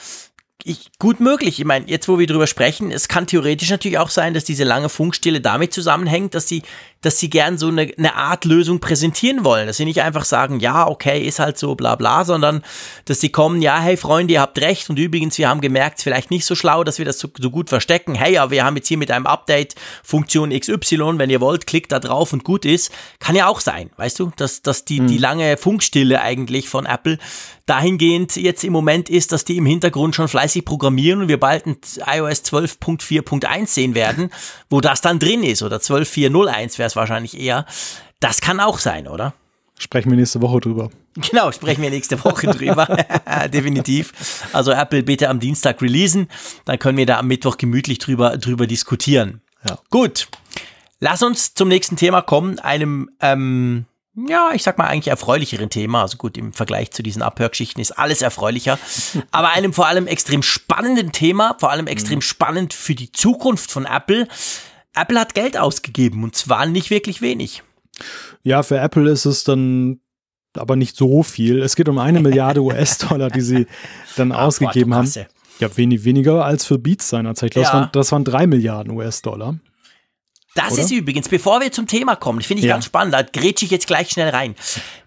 ich, 0.66 0.90
gut 0.98 1.20
möglich. 1.20 1.58
Ich 1.58 1.64
meine, 1.66 1.86
jetzt 1.88 2.08
wo 2.08 2.18
wir 2.18 2.26
drüber 2.26 2.46
sprechen, 2.46 2.90
es 2.90 3.08
kann 3.08 3.26
theoretisch 3.26 3.70
natürlich 3.70 3.98
auch 3.98 4.08
sein, 4.08 4.32
dass 4.32 4.44
diese 4.44 4.64
lange 4.64 4.88
Funkstille 4.88 5.42
damit 5.42 5.74
zusammenhängt, 5.74 6.34
dass 6.34 6.48
sie 6.48 6.62
dass 7.04 7.18
sie 7.18 7.28
gern 7.28 7.58
so 7.58 7.68
eine, 7.68 7.92
eine 7.98 8.14
Art 8.14 8.44
Lösung 8.44 8.80
präsentieren 8.80 9.44
wollen. 9.44 9.66
Dass 9.66 9.76
sie 9.76 9.84
nicht 9.84 10.02
einfach 10.02 10.24
sagen, 10.24 10.60
ja, 10.60 10.86
okay, 10.86 11.22
ist 11.26 11.38
halt 11.38 11.58
so, 11.58 11.74
bla 11.74 11.96
bla, 11.96 12.24
sondern 12.24 12.62
dass 13.04 13.20
sie 13.20 13.28
kommen, 13.28 13.60
ja, 13.60 13.78
hey 13.78 13.96
Freunde, 13.96 14.34
ihr 14.34 14.40
habt 14.40 14.58
recht 14.60 14.88
und 14.88 14.98
übrigens, 14.98 15.36
wir 15.36 15.48
haben 15.48 15.60
gemerkt, 15.60 16.00
vielleicht 16.00 16.30
nicht 16.30 16.46
so 16.46 16.54
schlau, 16.54 16.82
dass 16.82 16.98
wir 16.98 17.04
das 17.04 17.18
so, 17.18 17.28
so 17.38 17.50
gut 17.50 17.68
verstecken. 17.68 18.14
Hey, 18.14 18.34
ja, 18.34 18.50
wir 18.50 18.64
haben 18.64 18.76
jetzt 18.76 18.88
hier 18.88 18.98
mit 18.98 19.10
einem 19.10 19.26
Update 19.26 19.74
Funktion 20.02 20.50
XY, 20.58 21.18
wenn 21.18 21.30
ihr 21.30 21.40
wollt, 21.40 21.66
klickt 21.66 21.92
da 21.92 22.00
drauf 22.00 22.32
und 22.32 22.44
gut 22.44 22.64
ist. 22.64 22.90
Kann 23.18 23.36
ja 23.36 23.46
auch 23.46 23.60
sein, 23.60 23.90
weißt 23.96 24.20
du, 24.20 24.32
dass, 24.36 24.62
dass 24.62 24.84
die, 24.84 25.00
mhm. 25.00 25.06
die 25.08 25.18
lange 25.18 25.56
Funkstille 25.56 26.20
eigentlich 26.20 26.68
von 26.68 26.86
Apple 26.86 27.18
dahingehend 27.66 28.36
jetzt 28.36 28.62
im 28.62 28.72
Moment 28.72 29.08
ist, 29.08 29.32
dass 29.32 29.44
die 29.44 29.56
im 29.56 29.64
Hintergrund 29.64 30.14
schon 30.14 30.28
fleißig 30.28 30.64
programmieren 30.64 31.22
und 31.22 31.28
wir 31.28 31.40
bald 31.40 31.66
ein 31.66 31.76
iOS 32.06 32.42
12.4.1 32.44 33.66
sehen 33.68 33.94
werden, 33.94 34.30
wo 34.68 34.82
das 34.82 35.00
dann 35.00 35.18
drin 35.18 35.42
ist 35.42 35.62
oder 35.62 35.78
12.4.01 35.78 36.78
wäre 36.78 36.90
wahrscheinlich 36.96 37.38
eher. 37.38 37.66
Das 38.20 38.40
kann 38.40 38.60
auch 38.60 38.78
sein, 38.78 39.08
oder? 39.08 39.34
Sprechen 39.78 40.10
wir 40.10 40.16
nächste 40.16 40.40
Woche 40.40 40.60
drüber. 40.60 40.90
Genau, 41.16 41.50
sprechen 41.52 41.82
wir 41.82 41.90
nächste 41.90 42.22
Woche 42.24 42.46
drüber. 42.46 42.86
Definitiv. 43.52 44.12
Also 44.52 44.72
Apple 44.72 45.02
bitte 45.02 45.28
am 45.28 45.40
Dienstag 45.40 45.82
releasen, 45.82 46.28
dann 46.64 46.78
können 46.78 46.98
wir 46.98 47.06
da 47.06 47.18
am 47.18 47.26
Mittwoch 47.26 47.56
gemütlich 47.56 47.98
drüber, 47.98 48.36
drüber 48.38 48.66
diskutieren. 48.66 49.40
Ja. 49.68 49.78
Gut. 49.90 50.28
Lass 51.00 51.22
uns 51.22 51.54
zum 51.54 51.68
nächsten 51.68 51.96
Thema 51.96 52.22
kommen, 52.22 52.58
einem 52.60 53.10
ähm, 53.20 53.86
ja, 54.16 54.52
ich 54.54 54.62
sag 54.62 54.78
mal 54.78 54.86
eigentlich 54.86 55.08
erfreulicheren 55.08 55.70
Thema. 55.70 56.02
Also 56.02 56.16
gut, 56.16 56.36
im 56.36 56.52
Vergleich 56.52 56.92
zu 56.92 57.02
diesen 57.02 57.22
Abhörgeschichten 57.22 57.80
ist 57.80 57.92
alles 57.92 58.22
erfreulicher. 58.22 58.78
Aber 59.32 59.50
einem 59.50 59.72
vor 59.72 59.88
allem 59.88 60.06
extrem 60.06 60.42
spannenden 60.42 61.10
Thema, 61.10 61.56
vor 61.58 61.70
allem 61.70 61.88
extrem 61.88 62.18
mhm. 62.18 62.22
spannend 62.22 62.74
für 62.74 62.94
die 62.94 63.10
Zukunft 63.10 63.72
von 63.72 63.86
Apple. 63.86 64.28
Apple 64.94 65.18
hat 65.18 65.34
Geld 65.34 65.56
ausgegeben 65.56 66.22
und 66.24 66.36
zwar 66.36 66.66
nicht 66.66 66.90
wirklich 66.90 67.20
wenig. 67.20 67.62
Ja, 68.42 68.62
für 68.62 68.78
Apple 68.78 69.10
ist 69.10 69.24
es 69.24 69.44
dann 69.44 70.00
aber 70.56 70.76
nicht 70.76 70.96
so 70.96 71.22
viel. 71.22 71.62
Es 71.62 71.76
geht 71.76 71.88
um 71.88 71.98
eine 71.98 72.20
Milliarde 72.20 72.60
US-Dollar, 72.62 73.30
die 73.30 73.40
sie 73.40 73.66
dann 74.16 74.32
ah, 74.32 74.46
ausgegeben 74.46 74.90
boah, 74.90 74.98
haben. 74.98 75.12
Ja, 75.60 75.76
wenig, 75.76 76.04
weniger 76.04 76.44
als 76.44 76.64
für 76.64 76.78
Beats 76.78 77.08
seinerzeit. 77.08 77.56
Das, 77.56 77.68
ja. 77.68 77.72
waren, 77.72 77.88
das 77.92 78.12
waren 78.12 78.24
drei 78.24 78.46
Milliarden 78.46 78.92
US-Dollar. 78.92 79.56
Das 80.54 80.74
Oder? 80.74 80.82
ist 80.82 80.92
übrigens, 80.92 81.28
bevor 81.28 81.60
wir 81.60 81.72
zum 81.72 81.88
Thema 81.88 82.14
kommen, 82.14 82.40
finde 82.40 82.60
ich 82.60 82.68
ja. 82.68 82.74
ganz 82.74 82.84
spannend, 82.84 83.12
da 83.12 83.22
grätsche 83.22 83.64
ich 83.64 83.72
jetzt 83.72 83.88
gleich 83.88 84.10
schnell 84.10 84.28
rein. 84.28 84.54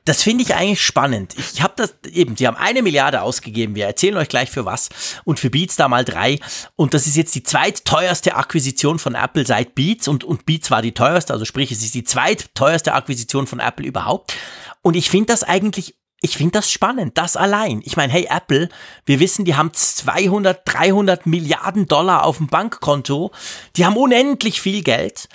Das 0.04 0.22
finde 0.22 0.43
ich 0.43 0.54
eigentlich 0.54 0.82
spannend. 0.82 1.36
Ich 1.38 1.62
habe 1.62 1.74
das 1.78 1.95
eben, 2.12 2.36
sie 2.36 2.48
haben 2.48 2.58
eine 2.58 2.82
Milliarde 2.82 3.22
ausgegeben, 3.22 3.74
wir 3.74 3.86
erzählen 3.86 4.18
euch 4.18 4.28
gleich 4.28 4.52
für 4.52 4.66
was 4.66 4.89
und 5.24 5.39
für 5.39 5.50
Beats 5.50 5.78
da 5.78 5.88
mal 5.88 6.04
drei 6.04 6.39
und 6.76 6.93
das 6.93 7.08
ist 7.08 7.16
jetzt 7.16 7.34
die 7.34 7.43
zweitteuerste 7.43 8.36
Akquisition 8.36 9.00
von 9.00 9.16
Apple 9.16 9.45
seit 9.45 9.74
Beats 9.74 10.10
und, 10.10 10.26
und 10.26 10.45
Beats 10.45 10.70
war 10.70 10.82
die 10.82 10.93
teuerste, 10.93 11.32
also 11.32 11.45
sprich, 11.45 11.72
es 11.72 11.82
ist 11.82 11.95
die 11.95 12.04
zweitteuerste 12.04 12.93
Akquisition 12.93 13.48
von 13.48 13.60
Apple 13.60 13.86
überhaupt 13.86 14.34
und 14.82 14.95
ich 14.95 15.10
finde 15.10 15.28
das 15.28 15.43
eigentlich 15.43 15.95
ich 16.22 16.38
finde 16.38 16.53
das 16.53 16.72
spannend, 16.72 17.18
das 17.18 17.38
allein. 17.38 17.82
Ich 17.84 17.95
meine, 17.95 18.11
hey 18.11 18.28
Apple, 18.30 18.70
wir 19.05 19.20
wissen, 19.20 19.45
die 19.45 19.55
haben 19.55 19.72
200, 19.74 20.61
300 20.65 21.26
Milliarden 21.26 21.86
Dollar 21.86 22.26
auf 22.26 22.38
dem 22.38 22.47
Bankkonto, 22.47 23.32
die 23.76 23.86
haben 23.86 23.97
unendlich 23.97 24.61
viel 24.61 24.84
Geld, 24.84 25.30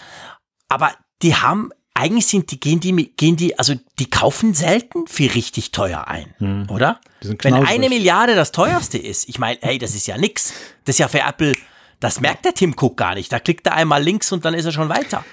aber 0.69 0.93
die 1.23 1.37
haben 1.37 1.71
eigentlich 1.95 2.27
sind 2.27 2.51
die 2.51 2.59
gehen 2.59 2.81
die 2.81 3.15
gehen 3.17 3.37
die 3.37 3.59
also 3.59 3.75
die 3.99 4.09
kaufen 4.09 4.55
selten 4.55 5.07
viel 5.07 5.31
richtig 5.31 5.73
teuer 5.73 6.09
ein, 6.09 6.35
hm. 6.39 6.71
oder? 6.71 7.01
Wenn 7.21 7.55
eine 7.55 7.89
Milliarde 7.89 8.35
das 8.35 8.51
teuerste 8.51 8.99
ist, 8.99 9.29
ich 9.29 9.39
meine, 9.39 9.59
hey, 9.61 9.79
das 9.79 9.95
ist 9.95 10.07
ja 10.07 10.17
nix. 10.17 10.53
Das 10.85 10.95
ist 10.95 10.99
ja 10.99 11.09
für 11.09 11.21
Apple, 11.21 11.57
das 12.01 12.21
merkt 12.21 12.45
der 12.45 12.55
Tim 12.55 12.75
Cook 12.77 12.97
gar 12.97 13.15
nicht. 13.15 13.33
Da 13.33 13.39
klickt 13.39 13.67
er 13.67 13.75
einmal 13.75 14.03
links 14.03 14.33
und 14.33 14.45
dann 14.45 14.55
ist 14.55 14.65
er 14.65 14.73
schon 14.73 14.89
weiter. 14.89 15.25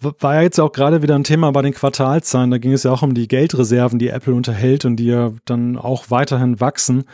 War 0.00 0.34
ja 0.34 0.42
jetzt 0.42 0.58
auch 0.58 0.72
gerade 0.72 1.02
wieder 1.02 1.14
ein 1.14 1.24
Thema 1.24 1.52
bei 1.52 1.62
den 1.62 1.72
Quartalzahlen. 1.72 2.50
Da 2.50 2.58
ging 2.58 2.72
es 2.72 2.82
ja 2.82 2.90
auch 2.90 3.02
um 3.02 3.14
die 3.14 3.28
Geldreserven, 3.28 3.98
die 3.98 4.08
Apple 4.08 4.34
unterhält 4.34 4.84
und 4.84 4.96
die 4.96 5.06
ja 5.06 5.30
dann 5.44 5.76
auch 5.76 6.10
weiterhin 6.10 6.60
wachsen. 6.60 7.04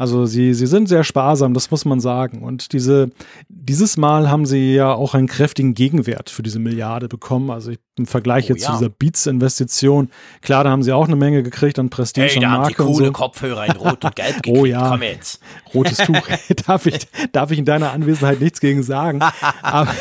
Also 0.00 0.24
sie, 0.24 0.54
sie 0.54 0.66
sind 0.66 0.88
sehr 0.88 1.04
sparsam, 1.04 1.52
das 1.52 1.70
muss 1.70 1.84
man 1.84 2.00
sagen. 2.00 2.42
Und 2.42 2.72
diese, 2.72 3.10
dieses 3.50 3.98
Mal 3.98 4.30
haben 4.30 4.46
sie 4.46 4.74
ja 4.74 4.94
auch 4.94 5.12
einen 5.12 5.26
kräftigen 5.26 5.74
Gegenwert 5.74 6.30
für 6.30 6.42
diese 6.42 6.58
Milliarde 6.58 7.06
bekommen. 7.06 7.50
Also 7.50 7.72
im 7.98 8.06
Vergleich 8.06 8.46
oh, 8.46 8.54
jetzt 8.54 8.62
ja. 8.62 8.70
zu 8.70 8.78
dieser 8.78 8.88
Beats-Investition, 8.88 10.08
klar, 10.40 10.64
da 10.64 10.70
haben 10.70 10.82
sie 10.82 10.92
auch 10.92 11.06
eine 11.06 11.16
Menge 11.16 11.42
gekriegt 11.42 11.78
an 11.78 11.90
Prestige 11.90 12.28
hey, 12.28 12.36
und 12.36 12.44
Marke. 12.44 12.68
Hey, 12.68 12.74
da 12.78 12.84
haben 12.84 12.88
sie 12.88 12.94
coole 12.94 13.06
so. 13.08 13.12
Kopfhörer 13.12 13.66
in 13.66 13.72
Rot 13.72 14.02
und 14.02 14.16
Gelb 14.16 14.36
gekriegt. 14.42 14.58
oh 14.58 14.64
ja, 14.64 14.88
Komm 14.88 15.02
jetzt. 15.02 15.42
rotes 15.74 15.98
Tuch. 15.98 16.26
darf, 16.66 16.86
ich, 16.86 17.06
darf 17.32 17.50
ich 17.50 17.58
in 17.58 17.66
deiner 17.66 17.92
Anwesenheit 17.92 18.40
nichts 18.40 18.60
gegen 18.60 18.82
sagen. 18.82 19.20
aber, 19.60 19.94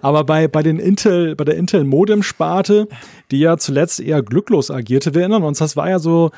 aber 0.00 0.24
bei, 0.24 0.48
bei 0.48 0.62
den 0.62 0.78
Intel, 0.78 1.36
bei 1.36 1.44
der 1.44 1.58
Intel 1.58 1.84
Modem-Sparte, 1.84 2.88
die 3.32 3.40
ja 3.40 3.58
zuletzt 3.58 4.00
eher 4.00 4.22
glücklos 4.22 4.70
agierte, 4.70 5.12
wir 5.12 5.20
erinnern 5.20 5.42
uns, 5.42 5.58
das 5.58 5.76
war 5.76 5.90
ja 5.90 5.98
so 5.98 6.30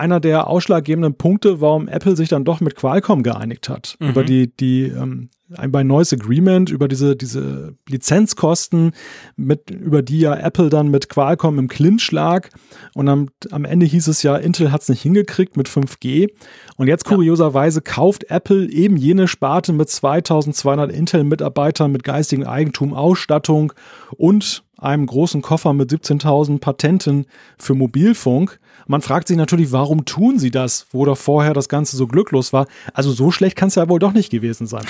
einer 0.00 0.18
der 0.18 0.48
ausschlaggebenden 0.48 1.14
Punkte, 1.14 1.60
warum 1.60 1.86
Apple 1.86 2.16
sich 2.16 2.28
dann 2.28 2.44
doch 2.44 2.60
mit 2.60 2.74
Qualcomm 2.74 3.22
geeinigt 3.22 3.68
hat. 3.68 3.96
Mhm. 4.00 4.08
Über 4.08 4.24
die, 4.24 4.54
die 4.56 4.84
ähm, 4.84 5.28
ein 5.56 5.72
bei 5.72 5.82
Neues 5.82 6.12
Agreement, 6.12 6.70
über 6.70 6.88
diese, 6.88 7.16
diese 7.16 7.74
Lizenzkosten, 7.88 8.92
mit, 9.36 9.70
über 9.70 10.02
die 10.02 10.20
ja 10.20 10.36
Apple 10.36 10.70
dann 10.70 10.88
mit 10.88 11.08
Qualcomm 11.08 11.58
im 11.58 11.68
Clinch 11.68 12.10
lag. 12.12 12.48
Und 12.94 13.08
am, 13.08 13.28
am 13.50 13.64
Ende 13.64 13.86
hieß 13.86 14.08
es 14.08 14.22
ja, 14.22 14.36
Intel 14.36 14.72
hat 14.72 14.82
es 14.82 14.88
nicht 14.88 15.02
hingekriegt 15.02 15.56
mit 15.56 15.68
5G. 15.68 16.28
Und 16.76 16.86
jetzt 16.86 17.04
kurioserweise 17.04 17.82
kauft 17.82 18.30
Apple 18.30 18.70
eben 18.70 18.96
jene 18.96 19.28
Sparte 19.28 19.72
mit 19.72 19.88
2200 19.88 20.90
Intel-Mitarbeitern 20.90 21.90
mit 21.92 22.04
geistigem 22.04 22.46
Eigentum, 22.46 22.94
Ausstattung 22.94 23.72
und 24.16 24.64
einem 24.78 25.06
großen 25.06 25.42
Koffer 25.42 25.72
mit 25.72 25.90
17.000 25.90 26.58
Patenten 26.60 27.26
für 27.58 27.74
Mobilfunk. 27.74 28.58
Man 28.90 29.02
fragt 29.02 29.28
sich 29.28 29.36
natürlich, 29.36 29.70
warum 29.70 30.04
tun 30.04 30.40
sie 30.40 30.50
das, 30.50 30.88
wo 30.90 31.04
doch 31.04 31.16
vorher 31.16 31.54
das 31.54 31.68
Ganze 31.68 31.96
so 31.96 32.08
glücklos 32.08 32.52
war. 32.52 32.66
Also 32.92 33.12
so 33.12 33.30
schlecht 33.30 33.54
kann 33.54 33.68
es 33.68 33.76
ja 33.76 33.88
wohl 33.88 34.00
doch 34.00 34.12
nicht 34.12 34.30
gewesen 34.30 34.66
sein 34.66 34.84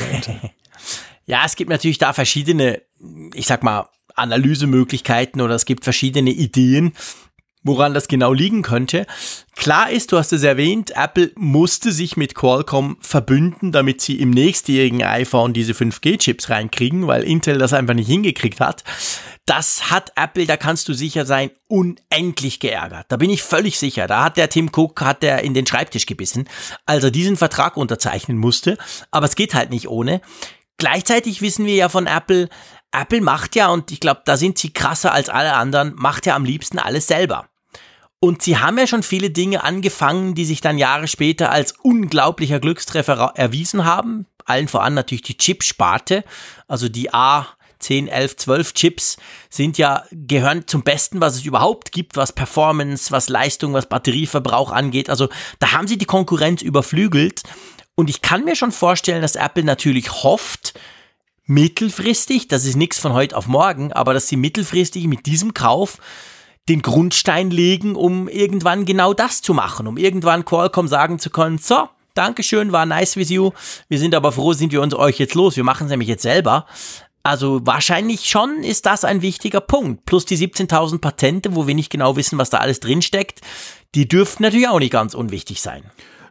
ja, 1.26 1.42
es 1.44 1.54
gibt 1.54 1.68
natürlich 1.68 1.98
da 1.98 2.14
verschiedene, 2.14 2.80
ich 3.34 3.46
sag 3.46 3.62
mal, 3.62 3.90
Analysemöglichkeiten 4.14 5.42
oder 5.42 5.54
es 5.54 5.66
gibt 5.66 5.84
verschiedene 5.84 6.30
Ideen, 6.30 6.94
woran 7.62 7.92
das 7.92 8.08
genau 8.08 8.32
liegen 8.32 8.62
könnte. 8.62 9.06
Klar 9.54 9.90
ist, 9.90 10.12
du 10.12 10.16
hast 10.16 10.32
es 10.32 10.44
erwähnt, 10.44 10.92
Apple 10.96 11.32
musste 11.36 11.92
sich 11.92 12.16
mit 12.16 12.34
Qualcomm 12.34 12.96
verbünden, 13.00 13.70
damit 13.70 14.00
sie 14.00 14.18
im 14.18 14.30
nächstjährigen 14.30 15.02
iPhone 15.02 15.52
diese 15.52 15.74
5G-Chips 15.74 16.48
reinkriegen, 16.48 17.06
weil 17.06 17.22
Intel 17.22 17.58
das 17.58 17.74
einfach 17.74 17.92
nicht 17.92 18.08
hingekriegt 18.08 18.60
hat. 18.60 18.82
Das 19.50 19.90
hat 19.90 20.12
Apple, 20.14 20.46
da 20.46 20.56
kannst 20.56 20.88
du 20.88 20.94
sicher 20.94 21.26
sein, 21.26 21.50
unendlich 21.66 22.60
geärgert. 22.60 23.06
Da 23.08 23.16
bin 23.16 23.30
ich 23.30 23.42
völlig 23.42 23.80
sicher. 23.80 24.06
Da 24.06 24.22
hat 24.22 24.36
der 24.36 24.48
Tim 24.48 24.70
Cook, 24.72 25.00
hat 25.00 25.24
der 25.24 25.42
in 25.42 25.54
den 25.54 25.66
Schreibtisch 25.66 26.06
gebissen, 26.06 26.48
als 26.86 27.02
er 27.02 27.10
diesen 27.10 27.36
Vertrag 27.36 27.76
unterzeichnen 27.76 28.38
musste. 28.38 28.78
Aber 29.10 29.26
es 29.26 29.34
geht 29.34 29.54
halt 29.54 29.70
nicht 29.70 29.88
ohne. 29.88 30.20
Gleichzeitig 30.76 31.42
wissen 31.42 31.66
wir 31.66 31.74
ja 31.74 31.88
von 31.88 32.06
Apple, 32.06 32.48
Apple 32.92 33.20
macht 33.22 33.56
ja, 33.56 33.70
und 33.70 33.90
ich 33.90 33.98
glaube, 33.98 34.22
da 34.24 34.36
sind 34.36 34.56
sie 34.56 34.72
krasser 34.72 35.12
als 35.12 35.28
alle 35.28 35.54
anderen, 35.54 35.96
macht 35.96 36.26
ja 36.26 36.36
am 36.36 36.44
liebsten 36.44 36.78
alles 36.78 37.08
selber. 37.08 37.48
Und 38.20 38.42
sie 38.42 38.56
haben 38.56 38.78
ja 38.78 38.86
schon 38.86 39.02
viele 39.02 39.30
Dinge 39.30 39.64
angefangen, 39.64 40.36
die 40.36 40.44
sich 40.44 40.60
dann 40.60 40.78
Jahre 40.78 41.08
später 41.08 41.50
als 41.50 41.72
unglaublicher 41.72 42.60
Glückstreffer 42.60 43.32
erwiesen 43.34 43.84
haben. 43.84 44.26
Allen 44.44 44.68
voran 44.68 44.94
natürlich 44.94 45.22
die 45.22 45.38
Chip-Sparte, 45.38 46.22
also 46.68 46.88
die 46.88 47.12
A 47.12 47.48
10, 47.80 48.08
11, 48.08 48.36
12 48.36 48.74
Chips 48.74 49.16
sind 49.48 49.78
ja, 49.78 50.04
gehören 50.12 50.66
zum 50.66 50.82
Besten, 50.82 51.20
was 51.20 51.36
es 51.36 51.44
überhaupt 51.44 51.92
gibt, 51.92 52.16
was 52.16 52.32
Performance, 52.32 53.10
was 53.10 53.28
Leistung, 53.28 53.72
was 53.72 53.88
Batterieverbrauch 53.88 54.70
angeht. 54.70 55.10
Also 55.10 55.28
da 55.58 55.72
haben 55.72 55.88
sie 55.88 55.98
die 55.98 56.06
Konkurrenz 56.06 56.62
überflügelt. 56.62 57.42
Und 57.94 58.08
ich 58.08 58.22
kann 58.22 58.44
mir 58.44 58.56
schon 58.56 58.72
vorstellen, 58.72 59.22
dass 59.22 59.34
Apple 59.34 59.64
natürlich 59.64 60.22
hofft, 60.22 60.78
mittelfristig, 61.44 62.46
das 62.46 62.64
ist 62.64 62.76
nichts 62.76 62.98
von 62.98 63.12
heute 63.12 63.36
auf 63.36 63.48
morgen, 63.48 63.92
aber 63.92 64.14
dass 64.14 64.28
sie 64.28 64.36
mittelfristig 64.36 65.06
mit 65.08 65.26
diesem 65.26 65.52
Kauf 65.52 65.98
den 66.68 66.80
Grundstein 66.80 67.50
legen, 67.50 67.96
um 67.96 68.28
irgendwann 68.28 68.84
genau 68.84 69.12
das 69.12 69.42
zu 69.42 69.52
machen, 69.52 69.88
um 69.88 69.96
irgendwann 69.96 70.44
Qualcomm 70.44 70.86
sagen 70.86 71.18
zu 71.18 71.28
können, 71.30 71.58
so, 71.58 71.88
Dankeschön, 72.14 72.72
war 72.72 72.86
nice 72.86 73.16
with 73.16 73.30
you. 73.30 73.52
Wir 73.88 73.98
sind 73.98 74.14
aber 74.14 74.32
froh, 74.32 74.52
sind 74.52 74.72
wir 74.72 74.82
uns 74.82 74.94
euch 74.94 75.18
jetzt 75.18 75.34
los. 75.34 75.56
Wir 75.56 75.64
machen 75.64 75.84
es 75.84 75.90
nämlich 75.90 76.08
jetzt 76.08 76.22
selber. 76.22 76.66
Also 77.22 77.60
wahrscheinlich 77.66 78.28
schon 78.28 78.62
ist 78.62 78.86
das 78.86 79.04
ein 79.04 79.20
wichtiger 79.22 79.60
Punkt. 79.60 80.06
Plus 80.06 80.24
die 80.24 80.38
17.000 80.38 81.00
Patente, 81.00 81.54
wo 81.54 81.66
wir 81.66 81.74
nicht 81.74 81.90
genau 81.90 82.16
wissen, 82.16 82.38
was 82.38 82.50
da 82.50 82.58
alles 82.58 82.80
drinsteckt, 82.80 83.40
die 83.94 84.08
dürften 84.08 84.42
natürlich 84.42 84.68
auch 84.68 84.78
nicht 84.78 84.92
ganz 84.92 85.14
unwichtig 85.14 85.60
sein. 85.60 85.84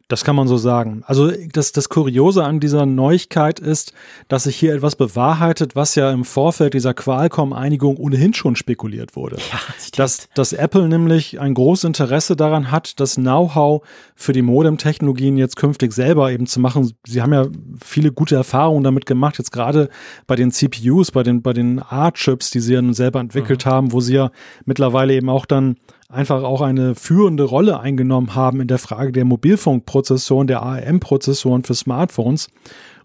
Das 0.09 0.23
kann 0.23 0.35
man 0.35 0.47
so 0.47 0.57
sagen. 0.57 1.03
Also 1.05 1.31
das, 1.53 1.71
das 1.71 1.87
Kuriose 1.87 2.43
an 2.43 2.59
dieser 2.59 2.87
Neuigkeit 2.87 3.59
ist, 3.59 3.93
dass 4.27 4.45
sich 4.45 4.55
hier 4.55 4.73
etwas 4.73 4.95
bewahrheitet, 4.95 5.75
was 5.75 5.93
ja 5.93 6.09
im 6.09 6.25
Vorfeld 6.25 6.73
dieser 6.73 6.95
Qualcomm-Einigung 6.95 7.95
ohnehin 7.97 8.33
schon 8.33 8.55
spekuliert 8.55 9.15
wurde. 9.15 9.37
Ja, 9.51 9.59
das 9.77 9.91
dass, 9.91 10.29
dass 10.33 10.53
Apple 10.53 10.89
nämlich 10.89 11.39
ein 11.39 11.53
großes 11.53 11.83
Interesse 11.83 12.35
daran 12.35 12.71
hat, 12.71 12.99
das 12.99 13.15
Know-how 13.15 13.83
für 14.15 14.33
die 14.33 14.41
Modem-Technologien 14.41 15.37
jetzt 15.37 15.57
künftig 15.57 15.93
selber 15.93 16.31
eben 16.31 16.47
zu 16.47 16.59
machen. 16.59 16.91
Sie 17.05 17.21
haben 17.21 17.33
ja 17.33 17.45
viele 17.79 18.11
gute 18.11 18.35
Erfahrungen 18.35 18.83
damit 18.83 19.05
gemacht, 19.05 19.37
jetzt 19.37 19.51
gerade 19.51 19.89
bei 20.25 20.35
den 20.35 20.49
CPUs, 20.49 21.11
bei 21.11 21.21
den, 21.21 21.43
bei 21.43 21.53
den 21.53 21.83
A-Chips, 21.83 22.49
die 22.49 22.61
sie 22.61 22.73
ja 22.73 22.81
nun 22.81 22.95
selber 22.95 23.19
entwickelt 23.19 23.63
mhm. 23.63 23.69
haben, 23.69 23.91
wo 23.91 23.99
sie 23.99 24.15
ja 24.15 24.31
mittlerweile 24.65 25.13
eben 25.13 25.29
auch 25.29 25.45
dann 25.45 25.75
einfach 26.09 26.43
auch 26.43 26.61
eine 26.61 26.95
führende 26.95 27.43
Rolle 27.43 27.79
eingenommen 27.79 28.33
haben 28.35 28.61
in 28.61 28.67
der 28.67 28.79
Frage 28.79 29.11
der 29.11 29.25
Mobilfunkprozessoren, 29.25 30.47
der 30.47 30.63
ARM-Prozessoren 30.63 31.63
für 31.63 31.75
Smartphones. 31.75 32.49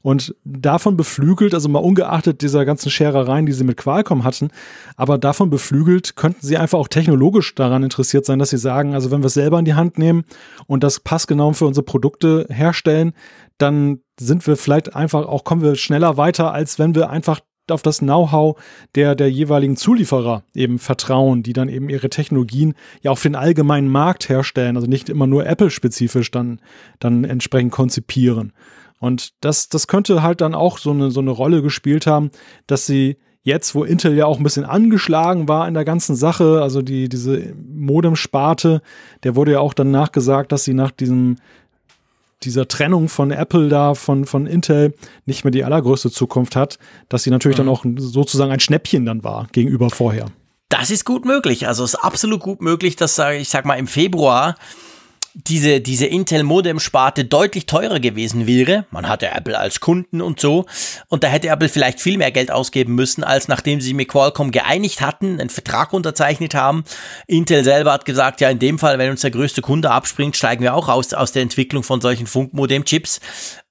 Und 0.00 0.34
davon 0.44 0.98
beflügelt, 0.98 1.54
also 1.54 1.70
mal 1.70 1.78
ungeachtet 1.78 2.42
dieser 2.42 2.66
ganzen 2.66 2.90
Scherereien, 2.90 3.46
die 3.46 3.52
sie 3.52 3.64
mit 3.64 3.78
Qualcomm 3.78 4.22
hatten, 4.22 4.50
aber 4.96 5.16
davon 5.16 5.48
beflügelt, 5.48 6.14
könnten 6.14 6.46
sie 6.46 6.58
einfach 6.58 6.78
auch 6.78 6.88
technologisch 6.88 7.54
daran 7.54 7.82
interessiert 7.82 8.26
sein, 8.26 8.38
dass 8.38 8.50
sie 8.50 8.58
sagen, 8.58 8.92
also 8.92 9.10
wenn 9.10 9.22
wir 9.22 9.28
es 9.28 9.34
selber 9.34 9.58
in 9.58 9.64
die 9.64 9.72
Hand 9.72 9.96
nehmen 9.96 10.24
und 10.66 10.84
das 10.84 11.00
passgenau 11.00 11.52
für 11.52 11.64
unsere 11.64 11.86
Produkte 11.86 12.46
herstellen, 12.50 13.14
dann 13.56 14.00
sind 14.20 14.46
wir 14.46 14.56
vielleicht 14.56 14.94
einfach 14.94 15.26
auch, 15.26 15.42
kommen 15.42 15.62
wir 15.62 15.74
schneller 15.74 16.18
weiter, 16.18 16.52
als 16.52 16.78
wenn 16.78 16.94
wir 16.94 17.08
einfach 17.08 17.40
auf 17.70 17.82
das 17.82 17.98
Know-how 17.98 18.60
der, 18.94 19.14
der 19.14 19.30
jeweiligen 19.30 19.76
Zulieferer 19.76 20.42
eben 20.54 20.78
vertrauen, 20.78 21.42
die 21.42 21.52
dann 21.52 21.68
eben 21.68 21.88
ihre 21.88 22.10
Technologien 22.10 22.74
ja 23.02 23.10
auf 23.10 23.22
den 23.22 23.36
allgemeinen 23.36 23.88
Markt 23.88 24.28
herstellen, 24.28 24.76
also 24.76 24.88
nicht 24.88 25.08
immer 25.08 25.26
nur 25.26 25.46
Apple-spezifisch 25.46 26.30
dann, 26.30 26.60
dann 26.98 27.24
entsprechend 27.24 27.72
konzipieren. 27.72 28.52
Und 29.00 29.32
das, 29.40 29.68
das 29.68 29.86
könnte 29.86 30.22
halt 30.22 30.40
dann 30.40 30.54
auch 30.54 30.78
so 30.78 30.90
eine, 30.90 31.10
so 31.10 31.20
eine 31.20 31.30
Rolle 31.30 31.62
gespielt 31.62 32.06
haben, 32.06 32.30
dass 32.66 32.86
sie 32.86 33.16
jetzt, 33.42 33.74
wo 33.74 33.84
Intel 33.84 34.14
ja 34.14 34.24
auch 34.26 34.38
ein 34.38 34.42
bisschen 34.42 34.64
angeschlagen 34.64 35.48
war 35.48 35.68
in 35.68 35.74
der 35.74 35.84
ganzen 35.84 36.16
Sache, 36.16 36.62
also 36.62 36.80
die, 36.80 37.08
diese 37.08 37.54
Modem-Sparte, 37.54 38.80
der 39.22 39.36
wurde 39.36 39.52
ja 39.52 39.60
auch 39.60 39.74
dann 39.74 39.90
nachgesagt, 39.90 40.50
dass 40.50 40.64
sie 40.64 40.74
nach 40.74 40.90
diesem 40.90 41.36
dieser 42.44 42.68
Trennung 42.68 43.08
von 43.08 43.30
Apple 43.30 43.68
da, 43.68 43.94
von, 43.94 44.24
von 44.24 44.46
Intel, 44.46 44.94
nicht 45.26 45.44
mehr 45.44 45.50
die 45.50 45.64
allergrößte 45.64 46.10
Zukunft 46.10 46.56
hat, 46.56 46.78
dass 47.08 47.22
sie 47.22 47.30
natürlich 47.30 47.58
mhm. 47.58 47.66
dann 47.66 47.68
auch 47.68 47.84
sozusagen 47.96 48.52
ein 48.52 48.60
Schnäppchen 48.60 49.04
dann 49.04 49.24
war 49.24 49.48
gegenüber 49.52 49.90
vorher. 49.90 50.26
Das 50.68 50.90
ist 50.90 51.04
gut 51.04 51.24
möglich. 51.24 51.68
Also 51.68 51.84
es 51.84 51.94
ist 51.94 52.00
absolut 52.00 52.40
gut 52.40 52.60
möglich, 52.60 52.96
dass, 52.96 53.18
ich 53.18 53.48
sag 53.48 53.64
mal, 53.64 53.76
im 53.76 53.86
Februar 53.86 54.56
diese, 55.34 55.80
diese 55.80 56.06
Intel-Modem-Sparte 56.06 57.24
deutlich 57.24 57.66
teurer 57.66 57.98
gewesen 57.98 58.46
wäre. 58.46 58.86
Man 58.90 59.08
hatte 59.08 59.28
Apple 59.28 59.58
als 59.58 59.80
Kunden 59.80 60.20
und 60.20 60.38
so. 60.38 60.66
Und 61.08 61.24
da 61.24 61.28
hätte 61.28 61.48
Apple 61.48 61.68
vielleicht 61.68 62.00
viel 62.00 62.18
mehr 62.18 62.30
Geld 62.30 62.52
ausgeben 62.52 62.94
müssen, 62.94 63.24
als 63.24 63.48
nachdem 63.48 63.80
sie 63.80 63.94
mit 63.94 64.08
Qualcomm 64.08 64.52
geeinigt 64.52 65.00
hatten, 65.00 65.40
einen 65.40 65.50
Vertrag 65.50 65.92
unterzeichnet 65.92 66.54
haben. 66.54 66.84
Intel 67.26 67.64
selber 67.64 67.92
hat 67.92 68.04
gesagt, 68.04 68.40
ja, 68.40 68.48
in 68.48 68.60
dem 68.60 68.78
Fall, 68.78 68.98
wenn 68.98 69.10
uns 69.10 69.22
der 69.22 69.32
größte 69.32 69.60
Kunde 69.60 69.90
abspringt, 69.90 70.36
steigen 70.36 70.62
wir 70.62 70.74
auch 70.74 70.88
aus, 70.88 71.12
aus 71.12 71.32
der 71.32 71.42
Entwicklung 71.42 71.82
von 71.82 72.00
solchen 72.00 72.26
Funkmodem-Chips. 72.26 73.20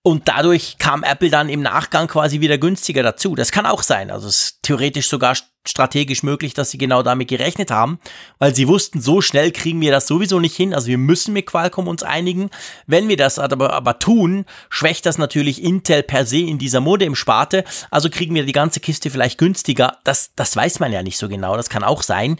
Und 0.05 0.27
dadurch 0.27 0.77
kam 0.79 1.03
Apple 1.03 1.29
dann 1.29 1.47
im 1.47 1.61
Nachgang 1.61 2.07
quasi 2.07 2.41
wieder 2.41 2.57
günstiger 2.57 3.03
dazu. 3.03 3.35
Das 3.35 3.53
kann 3.53 3.65
auch 3.65 3.83
sein. 3.83 4.11
Also 4.11 4.27
es 4.27 4.41
ist 4.41 4.59
theoretisch 4.61 5.07
sogar 5.07 5.37
strategisch 5.65 6.23
möglich, 6.23 6.53
dass 6.53 6.71
sie 6.71 6.77
genau 6.77 7.03
damit 7.03 7.29
gerechnet 7.29 7.71
haben, 7.71 7.99
weil 8.37 8.53
sie 8.53 8.67
wussten, 8.67 8.99
so 8.99 9.21
schnell 9.21 9.53
kriegen 9.53 9.79
wir 9.79 9.91
das 9.91 10.05
sowieso 10.05 10.41
nicht 10.41 10.57
hin. 10.57 10.73
Also 10.73 10.87
wir 10.87 10.97
müssen 10.97 11.33
mit 11.33 11.45
Qualcomm 11.45 11.87
uns 11.87 12.03
einigen. 12.03 12.49
Wenn 12.85 13.07
wir 13.07 13.15
das 13.15 13.39
aber, 13.39 13.71
aber 13.71 13.97
tun, 13.97 14.45
schwächt 14.69 15.05
das 15.05 15.17
natürlich 15.17 15.63
Intel 15.63 16.03
per 16.03 16.25
se 16.25 16.39
in 16.39 16.57
dieser 16.57 16.81
Modem-Sparte. 16.81 17.63
Also 17.89 18.09
kriegen 18.09 18.35
wir 18.35 18.45
die 18.45 18.51
ganze 18.51 18.81
Kiste 18.81 19.09
vielleicht 19.09 19.37
günstiger. 19.37 19.99
Das, 20.03 20.35
das 20.35 20.53
weiß 20.53 20.81
man 20.81 20.91
ja 20.91 21.01
nicht 21.01 21.17
so 21.17 21.29
genau. 21.29 21.55
Das 21.55 21.69
kann 21.69 21.85
auch 21.85 22.03
sein. 22.03 22.37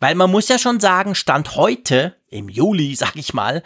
Weil 0.00 0.14
man 0.16 0.30
muss 0.30 0.48
ja 0.48 0.58
schon 0.58 0.80
sagen, 0.80 1.14
Stand 1.14 1.56
heute, 1.56 2.14
im 2.28 2.50
Juli, 2.50 2.94
sag 2.96 3.16
ich 3.16 3.32
mal, 3.32 3.62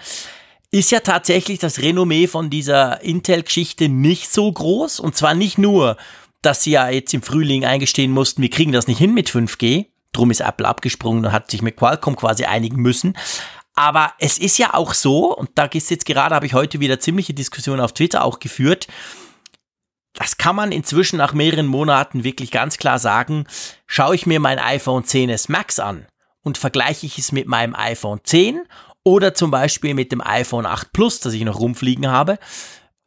ist 0.71 0.91
ja 0.91 1.01
tatsächlich 1.01 1.59
das 1.59 1.81
Renommee 1.81 2.27
von 2.27 2.51
dieser 2.51 3.03
Intel-Geschichte 3.03 3.89
nicht 3.89 4.33
so 4.33 4.51
groß. 4.51 5.01
Und 5.01 5.17
zwar 5.17 5.35
nicht 5.35 5.59
nur, 5.59 5.97
dass 6.43 6.63
sie 6.63 6.73
ja 6.73 6.89
jetzt 6.89 7.13
im 7.13 7.23
Frühling 7.23 7.65
eingestehen 7.65 8.13
mussten, 8.13 8.43
wir 8.43 8.51
kriegen 8.51 8.73
das 8.73 8.87
nicht 8.87 8.99
hin 8.99 9.13
mit 9.15 9.29
5G. 9.29 9.87
Drum 10.13 10.31
ist 10.31 10.41
Apple 10.41 10.67
abgesprungen 10.67 11.27
und 11.27 11.33
hat 11.33 11.51
sich 11.51 11.63
mit 11.63 11.77
Qualcomm 11.77 12.17
quasi 12.17 12.45
einigen 12.45 12.81
müssen. 12.81 13.17
Aber 13.75 14.13
es 14.19 14.39
ist 14.39 14.59
ja 14.59 14.75
auch 14.75 14.95
so, 14.95 15.37
und 15.37 15.51
da 15.55 15.65
ist 15.65 15.91
jetzt 15.91 16.07
gerade, 16.07 16.35
habe 16.35 16.47
ich 16.47 16.55
heute 16.55 16.81
wieder 16.81 17.01
ziemliche 17.01 17.35
Diskussionen 17.35 17.81
auf 17.81 17.93
Twitter 17.93 18.25
auch 18.25 18.39
geführt, 18.39 18.89
das 20.15 20.37
kann 20.37 20.57
man 20.57 20.73
inzwischen 20.73 21.17
nach 21.17 21.35
mehreren 21.35 21.67
Monaten 21.67 22.25
wirklich 22.25 22.51
ganz 22.51 22.79
klar 22.79 22.99
sagen, 22.99 23.47
schaue 23.87 24.17
ich 24.17 24.27
mir 24.27 24.41
mein 24.41 24.59
iPhone 24.59 25.05
10s 25.05 25.51
Max 25.51 25.79
an 25.79 26.07
und 26.43 26.59
vergleiche 26.59 27.07
ich 27.07 27.19
es 27.19 27.33
mit 27.33 27.47
meinem 27.47 27.75
iPhone 27.75 28.21
10 28.23 28.63
oder 29.11 29.35
zum 29.35 29.51
Beispiel 29.51 29.95
mit 29.95 30.13
dem 30.13 30.21
iPhone 30.21 30.67
8 30.67 30.93
Plus, 30.93 31.19
das 31.19 31.35
ich 31.35 31.43
noch 31.43 31.59
rumfliegen 31.59 32.09
habe. 32.09 32.39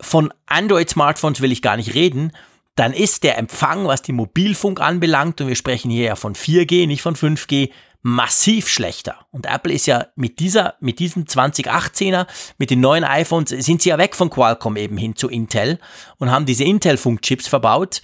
Von 0.02 0.34
Android-Smartphones 0.48 1.40
will 1.40 1.54
ich 1.54 1.62
gar 1.62 1.78
nicht 1.78 1.94
reden. 1.94 2.34
Dann 2.76 2.92
ist 2.92 3.24
der 3.24 3.38
Empfang, 3.38 3.88
was 3.88 4.02
die 4.02 4.12
Mobilfunk 4.12 4.82
anbelangt, 4.82 5.40
und 5.40 5.48
wir 5.48 5.56
sprechen 5.56 5.90
hier 5.90 6.06
ja 6.06 6.16
von 6.16 6.36
4G, 6.36 6.88
nicht 6.88 7.02
von 7.02 7.16
5G, 7.16 7.70
massiv 8.02 8.68
schlechter. 8.68 9.26
Und 9.32 9.46
Apple 9.46 9.72
ist 9.72 9.86
ja 9.86 10.08
mit 10.18 10.40
dieser, 10.40 10.76
mit 10.82 11.00
diesem 11.00 11.24
2018er, 11.24 12.28
mit 12.58 12.70
den 12.70 12.82
neuen 12.82 13.06
iPhones, 13.06 13.52
sind 13.52 13.82
sie 13.82 13.90
ja 13.90 13.98
weg 13.98 14.14
von 14.14 14.30
Qualcomm 14.30 14.76
eben 14.76 14.98
hin 14.98 15.16
zu 15.16 15.30
Intel 15.30 15.80
und 16.18 16.32
haben 16.32 16.46
diese 16.46 16.66
Intel-Funkchips 16.66 17.48
verbaut. 17.48 18.02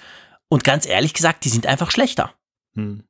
Und 0.48 0.64
ganz 0.64 0.88
ehrlich 0.88 1.14
gesagt, 1.14 1.44
die 1.44 1.50
sind 1.50 1.66
einfach 1.66 1.92
schlechter. 1.92 2.34
Hm. 2.76 3.04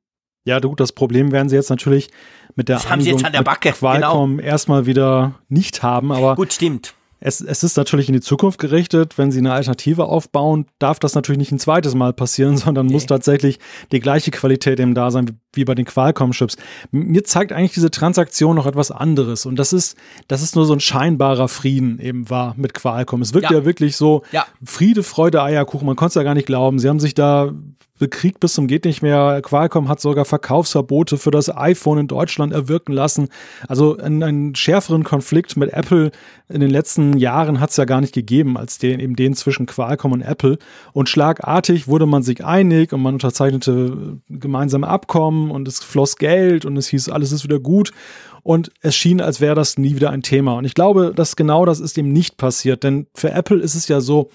Ja, 0.44 0.60
du, 0.60 0.74
das 0.74 0.92
Problem 0.92 1.32
werden 1.32 1.48
sie 1.48 1.56
jetzt 1.56 1.70
natürlich 1.70 2.10
mit 2.56 2.68
der, 2.68 2.76
das 2.76 2.90
haben 2.90 3.02
sie 3.02 3.10
jetzt 3.10 3.24
an 3.24 3.32
der 3.32 3.42
Backe. 3.42 3.72
Qualcomm 3.72 4.38
genau. 4.38 4.48
erstmal 4.48 4.86
wieder 4.86 5.34
nicht 5.48 5.82
haben, 5.82 6.12
aber. 6.12 6.34
Gut, 6.34 6.52
stimmt. 6.52 6.94
Es, 7.22 7.42
es 7.42 7.62
ist 7.62 7.76
natürlich 7.76 8.08
in 8.08 8.14
die 8.14 8.22
Zukunft 8.22 8.58
gerichtet. 8.58 9.18
Wenn 9.18 9.30
sie 9.30 9.40
eine 9.40 9.52
Alternative 9.52 10.06
aufbauen, 10.06 10.64
darf 10.78 10.98
das 10.98 11.14
natürlich 11.14 11.38
nicht 11.38 11.52
ein 11.52 11.58
zweites 11.58 11.94
Mal 11.94 12.14
passieren, 12.14 12.56
sondern 12.56 12.86
nee. 12.86 12.94
muss 12.94 13.04
tatsächlich 13.04 13.58
die 13.92 14.00
gleiche 14.00 14.30
Qualität 14.30 14.80
eben 14.80 14.94
da 14.94 15.10
sein 15.10 15.38
wie 15.52 15.64
bei 15.64 15.74
den 15.74 15.84
Qualcomm-Chips. 15.84 16.56
Mir 16.90 17.22
zeigt 17.24 17.52
eigentlich 17.52 17.74
diese 17.74 17.90
Transaktion 17.90 18.56
noch 18.56 18.66
etwas 18.66 18.90
anderes. 18.90 19.44
Und 19.44 19.56
das 19.56 19.74
ist, 19.74 19.96
das 20.28 20.42
ist 20.42 20.56
nur 20.56 20.64
so 20.64 20.72
ein 20.72 20.80
scheinbarer 20.80 21.48
Frieden 21.48 21.98
eben 21.98 22.30
war 22.30 22.54
mit 22.56 22.72
Qualcomm. 22.72 23.20
Es 23.20 23.34
wirkt 23.34 23.50
ja, 23.50 23.58
ja 23.58 23.64
wirklich 23.66 23.96
so 23.96 24.22
ja. 24.32 24.46
Friede, 24.64 25.02
Freude, 25.02 25.42
Eierkuchen. 25.42 25.86
Man 25.86 25.96
konnte 25.96 26.10
es 26.10 26.14
ja 26.14 26.22
gar 26.22 26.34
nicht 26.34 26.46
glauben. 26.46 26.78
Sie 26.78 26.88
haben 26.88 27.00
sich 27.00 27.14
da 27.14 27.52
bekriegt 28.00 28.40
bis 28.40 28.54
zum 28.54 28.66
geht 28.66 28.84
nicht 28.84 29.02
mehr. 29.02 29.40
Qualcomm 29.42 29.88
hat 29.88 30.00
sogar 30.00 30.24
Verkaufsverbote 30.24 31.18
für 31.18 31.30
das 31.30 31.54
iPhone 31.54 31.98
in 31.98 32.08
Deutschland 32.08 32.52
erwirken 32.52 32.92
lassen. 32.92 33.28
Also 33.68 33.98
einen, 33.98 34.22
einen 34.22 34.54
schärferen 34.56 35.04
Konflikt 35.04 35.56
mit 35.56 35.72
Apple 35.72 36.10
in 36.48 36.60
den 36.60 36.70
letzten 36.70 37.16
Jahren 37.18 37.60
hat 37.60 37.70
es 37.70 37.76
ja 37.76 37.84
gar 37.84 38.00
nicht 38.00 38.14
gegeben, 38.14 38.56
als 38.56 38.78
den 38.78 38.98
eben 38.98 39.14
den 39.14 39.34
zwischen 39.34 39.66
Qualcomm 39.66 40.12
und 40.12 40.22
Apple. 40.22 40.58
Und 40.92 41.08
schlagartig 41.08 41.86
wurde 41.86 42.06
man 42.06 42.22
sich 42.22 42.44
einig 42.44 42.92
und 42.92 43.02
man 43.02 43.14
unterzeichnete 43.14 44.18
gemeinsame 44.28 44.88
Abkommen 44.88 45.50
und 45.50 45.68
es 45.68 45.84
floss 45.84 46.16
Geld 46.16 46.64
und 46.64 46.76
es 46.76 46.88
hieß, 46.88 47.10
alles 47.10 47.30
ist 47.30 47.44
wieder 47.44 47.60
gut. 47.60 47.92
Und 48.42 48.72
es 48.80 48.96
schien, 48.96 49.20
als 49.20 49.42
wäre 49.42 49.54
das 49.54 49.76
nie 49.76 49.94
wieder 49.94 50.10
ein 50.10 50.22
Thema. 50.22 50.54
Und 50.54 50.64
ich 50.64 50.74
glaube, 50.74 51.12
dass 51.14 51.36
genau 51.36 51.66
das 51.66 51.78
ist 51.78 51.98
eben 51.98 52.12
nicht 52.12 52.38
passiert. 52.38 52.82
Denn 52.82 53.06
für 53.14 53.30
Apple 53.30 53.58
ist 53.58 53.74
es 53.74 53.86
ja 53.88 54.00
so, 54.00 54.30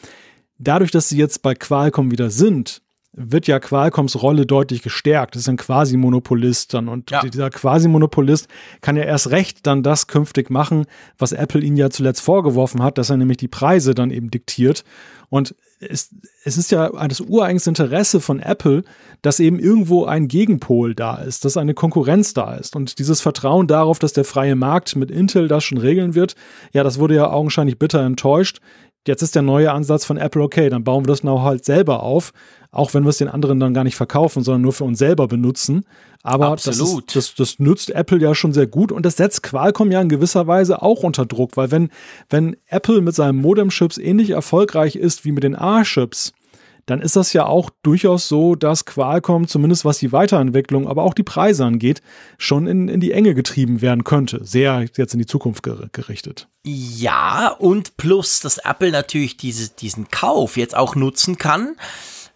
dadurch, 0.59 0.91
dass 0.91 1.09
sie 1.09 1.17
jetzt 1.17 1.41
bei 1.41 1.55
Qualcomm 1.55 2.11
wieder 2.11 2.29
sind, 2.29 2.83
wird 3.17 3.47
ja 3.47 3.59
Qualcomms 3.59 4.21
Rolle 4.21 4.45
deutlich 4.45 4.81
gestärkt. 4.81 5.35
Das 5.35 5.43
ist 5.43 5.49
ein 5.49 5.57
Quasi-Monopolist 5.57 6.73
dann. 6.73 6.89
Und 6.89 7.11
ja. 7.11 7.21
dieser 7.21 7.49
Quasi-Monopolist 7.49 8.47
kann 8.81 8.97
ja 8.97 9.03
erst 9.03 9.31
recht 9.31 9.65
dann 9.65 9.83
das 9.83 10.07
künftig 10.07 10.49
machen, 10.49 10.85
was 11.17 11.31
Apple 11.31 11.61
ihnen 11.61 11.77
ja 11.77 11.89
zuletzt 11.89 12.21
vorgeworfen 12.21 12.83
hat, 12.83 12.97
dass 12.97 13.09
er 13.09 13.17
nämlich 13.17 13.37
die 13.37 13.47
Preise 13.47 13.95
dann 13.95 14.11
eben 14.11 14.29
diktiert. 14.31 14.83
Und 15.29 15.55
es, 15.79 16.09
es 16.43 16.57
ist 16.57 16.71
ja 16.71 16.89
das 17.07 17.21
ureigenste 17.21 17.69
Interesse 17.69 18.19
von 18.21 18.39
Apple, 18.39 18.83
dass 19.21 19.39
eben 19.39 19.59
irgendwo 19.59 20.05
ein 20.05 20.27
Gegenpol 20.27 20.93
da 20.93 21.17
ist, 21.17 21.45
dass 21.45 21.57
eine 21.57 21.73
Konkurrenz 21.73 22.33
da 22.33 22.55
ist. 22.55 22.75
Und 22.75 22.99
dieses 22.99 23.21
Vertrauen 23.21 23.67
darauf, 23.67 23.99
dass 23.99 24.13
der 24.13 24.25
freie 24.25 24.55
Markt 24.55 24.95
mit 24.95 25.11
Intel 25.11 25.47
das 25.47 25.63
schon 25.63 25.77
regeln 25.77 26.15
wird, 26.15 26.35
ja, 26.73 26.83
das 26.83 26.99
wurde 26.99 27.15
ja 27.15 27.29
augenscheinlich 27.29 27.79
bitter 27.79 28.05
enttäuscht. 28.05 28.59
Jetzt 29.07 29.21
ist 29.21 29.35
der 29.35 29.41
neue 29.41 29.71
Ansatz 29.71 30.05
von 30.05 30.17
Apple, 30.17 30.41
okay, 30.41 30.69
dann 30.69 30.83
bauen 30.83 31.03
wir 31.03 31.07
das 31.07 31.21
Know-how 31.21 31.43
halt 31.43 31.65
selber 31.65 32.03
auf 32.03 32.33
auch 32.75 32.93
wenn 32.93 33.03
wir 33.03 33.09
es 33.09 33.17
den 33.17 33.29
anderen 33.29 33.59
dann 33.59 33.73
gar 33.73 33.85
nicht 33.85 33.95
verkaufen, 33.95 34.43
sondern 34.43 34.61
nur 34.61 34.73
für 34.73 34.83
uns 34.83 34.99
selber 34.99 35.27
benutzen. 35.27 35.85
Aber 36.23 36.55
das, 36.55 36.67
ist, 36.67 37.15
das, 37.15 37.35
das, 37.35 37.59
nützt 37.59 37.91
Apple 37.91 38.19
ja 38.19 38.35
schon 38.35 38.51
sehr 38.51 38.67
gut 38.67 38.91
und 38.91 39.05
das 39.05 39.15
setzt 39.15 39.43
Qualcomm 39.43 39.91
ja 39.91 40.01
in 40.01 40.09
gewisser 40.09 40.47
Weise 40.47 40.81
auch 40.81 41.03
unter 41.03 41.25
Druck, 41.25 41.55
weil 41.55 41.71
wenn, 41.71 41.89
wenn 42.29 42.57
Apple 42.67 43.01
mit 43.01 43.15
seinen 43.15 43.37
Modem-Chips 43.37 43.97
ähnlich 43.97 44.31
erfolgreich 44.31 44.95
ist 44.95 45.23
wie 45.23 45.31
mit 45.31 45.43
den 45.43 45.55
A-Chips, 45.55 46.33
dann 46.85 47.01
ist 47.01 47.15
das 47.15 47.33
ja 47.33 47.45
auch 47.45 47.69
durchaus 47.81 48.27
so, 48.27 48.55
dass 48.55 48.85
Qualcomm, 48.85 49.47
zumindest 49.47 49.85
was 49.85 49.97
die 49.97 50.11
Weiterentwicklung, 50.11 50.87
aber 50.87 51.03
auch 51.03 51.13
die 51.13 51.23
Preise 51.23 51.65
angeht, 51.65 52.01
schon 52.37 52.67
in, 52.67 52.87
in 52.87 52.99
die 52.99 53.11
Enge 53.11 53.33
getrieben 53.33 53.81
werden 53.81 54.03
könnte. 54.03 54.43
Sehr 54.43 54.85
jetzt 54.95 55.13
in 55.13 55.19
die 55.19 55.25
Zukunft 55.25 55.63
gerichtet. 55.63 56.47
Ja, 56.63 57.49
und 57.49 57.97
plus, 57.97 58.39
dass 58.39 58.59
Apple 58.59 58.91
natürlich 58.91 59.37
diese, 59.37 59.69
diesen 59.69 60.09
Kauf 60.09 60.57
jetzt 60.57 60.75
auch 60.75 60.95
nutzen 60.95 61.37
kann 61.37 61.75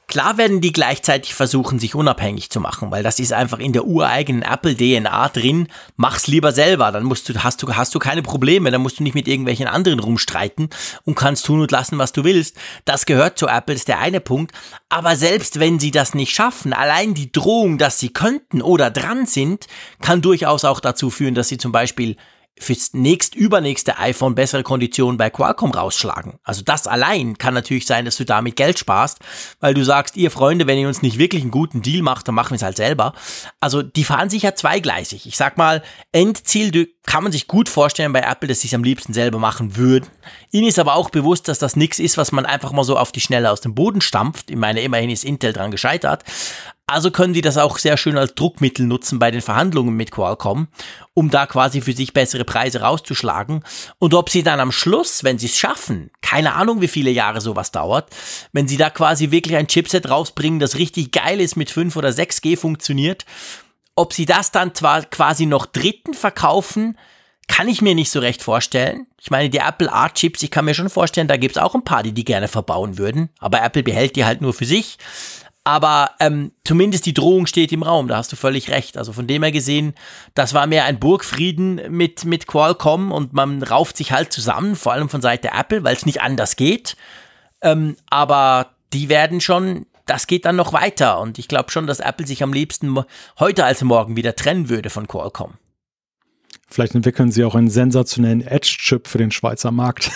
Klar 0.10 0.40
werden 0.40 0.60
die 0.60 0.72
gleichzeitig 0.72 1.36
versuchen, 1.36 1.78
sich 1.78 1.94
unabhängig 1.94 2.50
zu 2.50 2.60
machen, 2.60 2.90
weil 2.90 3.04
das 3.04 3.20
ist 3.20 3.32
einfach 3.32 3.60
in 3.60 3.74
der 3.74 3.86
ureigenen 3.86 4.42
Apple 4.42 4.76
DNA 4.76 5.30
drin. 5.30 5.68
Mach's 5.98 6.26
lieber 6.26 6.52
selber, 6.52 6.92
dann 6.92 7.04
musst 7.04 7.30
du, 7.30 7.44
hast 7.44 7.62
du, 7.62 7.76
hast 7.76 7.94
du 7.94 8.00
keine 8.00 8.24
Probleme, 8.24 8.72
dann 8.72 8.82
musst 8.82 8.98
du 8.98 9.04
nicht 9.04 9.14
mit 9.14 9.28
irgendwelchen 9.28 9.68
anderen 9.68 10.00
rumstreiten 10.00 10.72
und 11.06 11.14
kannst 11.14 11.46
tun 11.46 11.62
und 11.62 11.70
lassen, 11.70 12.00
was 12.00 12.12
du 12.12 12.24
willst. 12.24 12.58
Das 12.86 13.06
gehört 13.06 13.38
zu 13.38 13.48
Apple, 13.48 13.76
ist 13.76 13.88
der 13.88 14.00
eine 14.00 14.20
Punkt. 14.20 14.52
Aber 14.90 15.16
selbst 15.16 15.60
wenn 15.60 15.78
sie 15.78 15.92
das 15.92 16.16
nicht 16.16 16.34
schaffen, 16.34 16.74
allein 16.74 17.14
die 17.14 17.32
Drohung, 17.32 17.78
dass 17.78 18.00
sie 18.00 18.10
könnten 18.10 18.64
oder 18.64 18.90
dran 18.90 19.28
sind, 19.28 19.68
kann 20.02 20.24
durchaus 20.24 20.66
auch 20.66 20.80
dazu 20.80 21.12
führen, 21.12 21.36
dass 21.36 21.50
sie 21.50 21.60
zum 21.60 21.72
Beispiel 21.72 22.16
fürs 22.60 22.94
nächst 22.94 23.36
übernächste 23.36 23.98
iPhone 23.98 24.36
bessere 24.36 24.64
Konditionen 24.64 25.18
bei 25.18 25.30
Qualcomm 25.30 25.72
rausschlagen. 25.72 26.40
Also 26.44 26.62
das 26.64 26.86
allein 26.88 27.38
kann 27.38 27.54
natürlich 27.54 27.88
sein, 27.88 28.06
dass 28.06 28.18
du 28.18 28.26
damit 28.26 28.56
Geld 28.56 28.78
sparst, 28.78 29.20
weil 29.60 29.74
du 29.74 29.84
sagst, 29.84 30.18
ihr 30.18 30.30
Freunde, 30.30 30.68
wenn 30.68 30.78
ihr 30.78 30.88
uns 30.88 31.02
nicht 31.02 31.18
wirklich 31.18 31.42
einen 31.42 31.52
guten 31.52 31.82
Deal 31.82 32.04
macht, 32.04 32.28
dann 32.28 32.36
machen 32.36 32.52
wir 32.52 32.58
es 32.58 32.64
halt 32.64 32.78
selber. 32.78 33.14
Also 33.60 33.82
die 33.82 34.04
fahren 34.04 34.30
sich 34.30 34.44
ja 34.44 34.54
zweigleisig. 34.54 35.26
Ich 35.26 35.38
sag 35.38 35.58
mal, 35.58 35.82
Endziel 36.12 36.90
kann 37.06 37.24
man 37.24 37.32
sich 37.32 37.48
gut 37.48 37.70
vorstellen 37.70 38.14
bei 38.14 38.22
Apple, 38.22 38.48
dass 38.48 38.62
sie 38.62 38.68
es 38.68 38.74
am 38.74 38.84
liebsten 38.84 39.14
selber 39.14 39.40
machen 39.40 39.78
würden. 39.78 40.08
Ihnen 40.52 40.68
ist 40.68 40.78
aber 40.78 40.96
auch 40.96 41.10
bewusst, 41.10 41.48
dass 41.48 41.58
das 41.58 41.76
nichts 41.76 41.98
ist, 41.98 42.18
was 42.18 42.32
man 42.32 42.46
einfach 42.46 42.72
mal 42.72 42.84
so 42.84 42.98
auf 42.98 43.12
die 43.12 43.22
Schnelle 43.22 43.50
aus 43.50 43.62
dem 43.62 43.74
Boden 43.74 44.02
stampft. 44.02 44.52
Ich 44.52 44.58
meine, 44.58 44.82
immerhin 44.82 45.10
ist 45.10 45.26
Intel 45.26 45.54
dran 45.54 45.72
gescheitert. 45.72 46.24
Also 46.90 47.12
können 47.12 47.34
die 47.34 47.42
das 47.42 47.58
auch 47.58 47.78
sehr 47.78 47.98
schön 47.98 48.18
als 48.18 48.34
Druckmittel 48.34 48.86
nutzen 48.86 49.20
bei 49.20 49.30
den 49.30 49.42
Verhandlungen 49.42 49.96
mit 49.96 50.10
Qualcomm, 50.10 50.70
um 51.14 51.30
da 51.30 51.46
quasi 51.46 51.82
für 51.82 51.94
sich 51.94 52.14
bessere 52.14 52.46
Preise 52.46 52.82
rauszuschlagen. 52.82 53.64
Und 54.00 54.16
ob 54.16 54.32
sie 54.32 54.42
dann 54.42 54.60
am 54.60 54.72
Schluss, 54.72 55.24
wenn 55.24 55.38
sie 55.38 55.46
es 55.46 55.56
schaffen, 55.56 56.10
keine 56.22 56.56
Ahnung, 56.56 56.82
wie 56.82 56.88
viele 56.88 57.12
Jahre 57.12 57.42
sowas 57.42 57.72
dauert, 57.72 58.10
wenn 58.54 58.68
sie 58.68 58.78
da 58.78 58.90
quasi 58.90 59.30
wirklich 59.30 59.56
ein 59.56 59.68
Chipset 59.68 60.10
rausbringen, 60.10 60.60
das 60.60 60.78
richtig 60.78 61.12
geil 61.12 61.40
ist, 61.40 61.56
mit 61.56 61.70
5 61.70 61.96
oder 61.96 62.10
6G 62.10 62.58
funktioniert, 62.58 63.26
ob 63.96 64.14
sie 64.14 64.26
das 64.26 64.52
dann 64.52 64.74
zwar 64.74 65.04
quasi 65.04 65.46
noch 65.46 65.68
Dritten 65.68 66.16
verkaufen, 66.16 66.98
kann 67.48 67.68
ich 67.68 67.82
mir 67.82 67.94
nicht 67.94 68.10
so 68.10 68.20
recht 68.20 68.42
vorstellen. 68.42 69.06
Ich 69.22 69.30
meine, 69.30 69.50
die 69.50 69.58
Apple 69.58 69.92
Art 69.92 70.16
Chips, 70.16 70.42
ich 70.42 70.50
kann 70.50 70.66
mir 70.66 70.74
schon 70.74 70.90
vorstellen, 70.90 71.28
da 71.28 71.38
gibt's 71.38 71.58
auch 71.58 71.76
ein 71.76 71.84
paar, 71.84 72.02
die 72.02 72.14
die 72.14 72.26
gerne 72.26 72.48
verbauen 72.48 72.98
würden. 72.98 73.30
Aber 73.40 73.62
Apple 73.62 73.84
behält 73.84 74.16
die 74.16 74.26
halt 74.26 74.42
nur 74.42 74.54
für 74.54 74.66
sich. 74.66 74.98
Aber 75.70 76.16
ähm, 76.20 76.52
zumindest 76.64 77.06
die 77.06 77.14
Drohung 77.14 77.46
steht 77.46 77.72
im 77.72 77.84
Raum, 77.84 78.08
da 78.08 78.18
hast 78.18 78.32
du 78.32 78.36
völlig 78.36 78.72
recht. 78.72 78.98
Also 78.98 79.14
von 79.14 79.28
dem 79.28 79.44
her 79.44 79.52
gesehen, 79.52 79.94
das 80.34 80.56
war 80.56 80.66
mehr 80.66 80.86
ein 80.86 80.98
Burgfrieden 80.98 81.80
mit, 81.90 82.26
mit 82.26 82.48
Qualcomm 82.48 83.12
und 83.12 83.34
man 83.34 83.62
rauft 83.62 83.96
sich 83.96 84.12
halt 84.12 84.34
zusammen, 84.34 84.76
vor 84.76 84.94
allem 84.94 85.10
von 85.10 85.22
Seite 85.22 85.52
Apple, 85.56 85.84
weil 85.84 85.96
es 85.96 86.08
nicht 86.08 86.24
anders 86.24 86.56
geht. 86.56 86.98
Ähm, 87.62 87.98
aber 88.10 88.72
die 88.94 89.10
werden 89.10 89.42
schon, 89.42 89.86
das 90.08 90.26
geht 90.26 90.46
dann 90.46 90.56
noch 90.56 90.74
weiter 90.74 91.20
und 91.20 91.38
ich 91.38 91.48
glaube 91.48 91.70
schon, 91.70 91.86
dass 91.86 92.00
Apple 92.00 92.26
sich 92.26 92.42
am 92.42 92.52
liebsten 92.52 93.04
heute 93.38 93.64
als 93.64 93.84
morgen 93.84 94.16
wieder 94.16 94.36
trennen 94.36 94.70
würde 94.70 94.90
von 94.90 95.08
Qualcomm. 95.08 95.54
Vielleicht 96.72 96.94
entwickeln 96.94 97.32
sie 97.32 97.44
auch 97.44 97.56
einen 97.56 97.70
sensationellen 97.70 98.42
Edge-Chip 98.42 99.08
für 99.08 99.18
den 99.18 99.32
Schweizer 99.32 99.72
Markt. 99.72 100.12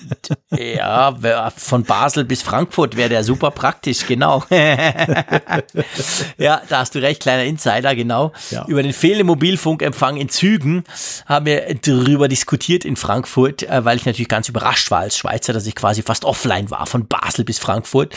ja, 0.50 1.14
von 1.56 1.84
Basel 1.84 2.24
bis 2.24 2.42
Frankfurt 2.42 2.96
wäre 2.96 3.08
der 3.08 3.22
super 3.22 3.52
praktisch, 3.52 4.06
genau. 4.06 4.42
ja, 4.50 6.62
da 6.68 6.78
hast 6.78 6.94
du 6.94 6.98
recht, 6.98 7.22
kleiner 7.22 7.44
Insider, 7.44 7.94
genau. 7.94 8.32
Ja. 8.50 8.66
Über 8.66 8.82
den 8.82 8.92
fehlenden 8.92 9.28
Mobilfunkempfang 9.28 10.16
in 10.16 10.28
Zügen 10.28 10.84
haben 11.26 11.46
wir 11.46 11.74
darüber 11.74 12.28
diskutiert 12.28 12.84
in 12.84 12.96
Frankfurt, 12.96 13.62
äh, 13.62 13.84
weil 13.84 13.96
ich 13.96 14.06
natürlich 14.06 14.28
ganz 14.28 14.48
überrascht 14.48 14.90
war 14.90 15.00
als 15.00 15.16
Schweizer, 15.16 15.52
dass 15.52 15.66
ich 15.66 15.74
quasi 15.74 16.02
fast 16.02 16.24
offline 16.24 16.70
war, 16.70 16.86
von 16.86 17.06
Basel 17.06 17.44
bis 17.44 17.58
Frankfurt. 17.58 18.14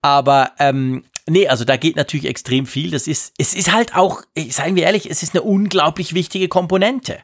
Aber 0.00 0.52
ähm, 0.58 1.04
Nee, 1.28 1.48
also 1.48 1.64
da 1.64 1.76
geht 1.76 1.96
natürlich 1.96 2.26
extrem 2.26 2.66
viel. 2.66 2.90
Das 2.90 3.06
ist, 3.06 3.34
es 3.38 3.54
ist 3.54 3.72
halt 3.72 3.94
auch, 3.94 4.22
seien 4.48 4.76
wir 4.76 4.84
ehrlich, 4.84 5.10
es 5.10 5.22
ist 5.22 5.34
eine 5.34 5.42
unglaublich 5.42 6.14
wichtige 6.14 6.48
Komponente. 6.48 7.18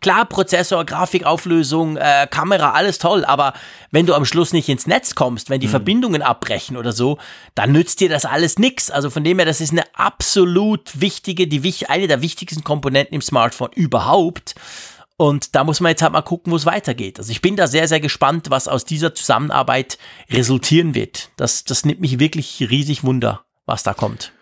Klar, 0.00 0.26
Prozessor, 0.26 0.84
Grafikauflösung, 0.84 1.96
äh, 1.96 2.28
Kamera, 2.30 2.70
alles 2.70 2.98
toll, 2.98 3.24
aber 3.24 3.52
wenn 3.90 4.06
du 4.06 4.14
am 4.14 4.24
Schluss 4.24 4.52
nicht 4.52 4.68
ins 4.68 4.86
Netz 4.86 5.16
kommst, 5.16 5.50
wenn 5.50 5.60
die 5.60 5.66
mhm. 5.66 5.72
Verbindungen 5.72 6.22
abbrechen 6.22 6.76
oder 6.76 6.92
so, 6.92 7.18
dann 7.56 7.72
nützt 7.72 7.98
dir 7.98 8.08
das 8.08 8.24
alles 8.24 8.60
nix. 8.60 8.92
Also 8.92 9.10
von 9.10 9.24
dem 9.24 9.38
her, 9.38 9.46
das 9.46 9.60
ist 9.60 9.72
eine 9.72 9.82
absolut 9.94 11.00
wichtige, 11.00 11.48
die, 11.48 11.74
eine 11.88 12.06
der 12.06 12.22
wichtigsten 12.22 12.62
Komponenten 12.62 13.14
im 13.14 13.22
Smartphone 13.22 13.72
überhaupt. 13.74 14.54
Und 15.16 15.56
da 15.56 15.64
muss 15.64 15.80
man 15.80 15.90
jetzt 15.90 16.02
halt 16.02 16.12
mal 16.12 16.22
gucken, 16.22 16.52
wo 16.52 16.56
es 16.56 16.64
weitergeht. 16.64 17.18
Also 17.18 17.32
ich 17.32 17.42
bin 17.42 17.56
da 17.56 17.66
sehr, 17.66 17.88
sehr 17.88 17.98
gespannt, 17.98 18.50
was 18.50 18.68
aus 18.68 18.84
dieser 18.84 19.16
Zusammenarbeit 19.16 19.98
resultieren 20.30 20.94
wird. 20.94 21.30
Das, 21.34 21.64
das 21.64 21.84
nimmt 21.84 22.00
mich 22.00 22.20
wirklich 22.20 22.64
riesig 22.70 23.02
Wunder, 23.02 23.44
was 23.68 23.84
da 23.84 23.94
kommt. 23.94 24.32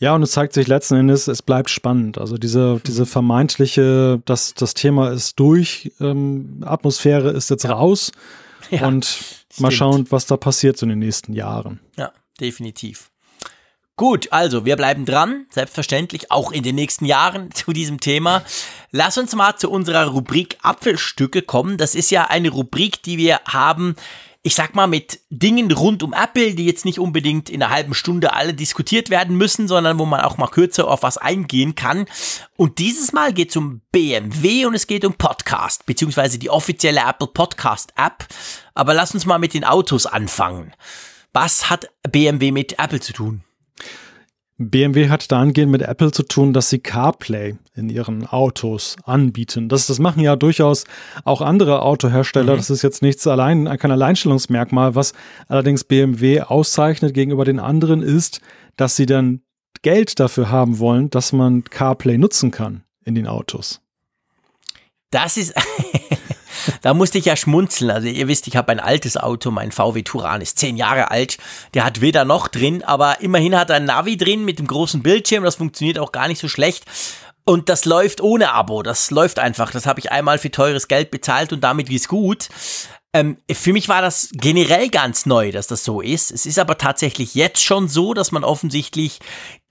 Ja, 0.00 0.14
und 0.14 0.22
es 0.22 0.32
zeigt 0.32 0.52
sich 0.52 0.68
letzten 0.68 0.94
Endes, 0.94 1.26
es 1.26 1.42
bleibt 1.42 1.70
spannend. 1.70 2.18
Also 2.18 2.38
diese, 2.38 2.80
diese 2.86 3.04
vermeintliche, 3.04 4.22
das, 4.24 4.54
das 4.54 4.74
Thema 4.74 5.10
ist 5.10 5.38
durch, 5.40 5.92
ähm, 6.00 6.62
Atmosphäre 6.64 7.30
ist 7.30 7.50
jetzt 7.50 7.68
raus. 7.68 8.12
Ja, 8.70 8.86
und 8.86 9.06
stimmt. 9.06 9.60
mal 9.60 9.70
schauen, 9.70 10.06
was 10.10 10.26
da 10.26 10.36
passiert 10.36 10.76
so 10.76 10.84
in 10.84 10.90
den 10.90 10.98
nächsten 10.98 11.32
Jahren. 11.32 11.80
Ja, 11.96 12.12
definitiv. 12.38 13.10
Gut, 13.96 14.30
also 14.30 14.66
wir 14.66 14.76
bleiben 14.76 15.06
dran, 15.06 15.46
selbstverständlich 15.48 16.30
auch 16.30 16.52
in 16.52 16.62
den 16.62 16.74
nächsten 16.74 17.06
Jahren 17.06 17.50
zu 17.54 17.72
diesem 17.72 17.98
Thema. 17.98 18.42
Lass 18.90 19.16
uns 19.16 19.34
mal 19.34 19.56
zu 19.56 19.70
unserer 19.70 20.08
Rubrik 20.08 20.58
Apfelstücke 20.60 21.40
kommen. 21.40 21.78
Das 21.78 21.94
ist 21.94 22.10
ja 22.10 22.24
eine 22.24 22.50
Rubrik, 22.50 23.02
die 23.02 23.16
wir 23.16 23.40
haben, 23.46 23.96
ich 24.42 24.54
sag 24.54 24.74
mal, 24.74 24.86
mit 24.86 25.20
Dingen 25.30 25.70
rund 25.72 26.02
um 26.02 26.12
Apple, 26.12 26.54
die 26.54 26.64
jetzt 26.64 26.84
nicht 26.84 26.98
unbedingt 26.98 27.50
in 27.50 27.62
einer 27.62 27.72
halben 27.72 27.94
Stunde 27.94 28.32
alle 28.32 28.54
diskutiert 28.54 29.10
werden 29.10 29.36
müssen, 29.36 29.66
sondern 29.66 29.98
wo 29.98 30.06
man 30.06 30.20
auch 30.20 30.38
mal 30.38 30.46
kürzer 30.46 30.88
auf 30.88 31.02
was 31.02 31.18
eingehen 31.18 31.74
kann. 31.74 32.06
Und 32.56 32.78
dieses 32.78 33.12
Mal 33.12 33.32
geht 33.32 33.50
es 33.50 33.56
um 33.56 33.82
BMW 33.90 34.66
und 34.66 34.74
es 34.74 34.86
geht 34.86 35.04
um 35.04 35.14
Podcast, 35.14 35.86
beziehungsweise 35.86 36.38
die 36.38 36.50
offizielle 36.50 37.00
Apple 37.00 37.28
Podcast 37.28 37.92
App. 37.96 38.26
Aber 38.74 38.94
lass 38.94 39.12
uns 39.12 39.26
mal 39.26 39.38
mit 39.38 39.54
den 39.54 39.64
Autos 39.64 40.06
anfangen. 40.06 40.72
Was 41.32 41.68
hat 41.68 41.90
BMW 42.10 42.52
mit 42.52 42.78
Apple 42.78 43.00
zu 43.00 43.12
tun? 43.12 43.44
BMW 44.60 45.08
hat 45.08 45.30
dahingehend 45.30 45.70
mit 45.70 45.82
Apple 45.82 46.10
zu 46.10 46.24
tun, 46.24 46.52
dass 46.52 46.68
sie 46.68 46.80
CarPlay 46.80 47.56
in 47.74 47.88
ihren 47.88 48.26
Autos 48.26 48.96
anbieten. 49.04 49.68
Das, 49.68 49.86
das 49.86 50.00
machen 50.00 50.20
ja 50.20 50.34
durchaus 50.34 50.84
auch 51.24 51.40
andere 51.40 51.82
Autohersteller. 51.82 52.54
Mhm. 52.54 52.56
Das 52.56 52.68
ist 52.68 52.82
jetzt 52.82 53.00
nichts 53.00 53.24
allein, 53.28 53.66
kein 53.78 53.92
Alleinstellungsmerkmal. 53.92 54.96
Was 54.96 55.12
allerdings 55.46 55.84
BMW 55.84 56.40
auszeichnet 56.40 57.14
gegenüber 57.14 57.44
den 57.44 57.60
anderen 57.60 58.02
ist, 58.02 58.40
dass 58.76 58.96
sie 58.96 59.06
dann 59.06 59.42
Geld 59.82 60.18
dafür 60.18 60.50
haben 60.50 60.80
wollen, 60.80 61.08
dass 61.08 61.32
man 61.32 61.62
CarPlay 61.62 62.18
nutzen 62.18 62.50
kann 62.50 62.82
in 63.04 63.14
den 63.14 63.28
Autos. 63.28 63.80
Das 65.10 65.36
ist, 65.36 65.54
da 66.82 66.94
musste 66.94 67.18
ich 67.18 67.24
ja 67.24 67.36
schmunzeln. 67.36 67.90
Also 67.90 68.08
ihr 68.08 68.28
wisst, 68.28 68.46
ich 68.48 68.56
habe 68.56 68.72
ein 68.72 68.80
altes 68.80 69.16
Auto, 69.16 69.50
mein 69.50 69.72
VW 69.72 70.02
Turan 70.02 70.40
ist 70.40 70.58
zehn 70.58 70.76
Jahre 70.76 71.10
alt. 71.10 71.38
Der 71.74 71.84
hat 71.84 72.00
weder 72.00 72.24
noch 72.24 72.48
drin, 72.48 72.82
aber 72.82 73.20
immerhin 73.20 73.56
hat 73.56 73.70
er 73.70 73.76
ein 73.76 73.84
Navi 73.84 74.16
drin 74.16 74.44
mit 74.44 74.58
dem 74.58 74.66
großen 74.66 75.02
Bildschirm. 75.02 75.44
Das 75.44 75.56
funktioniert 75.56 75.98
auch 75.98 76.12
gar 76.12 76.28
nicht 76.28 76.40
so 76.40 76.48
schlecht. 76.48 76.84
Und 77.44 77.70
das 77.70 77.86
läuft 77.86 78.20
ohne 78.20 78.52
Abo. 78.52 78.82
Das 78.82 79.10
läuft 79.10 79.38
einfach. 79.38 79.70
Das 79.70 79.86
habe 79.86 80.00
ich 80.00 80.12
einmal 80.12 80.36
für 80.36 80.50
teures 80.50 80.86
Geld 80.86 81.10
bezahlt 81.10 81.50
und 81.54 81.64
damit 81.64 81.88
ist 81.88 82.06
gut. 82.06 82.48
Ähm, 83.14 83.38
für 83.50 83.72
mich 83.72 83.88
war 83.88 84.02
das 84.02 84.28
generell 84.32 84.90
ganz 84.90 85.24
neu, 85.24 85.50
dass 85.50 85.66
das 85.66 85.82
so 85.82 86.02
ist. 86.02 86.30
Es 86.30 86.44
ist 86.44 86.58
aber 86.58 86.76
tatsächlich 86.76 87.34
jetzt 87.34 87.64
schon 87.64 87.88
so, 87.88 88.12
dass 88.12 88.32
man 88.32 88.44
offensichtlich 88.44 89.20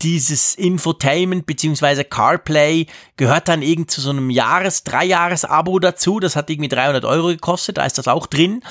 dieses 0.01 0.55
Infotainment 0.55 1.45
beziehungsweise 1.45 2.03
CarPlay 2.03 2.88
gehört 3.15 3.47
dann 3.47 3.61
irgend 3.61 3.91
zu 3.91 4.01
so 4.01 4.09
einem 4.09 4.31
Jahres-, 4.31 4.84
Dreijahres-Abo 4.84 5.77
dazu. 5.77 6.19
Das 6.19 6.35
hat 6.35 6.49
irgendwie 6.49 6.69
300 6.69 7.05
Euro 7.05 7.27
gekostet, 7.27 7.77
da 7.77 7.85
ist 7.85 7.99
das 7.99 8.07
auch 8.07 8.26
drin. 8.26 8.64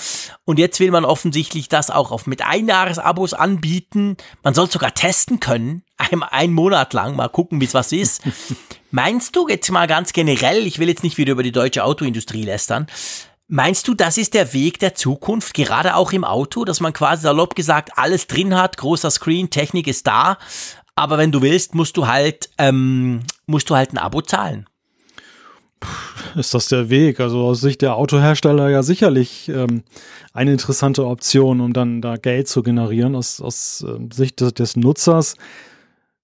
Und 0.44 0.58
jetzt 0.58 0.80
will 0.80 0.90
man 0.90 1.04
offensichtlich 1.04 1.68
das 1.68 1.90
auch 1.90 2.10
auf 2.10 2.26
mit 2.26 2.44
Einjahres-Abos 2.44 3.34
anbieten. 3.34 4.16
Man 4.42 4.54
soll 4.54 4.68
sogar 4.68 4.94
testen 4.94 5.38
können, 5.38 5.84
ein, 5.96 6.24
ein 6.24 6.52
Monat 6.52 6.92
lang, 6.92 7.14
mal 7.14 7.28
gucken, 7.28 7.60
wie 7.60 7.66
es 7.66 7.74
was 7.74 7.92
ist. 7.92 8.22
Meinst 8.90 9.36
du 9.36 9.46
jetzt 9.46 9.70
mal 9.70 9.86
ganz 9.86 10.12
generell, 10.12 10.66
ich 10.66 10.80
will 10.80 10.88
jetzt 10.88 11.04
nicht 11.04 11.18
wieder 11.18 11.32
über 11.32 11.42
die 11.44 11.52
deutsche 11.52 11.84
Autoindustrie 11.84 12.42
lästern, 12.42 12.86
Meinst 13.48 13.86
du, 13.86 13.94
das 13.94 14.18
ist 14.18 14.34
der 14.34 14.52
Weg 14.52 14.80
der 14.80 14.94
Zukunft, 14.94 15.54
gerade 15.54 15.94
auch 15.94 16.12
im 16.12 16.24
Auto, 16.24 16.64
dass 16.64 16.80
man 16.80 16.92
quasi 16.92 17.22
salopp 17.22 17.54
gesagt 17.54 17.90
alles 17.96 18.26
drin 18.26 18.56
hat, 18.56 18.76
großer 18.76 19.10
Screen, 19.10 19.50
Technik 19.50 19.86
ist 19.86 20.06
da, 20.06 20.38
aber 20.96 21.16
wenn 21.18 21.30
du 21.30 21.42
willst, 21.42 21.74
musst 21.74 21.96
du 21.96 22.06
halt, 22.06 22.50
ähm, 22.58 23.22
musst 23.46 23.70
du 23.70 23.76
halt 23.76 23.92
ein 23.92 23.98
Abo 23.98 24.20
zahlen? 24.22 24.66
ist 26.36 26.54
das 26.54 26.68
der 26.68 26.90
Weg. 26.90 27.20
Also 27.20 27.44
aus 27.44 27.60
Sicht 27.60 27.82
der 27.82 27.96
Autohersteller 27.96 28.68
ja 28.68 28.82
sicherlich 28.82 29.48
ähm, 29.48 29.82
eine 30.32 30.52
interessante 30.52 31.06
Option, 31.06 31.60
um 31.60 31.72
dann 31.72 32.00
da 32.00 32.16
Geld 32.16 32.48
zu 32.48 32.62
generieren. 32.62 33.14
Aus, 33.14 33.40
aus 33.40 33.84
äh, 33.86 34.14
Sicht 34.14 34.40
des, 34.40 34.54
des 34.54 34.76
Nutzers 34.76 35.36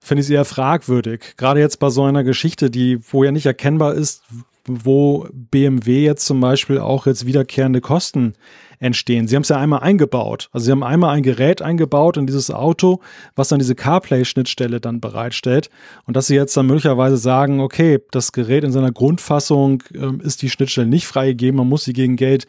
finde 0.00 0.20
ich 0.20 0.26
es 0.26 0.30
eher 0.30 0.44
fragwürdig. 0.44 1.36
Gerade 1.36 1.60
jetzt 1.60 1.78
bei 1.78 1.90
so 1.90 2.04
einer 2.04 2.24
Geschichte, 2.24 2.70
die, 2.70 2.98
wo 3.10 3.24
ja 3.24 3.32
nicht 3.32 3.46
erkennbar 3.46 3.94
ist, 3.94 4.22
wo 4.66 5.26
BMW 5.32 6.04
jetzt 6.04 6.26
zum 6.26 6.40
Beispiel 6.40 6.78
auch 6.78 7.06
jetzt 7.06 7.26
wiederkehrende 7.26 7.80
Kosten 7.80 8.34
entstehen. 8.78 9.28
Sie 9.28 9.36
haben 9.36 9.42
es 9.42 9.48
ja 9.48 9.56
einmal 9.56 9.80
eingebaut. 9.80 10.48
Also 10.52 10.66
sie 10.66 10.72
haben 10.72 10.82
einmal 10.82 11.10
ein 11.10 11.22
Gerät 11.22 11.62
eingebaut 11.62 12.16
in 12.16 12.26
dieses 12.26 12.50
Auto, 12.50 13.00
was 13.36 13.48
dann 13.48 13.60
diese 13.60 13.74
CarPlay-Schnittstelle 13.74 14.80
dann 14.80 15.00
bereitstellt. 15.00 15.70
Und 16.04 16.16
dass 16.16 16.26
sie 16.26 16.34
jetzt 16.34 16.56
dann 16.56 16.66
möglicherweise 16.66 17.16
sagen, 17.16 17.60
okay, 17.60 18.00
das 18.10 18.32
Gerät 18.32 18.64
in 18.64 18.72
seiner 18.72 18.92
Grundfassung 18.92 19.82
äh, 19.94 20.24
ist 20.24 20.42
die 20.42 20.50
Schnittstelle 20.50 20.88
nicht 20.88 21.06
freigegeben, 21.06 21.58
man 21.58 21.68
muss 21.68 21.84
sie 21.84 21.92
gegen 21.92 22.16
Geld 22.16 22.46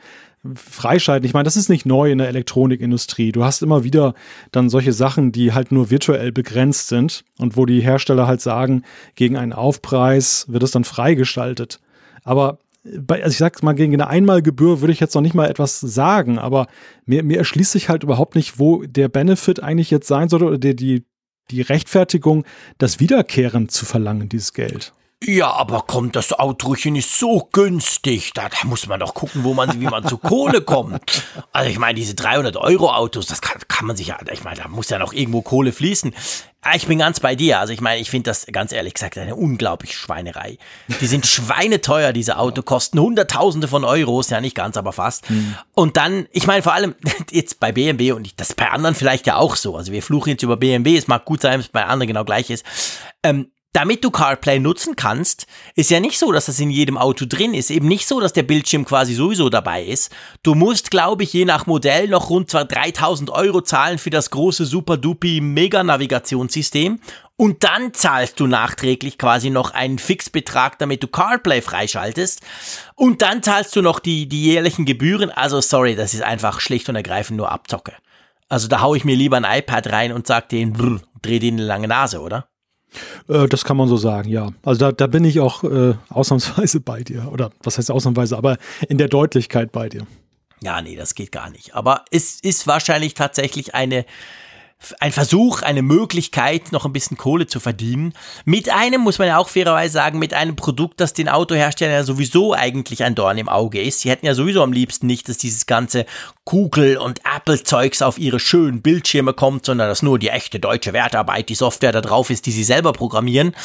freischalten. 0.56 1.26
Ich 1.26 1.34
meine, 1.34 1.46
das 1.46 1.56
ist 1.56 1.70
nicht 1.70 1.86
neu 1.86 2.12
in 2.12 2.18
der 2.18 2.28
Elektronikindustrie. 2.28 3.32
Du 3.32 3.44
hast 3.44 3.62
immer 3.62 3.84
wieder 3.84 4.14
dann 4.52 4.70
solche 4.70 4.92
Sachen, 4.92 5.32
die 5.32 5.54
halt 5.54 5.72
nur 5.72 5.90
virtuell 5.90 6.32
begrenzt 6.32 6.90
sind 6.90 7.24
und 7.40 7.56
wo 7.56 7.66
die 7.66 7.82
Hersteller 7.82 8.28
halt 8.28 8.42
sagen, 8.42 8.84
gegen 9.16 9.38
einen 9.38 9.54
Aufpreis 9.54 10.46
wird 10.50 10.64
es 10.64 10.72
dann 10.72 10.84
freigeschaltet. 10.84 11.80
Aber 12.24 12.60
bei, 12.84 13.24
also 13.24 13.32
ich 13.32 13.38
sag's 13.38 13.62
mal, 13.62 13.74
gegen 13.74 13.94
eine 13.94 14.08
Einmalgebühr 14.08 14.82
würde 14.82 14.92
ich 14.92 15.00
jetzt 15.00 15.16
noch 15.16 15.22
nicht 15.22 15.36
mal 15.36 15.50
etwas 15.50 15.80
sagen, 15.80 16.38
aber 16.38 16.68
mir, 17.06 17.24
mir 17.24 17.38
erschließt 17.38 17.72
sich 17.72 17.90
halt 17.90 18.04
überhaupt 18.04 18.36
nicht, 18.36 18.60
wo 18.60 18.84
der 18.84 19.08
Benefit 19.08 19.62
eigentlich 19.64 19.90
jetzt 19.90 20.08
sein 20.08 20.30
sollte 20.30 20.46
oder 20.46 20.58
die, 20.58 20.76
die, 20.76 21.06
die 21.50 21.62
Rechtfertigung, 21.62 22.46
das 22.78 23.00
wiederkehrend 23.00 23.72
zu 23.72 23.86
verlangen, 23.86 24.30
dieses 24.30 24.54
Geld. 24.54 24.94
Ja, 25.26 25.52
aber 25.52 25.82
kommt 25.82 26.16
das 26.16 26.34
Autochen 26.34 26.96
ist 26.96 27.18
so 27.18 27.48
günstig. 27.52 28.34
Da, 28.34 28.50
da, 28.50 28.68
muss 28.68 28.88
man 28.88 29.00
doch 29.00 29.14
gucken, 29.14 29.44
wo 29.44 29.54
man, 29.54 29.80
wie 29.80 29.86
man 29.86 30.06
zu 30.06 30.18
Kohle 30.18 30.62
kommt. 30.62 31.24
Also 31.52 31.70
ich 31.70 31.80
meine, 31.80 31.96
diese 31.96 32.16
300 32.16 32.58
Euro 32.58 32.94
Autos, 32.94 33.28
das 33.28 33.42
kann, 33.42 33.62
kann 33.68 33.88
man 33.88 33.96
sich 33.96 34.08
ja, 34.08 34.18
ich 34.32 34.44
meine, 34.44 34.62
da 34.62 34.68
muss 34.68 34.90
ja 34.90 35.00
noch 35.00 35.14
irgendwo 35.14 35.42
Kohle 35.42 35.72
fließen. 35.72 36.14
Ah, 36.62 36.76
ich 36.76 36.88
bin 36.88 37.00
ganz 37.00 37.20
bei 37.20 37.36
dir. 37.36 37.60
Also 37.60 37.74
ich 37.74 37.82
meine, 37.82 38.00
ich 38.00 38.10
finde 38.10 38.30
das 38.30 38.46
ganz 38.52 38.72
ehrlich 38.72 38.94
gesagt 38.94 39.18
eine 39.18 39.36
unglaubliche 39.36 39.96
Schweinerei. 39.96 40.58
Die 41.02 41.08
sind 41.08 41.26
schweineteuer, 41.26 42.14
diese 42.14 42.38
Autos, 42.38 42.64
kosten 42.64 43.00
Hunderttausende 43.00 43.68
von 43.68 43.84
Euros, 43.84 44.30
ja 44.30 44.40
nicht 44.40 44.56
ganz, 44.56 44.78
aber 44.78 44.94
fast. 44.94 45.30
Mhm. 45.30 45.56
Und 45.74 45.98
dann, 45.98 46.26
ich 46.32 46.48
meine 46.48 46.64
vor 46.64 46.74
allem 46.74 46.96
jetzt 47.32 47.60
bei 47.60 47.72
BMW 47.74 48.14
und 48.14 48.40
das 48.40 48.56
bei 48.56 48.70
anderen 48.70 48.96
vielleicht 48.96 49.28
ja 49.28 49.36
auch 49.36 49.58
so. 49.58 49.76
Also 49.76 49.92
wir 49.92 50.02
fluchen 50.02 50.30
jetzt 50.30 50.44
über 50.44 50.56
BMW, 50.56 50.98
es 50.98 51.08
mag 51.08 51.26
gut 51.26 51.42
sein, 51.42 51.60
dass 51.60 51.66
es 51.66 51.72
bei 51.72 51.86
anderen 51.86 52.08
genau 52.08 52.24
gleich 52.24 52.50
ist. 52.50 52.66
Ähm, 53.24 53.52
damit 53.74 54.04
du 54.04 54.12
CarPlay 54.12 54.60
nutzen 54.60 54.96
kannst, 54.96 55.48
ist 55.76 55.90
ja 55.90 56.00
nicht 56.00 56.20
so, 56.20 56.32
dass 56.32 56.46
das 56.46 56.60
in 56.60 56.70
jedem 56.70 56.98
Auto 56.98 57.26
drin 57.28 57.56
ist. 57.56 57.72
Eben 57.72 57.88
nicht 57.88 58.08
so, 58.08 58.20
dass 58.20 58.32
der 58.32 58.44
Bildschirm 58.44 58.86
quasi 58.86 59.16
sowieso 59.16 59.50
dabei 59.50 59.84
ist. 59.84 60.12
Du 60.44 60.54
musst, 60.54 60.92
glaube 60.92 61.24
ich, 61.24 61.34
je 61.34 61.46
nach 61.46 61.66
Modell 61.66 62.08
noch 62.08 62.30
rund 62.30 62.54
3000 62.54 63.32
Euro 63.32 63.62
zahlen 63.62 63.98
für 63.98 64.12
das 64.12 64.30
große 64.30 64.66
super-dupi 64.66 65.42
Mega-Navigationssystem. 65.42 67.00
Und 67.36 67.64
dann 67.64 67.96
zahlst 67.96 68.40
du 68.40 68.46
nachträglich 68.46 69.18
quasi 69.18 69.50
noch 69.50 69.72
einen 69.72 69.98
Fixbetrag, 69.98 70.78
damit 70.78 71.02
du 71.02 71.08
CarPlay 71.08 71.62
freischaltest. 71.62 72.42
Und 72.94 73.24
dann 73.24 73.42
zahlst 73.42 73.76
du 73.76 73.82
noch 73.82 74.00
die, 74.00 74.30
die 74.30 74.44
jährlichen 74.44 74.86
Gebühren. 74.86 75.32
Also 75.32 75.60
sorry, 75.62 75.96
das 75.96 76.14
ist 76.14 76.22
einfach 76.22 76.60
schlicht 76.60 76.90
und 76.90 76.96
ergreifend 76.96 77.38
nur 77.38 77.52
Abzocke. 77.52 77.94
Also 78.50 78.68
da 78.68 78.82
hau 78.82 78.94
ich 78.94 79.04
mir 79.04 79.16
lieber 79.16 79.38
ein 79.38 79.60
iPad 79.60 79.92
rein 79.92 80.14
und 80.14 80.28
sag 80.28 80.50
den, 80.50 80.74
brr, 80.74 81.02
dreh 81.24 81.40
den 81.40 81.56
eine 81.56 81.66
lange 81.66 81.88
Nase, 81.88 82.22
oder? 82.22 82.48
Äh, 83.28 83.48
das 83.48 83.64
kann 83.66 83.78
man 83.78 83.88
so 83.88 83.98
sagen, 83.98 84.30
ja. 84.30 84.52
Also 84.64 84.80
da, 84.80 84.92
da 84.92 85.08
bin 85.08 85.26
ich 85.26 85.40
auch 85.40 85.64
äh, 85.64 85.96
ausnahmsweise 86.10 86.80
bei 86.80 87.04
dir. 87.04 87.30
Oder 87.32 87.52
was 87.62 87.78
heißt 87.78 87.92
ausnahmsweise, 87.92 88.38
aber 88.38 88.58
in 88.88 88.98
der 88.98 89.08
Deutlichkeit 89.08 89.72
bei 89.72 89.90
dir. 89.90 90.06
Ja, 90.62 90.82
nee, 90.82 90.96
das 90.96 91.14
geht 91.16 91.32
gar 91.32 91.50
nicht. 91.50 91.76
Aber 91.76 92.06
es 92.10 92.40
ist 92.40 92.68
wahrscheinlich 92.68 93.16
tatsächlich 93.16 93.76
eine 93.76 94.06
ein 95.00 95.12
Versuch, 95.12 95.62
eine 95.62 95.82
Möglichkeit, 95.82 96.72
noch 96.72 96.86
ein 96.86 96.94
bisschen 96.94 97.18
Kohle 97.18 97.48
zu 97.48 97.60
verdienen. 97.60 98.14
Mit 98.46 98.70
einem, 98.70 99.02
muss 99.02 99.20
man 99.20 99.28
ja 99.28 99.38
auch 99.38 99.50
fairerweise 99.50 99.94
sagen, 99.94 100.20
mit 100.20 100.34
einem 100.34 100.56
Produkt, 100.56 101.00
das 101.00 101.14
den 101.14 101.30
Autoherstellern 101.30 101.96
ja 101.96 102.04
sowieso 102.04 102.54
eigentlich 102.54 103.04
ein 103.04 103.16
Dorn 103.16 103.38
im 103.38 103.50
Auge 103.50 103.82
ist. 103.82 104.02
Sie 104.02 104.10
hätten 104.10 104.26
ja 104.26 104.36
sowieso 104.36 104.62
am 104.64 104.74
liebsten 104.74 105.08
nicht, 105.08 105.30
dass 105.30 105.38
dieses 105.38 105.66
ganze 105.66 106.06
Google- 106.46 106.98
und 106.98 107.22
Apple-Zeugs 107.36 108.02
auf 108.02 108.18
ihre 108.18 108.40
schönen 108.40 108.82
Bildschirme 108.82 109.34
kommt, 109.34 109.66
sondern 109.66 109.88
dass 109.88 110.02
nur 110.02 110.20
die 110.20 110.30
echte 110.30 110.60
deutsche 110.60 110.94
Wertarbeit, 110.94 111.50
die 111.50 111.56
Software 111.56 111.92
da 111.92 112.02
drauf 112.02 112.30
ist, 112.30 112.46
die 112.46 112.52
sie 112.52 112.64
selber 112.64 112.94
programmieren. 112.94 113.56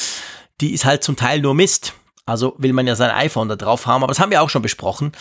Die 0.61 0.73
ist 0.73 0.85
halt 0.85 1.03
zum 1.03 1.17
Teil 1.17 1.41
nur 1.41 1.55
Mist. 1.55 1.95
Also 2.27 2.55
will 2.59 2.75
man 2.75 2.87
ja 2.87 2.95
sein 2.95 3.11
iPhone 3.11 3.49
da 3.49 3.57
drauf 3.57 3.87
haben, 3.87 4.03
aber 4.03 4.13
das 4.13 4.21
haben 4.21 4.31
wir 4.31 4.43
auch 4.43 4.51
schon 4.51 4.61
besprochen. 4.61 5.13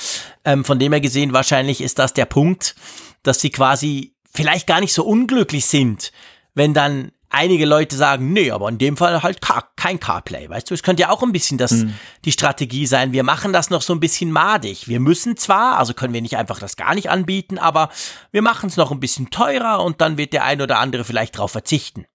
Ähm, 0.43 0.65
von 0.65 0.77
dem 0.77 0.91
her 0.91 0.99
gesehen, 0.99 1.31
wahrscheinlich 1.31 1.79
ist 1.79 1.99
das 1.99 2.11
der 2.11 2.25
Punkt, 2.25 2.75
dass 3.23 3.39
sie 3.39 3.49
quasi 3.49 4.13
vielleicht 4.33 4.67
gar 4.67 4.79
nicht 4.79 4.93
so 4.93 5.03
unglücklich 5.03 5.65
sind, 5.65 6.11
wenn 6.53 6.73
dann 6.73 7.11
einige 7.29 7.65
Leute 7.65 7.95
sagen, 7.95 8.31
nee, 8.33 8.51
aber 8.51 8.69
in 8.69 8.77
dem 8.77 8.97
Fall 8.97 9.21
halt 9.21 9.39
kein 9.75 9.99
CarPlay, 9.99 10.49
weißt 10.49 10.69
du? 10.69 10.73
Es 10.73 10.83
könnte 10.83 11.01
ja 11.01 11.09
auch 11.09 11.23
ein 11.23 11.31
bisschen 11.31 11.57
das, 11.57 11.71
mhm. 11.71 11.93
die 12.25 12.31
Strategie 12.31 12.85
sein, 12.85 13.11
wir 13.11 13.23
machen 13.23 13.53
das 13.53 13.69
noch 13.69 13.81
so 13.81 13.93
ein 13.93 13.99
bisschen 13.99 14.31
madig. 14.31 14.87
Wir 14.87 14.99
müssen 14.99 15.37
zwar, 15.37 15.77
also 15.77 15.93
können 15.93 16.13
wir 16.13 16.21
nicht 16.21 16.37
einfach 16.37 16.59
das 16.59 16.77
gar 16.77 16.95
nicht 16.95 17.09
anbieten, 17.09 17.57
aber 17.57 17.89
wir 18.31 18.41
machen 18.41 18.67
es 18.69 18.77
noch 18.77 18.91
ein 18.91 18.99
bisschen 18.99 19.29
teurer 19.29 19.83
und 19.83 20.01
dann 20.01 20.17
wird 20.17 20.33
der 20.33 20.45
ein 20.45 20.61
oder 20.61 20.79
andere 20.79 21.03
vielleicht 21.03 21.37
drauf 21.37 21.51
verzichten. 21.51 22.05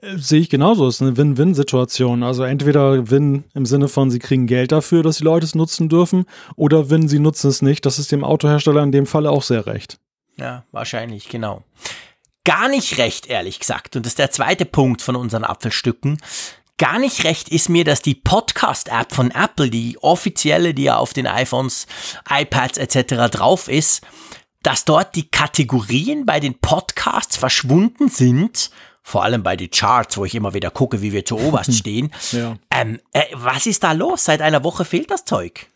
Äh, 0.00 0.18
sehe 0.18 0.40
ich 0.40 0.50
genauso. 0.50 0.86
Es 0.86 0.96
ist 0.96 1.02
eine 1.02 1.16
Win-Win-Situation. 1.16 2.22
Also 2.22 2.44
entweder 2.44 3.10
Win 3.10 3.44
im 3.54 3.66
Sinne 3.66 3.88
von, 3.88 4.10
sie 4.10 4.18
kriegen 4.18 4.46
Geld 4.46 4.72
dafür, 4.72 5.02
dass 5.02 5.18
die 5.18 5.24
Leute 5.24 5.46
es 5.46 5.54
nutzen 5.54 5.88
dürfen, 5.88 6.26
oder 6.56 6.90
Win, 6.90 7.08
sie 7.08 7.18
nutzen 7.18 7.48
es 7.48 7.62
nicht. 7.62 7.86
Das 7.86 7.98
ist 7.98 8.12
dem 8.12 8.24
Autohersteller 8.24 8.82
in 8.82 8.92
dem 8.92 9.06
Falle 9.06 9.30
auch 9.30 9.42
sehr 9.42 9.66
recht. 9.66 9.98
Ja, 10.36 10.64
wahrscheinlich, 10.72 11.28
genau. 11.28 11.62
Gar 12.44 12.68
nicht 12.68 12.98
recht, 12.98 13.26
ehrlich 13.26 13.58
gesagt. 13.58 13.96
Und 13.96 14.04
das 14.04 14.12
ist 14.12 14.18
der 14.18 14.30
zweite 14.30 14.64
Punkt 14.64 15.00
von 15.00 15.16
unseren 15.16 15.44
Apfelstücken. 15.44 16.18
Gar 16.76 16.98
nicht 16.98 17.24
recht 17.24 17.48
ist 17.48 17.68
mir, 17.68 17.84
dass 17.84 18.02
die 18.02 18.16
Podcast-App 18.16 19.14
von 19.14 19.30
Apple, 19.30 19.70
die 19.70 19.96
offizielle, 20.02 20.74
die 20.74 20.84
ja 20.84 20.96
auf 20.96 21.12
den 21.12 21.26
iPhones, 21.26 21.86
iPads 22.28 22.78
etc. 22.78 23.30
drauf 23.30 23.68
ist, 23.68 24.02
dass 24.62 24.84
dort 24.84 25.14
die 25.14 25.28
Kategorien 25.28 26.26
bei 26.26 26.40
den 26.40 26.58
Podcasts 26.58 27.36
verschwunden 27.36 28.08
sind 28.08 28.70
vor 29.06 29.22
allem 29.22 29.42
bei 29.42 29.54
den 29.54 29.70
Charts, 29.70 30.16
wo 30.16 30.24
ich 30.24 30.34
immer 30.34 30.54
wieder 30.54 30.70
gucke, 30.70 31.02
wie 31.02 31.12
wir 31.12 31.26
zu 31.26 31.38
oberst 31.38 31.74
stehen. 31.78 32.10
ja. 32.32 32.56
ähm, 32.70 32.98
äh, 33.12 33.24
was 33.34 33.66
ist 33.66 33.84
da 33.84 33.92
los? 33.92 34.24
Seit 34.24 34.40
einer 34.40 34.64
Woche 34.64 34.86
fehlt 34.86 35.10
das 35.10 35.26
Zeug. 35.26 35.66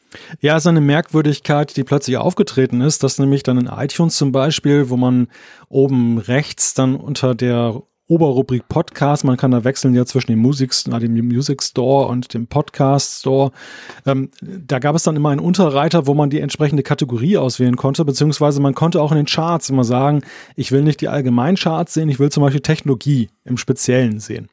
Ja, 0.40 0.56
ist 0.56 0.66
eine 0.66 0.80
Merkwürdigkeit, 0.80 1.76
die 1.76 1.85
plötzlich 1.85 2.16
aufgetreten 2.16 2.80
ist, 2.80 3.02
dass 3.02 3.18
nämlich 3.18 3.43
dann 3.43 3.59
in 3.59 3.66
iTunes 3.66 4.16
zum 4.16 4.32
Beispiel, 4.32 4.90
wo 4.90 4.97
man 4.97 5.28
oben 5.68 6.18
rechts 6.18 6.74
dann 6.74 6.97
unter 6.97 7.35
der 7.35 7.82
Oberrubrik 8.09 8.68
Podcast. 8.68 9.24
Man 9.24 9.36
kann 9.36 9.51
da 9.51 9.64
wechseln 9.64 9.94
ja 9.94 10.06
zwischen 10.06 10.30
dem 10.32 10.39
Musik, 10.39 10.72
dem 10.86 11.28
Music 11.28 11.62
Store 11.62 12.09
und 12.09 12.32
dem 12.32 12.47
Podcast 12.47 13.20
Store. 13.20 13.52
Ähm, 14.06 14.30
da 14.40 14.78
gab 14.78 14.97
es 14.97 15.02
dann 15.02 15.14
immer 15.14 15.28
einen 15.28 15.43
Unterreiter, 15.43 16.06
wo 16.06 16.14
man 16.14 16.30
die 16.30 16.40
entsprechende 16.40 16.82
Kategorie 16.82 17.36
auswählen 17.36 17.76
konnte, 17.76 18.06
beziehungsweise 18.06 18.62
man 18.62 18.74
konnte 18.74 19.02
auch 19.02 19.12
in 19.12 19.18
den 19.18 19.26
Charts 19.26 19.68
immer 19.68 19.85
sagen, 19.85 20.22
ich 20.56 20.72
will 20.72 20.82
nicht 20.82 21.02
die 21.02 21.09
allgemeinen 21.09 21.59
Charts 21.59 21.93
sehen, 21.93 22.09
ich 22.09 22.18
will 22.18 22.30
zum 22.30 22.43
Beispiel 22.43 22.62
Technologie 22.62 23.28
im 23.44 23.59
Speziellen 23.59 24.20
sehen. 24.20 24.48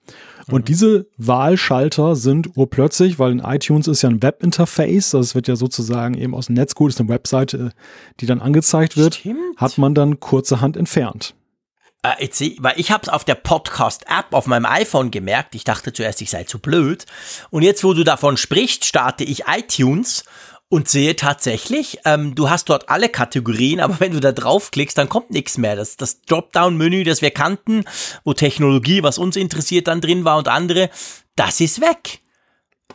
Und 0.47 0.61
mhm. 0.61 0.65
diese 0.65 1.07
Wahlschalter 1.17 2.15
sind 2.15 2.55
urplötzlich, 2.55 3.17
weil 3.19 3.31
in 3.31 3.39
iTunes 3.39 3.87
ist 3.87 4.01
ja 4.01 4.09
ein 4.09 4.21
Webinterface, 4.21 5.11
das 5.11 5.35
wird 5.35 5.47
ja 5.47 5.55
sozusagen 5.55 6.15
eben 6.15 6.35
aus 6.35 6.47
dem 6.47 6.55
Netz 6.55 6.75
gut, 6.75 6.91
ist 6.91 6.99
eine 6.99 7.09
Webseite, 7.09 7.71
die 8.19 8.25
dann 8.25 8.41
angezeigt 8.41 8.97
wird, 8.97 9.15
Stimmt. 9.15 9.57
hat 9.57 9.77
man 9.77 9.95
dann 9.95 10.19
kurzerhand 10.19 10.77
entfernt. 10.77 11.35
Äh, 12.03 12.23
jetzt, 12.23 12.41
weil 12.59 12.73
ich 12.77 12.91
habe 12.91 13.03
es 13.03 13.09
auf 13.09 13.25
der 13.25 13.35
Podcast-App 13.35 14.27
auf 14.31 14.45
meinem 14.45 14.65
iPhone 14.65 15.09
gemerkt. 15.09 15.55
Ich 15.55 15.63
dachte 15.63 15.91
zuerst, 15.91 16.21
ich 16.21 16.29
sei 16.29 16.43
zu 16.43 16.59
blöd. 16.59 17.05
Und 17.49 17.63
jetzt, 17.63 17.83
wo 17.83 17.93
du 17.93 18.03
davon 18.03 18.37
sprichst, 18.37 18.85
starte 18.85 19.23
ich 19.23 19.43
iTunes 19.47 20.23
und 20.69 20.89
sehe 20.89 21.15
tatsächlich, 21.15 21.99
ähm, 22.05 22.35
du 22.35 22.49
hast 22.49 22.69
dort 22.69 22.89
alle 22.89 23.09
Kategorien, 23.09 23.79
aber 23.79 23.99
wenn 23.99 24.13
du 24.13 24.19
da 24.19 24.31
draufklickst, 24.31 24.97
dann 24.97 25.09
kommt 25.09 25.31
nichts 25.31 25.57
mehr. 25.57 25.75
Das, 25.75 25.97
das 25.97 26.21
Dropdown-Menü, 26.21 27.03
das 27.03 27.21
wir 27.21 27.31
kannten, 27.31 27.85
wo 28.23 28.33
Technologie, 28.33 29.03
was 29.03 29.17
uns 29.17 29.35
interessiert, 29.35 29.87
dann 29.87 30.01
drin 30.01 30.25
war 30.25 30.37
und 30.37 30.47
andere, 30.47 30.89
das 31.35 31.61
ist 31.61 31.81
weg. 31.81 32.21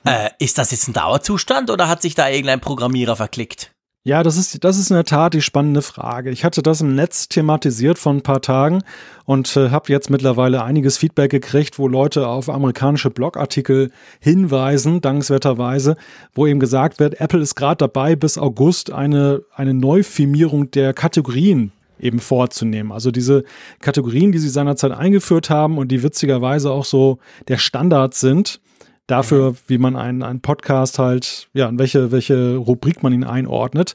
Äh, 0.04 0.30
ist 0.38 0.58
das 0.58 0.70
jetzt 0.70 0.88
ein 0.88 0.94
Dauerzustand 0.94 1.70
oder 1.70 1.88
hat 1.88 2.02
sich 2.02 2.14
da 2.14 2.28
irgendein 2.28 2.60
Programmierer 2.60 3.16
verklickt? 3.16 3.72
Ja, 4.02 4.22
das 4.22 4.38
ist, 4.38 4.64
das 4.64 4.78
ist 4.78 4.90
in 4.90 4.94
der 4.94 5.04
Tat 5.04 5.34
die 5.34 5.42
spannende 5.42 5.82
Frage. 5.82 6.30
Ich 6.30 6.42
hatte 6.42 6.62
das 6.62 6.80
im 6.80 6.94
Netz 6.94 7.28
thematisiert 7.28 7.98
vor 7.98 8.14
ein 8.14 8.22
paar 8.22 8.40
Tagen 8.40 8.82
und 9.26 9.54
äh, 9.58 9.68
habe 9.68 9.92
jetzt 9.92 10.08
mittlerweile 10.08 10.64
einiges 10.64 10.96
Feedback 10.96 11.30
gekriegt, 11.30 11.78
wo 11.78 11.86
Leute 11.86 12.26
auf 12.26 12.48
amerikanische 12.48 13.10
Blogartikel 13.10 13.90
hinweisen, 14.18 15.02
dankenswerterweise, 15.02 15.96
wo 16.32 16.46
eben 16.46 16.60
gesagt 16.60 16.98
wird, 16.98 17.20
Apple 17.20 17.40
ist 17.40 17.56
gerade 17.56 17.76
dabei, 17.76 18.16
bis 18.16 18.38
August 18.38 18.90
eine, 18.90 19.42
eine 19.54 19.74
Neufirmierung 19.74 20.70
der 20.70 20.94
Kategorien 20.94 21.72
eben 21.98 22.20
vorzunehmen. 22.20 22.92
Also 22.92 23.10
diese 23.10 23.44
Kategorien, 23.80 24.32
die 24.32 24.38
sie 24.38 24.48
seinerzeit 24.48 24.92
eingeführt 24.92 25.50
haben 25.50 25.76
und 25.76 25.88
die 25.88 26.02
witzigerweise 26.02 26.70
auch 26.70 26.86
so 26.86 27.18
der 27.48 27.58
Standard 27.58 28.14
sind, 28.14 28.62
dafür, 29.10 29.50
mhm. 29.50 29.56
wie 29.66 29.78
man 29.78 29.96
einen, 29.96 30.22
einen 30.22 30.40
Podcast 30.40 30.98
halt, 30.98 31.48
ja, 31.52 31.68
in 31.68 31.78
welche, 31.78 32.12
welche 32.12 32.56
Rubrik 32.56 33.02
man 33.02 33.12
ihn 33.12 33.24
einordnet. 33.24 33.94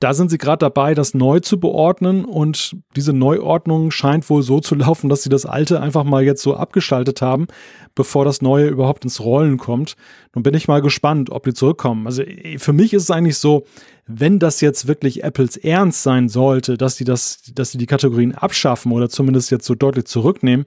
Da 0.00 0.14
sind 0.14 0.30
sie 0.30 0.38
gerade 0.38 0.60
dabei, 0.60 0.94
das 0.94 1.12
neu 1.12 1.40
zu 1.40 1.58
beordnen 1.58 2.24
und 2.24 2.76
diese 2.94 3.12
Neuordnung 3.12 3.90
scheint 3.90 4.30
wohl 4.30 4.44
so 4.44 4.60
zu 4.60 4.74
laufen, 4.76 5.08
dass 5.08 5.24
sie 5.24 5.28
das 5.28 5.44
alte 5.44 5.80
einfach 5.80 6.04
mal 6.04 6.22
jetzt 6.22 6.42
so 6.42 6.54
abgeschaltet 6.54 7.20
haben, 7.20 7.48
bevor 7.96 8.24
das 8.24 8.40
neue 8.40 8.68
überhaupt 8.68 9.02
ins 9.02 9.20
Rollen 9.20 9.58
kommt. 9.58 9.96
Nun 10.34 10.44
bin 10.44 10.54
ich 10.54 10.68
mal 10.68 10.82
gespannt, 10.82 11.30
ob 11.30 11.44
die 11.44 11.54
zurückkommen. 11.54 12.06
Also 12.06 12.22
für 12.58 12.72
mich 12.72 12.94
ist 12.94 13.04
es 13.04 13.10
eigentlich 13.10 13.38
so, 13.38 13.64
wenn 14.06 14.38
das 14.38 14.60
jetzt 14.60 14.86
wirklich 14.86 15.24
Apples 15.24 15.56
Ernst 15.56 16.04
sein 16.04 16.28
sollte, 16.28 16.78
dass 16.78 16.96
sie 16.96 17.04
das, 17.04 17.42
dass 17.52 17.72
sie 17.72 17.78
die 17.78 17.86
Kategorien 17.86 18.34
abschaffen 18.34 18.92
oder 18.92 19.08
zumindest 19.08 19.50
jetzt 19.50 19.66
so 19.66 19.74
deutlich 19.74 20.06
zurücknehmen, 20.06 20.64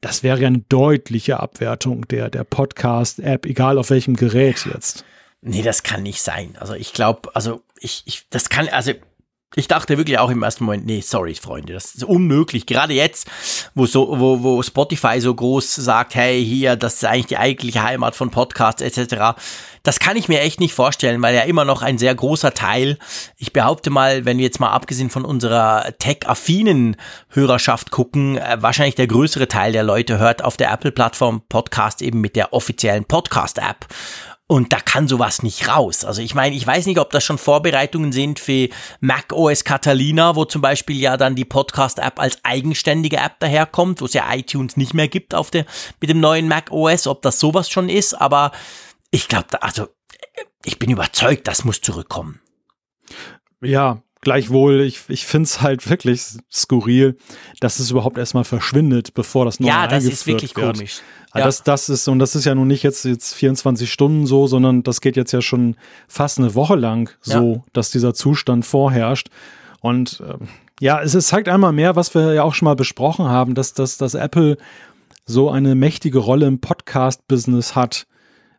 das 0.00 0.22
wäre 0.22 0.40
ja 0.40 0.46
eine 0.48 0.58
deutliche 0.68 1.40
Abwertung 1.40 2.06
der, 2.08 2.30
der 2.30 2.44
Podcast-App, 2.44 3.46
egal 3.46 3.78
auf 3.78 3.90
welchem 3.90 4.14
Gerät 4.14 4.66
jetzt. 4.66 5.04
Nee, 5.40 5.62
das 5.62 5.82
kann 5.82 6.02
nicht 6.02 6.22
sein. 6.22 6.56
Also 6.58 6.74
ich 6.74 6.92
glaube, 6.92 7.34
also 7.34 7.62
ich, 7.78 8.02
ich, 8.06 8.28
das 8.30 8.48
kann, 8.48 8.68
also 8.68 8.92
ich 9.54 9.68
dachte 9.68 9.96
wirklich 9.96 10.18
auch 10.18 10.30
im 10.30 10.42
ersten 10.42 10.64
Moment, 10.64 10.86
nee, 10.86 11.00
sorry, 11.00 11.34
Freunde, 11.34 11.72
das 11.72 11.94
ist 11.94 12.04
unmöglich. 12.04 12.66
Gerade 12.66 12.94
jetzt, 12.94 13.28
wo 13.74 13.86
so, 13.86 14.18
wo, 14.18 14.42
wo 14.42 14.62
Spotify 14.62 15.20
so 15.20 15.34
groß 15.34 15.76
sagt, 15.76 16.14
hey, 16.14 16.44
hier, 16.44 16.76
das 16.76 16.96
ist 16.96 17.04
eigentlich 17.04 17.26
die 17.26 17.38
eigentliche 17.38 17.82
Heimat 17.82 18.16
von 18.16 18.30
Podcasts 18.30 18.82
etc. 18.82 19.38
Das 19.82 20.00
kann 20.00 20.16
ich 20.16 20.28
mir 20.28 20.40
echt 20.40 20.58
nicht 20.58 20.74
vorstellen, 20.74 21.22
weil 21.22 21.34
ja 21.34 21.42
immer 21.42 21.64
noch 21.64 21.82
ein 21.82 21.96
sehr 21.96 22.14
großer 22.14 22.54
Teil, 22.54 22.98
ich 23.38 23.52
behaupte 23.52 23.88
mal, 23.90 24.24
wenn 24.24 24.38
wir 24.38 24.44
jetzt 24.44 24.60
mal 24.60 24.72
abgesehen 24.72 25.10
von 25.10 25.24
unserer 25.24 25.96
tech-affinen 25.98 26.96
Hörerschaft 27.30 27.90
gucken, 27.92 28.36
äh, 28.36 28.58
wahrscheinlich 28.60 28.96
der 28.96 29.06
größere 29.06 29.48
Teil 29.48 29.72
der 29.72 29.84
Leute 29.84 30.18
hört 30.18 30.42
auf 30.44 30.56
der 30.56 30.72
Apple-Plattform 30.72 31.42
Podcast 31.48 32.02
eben 32.02 32.20
mit 32.20 32.36
der 32.36 32.52
offiziellen 32.52 33.04
Podcast-App. 33.04 33.86
Und 34.48 34.72
da 34.72 34.78
kann 34.78 35.08
sowas 35.08 35.42
nicht 35.42 35.66
raus. 35.66 36.04
Also 36.04 36.22
ich 36.22 36.36
meine, 36.36 36.54
ich 36.54 36.64
weiß 36.64 36.86
nicht, 36.86 37.00
ob 37.00 37.10
das 37.10 37.24
schon 37.24 37.36
Vorbereitungen 37.36 38.12
sind 38.12 38.38
für 38.38 38.68
Mac 39.00 39.32
OS 39.32 39.64
Catalina, 39.64 40.36
wo 40.36 40.44
zum 40.44 40.62
Beispiel 40.62 41.00
ja 41.00 41.16
dann 41.16 41.34
die 41.34 41.44
Podcast-App 41.44 42.20
als 42.20 42.38
eigenständige 42.44 43.16
App 43.16 43.40
daherkommt, 43.40 44.00
wo 44.00 44.04
es 44.04 44.12
ja 44.12 44.32
iTunes 44.32 44.76
nicht 44.76 44.94
mehr 44.94 45.08
gibt 45.08 45.34
auf 45.34 45.50
der, 45.50 45.66
mit 46.00 46.10
dem 46.10 46.20
neuen 46.20 46.46
Mac 46.46 46.70
OS, 46.70 47.08
ob 47.08 47.22
das 47.22 47.40
sowas 47.40 47.68
schon 47.68 47.88
ist. 47.88 48.14
Aber 48.14 48.52
ich 49.10 49.26
glaube, 49.26 49.60
also 49.62 49.88
ich 50.64 50.78
bin 50.78 50.90
überzeugt, 50.90 51.48
das 51.48 51.64
muss 51.64 51.80
zurückkommen. 51.80 52.40
Ja, 53.60 54.00
Gleichwohl, 54.26 54.80
ich, 54.80 55.02
ich 55.06 55.24
finde 55.24 55.44
es 55.44 55.62
halt 55.62 55.88
wirklich 55.88 56.20
skurril, 56.52 57.16
dass 57.60 57.78
es 57.78 57.92
überhaupt 57.92 58.18
erstmal 58.18 58.42
verschwindet, 58.42 59.14
bevor 59.14 59.44
das 59.44 59.60
neue 59.60 59.68
Ja, 59.70 59.86
das 59.86 60.02
ist 60.02 60.26
wirklich 60.26 60.56
wird. 60.56 60.74
komisch. 60.74 60.98
Ja. 61.32 61.44
Das, 61.44 61.62
das 61.62 61.88
ist, 61.88 62.08
und 62.08 62.18
das 62.18 62.34
ist 62.34 62.44
ja 62.44 62.52
nun 62.56 62.66
nicht 62.66 62.82
jetzt, 62.82 63.04
jetzt 63.04 63.34
24 63.34 63.88
Stunden 63.88 64.26
so, 64.26 64.48
sondern 64.48 64.82
das 64.82 65.00
geht 65.00 65.14
jetzt 65.14 65.30
ja 65.30 65.42
schon 65.42 65.76
fast 66.08 66.40
eine 66.40 66.56
Woche 66.56 66.74
lang 66.74 67.08
so, 67.20 67.54
ja. 67.54 67.64
dass 67.72 67.92
dieser 67.92 68.14
Zustand 68.14 68.66
vorherrscht. 68.66 69.28
Und 69.80 70.20
äh, 70.26 70.44
ja, 70.80 71.00
es, 71.00 71.14
es 71.14 71.28
zeigt 71.28 71.48
einmal 71.48 71.72
mehr, 71.72 71.94
was 71.94 72.12
wir 72.12 72.34
ja 72.34 72.42
auch 72.42 72.54
schon 72.54 72.66
mal 72.66 72.74
besprochen 72.74 73.26
haben, 73.26 73.54
dass, 73.54 73.74
dass, 73.74 73.96
dass 73.96 74.14
Apple 74.14 74.56
so 75.24 75.50
eine 75.50 75.76
mächtige 75.76 76.18
Rolle 76.18 76.46
im 76.46 76.60
Podcast-Business 76.60 77.76
hat, 77.76 78.08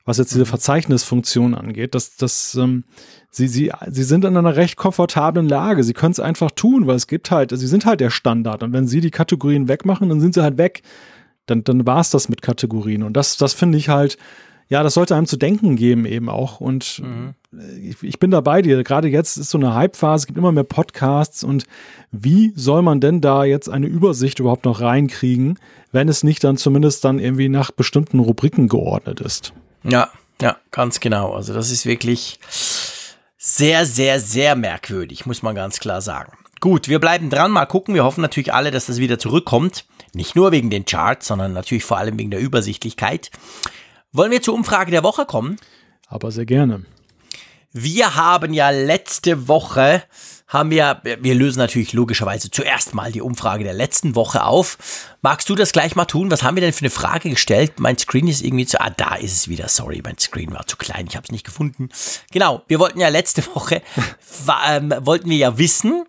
was 0.07 0.17
jetzt 0.17 0.31
diese 0.31 0.45
mhm. 0.45 0.47
Verzeichnisfunktion 0.47 1.53
angeht. 1.53 1.93
Dass, 1.93 2.15
dass 2.15 2.55
ähm, 2.55 2.85
sie, 3.29 3.47
sie, 3.47 3.71
sie 3.87 4.03
sind 4.03 4.25
in 4.25 4.35
einer 4.35 4.55
recht 4.55 4.77
komfortablen 4.77 5.47
Lage. 5.47 5.83
Sie 5.83 5.93
können 5.93 6.13
es 6.13 6.19
einfach 6.19 6.49
tun, 6.49 6.87
weil 6.87 6.95
es 6.95 7.05
gibt 7.05 7.29
halt, 7.29 7.51
sie 7.51 7.67
sind 7.67 7.85
halt 7.85 7.99
der 7.99 8.09
Standard. 8.09 8.63
Und 8.63 8.73
wenn 8.73 8.87
sie 8.87 9.01
die 9.01 9.11
Kategorien 9.11 9.67
wegmachen, 9.67 10.09
dann 10.09 10.19
sind 10.19 10.33
sie 10.33 10.41
halt 10.41 10.57
weg 10.57 10.81
dann, 11.47 11.63
dann 11.63 11.87
war 11.87 11.99
es 11.99 12.11
das 12.11 12.29
mit 12.29 12.41
Kategorien. 12.41 13.03
Und 13.03 13.13
das, 13.13 13.37
das 13.37 13.53
finde 13.53 13.77
ich 13.77 13.89
halt, 13.89 14.17
ja, 14.69 14.83
das 14.83 14.93
sollte 14.93 15.15
einem 15.15 15.25
zu 15.25 15.37
denken 15.37 15.77
geben 15.77 16.05
eben 16.05 16.29
auch. 16.29 16.59
Und 16.59 17.01
mhm. 17.01 17.33
ich, 17.81 18.03
ich, 18.03 18.19
bin 18.19 18.31
da 18.31 18.41
bei 18.41 18.61
dir. 18.61 18.83
Gerade 18.83 19.07
jetzt 19.07 19.37
ist 19.37 19.49
so 19.49 19.57
eine 19.57 19.73
Hype-Phase, 19.73 20.23
es 20.23 20.27
gibt 20.27 20.37
immer 20.37 20.51
mehr 20.51 20.65
Podcasts. 20.65 21.43
Und 21.43 21.65
wie 22.11 22.51
soll 22.55 22.81
man 22.81 22.99
denn 22.99 23.21
da 23.21 23.45
jetzt 23.45 23.69
eine 23.69 23.87
Übersicht 23.87 24.39
überhaupt 24.39 24.65
noch 24.65 24.81
reinkriegen, 24.81 25.57
wenn 25.91 26.09
es 26.09 26.23
nicht 26.23 26.43
dann 26.43 26.57
zumindest 26.57 27.05
dann 27.05 27.17
irgendwie 27.17 27.49
nach 27.49 27.71
bestimmten 27.71 28.19
Rubriken 28.19 28.67
geordnet 28.67 29.21
ist? 29.21 29.53
Ja, 29.83 30.09
ja, 30.41 30.57
ganz 30.71 30.99
genau. 30.99 31.33
Also 31.33 31.53
das 31.53 31.71
ist 31.71 31.85
wirklich 31.85 32.39
sehr, 33.37 33.85
sehr, 33.85 34.19
sehr 34.19 34.55
merkwürdig, 34.55 35.25
muss 35.25 35.41
man 35.41 35.55
ganz 35.55 35.79
klar 35.79 36.01
sagen. 36.01 36.33
Gut, 36.59 36.87
wir 36.87 36.99
bleiben 36.99 37.29
dran, 37.29 37.51
mal 37.51 37.65
gucken. 37.65 37.93
Wir 37.93 38.03
hoffen 38.03 38.21
natürlich 38.21 38.53
alle, 38.53 38.71
dass 38.71 38.87
das 38.87 38.97
wieder 38.97 39.19
zurückkommt. 39.19 39.85
Nicht 40.13 40.35
nur 40.35 40.51
wegen 40.51 40.69
den 40.69 40.85
Charts, 40.85 41.27
sondern 41.27 41.53
natürlich 41.53 41.85
vor 41.85 41.97
allem 41.97 42.17
wegen 42.17 42.31
der 42.31 42.39
Übersichtlichkeit. 42.39 43.29
Wollen 44.11 44.31
wir 44.31 44.41
zur 44.41 44.55
Umfrage 44.55 44.91
der 44.91 45.03
Woche 45.03 45.25
kommen? 45.25 45.57
Aber 46.07 46.31
sehr 46.31 46.45
gerne. 46.45 46.85
Wir 47.71 48.15
haben 48.15 48.53
ja 48.53 48.71
letzte 48.71 49.47
Woche, 49.47 50.01
haben 50.47 50.69
wir, 50.69 51.01
wir 51.03 51.35
lösen 51.35 51.59
natürlich 51.59 51.91
logischerweise 51.91 52.49
zuerst 52.49 52.93
mal 52.93 53.11
die 53.11 53.21
Umfrage 53.21 53.65
der 53.65 53.73
letzten 53.73 54.15
Woche 54.15 54.45
auf. 54.45 54.77
Magst 55.21 55.49
du 55.49 55.55
das 55.55 55.73
gleich 55.73 55.95
mal 55.95 56.05
tun? 56.05 56.31
Was 56.31 56.43
haben 56.43 56.55
wir 56.55 56.61
denn 56.61 56.71
für 56.71 56.81
eine 56.81 56.89
Frage 56.89 57.29
gestellt? 57.29 57.79
Mein 57.79 57.97
Screen 57.97 58.27
ist 58.27 58.41
irgendwie 58.41 58.65
zu, 58.65 58.79
ah, 58.79 58.89
da 58.89 59.15
ist 59.15 59.33
es 59.33 59.47
wieder, 59.49 59.67
sorry, 59.67 60.01
mein 60.03 60.17
Screen 60.17 60.53
war 60.53 60.65
zu 60.65 60.77
klein, 60.77 61.07
ich 61.09 61.17
habe 61.17 61.25
es 61.25 61.31
nicht 61.31 61.45
gefunden. 61.45 61.89
Genau, 62.31 62.63
wir 62.67 62.79
wollten 62.79 62.99
ja 62.99 63.09
letzte 63.09 63.45
Woche, 63.53 63.81
war, 64.45 64.61
ähm, 64.69 64.93
wollten 65.01 65.29
wir 65.29 65.37
ja 65.37 65.57
wissen, 65.57 66.05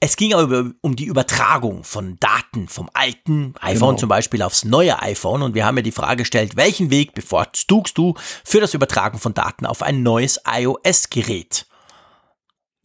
es 0.00 0.16
ging 0.16 0.34
aber 0.34 0.72
um 0.82 0.96
die 0.96 1.06
Übertragung 1.06 1.84
von 1.84 2.18
Daten 2.20 2.68
vom 2.68 2.90
alten 2.92 3.54
iPhone 3.60 3.90
genau. 3.90 4.00
zum 4.00 4.08
Beispiel 4.10 4.42
aufs 4.42 4.64
neue 4.64 5.00
iPhone 5.00 5.40
und 5.40 5.54
wir 5.54 5.64
haben 5.64 5.78
ja 5.78 5.82
die 5.82 5.92
Frage 5.92 6.24
gestellt, 6.24 6.56
welchen 6.56 6.90
Weg 6.90 7.14
bevorzugst 7.14 7.96
du 7.96 8.14
für 8.44 8.60
das 8.60 8.74
Übertragen 8.74 9.18
von 9.18 9.32
Daten 9.32 9.64
auf 9.64 9.80
ein 9.80 10.02
neues 10.02 10.40
iOS-Gerät? 10.46 11.66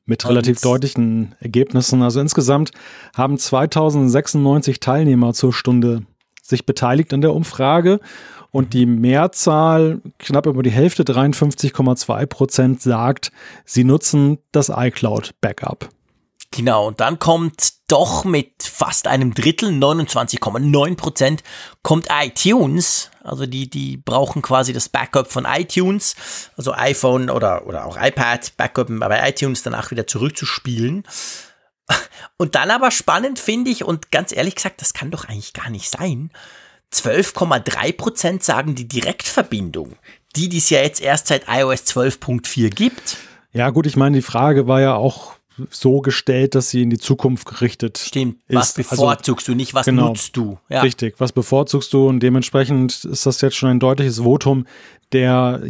Mit 0.10 0.28
relativ 0.28 0.58
und 0.58 0.66
deutlichen 0.66 1.36
Ergebnissen. 1.40 2.02
Also 2.02 2.20
insgesamt 2.20 2.72
haben 3.16 3.38
2096 3.38 4.80
Teilnehmer 4.80 5.34
zur 5.34 5.54
Stunde 5.54 6.02
sich 6.42 6.66
beteiligt 6.66 7.14
an 7.14 7.22
der 7.22 7.36
Umfrage 7.36 8.00
und 8.50 8.74
die 8.74 8.88
Mehrzahl, 8.88 10.02
knapp 10.18 10.48
über 10.48 10.64
die 10.64 10.72
Hälfte, 10.72 11.04
53,2 11.04 12.26
Prozent, 12.26 12.82
sagt, 12.82 13.32
sie 13.66 13.84
nutzen 13.84 14.40
das 14.52 14.72
iCloud 14.76 15.36
Backup. 15.42 15.90
Genau, 16.52 16.88
und 16.88 17.00
dann 17.00 17.20
kommt 17.20 17.74
doch 17.88 18.24
mit 18.24 18.64
fast 18.64 19.08
einem 19.08 19.34
Drittel, 19.34 19.70
29,9 19.70 20.96
Prozent, 20.96 21.44
kommt 21.84 22.08
iTunes. 22.10 23.12
Also 23.24 23.46
die, 23.46 23.70
die 23.70 23.98
brauchen 23.98 24.42
quasi 24.42 24.74
das 24.74 24.90
Backup 24.90 25.32
von 25.32 25.46
iTunes, 25.46 26.16
also 26.58 26.74
iPhone 26.74 27.30
oder, 27.30 27.68
oder 27.68 27.86
auch 27.86 27.98
iPad, 28.02 28.58
Backup 28.58 28.88
bei 28.90 29.30
iTunes 29.30 29.62
danach 29.62 29.92
wieder 29.92 30.08
zurückzuspielen. 30.08 31.04
Und 32.38 32.56
dann 32.56 32.72
aber 32.72 32.92
spannend 32.92 33.40
finde 33.40 33.70
ich, 33.70 33.84
und 33.84 34.12
ganz 34.12 34.32
ehrlich 34.32 34.56
gesagt, 34.56 34.82
das 34.82 34.94
kann 34.94 35.12
doch 35.12 35.26
eigentlich 35.26 35.54
gar 35.54 35.70
nicht 35.70 35.90
sein. 35.90 36.32
12,3 36.94 37.94
Prozent 37.94 38.44
sagen 38.44 38.74
die 38.74 38.88
Direktverbindung, 38.88 39.96
die, 40.36 40.56
es 40.56 40.70
ja 40.70 40.82
jetzt 40.82 41.02
erst 41.02 41.28
seit 41.28 41.46
iOS 41.48 41.84
12.4 41.84 42.70
gibt. 42.70 43.18
Ja, 43.52 43.70
gut, 43.70 43.86
ich 43.86 43.96
meine, 43.96 44.18
die 44.18 44.24
Frage 44.24 44.68
war 44.68 44.82
ja 44.82 44.96
auch 44.96 45.39
so 45.70 46.02
gestellt, 46.02 46.56
dass 46.56 46.70
sie 46.70 46.82
in 46.82 46.90
die 46.90 46.98
Zukunft 46.98 47.48
gerichtet 47.48 47.98
Stimmt. 47.98 48.38
ist. 48.48 48.56
Was 48.56 48.78
also 48.78 48.90
bevorzugst 48.90 49.46
also, 49.46 49.54
du, 49.54 49.58
nicht 49.58 49.74
was 49.74 49.86
genau, 49.86 50.10
nutzt 50.10 50.36
du? 50.36 50.58
Ja. 50.70 50.82
Richtig, 50.82 51.16
was 51.20 51.32
bevorzugst 51.32 51.94
du 51.94 52.08
und 52.08 52.22
dementsprechend 52.22 53.06
ist 53.06 53.26
das 53.26 53.42
jetzt 53.42 53.56
schon 53.56 53.70
ein 53.70 53.80
deutliches 53.80 54.20
Votum 54.20 54.66
der, 55.12 55.62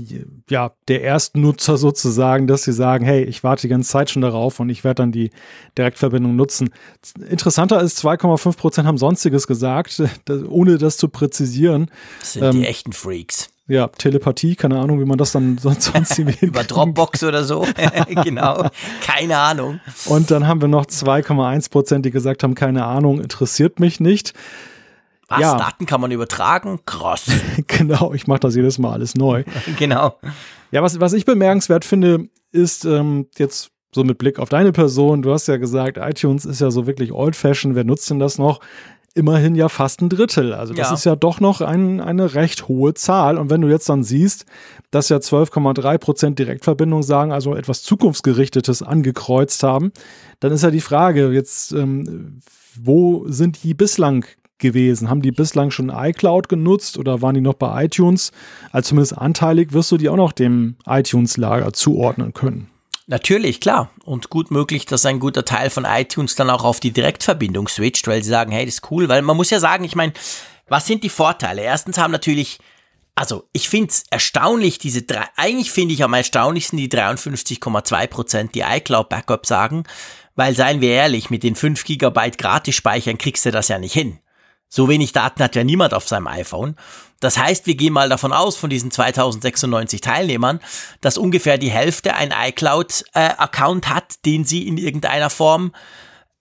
ja, 0.50 0.72
der 0.88 1.02
Erstnutzer 1.02 1.78
sozusagen, 1.78 2.48
dass 2.48 2.64
sie 2.64 2.74
sagen, 2.74 3.06
hey, 3.06 3.24
ich 3.24 3.44
warte 3.44 3.62
die 3.62 3.68
ganze 3.70 3.90
Zeit 3.90 4.10
schon 4.10 4.22
darauf 4.22 4.60
und 4.60 4.70
ich 4.70 4.84
werde 4.84 4.96
dann 4.96 5.12
die 5.12 5.32
Direktverbindung 5.78 6.36
nutzen. 6.36 6.72
Interessanter 7.30 7.82
ist, 7.82 8.04
2,5 8.04 8.58
Prozent 8.58 8.88
haben 8.88 8.98
Sonstiges 8.98 9.48
gesagt, 9.48 10.02
ohne 10.50 10.78
das 10.78 10.98
zu 10.98 11.08
präzisieren. 11.08 11.90
Das 12.20 12.34
sind 12.34 12.44
ähm, 12.44 12.52
die 12.52 12.66
echten 12.66 12.92
Freaks 12.92 13.50
ja, 13.70 13.88
Telepathie, 13.88 14.56
keine 14.56 14.80
Ahnung, 14.80 15.00
wie 15.00 15.06
man 15.06 15.18
das 15.18 15.32
dann 15.32 15.58
sonst, 15.60 15.84
sonst 15.84 16.18
Über 16.42 16.64
Dropbox 16.64 17.24
oder 17.24 17.44
so, 17.44 17.66
genau, 18.24 18.68
keine 19.02 19.38
Ahnung. 19.38 19.80
Und 20.06 20.32
dann 20.32 20.48
haben 20.48 20.60
wir 20.60 20.68
noch 20.68 20.86
2,1 20.86 21.70
Prozent, 21.70 22.06
die 22.06 22.12
gesagt 22.12 22.44
haben, 22.44 22.56
keine 22.56 22.86
Ahnung, 22.86 23.22
interessiert 23.22 23.80
mich 23.80 24.00
nicht. 24.00 24.34
Was, 25.28 25.42
ja. 25.42 25.56
Daten 25.58 25.86
kann 25.86 26.02
man 26.02 26.10
übertragen? 26.10 26.80
Krass. 26.88 27.32
genau, 27.68 28.14
ich 28.14 28.26
mache 28.26 28.40
das 28.40 28.56
jedes 28.56 28.80
Mal 28.80 28.94
alles 28.94 29.14
neu. 29.14 29.44
genau. 29.78 30.18
Ja, 30.72 30.82
was, 30.82 31.00
was 31.00 31.14
ich 31.14 31.26
bemerkenswert 31.26 31.86
finde, 31.86 32.28
ist 32.52 32.86
ähm, 32.86 33.28
jetzt 33.38 33.70
so 33.92 34.04
mit 34.04 34.18
Blick 34.18 34.40
auf 34.40 34.50
deine 34.50 34.72
Person, 34.72 35.22
du 35.22 35.32
hast 35.32 35.48
ja 35.48 35.58
gesagt, 35.58 35.98
iTunes 35.98 36.46
ist 36.46 36.62
ja 36.62 36.72
so 36.72 36.88
wirklich 36.88 37.12
old-fashioned, 37.12 37.76
wer 37.76 37.84
nutzt 37.84 38.10
denn 38.10 38.20
das 38.20 38.40
noch? 38.40 38.60
Immerhin 39.16 39.56
ja 39.56 39.70
fast 39.70 40.02
ein 40.02 40.10
Drittel. 40.10 40.54
Also 40.54 40.74
das 40.74 40.90
ja. 40.90 40.94
ist 40.94 41.04
ja 41.06 41.16
doch 41.16 41.40
noch 41.40 41.62
ein, 41.62 42.00
eine 42.00 42.34
recht 42.36 42.68
hohe 42.68 42.94
Zahl. 42.94 43.38
Und 43.38 43.50
wenn 43.50 43.62
du 43.62 43.68
jetzt 43.68 43.90
dann 43.90 44.04
siehst, 44.04 44.46
dass 44.92 45.10
ja 45.10 45.18
12,3 45.18 45.98
Prozent 45.98 46.40
Direktverbindung 46.40 47.04
sagen, 47.04 47.32
also 47.32 47.56
etwas 47.56 47.84
Zukunftsgerichtetes 47.84 48.82
angekreuzt 48.82 49.64
haben, 49.64 49.92
dann 50.40 50.52
ist 50.52 50.64
ja 50.64 50.72
die 50.72 50.82
Frage 50.82 51.32
jetzt, 51.32 51.72
ähm, 51.74 52.40
wo 52.82 53.26
sind 53.28 53.64
die 53.64 53.74
bislang 53.74 54.26
gewesen? 54.58 55.10
Haben 55.10 55.22
die 55.22 55.32
bislang 55.32 55.72
schon 55.72 55.90
iCloud 55.90 56.50
genutzt 56.50 56.98
oder 56.98 57.22
waren 57.22 57.36
die 57.36 57.42
noch 57.42 57.56
bei 57.56 57.86
iTunes? 57.86 58.32
Also 58.72 58.90
zumindest 58.90 59.18
anteilig 59.18 59.74
wirst 59.74 59.92
du 59.92 59.98
die 59.98 60.10
auch 60.10 60.16
noch 60.16 60.32
dem 60.32 60.76
iTunes-Lager 60.86 61.74
zuordnen 61.74 62.34
können. 62.34 62.68
Natürlich, 63.10 63.60
klar. 63.60 63.90
Und 64.06 64.30
gut 64.30 64.52
möglich, 64.52 64.86
dass 64.86 65.04
ein 65.04 65.20
guter 65.20 65.44
Teil 65.44 65.72
von 65.72 65.84
iTunes 65.84 66.36
dann 66.36 66.52
auch 66.52 66.64
auf 66.64 66.80
die 66.80 66.92
Direktverbindung 66.92 67.68
switcht, 67.68 68.08
weil 68.08 68.24
sie 68.24 68.30
sagen, 68.30 68.52
hey, 68.52 68.66
das 68.66 68.76
ist 68.76 68.92
cool. 68.92 69.10
Weil 69.10 69.24
man 69.24 69.36
muss 69.36 69.50
ja 69.50 69.60
sagen, 69.60 69.84
ich 69.84 69.96
meine, 69.96 70.14
was 70.68 70.86
sind 70.86 71.04
die 71.04 71.10
Vorteile? 71.10 71.64
Erstens 71.64 71.98
haben 71.98 72.12
natürlich, 72.12 72.60
also 73.16 73.50
ich 73.52 73.68
finde 73.68 73.90
es 73.90 74.04
erstaunlich, 74.12 74.78
diese 74.78 75.02
drei, 75.02 75.26
eigentlich 75.38 75.72
finde 75.72 75.96
ich 75.96 76.04
am 76.04 76.14
erstaunlichsten 76.14 76.78
die 76.78 76.88
53,2 76.88 78.06
Prozent, 78.06 78.54
die 78.54 78.62
iCloud 78.62 79.10
Backup 79.10 79.48
sagen, 79.48 79.86
weil 80.36 80.54
seien 80.54 80.80
wir 80.80 80.92
ehrlich, 80.92 81.32
mit 81.32 81.42
den 81.42 81.56
5 81.56 81.84
Gigabyte 81.86 82.38
Gratis 82.38 82.76
speichern 82.76 83.18
kriegst 83.18 83.44
du 83.44 83.50
das 83.50 83.70
ja 83.70 83.80
nicht 83.80 83.94
hin. 83.94 84.20
So 84.68 84.88
wenig 84.88 85.14
Daten 85.14 85.42
hat 85.42 85.56
ja 85.56 85.64
niemand 85.64 85.96
auf 85.96 86.08
seinem 86.08 86.28
iPhone. 86.28 86.76
Das 87.20 87.38
heißt, 87.38 87.68
wir 87.68 87.76
gehen 87.76 87.94
mal 87.94 88.10
davon 88.10 88.34
aus, 88.34 88.56
von 88.56 88.70
diesen 88.70 88.92
2096 88.92 90.02
Teilnehmern, 90.02 90.60
dass 91.02 91.18
ungefähr 91.18 91.58
die 91.58 91.72
Hälfte 91.72 92.16
ein 92.16 92.34
iCloud-Account 92.34 93.86
äh, 93.86 93.90
hat, 93.90 94.26
den 94.26 94.46
sie 94.46 94.68
in 94.68 94.78
irgendeiner 94.78 95.30
Form, 95.30 95.74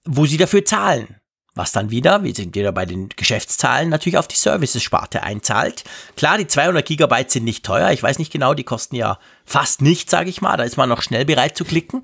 wo 0.04 0.26
sie 0.26 0.36
dafür 0.36 0.64
zahlen. 0.64 1.16
Was 1.58 1.72
dann 1.72 1.90
wieder, 1.90 2.22
wir 2.22 2.32
sind 2.36 2.54
wieder 2.54 2.70
bei 2.70 2.86
den 2.86 3.08
Geschäftszahlen, 3.08 3.88
natürlich 3.88 4.16
auf 4.16 4.28
die 4.28 4.36
Services-Sparte 4.36 5.24
einzahlt. 5.24 5.82
Klar, 6.14 6.38
die 6.38 6.46
200 6.46 6.86
Gigabyte 6.86 7.32
sind 7.32 7.42
nicht 7.42 7.64
teuer. 7.64 7.90
Ich 7.90 8.00
weiß 8.00 8.20
nicht 8.20 8.32
genau, 8.32 8.54
die 8.54 8.62
kosten 8.62 8.94
ja 8.94 9.18
fast 9.44 9.82
nichts, 9.82 10.12
sage 10.12 10.30
ich 10.30 10.40
mal. 10.40 10.56
Da 10.56 10.62
ist 10.62 10.76
man 10.76 10.88
noch 10.88 11.02
schnell 11.02 11.24
bereit 11.24 11.56
zu 11.56 11.64
klicken. 11.64 12.02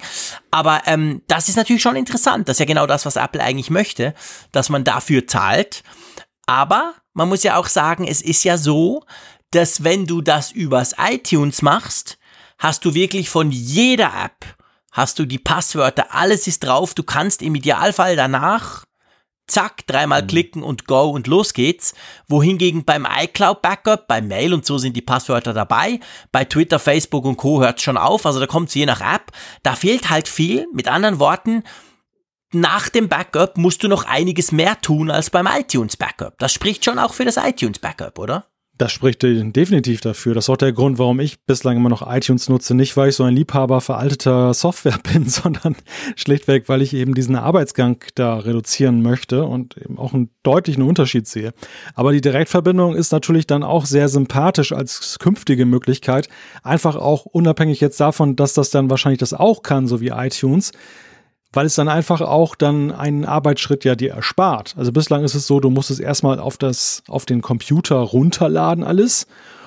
Aber 0.51 0.83
ähm, 0.87 1.23
das 1.29 1.49
ist 1.49 1.55
natürlich 1.55 1.83
schon 1.83 1.95
interessant. 1.95 2.49
Das 2.49 2.57
ist 2.57 2.59
ja 2.59 2.67
genau 2.67 2.89
das, 2.89 3.07
was 3.07 3.15
Apple 3.15 3.41
eigentlich 3.41 3.71
möchte, 3.71 4.15
dass 4.51 4.71
man 4.71 4.83
dafür 4.83 5.29
zahlt. 5.29 5.85
Aber 6.47 6.95
man 7.13 7.29
muss 7.29 7.43
ja 7.43 7.57
auch 7.57 7.69
sagen, 7.69 8.07
es 8.07 8.23
ist 8.23 8.45
ja 8.45 8.59
so, 8.59 9.05
dass 9.51 9.85
wenn 9.85 10.07
du 10.07 10.21
das 10.21 10.53
übers 10.53 10.95
iTunes 10.99 11.63
machst, 11.63 12.19
hast 12.59 12.85
du 12.85 12.95
wirklich 12.95 13.29
von 13.29 13.51
jeder 13.51 14.13
App, 14.25 14.57
hast 14.91 15.19
du 15.19 15.25
die 15.25 15.39
Passwörter, 15.39 16.15
alles 16.15 16.47
ist 16.47 16.65
drauf. 16.65 16.95
Du 16.95 17.03
kannst 17.03 17.43
im 17.43 17.55
Idealfall 17.55 18.17
danach 18.17 18.85
zack, 19.47 19.87
dreimal 19.87 20.23
mhm. 20.23 20.27
klicken 20.27 20.63
und 20.63 20.87
go 20.87 21.11
und 21.11 21.27
los 21.27 21.53
geht's. 21.53 21.95
Wohingegen 22.29 22.85
beim 22.85 23.07
iCloud 23.07 23.63
Backup, 23.63 24.09
bei 24.09 24.21
Mail 24.23 24.55
und 24.55 24.65
so 24.65 24.79
sind 24.79 24.97
die 24.97 25.03
Passwörter 25.03 25.53
dabei. 25.53 26.01
Bei 26.33 26.45
Twitter, 26.45 26.79
Facebook 26.79 27.25
und 27.25 27.37
Co. 27.37 27.61
hört's 27.61 27.83
schon 27.83 27.97
auf. 27.97 28.27
Also 28.27 28.41
da 28.41 28.47
kommt's 28.47 28.75
je 28.75 28.87
nach 28.87 29.01
App. 29.01 29.33
Da 29.63 29.75
fehlt 29.75 30.11
halt 30.11 30.29
viel. 30.29 30.67
Mit 30.73 30.89
anderen 30.89 31.19
Worten, 31.19 31.63
nach 32.55 32.89
dem 32.89 33.09
Backup 33.09 33.59
musst 33.59 33.83
du 33.83 33.89
noch 33.89 34.05
einiges 34.05 34.53
mehr 34.53 34.81
tun 34.81 35.11
als 35.11 35.31
beim 35.31 35.47
iTunes 35.47 35.97
Backup. 35.97 36.39
Das 36.39 36.53
spricht 36.53 36.85
schon 36.85 36.99
auch 36.99 37.15
für 37.15 37.25
das 37.25 37.37
iTunes 37.37 37.79
Backup, 37.79 38.19
oder? 38.19 38.47
Das 38.77 38.91
spricht 38.91 39.23
definitiv 39.23 40.01
dafür. 40.01 40.35
Das 40.35 40.47
ist 40.47 40.49
auch 40.49 40.57
der 40.57 40.73
Grund, 40.73 40.99
warum 40.99 41.21
ich 41.21 41.41
bislang 41.45 41.77
immer 41.77 41.91
noch 41.91 42.13
iTunes 42.13 42.49
nutze. 42.49 42.75
Nicht, 42.75 42.97
weil 42.97 43.11
ich 43.11 43.15
so 43.15 43.23
ein 43.23 43.35
Liebhaber 43.35 43.81
veralteter 43.81 44.53
Software 44.55 44.99
bin, 45.13 45.29
sondern 45.29 45.77
schlichtweg, 46.17 46.69
weil 46.69 46.83
ich 46.83 46.93
eben 46.93 47.15
diesen 47.15 47.37
Arbeitsgang 47.37 48.03
da 48.17 48.37
reduzieren 48.37 49.01
möchte 49.01 49.45
und 49.45 49.77
eben 49.77 49.97
auch 49.97 50.13
einen 50.13 50.31
deutlichen 50.43 50.83
Unterschied 50.83 51.29
sehe. 51.29 51.55
Aber 51.95 52.11
die 52.11 52.21
Direktverbindung 52.21 52.97
ist 52.97 53.13
natürlich 53.13 53.47
dann 53.47 53.63
auch 53.63 53.87
sehr 53.87 54.09
sympathisch 54.09 54.73
als 54.73 55.21
künftige 55.21 55.67
Möglichkeit. 55.67 56.29
Einfach 56.65 56.97
auch 56.97 57.27
unabhängig 57.27 57.81
jetzt 57.81 58.01
davon, 58.01 58.35
dass 58.35 58.55
das 58.55 58.71
dann 58.71 58.91
wahrscheinlich 58.91 59.21
das 59.21 59.35
auch 59.35 59.63
kann, 59.63 59.87
so 59.87 60.01
wie 60.01 60.09
iTunes 60.09 60.73
weil 61.55 61.67
es 61.67 61.75
dann 61.75 61.89
einfach 61.89 62.21
auch 62.21 62.55
dann 62.55 62.93
einen 62.93 63.25
Arbeitsschritt 63.25 63.85
ja 63.85 63.95
dir 63.95 64.13
erspart. 64.13 64.75
Also 64.77 64.93
bislang 64.93 65.25
ist 65.25 65.35
es 65.35 65.47
so, 65.47 65.61
du 65.61 65.71
musst 65.71 65.91
es 65.91 66.01
erstmal 66.01 66.39
auf 66.39 66.59
das, 66.59 67.03
auf 67.09 67.27
den 67.27 67.43
Computer 67.43 67.97
runterladen 67.97 68.85
alles 68.85 69.27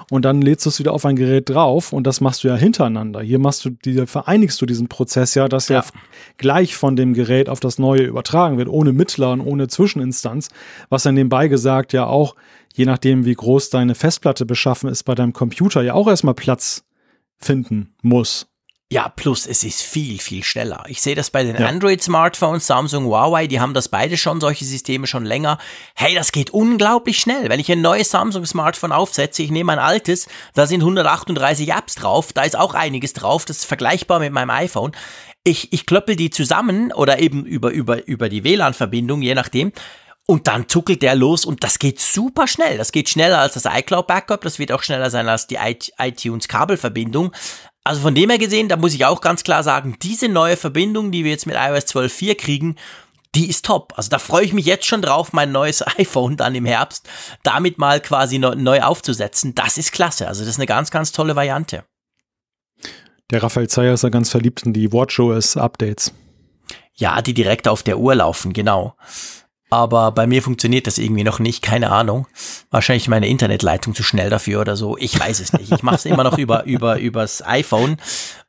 und 0.10 0.24
dann 0.24 0.42
lädst 0.42 0.66
du 0.66 0.70
es 0.70 0.80
wieder 0.80 0.94
auf 0.94 1.06
ein 1.06 1.18
Gerät 1.18 1.50
drauf 1.50 1.92
und 1.92 2.08
das 2.08 2.22
machst 2.22 2.44
du 2.44 2.48
ja 2.48 2.56
hintereinander. 2.56 3.22
Hier 3.22 3.40
machst 3.40 3.66
du, 3.66 3.72
die, 3.72 4.06
vereinigst 4.08 4.62
du 4.62 4.66
diesen 4.66 4.88
Prozess 4.88 5.36
ja, 5.36 5.50
dass 5.50 5.68
ja. 5.68 5.82
ja 5.82 5.86
gleich 6.38 6.76
von 6.78 6.96
dem 6.96 7.14
Gerät 7.14 7.50
auf 7.50 7.60
das 7.60 7.78
neue 7.78 8.04
übertragen 8.04 8.58
wird, 8.58 8.70
ohne 8.70 8.94
Mittler 8.94 9.32
und 9.32 9.42
ohne 9.42 9.68
Zwischeninstanz, 9.68 10.50
was 10.90 11.04
dann 11.04 11.16
nebenbei 11.16 11.50
gesagt 11.50 11.92
ja 11.92 12.06
auch, 12.06 12.36
je 12.74 12.86
nachdem 12.86 13.26
wie 13.26 13.34
groß 13.34 13.70
deine 13.70 13.96
Festplatte 13.96 14.46
beschaffen 14.46 14.90
ist, 14.90 15.04
bei 15.04 15.16
deinem 15.16 15.34
Computer 15.34 15.82
ja 15.82 15.94
auch 15.94 16.08
erstmal 16.08 16.36
Platz 16.36 16.86
finden 17.38 17.94
muss. 18.02 18.48
Ja, 18.90 19.10
plus 19.10 19.46
es 19.46 19.66
ist 19.66 19.82
viel, 19.82 20.18
viel 20.18 20.46
schneller. 20.46 20.86
Ich 20.88 21.02
sehe 21.02 21.16
das 21.16 21.30
bei 21.30 21.44
den 21.44 21.58
ja. 21.58 21.68
Android-Smartphones, 21.68 22.68
Samsung, 22.68 23.04
Huawei, 23.04 23.48
die 23.48 23.60
haben 23.60 23.74
das 23.74 23.90
beide 23.90 24.16
schon, 24.16 24.40
solche 24.40 24.64
Systeme 24.64 25.08
schon 25.08 25.26
länger. 25.26 25.58
Hey, 25.94 26.16
das 26.16 26.32
geht 26.32 26.52
unglaublich 26.52 27.20
schnell. 27.20 27.50
Wenn 27.50 27.60
ich 27.60 27.70
ein 27.70 27.82
neues 27.82 28.12
Samsung-Smartphone 28.12 28.94
aufsetze, 28.94 29.44
ich 29.44 29.52
nehme 29.52 29.74
ein 29.74 29.80
altes, 29.80 30.30
da 30.54 30.68
sind 30.68 30.80
138 30.80 31.74
Apps 31.74 31.96
drauf, 31.96 32.32
da 32.32 32.44
ist 32.44 32.58
auch 32.58 32.76
einiges 32.76 33.12
drauf, 33.12 33.44
das 33.44 33.58
ist 33.58 33.66
vergleichbar 33.66 34.20
mit 34.20 34.32
meinem 34.32 34.52
iPhone. 34.52 34.94
Ich, 35.44 35.74
ich 35.74 35.86
klöppel 35.86 36.16
die 36.16 36.30
zusammen 36.30 36.94
oder 36.94 37.20
eben 37.20 37.46
über, 37.46 37.72
über, 37.72 38.08
über 38.08 38.30
die 38.30 38.46
WLAN-Verbindung, 38.46 39.22
je 39.22 39.36
nachdem. 39.36 39.74
Und 40.30 40.48
dann 40.48 40.68
zuckelt 40.68 41.02
der 41.02 41.16
los 41.16 41.46
und 41.46 41.64
das 41.64 41.80
geht 41.80 42.02
super 42.02 42.48
schnell. 42.48 42.78
Das 42.78 42.92
geht 42.92 43.08
schneller 43.08 43.40
als 43.40 43.54
das 43.54 43.64
iCloud 43.66 44.08
Backup. 44.08 44.42
Das 44.42 44.60
wird 44.60 44.74
auch 44.74 44.84
schneller 44.84 45.10
sein 45.10 45.30
als 45.30 45.48
die 45.48 45.58
iTunes 45.58 46.50
Kabelverbindung. 46.50 47.34
Also 47.88 48.02
von 48.02 48.16
dem 48.16 48.30
her 48.30 48.38
gesehen, 48.38 48.68
da 48.68 48.76
muss 48.76 48.94
ich 48.94 49.06
auch 49.06 49.22
ganz 49.22 49.46
klar 49.46 49.64
sagen, 49.64 49.96
diese 50.02 50.28
neue 50.28 50.58
Verbindung, 50.58 51.10
die 51.10 51.24
wir 51.24 51.32
jetzt 51.32 51.48
mit 51.48 51.56
iOS 51.56 51.86
12.4 51.86 52.36
kriegen, 52.36 52.76
die 53.34 53.48
ist 53.50 53.64
top. 53.64 53.94
Also 53.96 54.10
da 54.10 54.20
freue 54.20 54.44
ich 54.44 54.52
mich 54.52 54.66
jetzt 54.66 54.86
schon 54.86 55.02
drauf, 55.02 55.32
mein 55.32 55.54
neues 55.54 55.88
iPhone 55.98 56.36
dann 56.36 56.54
im 56.54 56.66
Herbst 56.66 57.08
damit 57.44 57.78
mal 57.78 58.02
quasi 58.02 58.40
neu 58.40 58.82
aufzusetzen. 58.82 59.56
Das 59.56 59.78
ist 59.78 59.94
klasse. 59.94 60.28
Also 60.28 60.42
das 60.42 60.50
ist 60.50 60.60
eine 60.60 60.66
ganz, 60.66 60.92
ganz 60.92 61.14
tolle 61.14 61.38
Variante. 61.38 61.86
Der 63.32 63.42
Raphael 63.42 63.70
Zeyer 63.70 63.94
ist 63.94 64.04
ja 64.04 64.10
ganz 64.10 64.30
verliebt 64.30 64.64
in 64.64 64.74
die 64.74 64.92
WatchOS-Updates. 64.92 66.12
Ja, 66.94 67.22
die 67.22 67.34
direkt 67.34 67.70
auf 67.70 67.84
der 67.84 68.00
Uhr 68.00 68.16
laufen, 68.16 68.52
genau. 68.52 68.98
Aber 69.70 70.12
bei 70.12 70.28
mir 70.28 70.42
funktioniert 70.42 70.88
das 70.88 70.98
irgendwie 70.98 71.24
noch 71.24 71.40
nicht, 71.40 71.62
keine 71.62 71.92
Ahnung. 71.92 72.28
Wahrscheinlich 72.72 73.08
meine 73.08 73.28
Internetleitung 73.28 73.94
zu 73.94 74.04
schnell 74.04 74.30
dafür 74.30 74.62
oder 74.62 74.76
so. 74.78 74.98
Ich 74.98 75.20
weiß 75.20 75.40
es 75.40 75.54
nicht. 75.54 75.72
Ich 75.72 75.84
mache 75.84 75.96
es 75.96 76.06
immer 76.06 76.24
noch 76.24 76.38
über, 76.38 76.64
über, 76.66 77.00
übers 77.00 77.46
iPhone. 77.46 77.98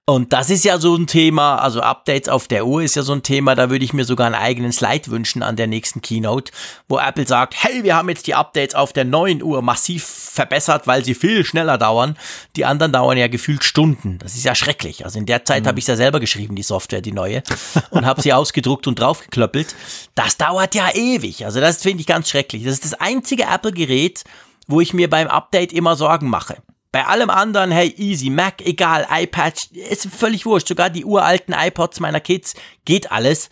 Und 0.09 0.32
das 0.32 0.48
ist 0.48 0.64
ja 0.64 0.78
so 0.78 0.97
ein 0.97 1.06
Thema, 1.06 1.56
also 1.56 1.82
Updates 1.82 2.30
auf 2.30 2.48
der 2.48 2.66
Uhr 2.66 2.82
ist 2.82 2.97
ja 2.97 3.02
so 3.02 3.12
ein 3.12 3.22
Thema, 3.22 3.55
da 3.55 3.68
würde 3.68 3.85
ich 3.85 3.93
mir 3.93 4.06
sogar 4.06 4.24
einen 4.24 4.36
eigenen 4.36 4.72
Slide 4.72 5.10
wünschen 5.10 5.43
an 5.43 5.56
der 5.56 5.66
nächsten 5.66 6.01
Keynote, 6.01 6.51
wo 6.89 6.98
Apple 6.98 7.26
sagt, 7.26 7.62
hey, 7.62 7.85
wir 7.85 7.94
haben 7.94 8.09
jetzt 8.09 8.26
die 8.26 8.35
Updates 8.35 8.74
auf 8.74 8.94
der 8.94 9.05
neuen 9.05 9.43
Uhr 9.43 9.60
massiv 9.60 10.06
verbessert, 10.06 10.86
weil 10.86 11.05
sie 11.05 11.12
viel 11.12 11.44
schneller 11.44 11.76
dauern. 11.76 12.16
Die 12.56 12.64
anderen 12.64 12.90
dauern 12.90 13.18
ja 13.18 13.28
gefühlt 13.28 13.64
Stunden. 13.64 14.18
Das 14.18 14.35
ist 14.35 14.47
ja 14.47 14.55
schrecklich. 14.55 15.05
Also 15.05 15.18
in 15.18 15.26
der 15.26 15.44
Zeit 15.44 15.64
mhm. 15.64 15.68
habe 15.68 15.78
ich 15.78 15.86
ja 15.86 15.94
selber 15.94 16.20
geschrieben, 16.20 16.56
die 16.56 16.62
Software, 16.62 17.02
die 17.02 17.12
neue, 17.12 17.43
und 17.90 18.06
habe 18.06 18.22
sie 18.22 18.32
ausgedruckt 18.32 18.86
und 18.86 18.98
draufgeklöppelt. 18.98 19.76
Das 20.14 20.39
dauert 20.39 20.74
ja 20.74 20.89
ewig. 20.94 21.44
Also 21.44 21.60
das 21.60 21.82
finde 21.82 22.01
ich 22.01 22.06
ganz 22.06 22.30
schrecklich. 22.30 22.64
Das 22.64 22.72
ist 22.72 22.85
das 22.86 22.94
einzige 22.94 23.43
Apple-Gerät, 23.43 24.24
wo 24.68 24.80
ich 24.80 24.94
mir 24.94 25.10
beim 25.10 25.28
Update 25.28 25.74
immer 25.74 25.97
Sorgen 25.97 26.30
mache. 26.30 26.62
Bei 26.90 27.06
allem 27.06 27.28
anderen, 27.28 27.70
hey, 27.70 27.94
easy, 27.98 28.31
Mac, 28.31 28.62
egal, 28.65 29.06
iPad, 29.10 29.62
ist 29.73 30.09
völlig 30.09 30.47
wurscht. 30.47 30.69
Sogar 30.69 30.90
die 30.90 31.05
uralten 31.05 31.55
iPods 31.55 32.01
meiner 32.01 32.20
Kids, 32.20 32.55
geht 32.85 33.12
alles. 33.12 33.51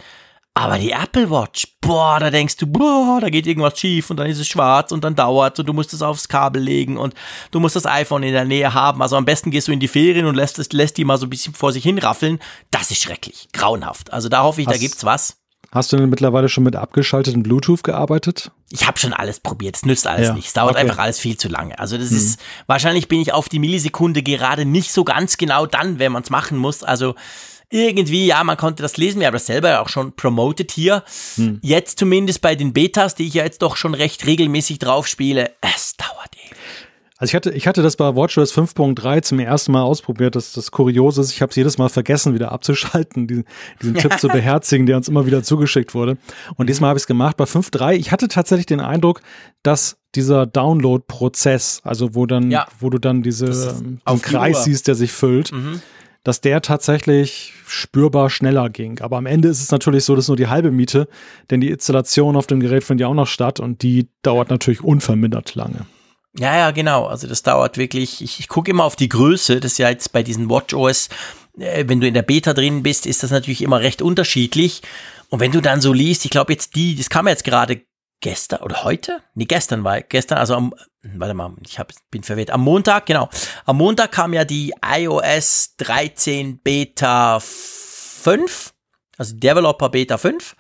Aber 0.58 0.78
die 0.78 0.92
Apple 0.92 1.30
Watch, 1.30 1.66
boah, 1.82 2.18
da 2.18 2.30
denkst 2.30 2.56
du, 2.56 2.66
boah, 2.66 3.18
da 3.20 3.28
geht 3.28 3.46
irgendwas 3.46 3.78
schief 3.78 4.08
und 4.08 4.16
dann 4.16 4.26
ist 4.26 4.38
es 4.38 4.48
schwarz 4.48 4.90
und 4.90 5.04
dann 5.04 5.14
dauert 5.14 5.58
und 5.58 5.66
du 5.66 5.74
musst 5.74 5.92
es 5.92 6.00
aufs 6.00 6.28
Kabel 6.28 6.62
legen 6.62 6.96
und 6.96 7.12
du 7.50 7.60
musst 7.60 7.76
das 7.76 7.84
iPhone 7.84 8.22
in 8.22 8.32
der 8.32 8.46
Nähe 8.46 8.72
haben. 8.72 9.02
Also 9.02 9.16
am 9.16 9.26
besten 9.26 9.50
gehst 9.50 9.68
du 9.68 9.72
in 9.72 9.80
die 9.80 9.86
Ferien 9.86 10.24
und 10.24 10.34
lässt, 10.34 10.58
es, 10.58 10.72
lässt 10.72 10.96
die 10.96 11.04
mal 11.04 11.18
so 11.18 11.26
ein 11.26 11.30
bisschen 11.30 11.52
vor 11.52 11.72
sich 11.72 11.82
hinraffeln. 11.82 12.38
Das 12.70 12.90
ist 12.90 13.02
schrecklich, 13.02 13.48
grauenhaft. 13.52 14.14
Also 14.14 14.30
da 14.30 14.44
hoffe 14.44 14.62
ich, 14.62 14.66
Hast, 14.66 14.76
da 14.76 14.80
gibt's 14.80 15.04
was. 15.04 15.36
Hast 15.72 15.92
du 15.92 15.96
denn 15.96 16.08
mittlerweile 16.08 16.48
schon 16.48 16.64
mit 16.64 16.76
abgeschaltetem 16.76 17.42
Bluetooth 17.42 17.82
gearbeitet? 17.82 18.50
Ich 18.70 18.86
habe 18.86 18.98
schon 18.98 19.12
alles 19.12 19.40
probiert. 19.40 19.76
Es 19.76 19.84
nützt 19.84 20.06
alles 20.06 20.28
ja. 20.28 20.34
nicht. 20.34 20.46
Es 20.46 20.52
dauert 20.52 20.72
okay. 20.72 20.80
einfach 20.80 20.98
alles 20.98 21.18
viel 21.18 21.36
zu 21.36 21.48
lange. 21.48 21.78
Also 21.78 21.98
das 21.98 22.10
mhm. 22.10 22.16
ist 22.16 22.40
wahrscheinlich 22.66 23.08
bin 23.08 23.20
ich 23.20 23.32
auf 23.32 23.48
die 23.48 23.58
Millisekunde 23.58 24.22
gerade 24.22 24.64
nicht 24.64 24.92
so 24.92 25.04
ganz 25.04 25.36
genau 25.36 25.66
dann, 25.66 25.98
wenn 25.98 26.12
man 26.12 26.22
es 26.22 26.30
machen 26.30 26.56
muss. 26.56 26.82
Also 26.82 27.14
irgendwie, 27.68 28.26
ja, 28.26 28.44
man 28.44 28.56
konnte 28.56 28.82
das 28.82 28.96
lesen, 28.96 29.20
wir 29.20 29.26
haben 29.26 29.34
das 29.34 29.46
selber 29.46 29.80
auch 29.80 29.88
schon 29.88 30.12
promoted 30.12 30.70
hier. 30.70 31.02
Hm. 31.34 31.58
Jetzt 31.62 31.98
zumindest 31.98 32.40
bei 32.40 32.54
den 32.54 32.72
Betas, 32.72 33.16
die 33.16 33.26
ich 33.26 33.34
ja 33.34 33.44
jetzt 33.44 33.62
doch 33.62 33.76
schon 33.76 33.94
recht 33.94 34.24
regelmäßig 34.24 34.78
drauf 34.78 35.06
spiele, 35.08 35.52
es 35.60 35.96
dauert. 35.96 36.05
Also 37.18 37.30
ich 37.30 37.34
hatte, 37.34 37.50
ich 37.52 37.66
hatte 37.66 37.82
das 37.82 37.96
bei 37.96 38.14
WatchOS 38.14 38.52
5.3 38.52 39.22
zum 39.22 39.38
ersten 39.38 39.72
Mal 39.72 39.82
ausprobiert. 39.82 40.36
Das, 40.36 40.52
das 40.52 40.70
Kuriose 40.70 41.22
ist, 41.22 41.32
ich 41.32 41.40
habe 41.40 41.50
es 41.50 41.56
jedes 41.56 41.78
Mal 41.78 41.88
vergessen, 41.88 42.34
wieder 42.34 42.52
abzuschalten, 42.52 43.26
diesen, 43.26 43.44
diesen 43.80 43.94
Tipp 43.94 44.18
zu 44.18 44.28
beherzigen, 44.28 44.84
der 44.84 44.98
uns 44.98 45.08
immer 45.08 45.24
wieder 45.24 45.42
zugeschickt 45.42 45.94
wurde. 45.94 46.18
Und 46.56 46.68
diesmal 46.68 46.88
habe 46.90 46.98
ich 46.98 47.04
es 47.04 47.06
gemacht 47.06 47.38
bei 47.38 47.44
5.3. 47.44 47.94
Ich 47.94 48.12
hatte 48.12 48.28
tatsächlich 48.28 48.66
den 48.66 48.80
Eindruck, 48.80 49.22
dass 49.62 49.96
dieser 50.14 50.44
Download-Prozess, 50.46 51.80
also 51.84 52.14
wo 52.14 52.26
dann, 52.26 52.50
ja. 52.50 52.66
wo 52.80 52.90
du 52.90 52.98
dann 52.98 53.22
diese, 53.22 53.76
ähm, 54.06 54.22
Kreis 54.22 54.64
siehst, 54.64 54.86
der 54.86 54.94
sich 54.94 55.12
füllt, 55.12 55.52
mhm 55.52 55.80
dass 56.26 56.40
der 56.40 56.60
tatsächlich 56.60 57.52
spürbar 57.68 58.30
schneller 58.30 58.68
ging. 58.68 58.98
Aber 58.98 59.16
am 59.16 59.26
Ende 59.26 59.46
ist 59.46 59.62
es 59.62 59.70
natürlich 59.70 60.02
so, 60.04 60.16
dass 60.16 60.26
nur 60.26 60.36
die 60.36 60.48
halbe 60.48 60.72
Miete, 60.72 61.06
denn 61.50 61.60
die 61.60 61.70
Installation 61.70 62.34
auf 62.34 62.48
dem 62.48 62.58
Gerät 62.58 62.82
findet 62.82 63.02
ja 63.02 63.06
auch 63.06 63.14
noch 63.14 63.28
statt 63.28 63.60
und 63.60 63.82
die 63.82 64.08
dauert 64.22 64.50
natürlich 64.50 64.82
unvermindert 64.82 65.54
lange. 65.54 65.86
Ja, 66.38 66.56
ja, 66.56 66.70
genau. 66.70 67.06
Also 67.06 67.26
das 67.26 67.42
dauert 67.42 67.78
wirklich. 67.78 68.20
Ich, 68.20 68.40
ich 68.40 68.48
gucke 68.48 68.70
immer 68.70 68.84
auf 68.84 68.96
die 68.96 69.08
Größe. 69.08 69.60
Das 69.60 69.72
ist 69.72 69.78
ja 69.78 69.88
jetzt 69.88 70.12
bei 70.12 70.22
diesen 70.22 70.50
WatchOS, 70.50 71.08
äh, 71.58 71.84
wenn 71.86 72.00
du 72.00 72.06
in 72.06 72.14
der 72.14 72.22
Beta 72.22 72.52
drin 72.52 72.82
bist, 72.82 73.06
ist 73.06 73.22
das 73.22 73.30
natürlich 73.30 73.62
immer 73.62 73.80
recht 73.80 74.02
unterschiedlich. 74.02 74.82
Und 75.28 75.40
wenn 75.40 75.52
du 75.52 75.60
dann 75.60 75.80
so 75.80 75.92
liest, 75.92 76.24
ich 76.24 76.30
glaube 76.30 76.52
jetzt 76.52 76.76
die, 76.76 76.94
das 76.94 77.10
kam 77.10 77.28
jetzt 77.28 77.44
gerade 77.44 77.82
gestern 78.20 78.62
oder 78.62 78.84
heute? 78.84 79.22
Nee, 79.34 79.44
gestern 79.44 79.84
war 79.84 80.00
gestern, 80.00 80.38
also 80.38 80.54
am, 80.54 80.74
warte 81.02 81.34
mal, 81.34 81.52
ich 81.66 81.78
hab, 81.78 81.92
bin 82.10 82.22
verwirrt. 82.22 82.50
Am 82.50 82.62
Montag, 82.62 83.06
genau. 83.06 83.28
Am 83.64 83.76
Montag 83.76 84.12
kam 84.12 84.32
ja 84.32 84.44
die 84.44 84.72
iOS 84.84 85.74
13 85.78 86.58
Beta 86.58 87.40
5, 87.40 88.72
also 89.18 89.36
Developer 89.36 89.88
Beta 89.88 90.18
5. 90.18 90.56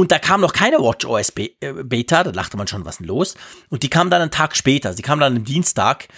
Und 0.00 0.12
da 0.12 0.18
kam 0.18 0.40
noch 0.40 0.54
keine 0.54 0.78
WatchOS 0.78 1.32
Be 1.32 1.50
äh, 1.60 1.74
Beta, 1.84 2.24
da 2.24 2.32
dachte 2.32 2.56
man 2.56 2.66
schon, 2.66 2.86
was 2.86 2.96
denn 2.96 3.06
los? 3.06 3.34
Und 3.68 3.82
die 3.82 3.90
kam 3.90 4.08
dann 4.08 4.22
einen 4.22 4.30
Tag 4.30 4.56
später, 4.56 4.94
sie 4.94 5.02
kam 5.02 5.20
dann 5.20 5.36
am 5.36 5.44
Dienstag. 5.44 6.08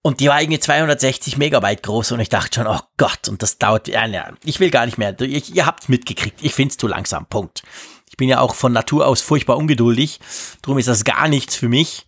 Und 0.00 0.20
die 0.20 0.28
war 0.28 0.40
irgendwie 0.40 0.60
260 0.60 1.36
Megabyte 1.36 1.82
groß 1.82 2.12
und 2.12 2.20
ich 2.20 2.28
dachte 2.28 2.54
schon, 2.54 2.68
oh 2.68 2.78
Gott, 2.96 3.28
und 3.28 3.42
das 3.42 3.58
dauert, 3.58 3.88
ja, 3.88 4.06
ja 4.06 4.30
ich 4.44 4.60
will 4.60 4.70
gar 4.70 4.86
nicht 4.86 4.96
mehr. 4.96 5.20
Ihr, 5.20 5.42
ihr 5.52 5.66
habt's 5.66 5.88
mitgekriegt, 5.88 6.38
ich 6.40 6.54
find's 6.54 6.76
zu 6.76 6.86
langsam, 6.86 7.26
Punkt. 7.26 7.64
Ich 8.08 8.16
bin 8.16 8.28
ja 8.28 8.38
auch 8.38 8.54
von 8.54 8.72
Natur 8.72 9.08
aus 9.08 9.22
furchtbar 9.22 9.56
ungeduldig. 9.56 10.20
Darum 10.62 10.78
ist 10.78 10.86
das 10.86 11.02
gar 11.02 11.26
nichts 11.26 11.56
für 11.56 11.68
mich. 11.68 12.06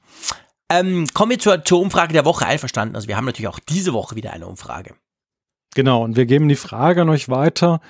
Ähm, 0.71 1.09
kommen 1.15 1.33
wir 1.33 1.41
zur, 1.41 1.65
zur 1.65 1.81
Umfrage 1.81 2.13
der 2.13 2.27
Woche 2.27 2.47
einverstanden. 2.47 2.95
Also 2.95 3.09
wir 3.09 3.17
haben 3.17 3.25
natürlich 3.25 3.49
auch 3.49 3.59
diese 3.59 3.93
Woche 3.93 4.15
wieder 4.15 4.33
eine 4.33 4.47
Umfrage. 4.47 4.95
Genau, 5.75 6.05
und 6.05 6.17
wir 6.17 6.27
geben 6.27 6.49
die 6.49 6.57
Frage 6.57 7.03
an 7.03 7.09
euch 7.09 7.29
weiter, 7.29 7.81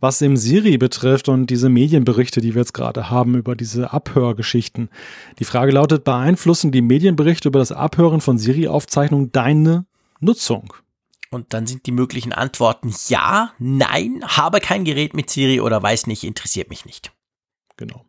was 0.00 0.20
im 0.20 0.36
Siri 0.36 0.78
betrifft 0.78 1.28
und 1.28 1.48
diese 1.48 1.68
Medienberichte, 1.68 2.40
die 2.40 2.54
wir 2.54 2.62
jetzt 2.62 2.74
gerade 2.74 3.10
haben 3.10 3.34
über 3.34 3.56
diese 3.56 3.92
Abhörgeschichten. 3.92 4.88
Die 5.38 5.44
Frage 5.44 5.72
lautet, 5.72 6.04
beeinflussen 6.04 6.72
die 6.72 6.82
Medienberichte 6.82 7.48
über 7.48 7.58
das 7.58 7.72
Abhören 7.72 8.20
von 8.20 8.38
Siri-Aufzeichnungen 8.38 9.32
deine 9.32 9.86
Nutzung? 10.20 10.72
Und 11.30 11.52
dann 11.52 11.66
sind 11.66 11.86
die 11.86 11.92
möglichen 11.92 12.32
Antworten 12.32 12.94
ja, 13.08 13.52
nein, 13.58 14.24
habe 14.26 14.60
kein 14.60 14.84
Gerät 14.84 15.14
mit 15.14 15.28
Siri 15.28 15.60
oder 15.60 15.82
weiß 15.82 16.06
nicht, 16.06 16.24
interessiert 16.24 16.70
mich 16.70 16.86
nicht. 16.86 17.12
Genau. 17.76 18.04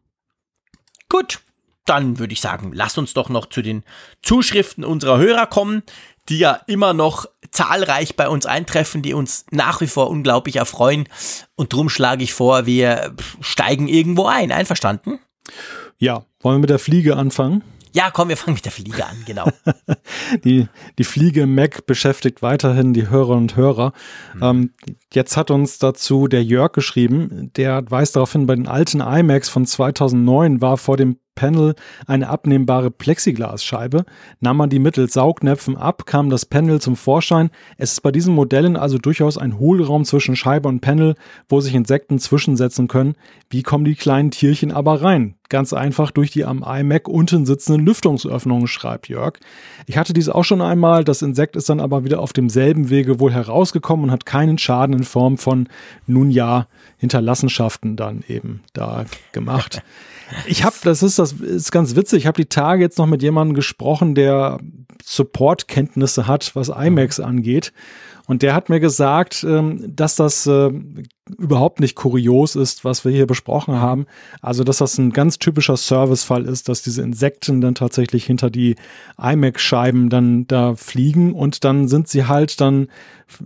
Gut, 1.09 1.41
dann 1.85 2.19
würde 2.19 2.33
ich 2.33 2.41
sagen, 2.41 2.71
lass 2.73 2.97
uns 2.97 3.13
doch 3.13 3.29
noch 3.29 3.47
zu 3.47 3.61
den 3.61 3.83
Zuschriften 4.21 4.85
unserer 4.85 5.17
Hörer 5.17 5.47
kommen, 5.47 5.83
die 6.29 6.37
ja 6.37 6.61
immer 6.67 6.93
noch 6.93 7.25
zahlreich 7.51 8.15
bei 8.15 8.29
uns 8.29 8.45
eintreffen, 8.45 9.01
die 9.01 9.13
uns 9.13 9.45
nach 9.51 9.81
wie 9.81 9.87
vor 9.87 10.09
unglaublich 10.09 10.57
erfreuen. 10.57 11.07
Und 11.55 11.73
drum 11.73 11.89
schlage 11.89 12.23
ich 12.23 12.33
vor, 12.33 12.65
wir 12.65 13.15
steigen 13.41 13.87
irgendwo 13.87 14.25
ein. 14.25 14.51
Einverstanden? 14.51 15.19
Ja, 15.97 16.25
wollen 16.41 16.55
wir 16.55 16.61
mit 16.61 16.69
der 16.69 16.79
Fliege 16.79 17.17
anfangen? 17.17 17.63
Ja, 17.91 18.11
komm, 18.11 18.29
wir 18.29 18.37
fangen 18.37 18.55
mit 18.55 18.65
der 18.65 18.71
Fliege 18.71 19.05
an, 19.05 19.17
genau. 19.25 19.47
die, 20.43 20.67
die 20.97 21.03
Fliege 21.03 21.47
Mac 21.47 21.85
beschäftigt 21.85 22.41
weiterhin 22.41 22.93
die 22.93 23.09
Hörerinnen 23.09 23.43
und 23.43 23.55
Hörer. 23.55 23.93
Mhm. 24.35 24.43
Ähm, 24.43 24.73
jetzt 25.13 25.37
hat 25.37 25.49
uns 25.49 25.79
dazu 25.79 26.27
der 26.27 26.43
Jörg 26.43 26.71
geschrieben, 26.73 27.51
der 27.55 27.83
weist 27.89 28.15
darauf 28.15 28.31
hin, 28.31 28.45
bei 28.45 28.55
den 28.55 28.67
alten 28.67 29.01
iMacs 29.01 29.49
von 29.49 29.65
2009 29.65 30.61
war 30.61 30.77
vor 30.77 30.97
dem 30.97 31.17
Panel 31.39 31.73
eine 32.05 32.27
abnehmbare 32.27 32.91
Plexiglasscheibe. 32.91 34.03
Nahm 34.41 34.57
man 34.57 34.69
die 34.69 34.79
mittels 34.79 35.13
Saugnäpfen 35.13 35.77
ab, 35.77 36.05
kam 36.05 36.29
das 36.29 36.45
Panel 36.45 36.81
zum 36.81 36.97
Vorschein. 36.97 37.49
Es 37.77 37.93
ist 37.93 38.01
bei 38.01 38.11
diesen 38.11 38.35
Modellen 38.35 38.75
also 38.75 38.97
durchaus 38.97 39.37
ein 39.37 39.57
Hohlraum 39.57 40.03
zwischen 40.03 40.35
Scheibe 40.35 40.67
und 40.67 40.81
Panel, 40.81 41.15
wo 41.47 41.61
sich 41.61 41.73
Insekten 41.75 42.19
zwischensetzen 42.19 42.89
können. 42.89 43.15
Wie 43.49 43.63
kommen 43.63 43.85
die 43.85 43.95
kleinen 43.95 44.31
Tierchen 44.31 44.73
aber 44.73 45.01
rein? 45.01 45.38
Ganz 45.49 45.73
einfach 45.73 46.11
durch 46.11 46.29
die 46.31 46.45
am 46.45 46.63
iMac 46.63 47.07
unten 47.07 47.45
sitzenden 47.45 47.85
Lüftungsöffnungen, 47.85 48.67
schreibt 48.67 49.09
Jörg. 49.09 49.33
Ich 49.87 49.97
hatte 49.97 50.13
dies 50.13 50.29
auch 50.29 50.43
schon 50.43 50.61
einmal, 50.61 51.03
das 51.03 51.23
Insekt 51.23 51.55
ist 51.55 51.69
dann 51.69 51.79
aber 51.79 52.03
wieder 52.03 52.19
auf 52.19 52.33
demselben 52.33 52.89
Wege 52.89 53.19
wohl 53.19 53.33
herausgekommen 53.33 54.05
und 54.05 54.11
hat 54.11 54.27
keinen 54.27 54.59
Schaden 54.59 54.95
in 54.95 55.03
Form 55.03 55.37
von, 55.37 55.67
nun 56.05 56.29
ja, 56.29 56.67
Hinterlassenschaften 56.97 57.95
dann 57.95 58.23
eben 58.27 58.61
da 58.73 59.05
gemacht. 59.31 59.81
Ich 60.45 60.63
habe, 60.63 60.75
das 60.83 61.01
ist 61.01 61.17
das 61.17 61.31
ist 61.31 61.71
ganz 61.71 61.95
witzig. 61.95 62.19
Ich 62.19 62.27
habe 62.27 62.39
die 62.39 62.47
Tage 62.47 62.83
jetzt 62.83 62.99
noch 62.99 63.07
mit 63.07 63.23
jemandem 63.23 63.55
gesprochen, 63.55 64.13
der 64.13 64.59
Support-Kenntnisse 65.03 66.27
hat, 66.27 66.55
was 66.55 66.69
iMacs 66.69 67.19
angeht. 67.19 67.73
Und 68.29 68.43
der 68.43 68.53
hat 68.53 68.69
mir 68.69 68.79
gesagt, 68.79 69.43
ähm, 69.43 69.95
dass 69.95 70.15
das 70.15 70.45
äh, 70.45 70.69
überhaupt 71.39 71.79
nicht 71.79 71.95
kurios 71.95 72.55
ist, 72.55 72.85
was 72.85 73.03
wir 73.03 73.11
hier 73.11 73.25
besprochen 73.25 73.81
haben. 73.81 74.05
Also, 74.39 74.63
dass 74.63 74.77
das 74.77 74.99
ein 74.99 75.09
ganz 75.09 75.39
typischer 75.39 75.75
Servicefall 75.75 76.45
ist, 76.45 76.69
dass 76.69 76.83
diese 76.83 77.01
Insekten 77.01 77.59
dann 77.59 77.73
tatsächlich 77.73 78.25
hinter 78.25 78.51
die 78.51 78.75
iMac-Scheiben 79.19 80.11
dann 80.11 80.45
da 80.45 80.75
fliegen 80.75 81.33
und 81.33 81.63
dann 81.63 81.87
sind 81.87 82.07
sie 82.07 82.27
halt 82.27 82.61
dann, 82.61 82.89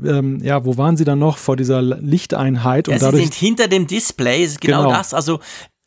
ähm, 0.04 0.44
ja, 0.44 0.66
wo 0.66 0.76
waren 0.76 0.98
sie 0.98 1.06
dann 1.06 1.20
noch 1.20 1.38
vor 1.38 1.56
dieser 1.56 1.82
Lichteinheit? 1.82 2.90
Ja, 2.90 2.96
und 2.96 3.02
dadurch, 3.04 3.24
sie 3.24 3.30
sind 3.30 3.36
hinter 3.36 3.70
dem 3.70 3.88
Display, 3.88 4.44
ist 4.44 4.60
genau, 4.60 4.84
genau. 4.84 4.98
das. 4.98 5.14
Also 5.14 5.40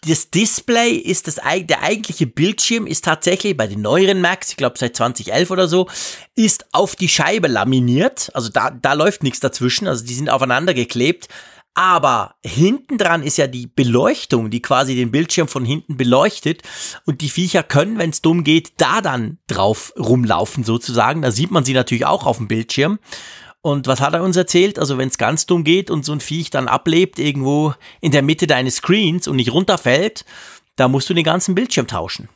das 0.02 0.31
Display 0.31 0.90
ist 0.90 1.27
das, 1.27 1.36
der 1.36 1.82
eigentliche 1.82 2.27
Bildschirm 2.27 2.86
ist 2.86 3.05
tatsächlich 3.05 3.56
bei 3.56 3.66
den 3.66 3.81
neueren 3.81 4.20
Macs, 4.20 4.51
ich 4.51 4.56
glaube 4.56 4.78
seit 4.78 4.94
2011 4.97 5.51
oder 5.51 5.68
so, 5.68 5.89
ist 6.35 6.66
auf 6.73 6.97
die 6.97 7.09
Scheibe 7.09 7.48
laminiert. 7.48 8.31
Also 8.35 8.51
da, 8.51 8.70
da 8.70 8.93
läuft 8.93 9.23
nichts 9.23 9.40
dazwischen, 9.40 9.89
also 9.89 10.05
die 10.05 10.14
sind 10.14 10.31
aufeinander 10.31 10.74
geklebt. 10.74 11.28
Aber 11.74 12.36
hinten 12.43 12.97
dran 12.97 13.23
ist 13.23 13.36
ja 13.36 13.47
die 13.47 13.66
Beleuchtung, 13.66 14.48
die 14.48 14.62
quasi 14.62 14.94
den 14.94 15.10
Bildschirm 15.10 15.47
von 15.47 15.66
hinten 15.66 15.98
beleuchtet. 15.98 16.62
Und 17.05 17.20
die 17.20 17.28
Viecher 17.28 17.62
können, 17.62 17.98
wenn 17.98 18.10
es 18.10 18.23
dumm 18.23 18.44
geht, 18.44 18.73
da 18.78 19.02
dann 19.02 19.39
drauf 19.47 19.93
rumlaufen 19.98 20.64
sozusagen. 20.64 21.20
Da 21.20 21.31
sieht 21.31 21.51
man 21.51 21.66
sie 21.66 21.74
natürlich 21.74 22.06
auch 22.06 22.24
auf 22.24 22.39
dem 22.39 22.48
Bildschirm. 22.48 22.98
Und 23.66 23.88
was 23.88 24.01
hat 24.01 24.14
er 24.14 24.22
uns 24.22 24.36
erzählt? 24.36 24.78
Also 24.78 24.97
wenn 24.97 25.09
es 25.09 25.18
ganz 25.18 25.44
dumm 25.44 25.64
geht 25.64 25.90
und 25.90 26.05
so 26.05 26.12
ein 26.12 26.20
Viech 26.20 26.51
dann 26.51 26.68
ablebt 26.68 27.18
irgendwo 27.18 27.74
in 28.01 28.12
der 28.12 28.22
Mitte 28.22 28.47
deines 28.47 28.76
Screens 28.76 29.26
und 29.26 29.34
nicht 29.34 29.52
runterfällt, 29.52 30.24
da 30.76 30.86
musst 30.86 31.10
du 31.10 31.14
den 31.14 31.24
ganzen 31.24 31.56
Bildschirm 31.56 31.88
tauschen. 31.88 32.28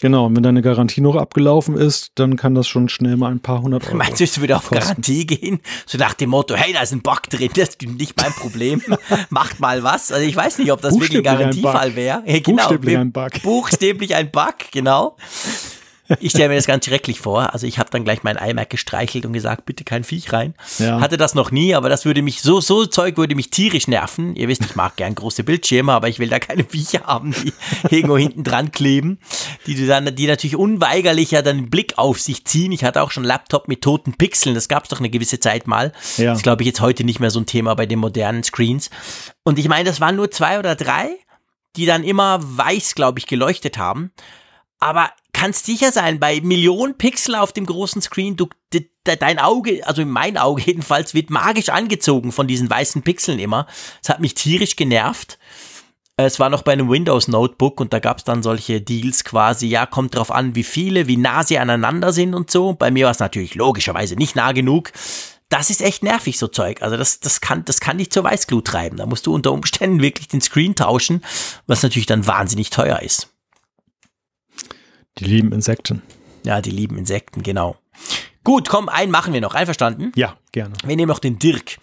Genau, 0.00 0.26
und 0.26 0.34
wenn 0.34 0.42
deine 0.42 0.60
Garantie 0.60 1.00
noch 1.00 1.14
abgelaufen 1.14 1.76
ist, 1.76 2.10
dann 2.16 2.36
kann 2.36 2.56
das 2.56 2.66
schon 2.66 2.88
schnell 2.88 3.16
mal 3.16 3.30
ein 3.30 3.38
paar 3.38 3.62
hundert 3.62 3.86
Euro. 3.86 3.96
Meinst 3.96 4.18
du, 4.18 4.24
es 4.24 4.40
würde 4.40 4.56
auf 4.56 4.70
kosten. 4.70 4.86
Garantie 4.86 5.24
gehen? 5.24 5.60
So 5.86 5.98
nach 5.98 6.14
dem 6.14 6.30
Motto, 6.30 6.56
hey, 6.56 6.72
da 6.72 6.82
ist 6.82 6.90
ein 6.90 7.02
Bug 7.02 7.30
drin, 7.30 7.50
das 7.54 7.68
ist 7.68 7.82
nicht 7.82 8.20
mein 8.20 8.32
Problem. 8.32 8.82
Macht 9.30 9.60
mal 9.60 9.84
was. 9.84 10.10
Also 10.10 10.26
ich 10.26 10.34
weiß 10.34 10.58
nicht, 10.58 10.72
ob 10.72 10.80
das 10.82 10.94
wirklich 10.94 11.18
ein 11.18 11.22
Garantiefall 11.22 11.94
wäre. 11.94 12.24
Genau, 12.24 12.64
Buchstäblich 12.64 12.98
ein 12.98 13.12
Bug. 13.12 13.30
Buchstäblich 13.44 14.16
ein 14.16 14.32
Bug, 14.32 14.56
genau. 14.72 15.16
Ich 16.20 16.30
stelle 16.30 16.48
mir 16.48 16.56
das 16.56 16.66
ganz 16.66 16.84
schrecklich 16.84 17.20
vor. 17.20 17.52
Also 17.52 17.66
ich 17.66 17.78
habe 17.78 17.90
dann 17.90 18.04
gleich 18.04 18.22
mein 18.22 18.36
iMac 18.36 18.70
gestreichelt 18.70 19.24
und 19.24 19.32
gesagt, 19.32 19.64
bitte 19.66 19.84
kein 19.84 20.04
Viech 20.04 20.32
rein. 20.32 20.54
Ja. 20.78 21.00
Hatte 21.00 21.16
das 21.16 21.34
noch 21.34 21.50
nie, 21.50 21.74
aber 21.74 21.88
das 21.88 22.04
würde 22.04 22.22
mich, 22.22 22.42
so, 22.42 22.60
so 22.60 22.86
Zeug 22.86 23.16
würde 23.16 23.34
mich 23.34 23.50
tierisch 23.50 23.86
nerven. 23.88 24.34
Ihr 24.34 24.48
wisst, 24.48 24.64
ich 24.64 24.74
mag 24.74 24.96
gern 24.96 25.14
große 25.14 25.44
Bildschirme, 25.44 25.92
aber 25.92 26.08
ich 26.08 26.18
will 26.18 26.28
da 26.28 26.38
keine 26.38 26.64
Viecher 26.64 27.04
haben, 27.04 27.34
die 27.42 27.52
irgendwo 27.96 28.18
hinten 28.18 28.44
dran 28.44 28.72
kleben, 28.72 29.18
die 29.66 29.86
dann, 29.86 30.14
die 30.14 30.26
natürlich 30.26 30.56
unweigerlich 30.56 31.30
ja 31.30 31.42
dann 31.42 31.58
einen 31.58 31.70
Blick 31.70 31.98
auf 31.98 32.20
sich 32.20 32.44
ziehen. 32.44 32.72
Ich 32.72 32.84
hatte 32.84 33.02
auch 33.02 33.10
schon 33.10 33.24
Laptop 33.24 33.68
mit 33.68 33.82
toten 33.82 34.14
Pixeln, 34.14 34.54
das 34.54 34.68
gab 34.68 34.84
es 34.84 34.88
doch 34.88 34.98
eine 34.98 35.10
gewisse 35.10 35.40
Zeit 35.40 35.66
mal. 35.66 35.92
Ja. 36.16 36.26
Das 36.30 36.38
ist, 36.38 36.42
glaube 36.42 36.62
ich, 36.62 36.66
jetzt 36.66 36.80
heute 36.80 37.04
nicht 37.04 37.20
mehr 37.20 37.30
so 37.30 37.40
ein 37.40 37.46
Thema 37.46 37.74
bei 37.74 37.86
den 37.86 37.98
modernen 37.98 38.42
Screens. 38.42 38.90
Und 39.44 39.58
ich 39.58 39.68
meine, 39.68 39.84
das 39.84 40.00
waren 40.00 40.16
nur 40.16 40.30
zwei 40.30 40.58
oder 40.58 40.74
drei, 40.74 41.10
die 41.76 41.86
dann 41.86 42.04
immer 42.04 42.38
weiß, 42.42 42.94
glaube 42.94 43.18
ich, 43.18 43.26
geleuchtet 43.26 43.78
haben. 43.78 44.12
Aber 44.78 45.10
kannst 45.42 45.66
sicher 45.66 45.90
sein, 45.90 46.20
bei 46.20 46.40
Millionen 46.40 46.96
Pixel 46.96 47.34
auf 47.34 47.52
dem 47.52 47.66
großen 47.66 48.00
Screen, 48.00 48.36
du, 48.36 48.46
dein 49.02 49.40
Auge, 49.40 49.84
also 49.84 50.06
mein 50.06 50.38
Auge 50.38 50.62
jedenfalls, 50.66 51.14
wird 51.14 51.30
magisch 51.30 51.68
angezogen 51.68 52.30
von 52.30 52.46
diesen 52.46 52.70
weißen 52.70 53.02
Pixeln 53.02 53.40
immer. 53.40 53.66
Es 54.00 54.08
hat 54.08 54.20
mich 54.20 54.34
tierisch 54.34 54.76
genervt. 54.76 55.40
Es 56.16 56.38
war 56.38 56.48
noch 56.48 56.62
bei 56.62 56.72
einem 56.72 56.88
Windows 56.88 57.26
Notebook 57.26 57.80
und 57.80 57.92
da 57.92 57.98
gab 57.98 58.18
es 58.18 58.24
dann 58.24 58.44
solche 58.44 58.80
Deals 58.80 59.24
quasi, 59.24 59.66
ja, 59.66 59.84
kommt 59.84 60.14
drauf 60.14 60.30
an, 60.30 60.54
wie 60.54 60.62
viele, 60.62 61.08
wie 61.08 61.16
nah 61.16 61.42
sie 61.42 61.58
aneinander 61.58 62.12
sind 62.12 62.34
und 62.34 62.48
so. 62.48 62.74
Bei 62.74 62.92
mir 62.92 63.06
war 63.06 63.10
es 63.10 63.18
natürlich 63.18 63.56
logischerweise 63.56 64.14
nicht 64.14 64.36
nah 64.36 64.52
genug. 64.52 64.92
Das 65.48 65.70
ist 65.70 65.82
echt 65.82 66.04
nervig, 66.04 66.38
so 66.38 66.46
Zeug. 66.46 66.82
Also 66.82 66.96
das, 66.96 67.18
das 67.18 67.40
kann, 67.40 67.64
das 67.64 67.80
kann 67.80 67.98
dich 67.98 68.12
zur 68.12 68.22
Weißglut 68.22 68.64
treiben. 68.64 68.98
Da 68.98 69.06
musst 69.06 69.26
du 69.26 69.34
unter 69.34 69.50
Umständen 69.50 70.00
wirklich 70.02 70.28
den 70.28 70.40
Screen 70.40 70.76
tauschen, 70.76 71.24
was 71.66 71.82
natürlich 71.82 72.06
dann 72.06 72.28
wahnsinnig 72.28 72.70
teuer 72.70 73.00
ist. 73.00 73.31
Die 75.18 75.24
lieben 75.24 75.52
Insekten. 75.52 76.02
Ja, 76.44 76.60
die 76.60 76.70
lieben 76.70 76.98
Insekten, 76.98 77.42
genau. 77.42 77.76
Gut, 78.44 78.68
komm, 78.68 78.88
einen 78.88 79.12
machen 79.12 79.32
wir 79.32 79.40
noch. 79.40 79.54
Einverstanden? 79.54 80.12
Ja, 80.16 80.36
gerne. 80.50 80.74
Wir 80.84 80.96
nehmen 80.96 81.08
noch 81.08 81.20
den 81.20 81.38
Dirk. 81.38 81.78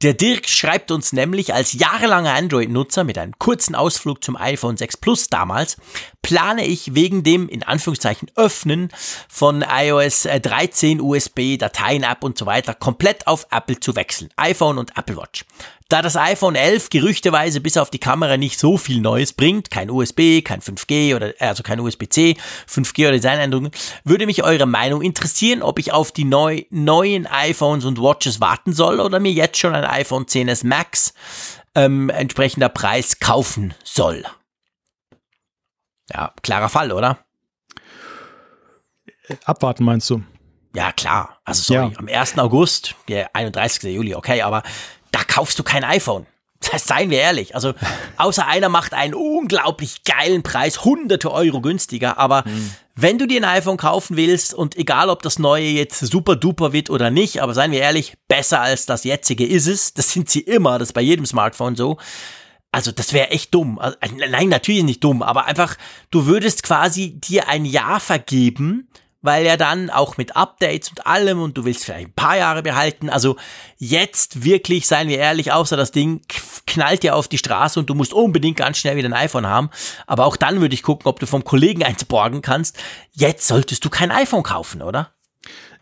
Der 0.00 0.14
Dirk 0.14 0.48
schreibt 0.48 0.92
uns 0.92 1.12
nämlich 1.12 1.52
als 1.54 1.72
jahrelanger 1.72 2.32
Android-Nutzer 2.32 3.02
mit 3.02 3.18
einem 3.18 3.36
kurzen 3.40 3.74
Ausflug 3.74 4.22
zum 4.22 4.36
iPhone 4.36 4.76
6 4.76 4.98
Plus 4.98 5.26
damals, 5.26 5.76
plane 6.22 6.64
ich 6.64 6.94
wegen 6.94 7.24
dem, 7.24 7.48
in 7.48 7.64
Anführungszeichen, 7.64 8.30
Öffnen 8.36 8.90
von 9.28 9.64
iOS 9.68 10.22
13 10.22 11.00
USB, 11.00 11.58
Dateien, 11.58 12.04
App 12.04 12.22
und 12.22 12.38
so 12.38 12.46
weiter 12.46 12.74
komplett 12.74 13.26
auf 13.26 13.48
Apple 13.50 13.80
zu 13.80 13.96
wechseln. 13.96 14.28
iPhone 14.36 14.78
und 14.78 14.96
Apple 14.96 15.16
Watch. 15.16 15.44
Da 15.88 16.02
das 16.02 16.16
iPhone 16.16 16.54
11 16.54 16.90
gerüchteweise 16.90 17.62
bis 17.62 17.78
auf 17.78 17.88
die 17.88 17.98
Kamera 17.98 18.36
nicht 18.36 18.58
so 18.58 18.76
viel 18.76 19.00
Neues 19.00 19.32
bringt, 19.32 19.70
kein 19.70 19.90
USB, 19.90 20.42
kein 20.44 20.60
5G 20.60 21.16
oder 21.16 21.32
also 21.38 21.62
kein 21.62 21.80
USB-C, 21.80 22.36
5G 22.68 23.04
oder 23.04 23.12
Designänderungen, 23.12 23.70
würde 24.04 24.26
mich 24.26 24.44
eure 24.44 24.66
Meinung 24.66 25.00
interessieren, 25.00 25.62
ob 25.62 25.78
ich 25.78 25.92
auf 25.92 26.12
die 26.12 26.24
neu, 26.24 26.64
neuen 26.68 27.26
iPhones 27.26 27.86
und 27.86 28.02
Watches 28.02 28.38
warten 28.38 28.74
soll 28.74 29.00
oder 29.00 29.18
mir 29.18 29.32
jetzt 29.32 29.56
schon 29.58 29.74
ein 29.74 29.86
iPhone 29.86 30.26
10s 30.26 30.66
Max 30.66 31.14
ähm, 31.74 32.10
entsprechender 32.10 32.68
Preis 32.68 33.18
kaufen 33.18 33.72
soll. 33.82 34.24
Ja, 36.12 36.34
klarer 36.42 36.68
Fall, 36.68 36.92
oder? 36.92 37.24
Abwarten 39.44 39.84
meinst 39.84 40.10
du? 40.10 40.22
Ja, 40.74 40.92
klar. 40.92 41.40
Also 41.44 41.62
sorry, 41.62 41.92
ja. 41.92 41.98
am 41.98 42.08
1. 42.08 42.38
August, 42.38 42.94
der 43.08 43.34
31. 43.34 43.84
Juli, 43.94 44.14
okay, 44.14 44.42
aber 44.42 44.62
da 45.12 45.20
kaufst 45.24 45.58
du 45.58 45.62
kein 45.62 45.84
iPhone. 45.84 46.26
Das 46.72 46.86
seien 46.86 47.10
wir 47.10 47.18
ehrlich. 47.18 47.54
Also, 47.54 47.74
außer 48.16 48.46
einer 48.46 48.68
macht 48.68 48.92
einen 48.92 49.14
unglaublich 49.14 50.02
geilen 50.02 50.42
Preis, 50.42 50.84
hunderte 50.84 51.30
Euro 51.30 51.60
günstiger. 51.60 52.18
Aber 52.18 52.42
mhm. 52.46 52.72
wenn 52.96 53.18
du 53.18 53.26
dir 53.26 53.40
ein 53.40 53.44
iPhone 53.44 53.76
kaufen 53.76 54.16
willst 54.16 54.54
und 54.54 54.76
egal 54.76 55.08
ob 55.08 55.22
das 55.22 55.38
neue 55.38 55.68
jetzt 55.68 56.00
super 56.00 56.34
duper 56.34 56.72
wird 56.72 56.90
oder 56.90 57.10
nicht, 57.10 57.42
aber 57.42 57.54
seien 57.54 57.70
wir 57.70 57.80
ehrlich, 57.80 58.14
besser 58.26 58.60
als 58.60 58.86
das 58.86 59.04
jetzige 59.04 59.46
ist 59.46 59.68
es. 59.68 59.94
Das 59.94 60.10
sind 60.12 60.28
sie 60.28 60.40
immer. 60.40 60.78
Das 60.78 60.88
ist 60.88 60.94
bei 60.94 61.00
jedem 61.00 61.26
Smartphone 61.26 61.76
so. 61.76 61.96
Also, 62.72 62.90
das 62.90 63.12
wäre 63.12 63.30
echt 63.30 63.54
dumm. 63.54 63.78
Also, 63.78 63.96
nein, 64.28 64.48
natürlich 64.48 64.82
nicht 64.82 65.04
dumm, 65.04 65.22
aber 65.22 65.46
einfach, 65.46 65.76
du 66.10 66.26
würdest 66.26 66.64
quasi 66.64 67.12
dir 67.20 67.48
ein 67.48 67.64
Jahr 67.64 68.00
vergeben 68.00 68.88
weil 69.20 69.46
er 69.46 69.56
dann 69.56 69.90
auch 69.90 70.16
mit 70.16 70.36
Updates 70.36 70.90
und 70.90 71.06
allem 71.06 71.40
und 71.40 71.56
du 71.56 71.64
willst 71.64 71.84
vielleicht 71.84 72.08
ein 72.08 72.12
paar 72.12 72.36
Jahre 72.36 72.62
behalten. 72.62 73.10
Also 73.10 73.36
jetzt 73.76 74.44
wirklich, 74.44 74.86
seien 74.86 75.08
wir 75.08 75.18
ehrlich, 75.18 75.52
außer 75.52 75.76
das 75.76 75.90
Ding 75.90 76.22
knallt 76.66 77.02
dir 77.02 77.16
auf 77.16 77.28
die 77.28 77.38
Straße 77.38 77.80
und 77.80 77.90
du 77.90 77.94
musst 77.94 78.12
unbedingt 78.12 78.56
ganz 78.56 78.78
schnell 78.78 78.96
wieder 78.96 79.08
ein 79.08 79.14
iPhone 79.14 79.46
haben. 79.46 79.70
Aber 80.06 80.26
auch 80.26 80.36
dann 80.36 80.60
würde 80.60 80.74
ich 80.74 80.82
gucken, 80.82 81.06
ob 81.08 81.18
du 81.20 81.26
vom 81.26 81.44
Kollegen 81.44 81.82
eins 81.84 82.04
borgen 82.04 82.42
kannst. 82.42 82.78
Jetzt 83.12 83.48
solltest 83.48 83.84
du 83.84 83.90
kein 83.90 84.10
iPhone 84.10 84.42
kaufen, 84.42 84.82
oder? 84.82 85.12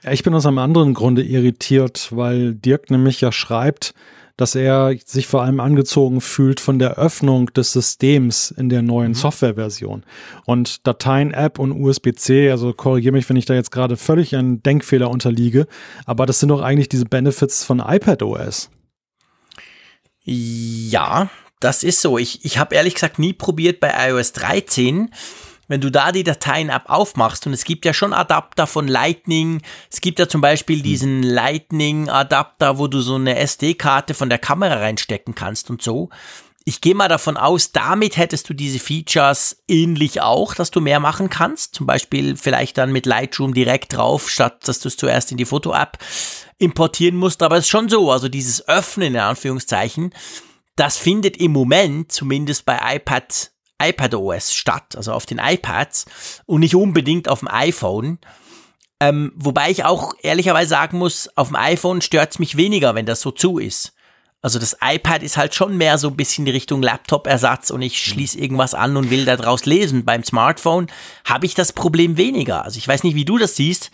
Ja, 0.03 0.13
ich 0.13 0.23
bin 0.23 0.35
aus 0.35 0.47
einem 0.47 0.59
anderen 0.59 0.95
Grunde 0.95 1.23
irritiert, 1.23 2.09
weil 2.11 2.55
Dirk 2.55 2.91
nämlich 2.91 3.21
ja 3.21 3.33
schreibt, 3.33 3.95
dass 4.37 4.55
er 4.55 4.95
sich 5.05 5.27
vor 5.27 5.43
allem 5.43 5.61
angezogen 5.61 6.21
fühlt 6.21 6.61
von 6.61 6.79
der 6.79 6.99
Öffnung 6.99 7.53
des 7.55 7.73
Systems 7.73 8.51
in 8.51 8.69
der 8.69 8.83
neuen 8.83 9.13
mhm. 9.13 9.15
Softwareversion. 9.15 10.05
Und 10.45 10.87
Dateien, 10.87 11.33
App 11.33 11.59
und 11.59 11.73
USB-C, 11.73 12.51
also 12.51 12.73
korrigiere 12.73 13.13
mich, 13.13 13.29
wenn 13.29 13.37
ich 13.37 13.47
da 13.47 13.55
jetzt 13.55 13.71
gerade 13.71 13.97
völlig 13.97 14.37
einen 14.37 14.63
Denkfehler 14.63 15.11
unterliege, 15.11 15.67
aber 16.05 16.27
das 16.27 16.41
sind 16.41 16.51
doch 16.51 16.61
eigentlich 16.61 16.89
diese 16.89 17.07
Benefits 17.07 17.65
von 17.65 17.81
iPadOS. 17.81 18.71
Ja, 20.25 21.31
das 21.61 21.83
ist 21.83 22.03
so. 22.03 22.19
Ich, 22.19 22.45
ich 22.45 22.59
habe 22.59 22.75
ehrlich 22.75 22.95
gesagt 22.95 23.19
nie 23.19 23.33
probiert 23.33 23.81
bei 23.81 23.93
iOS 24.09 24.33
13 24.33 25.11
wenn 25.68 25.80
du 25.80 25.90
da 25.90 26.12
die 26.12 26.24
Dateien-App 26.24 26.84
aufmachst 26.86 27.47
und 27.47 27.52
es 27.52 27.64
gibt 27.64 27.84
ja 27.84 27.93
schon 27.93 28.12
Adapter 28.12 28.66
von 28.66 28.88
Lightning, 28.88 29.62
es 29.90 30.01
gibt 30.01 30.18
ja 30.18 30.28
zum 30.28 30.40
Beispiel 30.40 30.78
hm. 30.78 30.82
diesen 30.82 31.22
Lightning-Adapter, 31.22 32.78
wo 32.78 32.86
du 32.86 33.01
so 33.01 33.16
eine 33.16 33.36
SD-Karte 33.36 34.14
von 34.14 34.28
der 34.28 34.38
Kamera 34.38 34.74
reinstecken 34.74 35.34
kannst 35.34 35.70
und 35.70 35.82
so. 35.82 36.10
Ich 36.68 36.80
gehe 36.80 36.97
mal 36.97 37.06
davon 37.06 37.36
aus, 37.36 37.70
damit 37.70 38.16
hättest 38.16 38.48
du 38.48 38.55
diese 38.55 38.80
Features 38.80 39.62
ähnlich 39.68 40.20
auch, 40.20 40.52
dass 40.52 40.72
du 40.72 40.80
mehr 40.80 40.98
machen 40.98 41.30
kannst. 41.30 41.76
Zum 41.76 41.86
Beispiel 41.86 42.36
vielleicht 42.36 42.76
dann 42.76 42.90
mit 42.90 43.06
Lightroom 43.06 43.55
direkt 43.55 43.97
drauf, 43.97 44.28
statt 44.28 44.66
dass 44.66 44.80
du 44.80 44.88
es 44.88 44.97
zuerst 44.97 45.30
in 45.30 45.36
die 45.36 45.44
Foto-App 45.44 45.98
importieren 46.59 47.18
musst. 47.18 47.44
Aber 47.44 47.56
es 47.56 47.66
ist 47.66 47.70
schon 47.70 47.88
so, 47.88 48.10
also 48.10 48.28
dieses 48.28 48.66
Öffnen 48.66 49.14
in 49.14 49.20
Anführungszeichen, 49.20 50.12
das 50.74 50.97
findet 50.98 51.36
im 51.36 51.52
Moment 51.52 52.10
zumindest 52.10 52.66
bei 52.66 52.97
iPad 52.97 53.52
iPadOS 53.82 54.53
statt, 54.55 54.97
also 54.97 55.12
auf 55.12 55.27
den 55.27 55.39
iPads 55.39 56.07
und 56.47 56.61
nicht 56.61 56.74
unbedingt 56.74 57.28
auf 57.28 57.40
dem 57.40 57.48
iPhone. 57.48 58.19
Ähm, 59.01 59.32
wobei 59.36 59.70
ich 59.70 59.85
auch 59.85 60.15
ehrlicherweise 60.23 60.70
sagen 60.70 60.98
muss, 60.98 61.28
auf 61.36 61.48
dem 61.48 61.57
iPhone 61.57 62.01
stört 62.01 62.32
es 62.32 62.39
mich 62.39 62.57
weniger, 62.57 62.94
wenn 62.94 63.07
das 63.07 63.20
so 63.20 63.31
zu 63.31 63.59
ist. 63.59 63.93
Also 64.43 64.59
das 64.59 64.77
iPad 64.81 65.23
ist 65.23 65.36
halt 65.36 65.55
schon 65.55 65.77
mehr 65.77 65.98
so 65.98 66.09
ein 66.09 66.16
bisschen 66.16 66.44
die 66.44 66.53
Richtung 66.53 66.82
Laptop-Ersatz 66.82 67.70
und 67.70 67.82
ich 67.82 67.94
mhm. 67.94 68.12
schließe 68.12 68.39
irgendwas 68.39 68.74
an 68.74 68.97
und 68.97 69.11
will 69.11 69.24
daraus 69.24 69.66
lesen. 69.66 70.05
Beim 70.05 70.23
Smartphone 70.23 70.86
habe 71.24 71.47
ich 71.47 71.55
das 71.55 71.73
Problem 71.73 72.16
weniger. 72.16 72.65
Also 72.65 72.78
ich 72.78 72.86
weiß 72.86 73.03
nicht, 73.03 73.16
wie 73.16 73.24
du 73.24 73.39
das 73.39 73.57
siehst 73.57 73.90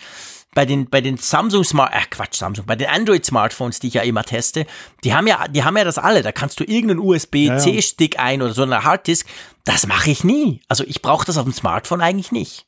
bei 0.55 0.67
den, 0.67 0.89
bei 0.89 1.01
den 1.01 1.17
Samsung 1.17 1.65
Smart, 1.65 1.93
äh 1.93 2.01
Quatsch, 2.11 2.35
Samsung, 2.35 2.67
bei 2.67 2.77
den 2.77 2.89
Android 2.89 3.25
Smartphones, 3.25 3.81
die 3.81 3.89
ich 3.89 3.95
ja 3.95 4.03
immer 4.03 4.23
teste, 4.23 4.67
die 5.03 5.15
haben 5.15 5.27
ja, 5.27 5.49
die 5.49 5.65
haben 5.65 5.77
ja 5.77 5.85
das 5.85 5.99
alle. 5.99 6.23
Da 6.23 6.33
kannst 6.33 6.61
du 6.61 6.65
irgendeinen 6.65 7.01
USB-C-Stick 7.01 8.15
ja, 8.15 8.21
ja. 8.21 8.27
ein 8.27 8.43
oder 8.43 8.53
so 8.53 8.63
eine 8.63 8.85
Harddisk. 8.85 9.27
Das 9.65 9.87
mache 9.87 10.11
ich 10.11 10.25
nie. 10.25 10.61
Also 10.69 10.85
ich 10.87 11.03
brauche 11.03 11.25
das 11.25 11.39
auf 11.39 11.45
dem 11.45 11.53
Smartphone 11.53 12.01
eigentlich 12.01 12.33
nicht. 12.33 12.67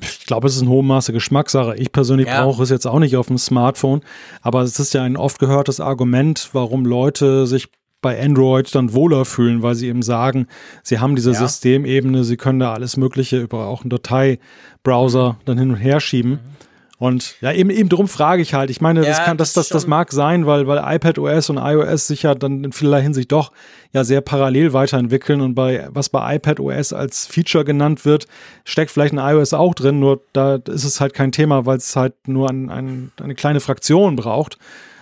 Ich 0.00 0.26
glaube, 0.26 0.46
es 0.46 0.56
ist 0.56 0.62
in 0.62 0.68
hohem 0.68 0.86
Maße 0.86 1.12
Geschmackssache. 1.12 1.76
Ich 1.76 1.92
persönlich 1.92 2.28
ja. 2.28 2.44
brauche 2.44 2.62
es 2.62 2.70
jetzt 2.70 2.86
auch 2.86 3.00
nicht 3.00 3.16
auf 3.16 3.26
dem 3.26 3.38
Smartphone, 3.38 4.02
aber 4.42 4.62
es 4.62 4.78
ist 4.78 4.94
ja 4.94 5.02
ein 5.02 5.16
oft 5.16 5.38
gehörtes 5.38 5.80
Argument, 5.80 6.50
warum 6.52 6.84
Leute 6.84 7.46
sich 7.46 7.68
bei 8.00 8.20
Android 8.22 8.72
dann 8.74 8.94
wohler 8.94 9.24
fühlen, 9.24 9.62
weil 9.62 9.74
sie 9.74 9.88
eben 9.88 10.02
sagen, 10.02 10.46
sie 10.82 11.00
haben 11.00 11.16
diese 11.16 11.32
ja. 11.32 11.38
Systemebene, 11.38 12.24
sie 12.24 12.36
können 12.36 12.60
da 12.60 12.72
alles 12.72 12.96
Mögliche 12.96 13.40
über 13.40 13.66
auch 13.66 13.82
einen 13.82 13.90
Dateibrowser 13.90 15.36
dann 15.44 15.58
hin 15.58 15.70
und 15.70 15.76
her 15.76 16.00
schieben. 16.00 16.32
Mhm. 16.32 16.59
Und 17.00 17.36
ja, 17.40 17.50
eben, 17.50 17.70
eben 17.70 17.88
darum 17.88 18.08
frage 18.08 18.42
ich 18.42 18.52
halt. 18.52 18.68
Ich 18.68 18.82
meine, 18.82 19.00
ja, 19.00 19.08
das 19.08 19.24
kann, 19.24 19.38
das, 19.38 19.54
das, 19.54 19.70
das 19.70 19.86
mag 19.86 20.12
sein, 20.12 20.44
weil, 20.44 20.66
weil 20.66 20.76
iPad 20.96 21.18
OS 21.18 21.48
und 21.48 21.56
iOS 21.56 22.08
sich 22.08 22.24
ja 22.24 22.34
dann 22.34 22.62
in 22.62 22.72
vielerlei 22.72 23.00
Hinsicht 23.00 23.32
doch 23.32 23.52
ja 23.94 24.04
sehr 24.04 24.20
parallel 24.20 24.74
weiterentwickeln 24.74 25.40
und 25.40 25.54
bei, 25.54 25.88
was 25.88 26.10
bei 26.10 26.36
iPad 26.36 26.60
OS 26.60 26.92
als 26.92 27.24
Feature 27.26 27.64
genannt 27.64 28.04
wird, 28.04 28.26
steckt 28.64 28.90
vielleicht 28.90 29.14
ein 29.14 29.18
iOS 29.18 29.54
auch 29.54 29.72
drin, 29.74 29.98
nur 29.98 30.20
da 30.34 30.56
ist 30.56 30.84
es 30.84 31.00
halt 31.00 31.14
kein 31.14 31.32
Thema, 31.32 31.64
weil 31.64 31.78
es 31.78 31.96
halt 31.96 32.12
nur 32.28 32.50
ein, 32.50 32.68
ein, 32.68 33.12
eine 33.18 33.34
kleine 33.34 33.60
Fraktion 33.60 34.14
braucht. 34.14 34.58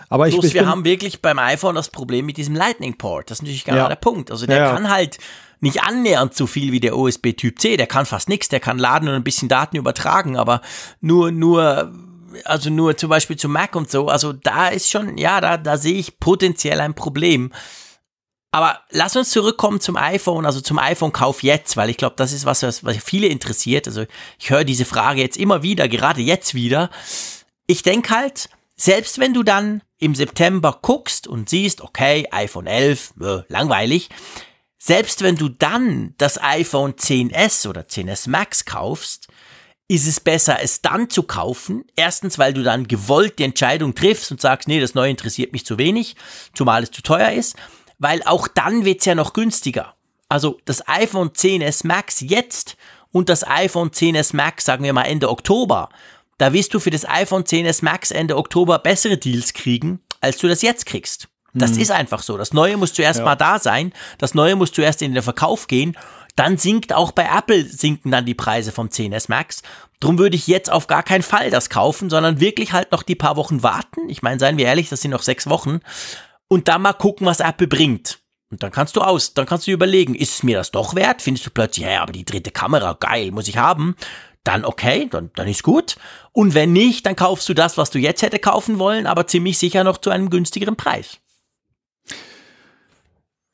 Aber 0.09 0.29
ich, 0.29 0.39
ich 0.39 0.55
wir 0.55 0.69
haben 0.69 0.85
wirklich 0.85 1.20
beim 1.20 1.41
iPhone 1.41 1.75
das 1.75 1.91
Problem 1.91 2.27
mit 2.27 2.37
diesem 2.37 2.55
Lightning 2.55 2.97
Port. 2.97 3.29
Das 3.29 3.39
ist 3.39 3.43
natürlich 3.43 3.65
genau 3.65 3.79
ja. 3.79 3.89
der 3.89 3.97
Punkt. 3.97 4.31
Also 4.31 4.47
der 4.47 4.59
ja, 4.59 4.73
kann 4.73 4.89
halt 4.89 5.19
nicht 5.60 5.82
annähernd 5.82 6.35
so 6.35 6.47
viel 6.47 6.72
wie 6.72 6.80
der 6.80 6.97
USB 6.97 7.32
Typ 7.36 7.59
C. 7.60 7.76
Der 7.76 7.86
kann 7.86 8.06
fast 8.06 8.28
nichts. 8.28 8.48
Der 8.48 8.60
kann 8.60 8.78
laden 8.78 9.09
und 9.09 9.14
ein 9.14 9.24
bisschen 9.24 9.48
Daten 9.48 9.76
übertragen, 9.76 10.36
aber 10.36 10.60
nur, 11.01 11.30
nur, 11.30 11.93
also 12.44 12.70
nur 12.70 12.97
zum 12.97 13.10
Beispiel 13.10 13.36
zu 13.36 13.48
Mac 13.48 13.74
und 13.74 13.90
so. 13.90 14.09
Also 14.09 14.32
da 14.32 14.68
ist 14.68 14.90
schon, 14.90 15.18
ja, 15.18 15.40
da, 15.40 15.56
da 15.56 15.76
sehe 15.76 15.98
ich 15.98 16.20
potenziell 16.20 16.80
ein 16.80 16.94
Problem. 16.94 17.52
Aber 18.51 18.80
lass 18.90 19.14
uns 19.14 19.30
zurückkommen 19.30 19.80
zum 19.80 19.97
iPhone, 19.97 20.47
also 20.47 20.60
zum 20.60 20.78
iPhone-Kauf 20.78 21.43
jetzt, 21.43 21.76
weil 21.76 21.90
ich 21.90 21.98
glaube, 21.98 22.16
das 22.16 22.32
ist 22.32 22.47
was, 22.47 22.62
was 22.62 22.82
viele 23.05 23.26
interessiert. 23.26 23.86
Also 23.86 24.06
ich 24.39 24.51
höre 24.51 24.64
diese 24.64 24.86
Frage 24.86 25.20
jetzt 25.20 25.36
immer 25.36 25.62
wieder, 25.62 25.86
gerade 25.86 26.22
jetzt 26.22 26.55
wieder. 26.55 26.90
Ich 27.66 27.82
denke 27.82 28.14
halt, 28.14 28.48
selbst 28.74 29.18
wenn 29.18 29.35
du 29.35 29.43
dann 29.43 29.82
im 29.98 30.14
September 30.14 30.78
guckst 30.80 31.26
und 31.26 31.51
siehst, 31.51 31.82
okay, 31.82 32.26
iPhone 32.30 32.66
11, 32.66 33.14
äh, 33.20 33.43
langweilig, 33.48 34.09
selbst 34.79 35.23
wenn 35.23 35.37
du 35.37 35.49
dann 35.49 36.15
das 36.19 36.41
iPhone 36.41 36.95
10s 36.95 37.69
oder 37.69 37.83
10s 37.83 38.31
Max 38.31 38.65
kaufst, 38.65 39.29
ist 39.89 40.07
es 40.07 40.21
besser, 40.21 40.59
es 40.63 40.83
dann 40.83 41.11
zu 41.11 41.23
kaufen. 41.23 41.85
Erstens, 41.97 42.39
weil 42.39 42.53
du 42.53 42.63
dann 42.63 42.87
gewollt 42.87 43.39
die 43.39 43.45
Entscheidung 43.45 43.95
triffst 43.95 44.31
und 44.31 44.41
sagst, 44.41 44.69
nee, 44.69 44.81
das 44.81 44.95
Neue 44.95 45.11
interessiert 45.11 45.53
mich 45.53 45.65
zu 45.65 45.79
wenig, 45.79 46.15
zumal 46.55 46.83
es 46.83 46.91
zu 46.91 47.03
teuer 47.03 47.33
ist, 47.33 47.57
weil 47.99 48.23
auch 48.25 48.49
dann 48.49 48.85
wird's 48.85 49.07
ja 49.07 49.15
noch 49.15 49.33
günstiger. 49.33 49.95
Also 50.29 50.61
das 50.67 50.87
iPhone 50.87 51.31
10s 51.31 51.87
Max 51.87 52.21
jetzt 52.21 52.77
und 53.11 53.31
das 53.31 53.47
iPhone 53.49 53.91
10s 53.91 54.37
Max, 54.37 54.67
sagen 54.67 54.85
wir 54.85 54.93
mal 54.93 55.05
Ende 55.05 55.31
Oktober, 55.31 55.89
da 56.37 56.53
wirst 56.53 56.75
du 56.75 56.81
für 56.81 56.91
das 56.91 57.09
iPhone 57.09 57.45
10s 57.45 57.83
Max 57.83 58.11
Ende 58.11 58.37
Oktober 58.37 58.79
bessere 58.79 59.17
Deals 59.17 59.55
kriegen, 59.55 60.01
als 60.21 60.37
du 60.37 60.49
das 60.49 60.61
jetzt 60.61 60.85
kriegst. 60.85 61.29
Das 61.55 61.73
hm. 61.73 61.81
ist 61.81 61.91
einfach 61.91 62.23
so. 62.23 62.37
Das 62.37 62.53
Neue 62.53 62.77
muss 62.77 62.93
zuerst 62.93 63.20
ja. 63.20 63.25
mal 63.25 63.37
da 63.37 63.59
sein. 63.59 63.93
Das 64.19 64.35
Neue 64.35 64.57
muss 64.57 64.73
zuerst 64.73 65.03
in 65.03 65.15
den 65.15 65.23
Verkauf 65.23 65.66
gehen. 65.66 65.97
Dann 66.37 66.57
sinkt 66.57 66.93
auch 66.93 67.11
bei 67.11 67.29
Apple 67.37 67.65
sinken 67.65 68.12
dann 68.12 68.25
die 68.25 68.35
Preise 68.35 68.70
vom 68.70 68.89
10s 68.89 69.27
Max. 69.29 69.62
Drum 69.99 70.19
würde 70.19 70.37
ich 70.37 70.47
jetzt 70.47 70.70
auf 70.70 70.87
gar 70.87 71.03
keinen 71.03 71.23
Fall 71.23 71.51
das 71.51 71.69
kaufen, 71.70 72.11
sondern 72.11 72.39
wirklich 72.39 72.73
halt 72.73 72.93
noch 72.93 73.03
die 73.03 73.16
paar 73.16 73.37
Wochen 73.37 73.62
warten. 73.65 74.09
Ich 74.09 74.23
meine, 74.23 74.39
seien 74.39 74.57
wir 74.57 74.66
ehrlich, 74.66 74.89
das 74.89 75.01
sind 75.01 75.11
noch 75.11 75.23
sechs 75.23 75.49
Wochen. 75.49 75.81
Und 76.47 76.69
dann 76.69 76.83
mal 76.83 76.93
gucken, 76.93 77.27
was 77.27 77.41
Apple 77.41 77.66
bringt. 77.66 78.20
Und 78.51 78.62
dann 78.62 78.70
kannst 78.70 78.97
du 78.97 79.01
aus, 79.01 79.35
dann 79.35 79.47
kannst 79.47 79.66
du 79.66 79.73
überlegen, 79.73 80.15
ist 80.15 80.35
es 80.35 80.43
mir 80.43 80.57
das 80.57 80.70
doch 80.70 80.95
wert? 80.95 81.20
Findest 81.20 81.47
du 81.47 81.51
plötzlich, 81.51 81.87
ja, 81.87 82.03
aber 82.03 82.12
die 82.12 82.25
dritte 82.25 82.51
Kamera, 82.51 82.97
geil, 82.99 83.31
muss 83.33 83.49
ich 83.49 83.59
haben. 83.59 83.97
Dann 84.45 84.65
okay, 84.65 85.09
dann, 85.11 85.31
dann 85.35 85.49
ist 85.49 85.62
gut. 85.62 85.97
Und 86.33 86.55
wenn 86.55 86.73
nicht, 86.73 87.05
dann 87.05 87.16
kaufst 87.16 87.49
du 87.49 87.55
das, 87.55 87.77
was 87.77 87.91
du 87.91 87.99
jetzt 87.99 88.23
hätte 88.23 88.39
kaufen 88.39 88.79
wollen, 88.79 89.07
aber 89.07 89.27
ziemlich 89.27 89.59
sicher 89.59 89.85
noch 89.85 89.99
zu 89.99 90.11
einem 90.11 90.31
günstigeren 90.31 90.77
Preis. 90.77 91.19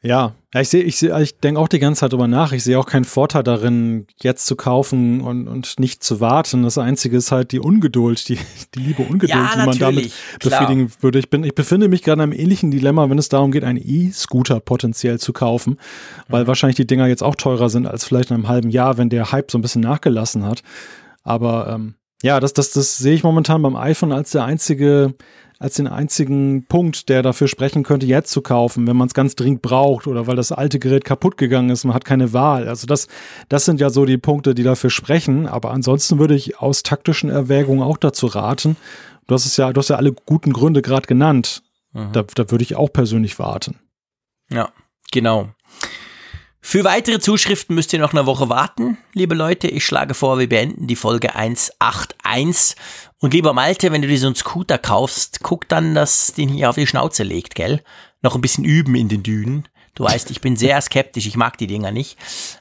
Ja, 0.06 0.34
ich 0.52 0.68
sehe, 0.68 0.82
ich 0.82 0.98
sehe, 0.98 1.18
ich 1.22 1.40
denke 1.40 1.58
auch 1.58 1.66
die 1.66 1.78
ganze 1.78 2.00
Zeit 2.00 2.12
drüber 2.12 2.28
nach. 2.28 2.52
Ich 2.52 2.62
sehe 2.62 2.78
auch 2.78 2.84
keinen 2.84 3.06
Vorteil 3.06 3.42
darin, 3.42 4.06
jetzt 4.20 4.44
zu 4.44 4.54
kaufen 4.54 5.22
und, 5.22 5.48
und 5.48 5.80
nicht 5.80 6.04
zu 6.04 6.20
warten. 6.20 6.62
Das 6.62 6.76
Einzige 6.76 7.16
ist 7.16 7.32
halt 7.32 7.52
die 7.52 7.58
Ungeduld, 7.58 8.28
die, 8.28 8.38
die 8.74 8.80
liebe 8.80 9.02
Ungeduld, 9.02 9.30
ja, 9.30 9.50
die 9.54 9.64
man 9.64 9.78
damit 9.78 10.12
befriedigen 10.40 10.88
klar. 10.88 11.02
würde. 11.02 11.18
Ich 11.18 11.30
bin, 11.30 11.42
ich 11.42 11.54
befinde 11.54 11.88
mich 11.88 12.02
gerade 12.02 12.22
in 12.22 12.30
einem 12.30 12.38
ähnlichen 12.38 12.70
Dilemma, 12.70 13.08
wenn 13.08 13.16
es 13.16 13.30
darum 13.30 13.50
geht, 13.50 13.64
einen 13.64 13.80
E-Scooter 13.82 14.60
potenziell 14.60 15.18
zu 15.18 15.32
kaufen, 15.32 15.78
weil 16.28 16.44
mhm. 16.44 16.48
wahrscheinlich 16.48 16.76
die 16.76 16.86
Dinger 16.86 17.06
jetzt 17.06 17.22
auch 17.22 17.34
teurer 17.34 17.70
sind 17.70 17.86
als 17.86 18.04
vielleicht 18.04 18.30
in 18.30 18.34
einem 18.34 18.48
halben 18.48 18.68
Jahr, 18.68 18.98
wenn 18.98 19.08
der 19.08 19.32
Hype 19.32 19.50
so 19.50 19.56
ein 19.56 19.62
bisschen 19.62 19.80
nachgelassen 19.80 20.44
hat. 20.44 20.62
Aber 21.22 21.70
ähm, 21.70 21.94
ja, 22.22 22.40
das, 22.40 22.52
das, 22.52 22.70
das 22.70 22.98
sehe 22.98 23.14
ich 23.14 23.22
momentan 23.22 23.62
beim 23.62 23.76
iPhone 23.76 24.12
als 24.12 24.32
der 24.32 24.44
einzige 24.44 25.14
als 25.58 25.74
den 25.74 25.86
einzigen 25.86 26.66
Punkt, 26.66 27.08
der 27.08 27.22
dafür 27.22 27.48
sprechen 27.48 27.82
könnte, 27.82 28.06
jetzt 28.06 28.30
zu 28.30 28.42
kaufen, 28.42 28.86
wenn 28.86 28.96
man 28.96 29.08
es 29.08 29.14
ganz 29.14 29.36
dringend 29.36 29.62
braucht 29.62 30.06
oder 30.06 30.26
weil 30.26 30.36
das 30.36 30.52
alte 30.52 30.78
Gerät 30.78 31.04
kaputt 31.04 31.36
gegangen 31.36 31.70
ist, 31.70 31.84
man 31.84 31.94
hat 31.94 32.04
keine 32.04 32.32
Wahl. 32.32 32.68
Also 32.68 32.86
das, 32.86 33.08
das 33.48 33.64
sind 33.64 33.80
ja 33.80 33.90
so 33.90 34.04
die 34.04 34.18
Punkte, 34.18 34.54
die 34.54 34.62
dafür 34.62 34.90
sprechen. 34.90 35.46
Aber 35.46 35.70
ansonsten 35.70 36.18
würde 36.18 36.34
ich 36.34 36.58
aus 36.58 36.82
taktischen 36.82 37.30
Erwägungen 37.30 37.82
auch 37.82 37.98
dazu 37.98 38.26
raten. 38.26 38.76
Du 39.26 39.34
hast 39.34 39.46
es 39.46 39.56
ja, 39.56 39.72
du 39.72 39.78
hast 39.78 39.88
ja 39.88 39.96
alle 39.96 40.12
guten 40.12 40.52
Gründe 40.52 40.82
gerade 40.82 41.06
genannt. 41.06 41.62
Mhm. 41.92 42.12
Da, 42.12 42.22
da 42.22 42.50
würde 42.50 42.64
ich 42.64 42.76
auch 42.76 42.92
persönlich 42.92 43.38
warten. 43.38 43.78
Ja, 44.50 44.70
genau. 45.12 45.50
Für 46.66 46.82
weitere 46.82 47.20
Zuschriften 47.20 47.74
müsst 47.74 47.92
ihr 47.92 47.98
noch 47.98 48.14
eine 48.14 48.24
Woche 48.24 48.48
warten, 48.48 48.96
liebe 49.12 49.34
Leute. 49.34 49.68
Ich 49.68 49.84
schlage 49.84 50.14
vor, 50.14 50.38
wir 50.38 50.48
beenden 50.48 50.86
die 50.86 50.96
Folge 50.96 51.34
181. 51.34 52.74
Und 53.18 53.34
lieber 53.34 53.52
Malte, 53.52 53.92
wenn 53.92 54.00
du 54.00 54.08
dir 54.08 54.18
so 54.18 54.28
einen 54.28 54.34
Scooter 54.34 54.78
kaufst, 54.78 55.40
guck 55.42 55.68
dann, 55.68 55.94
dass 55.94 56.32
den 56.32 56.48
hier 56.48 56.70
auf 56.70 56.76
die 56.76 56.86
Schnauze 56.86 57.22
legt, 57.22 57.54
gell? 57.54 57.82
Noch 58.22 58.34
ein 58.34 58.40
bisschen 58.40 58.64
üben 58.64 58.94
in 58.94 59.10
den 59.10 59.22
Dünen. 59.22 59.68
Du 59.94 60.04
weißt, 60.04 60.30
ich 60.30 60.40
bin 60.40 60.56
sehr 60.56 60.80
skeptisch, 60.80 61.26
ich 61.26 61.36
mag 61.36 61.58
die 61.58 61.66
Dinger 61.66 61.90
nicht. 61.90 62.16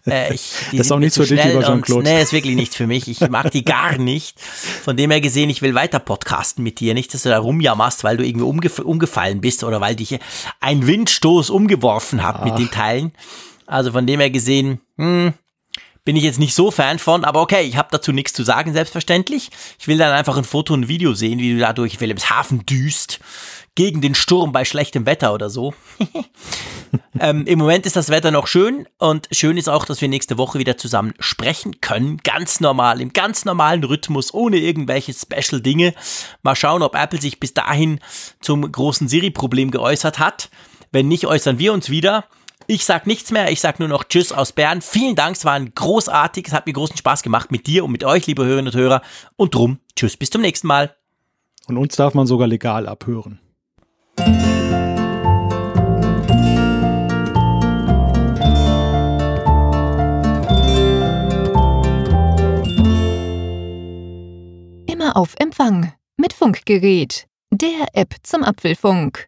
Äh, 0.05 0.33
ich, 0.33 0.51
das 0.71 0.81
ist 0.81 0.91
auch 0.91 0.99
nichts 0.99 1.15
für 1.15 1.25
dich, 1.25 1.41
lieber 1.41 1.63
Jean-Claude. 1.63 2.03
Nee, 2.03 2.21
ist 2.21 2.33
wirklich 2.33 2.55
nichts 2.55 2.75
für 2.75 2.87
mich. 2.87 3.07
Ich 3.07 3.21
mag 3.29 3.51
die 3.51 3.63
gar 3.63 3.97
nicht. 3.97 4.37
Von 4.39 4.97
dem 4.97 5.11
her 5.11 5.21
gesehen, 5.21 5.49
ich 5.49 5.61
will 5.61 5.75
weiter 5.75 5.99
podcasten 5.99 6.61
mit 6.61 6.81
dir. 6.81 6.93
Nicht, 6.93 7.13
dass 7.13 7.23
du 7.23 7.29
da 7.29 7.39
rumjammerst, 7.39 8.03
weil 8.03 8.17
du 8.17 8.25
irgendwie 8.25 8.45
umgef 8.45 8.79
umgefallen 8.79 9.39
bist 9.39 9.63
oder 9.63 9.79
weil 9.79 9.95
dich 9.95 10.19
ein 10.59 10.85
Windstoß 10.85 11.49
umgeworfen 11.49 12.21
hat 12.21 12.39
Ach. 12.39 12.43
mit 12.43 12.59
den 12.59 12.69
Teilen. 12.69 13.13
Also 13.73 13.91
von 13.91 14.05
dem 14.05 14.19
her 14.19 14.29
gesehen, 14.29 14.81
hm, 14.97 15.33
bin 16.05 16.15
ich 16.15 16.23
jetzt 16.23 16.37
nicht 16.37 16.53
so 16.53 16.69
Fan 16.69 16.99
von, 16.99 17.25
aber 17.25 17.41
okay, 17.41 17.63
ich 17.63 17.75
habe 17.75 17.87
dazu 17.89 18.11
nichts 18.11 18.31
zu 18.31 18.43
sagen, 18.43 18.71
selbstverständlich. 18.71 19.49
Ich 19.79 19.87
will 19.87 19.97
dann 19.97 20.13
einfach 20.13 20.37
ein 20.37 20.43
Foto 20.43 20.75
und 20.75 20.81
ein 20.81 20.87
Video 20.89 21.15
sehen, 21.15 21.39
wie 21.39 21.53
du 21.53 21.59
da 21.59 21.73
durch 21.73 21.99
Wilhelmshaven 21.99 22.67
düst, 22.67 23.19
gegen 23.73 23.99
den 23.99 24.13
Sturm 24.13 24.51
bei 24.51 24.63
schlechtem 24.63 25.07
Wetter 25.07 25.33
oder 25.33 25.49
so. 25.49 25.73
ähm, 27.19 27.47
Im 27.47 27.57
Moment 27.57 27.87
ist 27.87 27.95
das 27.95 28.09
Wetter 28.09 28.29
noch 28.29 28.45
schön 28.45 28.87
und 28.99 29.27
schön 29.31 29.57
ist 29.57 29.69
auch, 29.69 29.85
dass 29.85 30.01
wir 30.01 30.07
nächste 30.07 30.37
Woche 30.37 30.59
wieder 30.59 30.77
zusammen 30.77 31.15
sprechen 31.17 31.81
können. 31.81 32.17
Ganz 32.17 32.59
normal, 32.59 33.01
im 33.01 33.11
ganz 33.11 33.43
normalen 33.43 33.83
Rhythmus, 33.83 34.35
ohne 34.35 34.57
irgendwelche 34.57 35.15
Special-Dinge. 35.15 35.95
Mal 36.43 36.55
schauen, 36.55 36.83
ob 36.83 36.95
Apple 36.95 37.19
sich 37.19 37.39
bis 37.39 37.55
dahin 37.55 37.99
zum 38.39 38.71
großen 38.71 39.07
Siri-Problem 39.07 39.71
geäußert 39.71 40.19
hat. 40.19 40.51
Wenn 40.91 41.07
nicht, 41.07 41.25
äußern 41.25 41.57
wir 41.57 41.73
uns 41.73 41.89
wieder. 41.89 42.25
Ich 42.65 42.85
sag 42.85 43.07
nichts 43.07 43.31
mehr, 43.31 43.51
ich 43.51 43.59
sag 43.59 43.79
nur 43.79 43.89
noch 43.89 44.05
Tschüss 44.05 44.31
aus 44.31 44.53
Bern. 44.53 44.81
Vielen 44.81 45.15
Dank, 45.15 45.35
es 45.35 45.43
war 45.43 45.53
ein 45.53 45.73
großartig, 45.75 46.47
es 46.47 46.53
hat 46.53 46.65
mir 46.65 46.71
großen 46.71 46.95
Spaß 46.95 47.21
gemacht 47.21 47.51
mit 47.51 47.67
dir 47.67 47.83
und 47.83 47.91
mit 47.91 48.05
euch, 48.05 48.25
liebe 48.25 48.45
Hörerinnen 48.45 48.73
und 48.73 48.79
Hörer. 48.79 49.01
Und 49.35 49.53
drum, 49.53 49.79
Tschüss, 49.97 50.15
bis 50.15 50.29
zum 50.29 50.41
nächsten 50.41 50.67
Mal. 50.67 50.95
Und 51.67 51.77
uns 51.77 51.97
darf 51.97 52.13
man 52.13 52.25
sogar 52.25 52.47
legal 52.47 52.87
abhören. 52.87 53.39
Immer 64.87 65.17
auf 65.17 65.35
Empfang 65.37 65.91
mit 66.15 66.31
Funkgerät, 66.31 67.27
der 67.51 67.87
App 67.93 68.15
zum 68.23 68.43
Apfelfunk. 68.43 69.27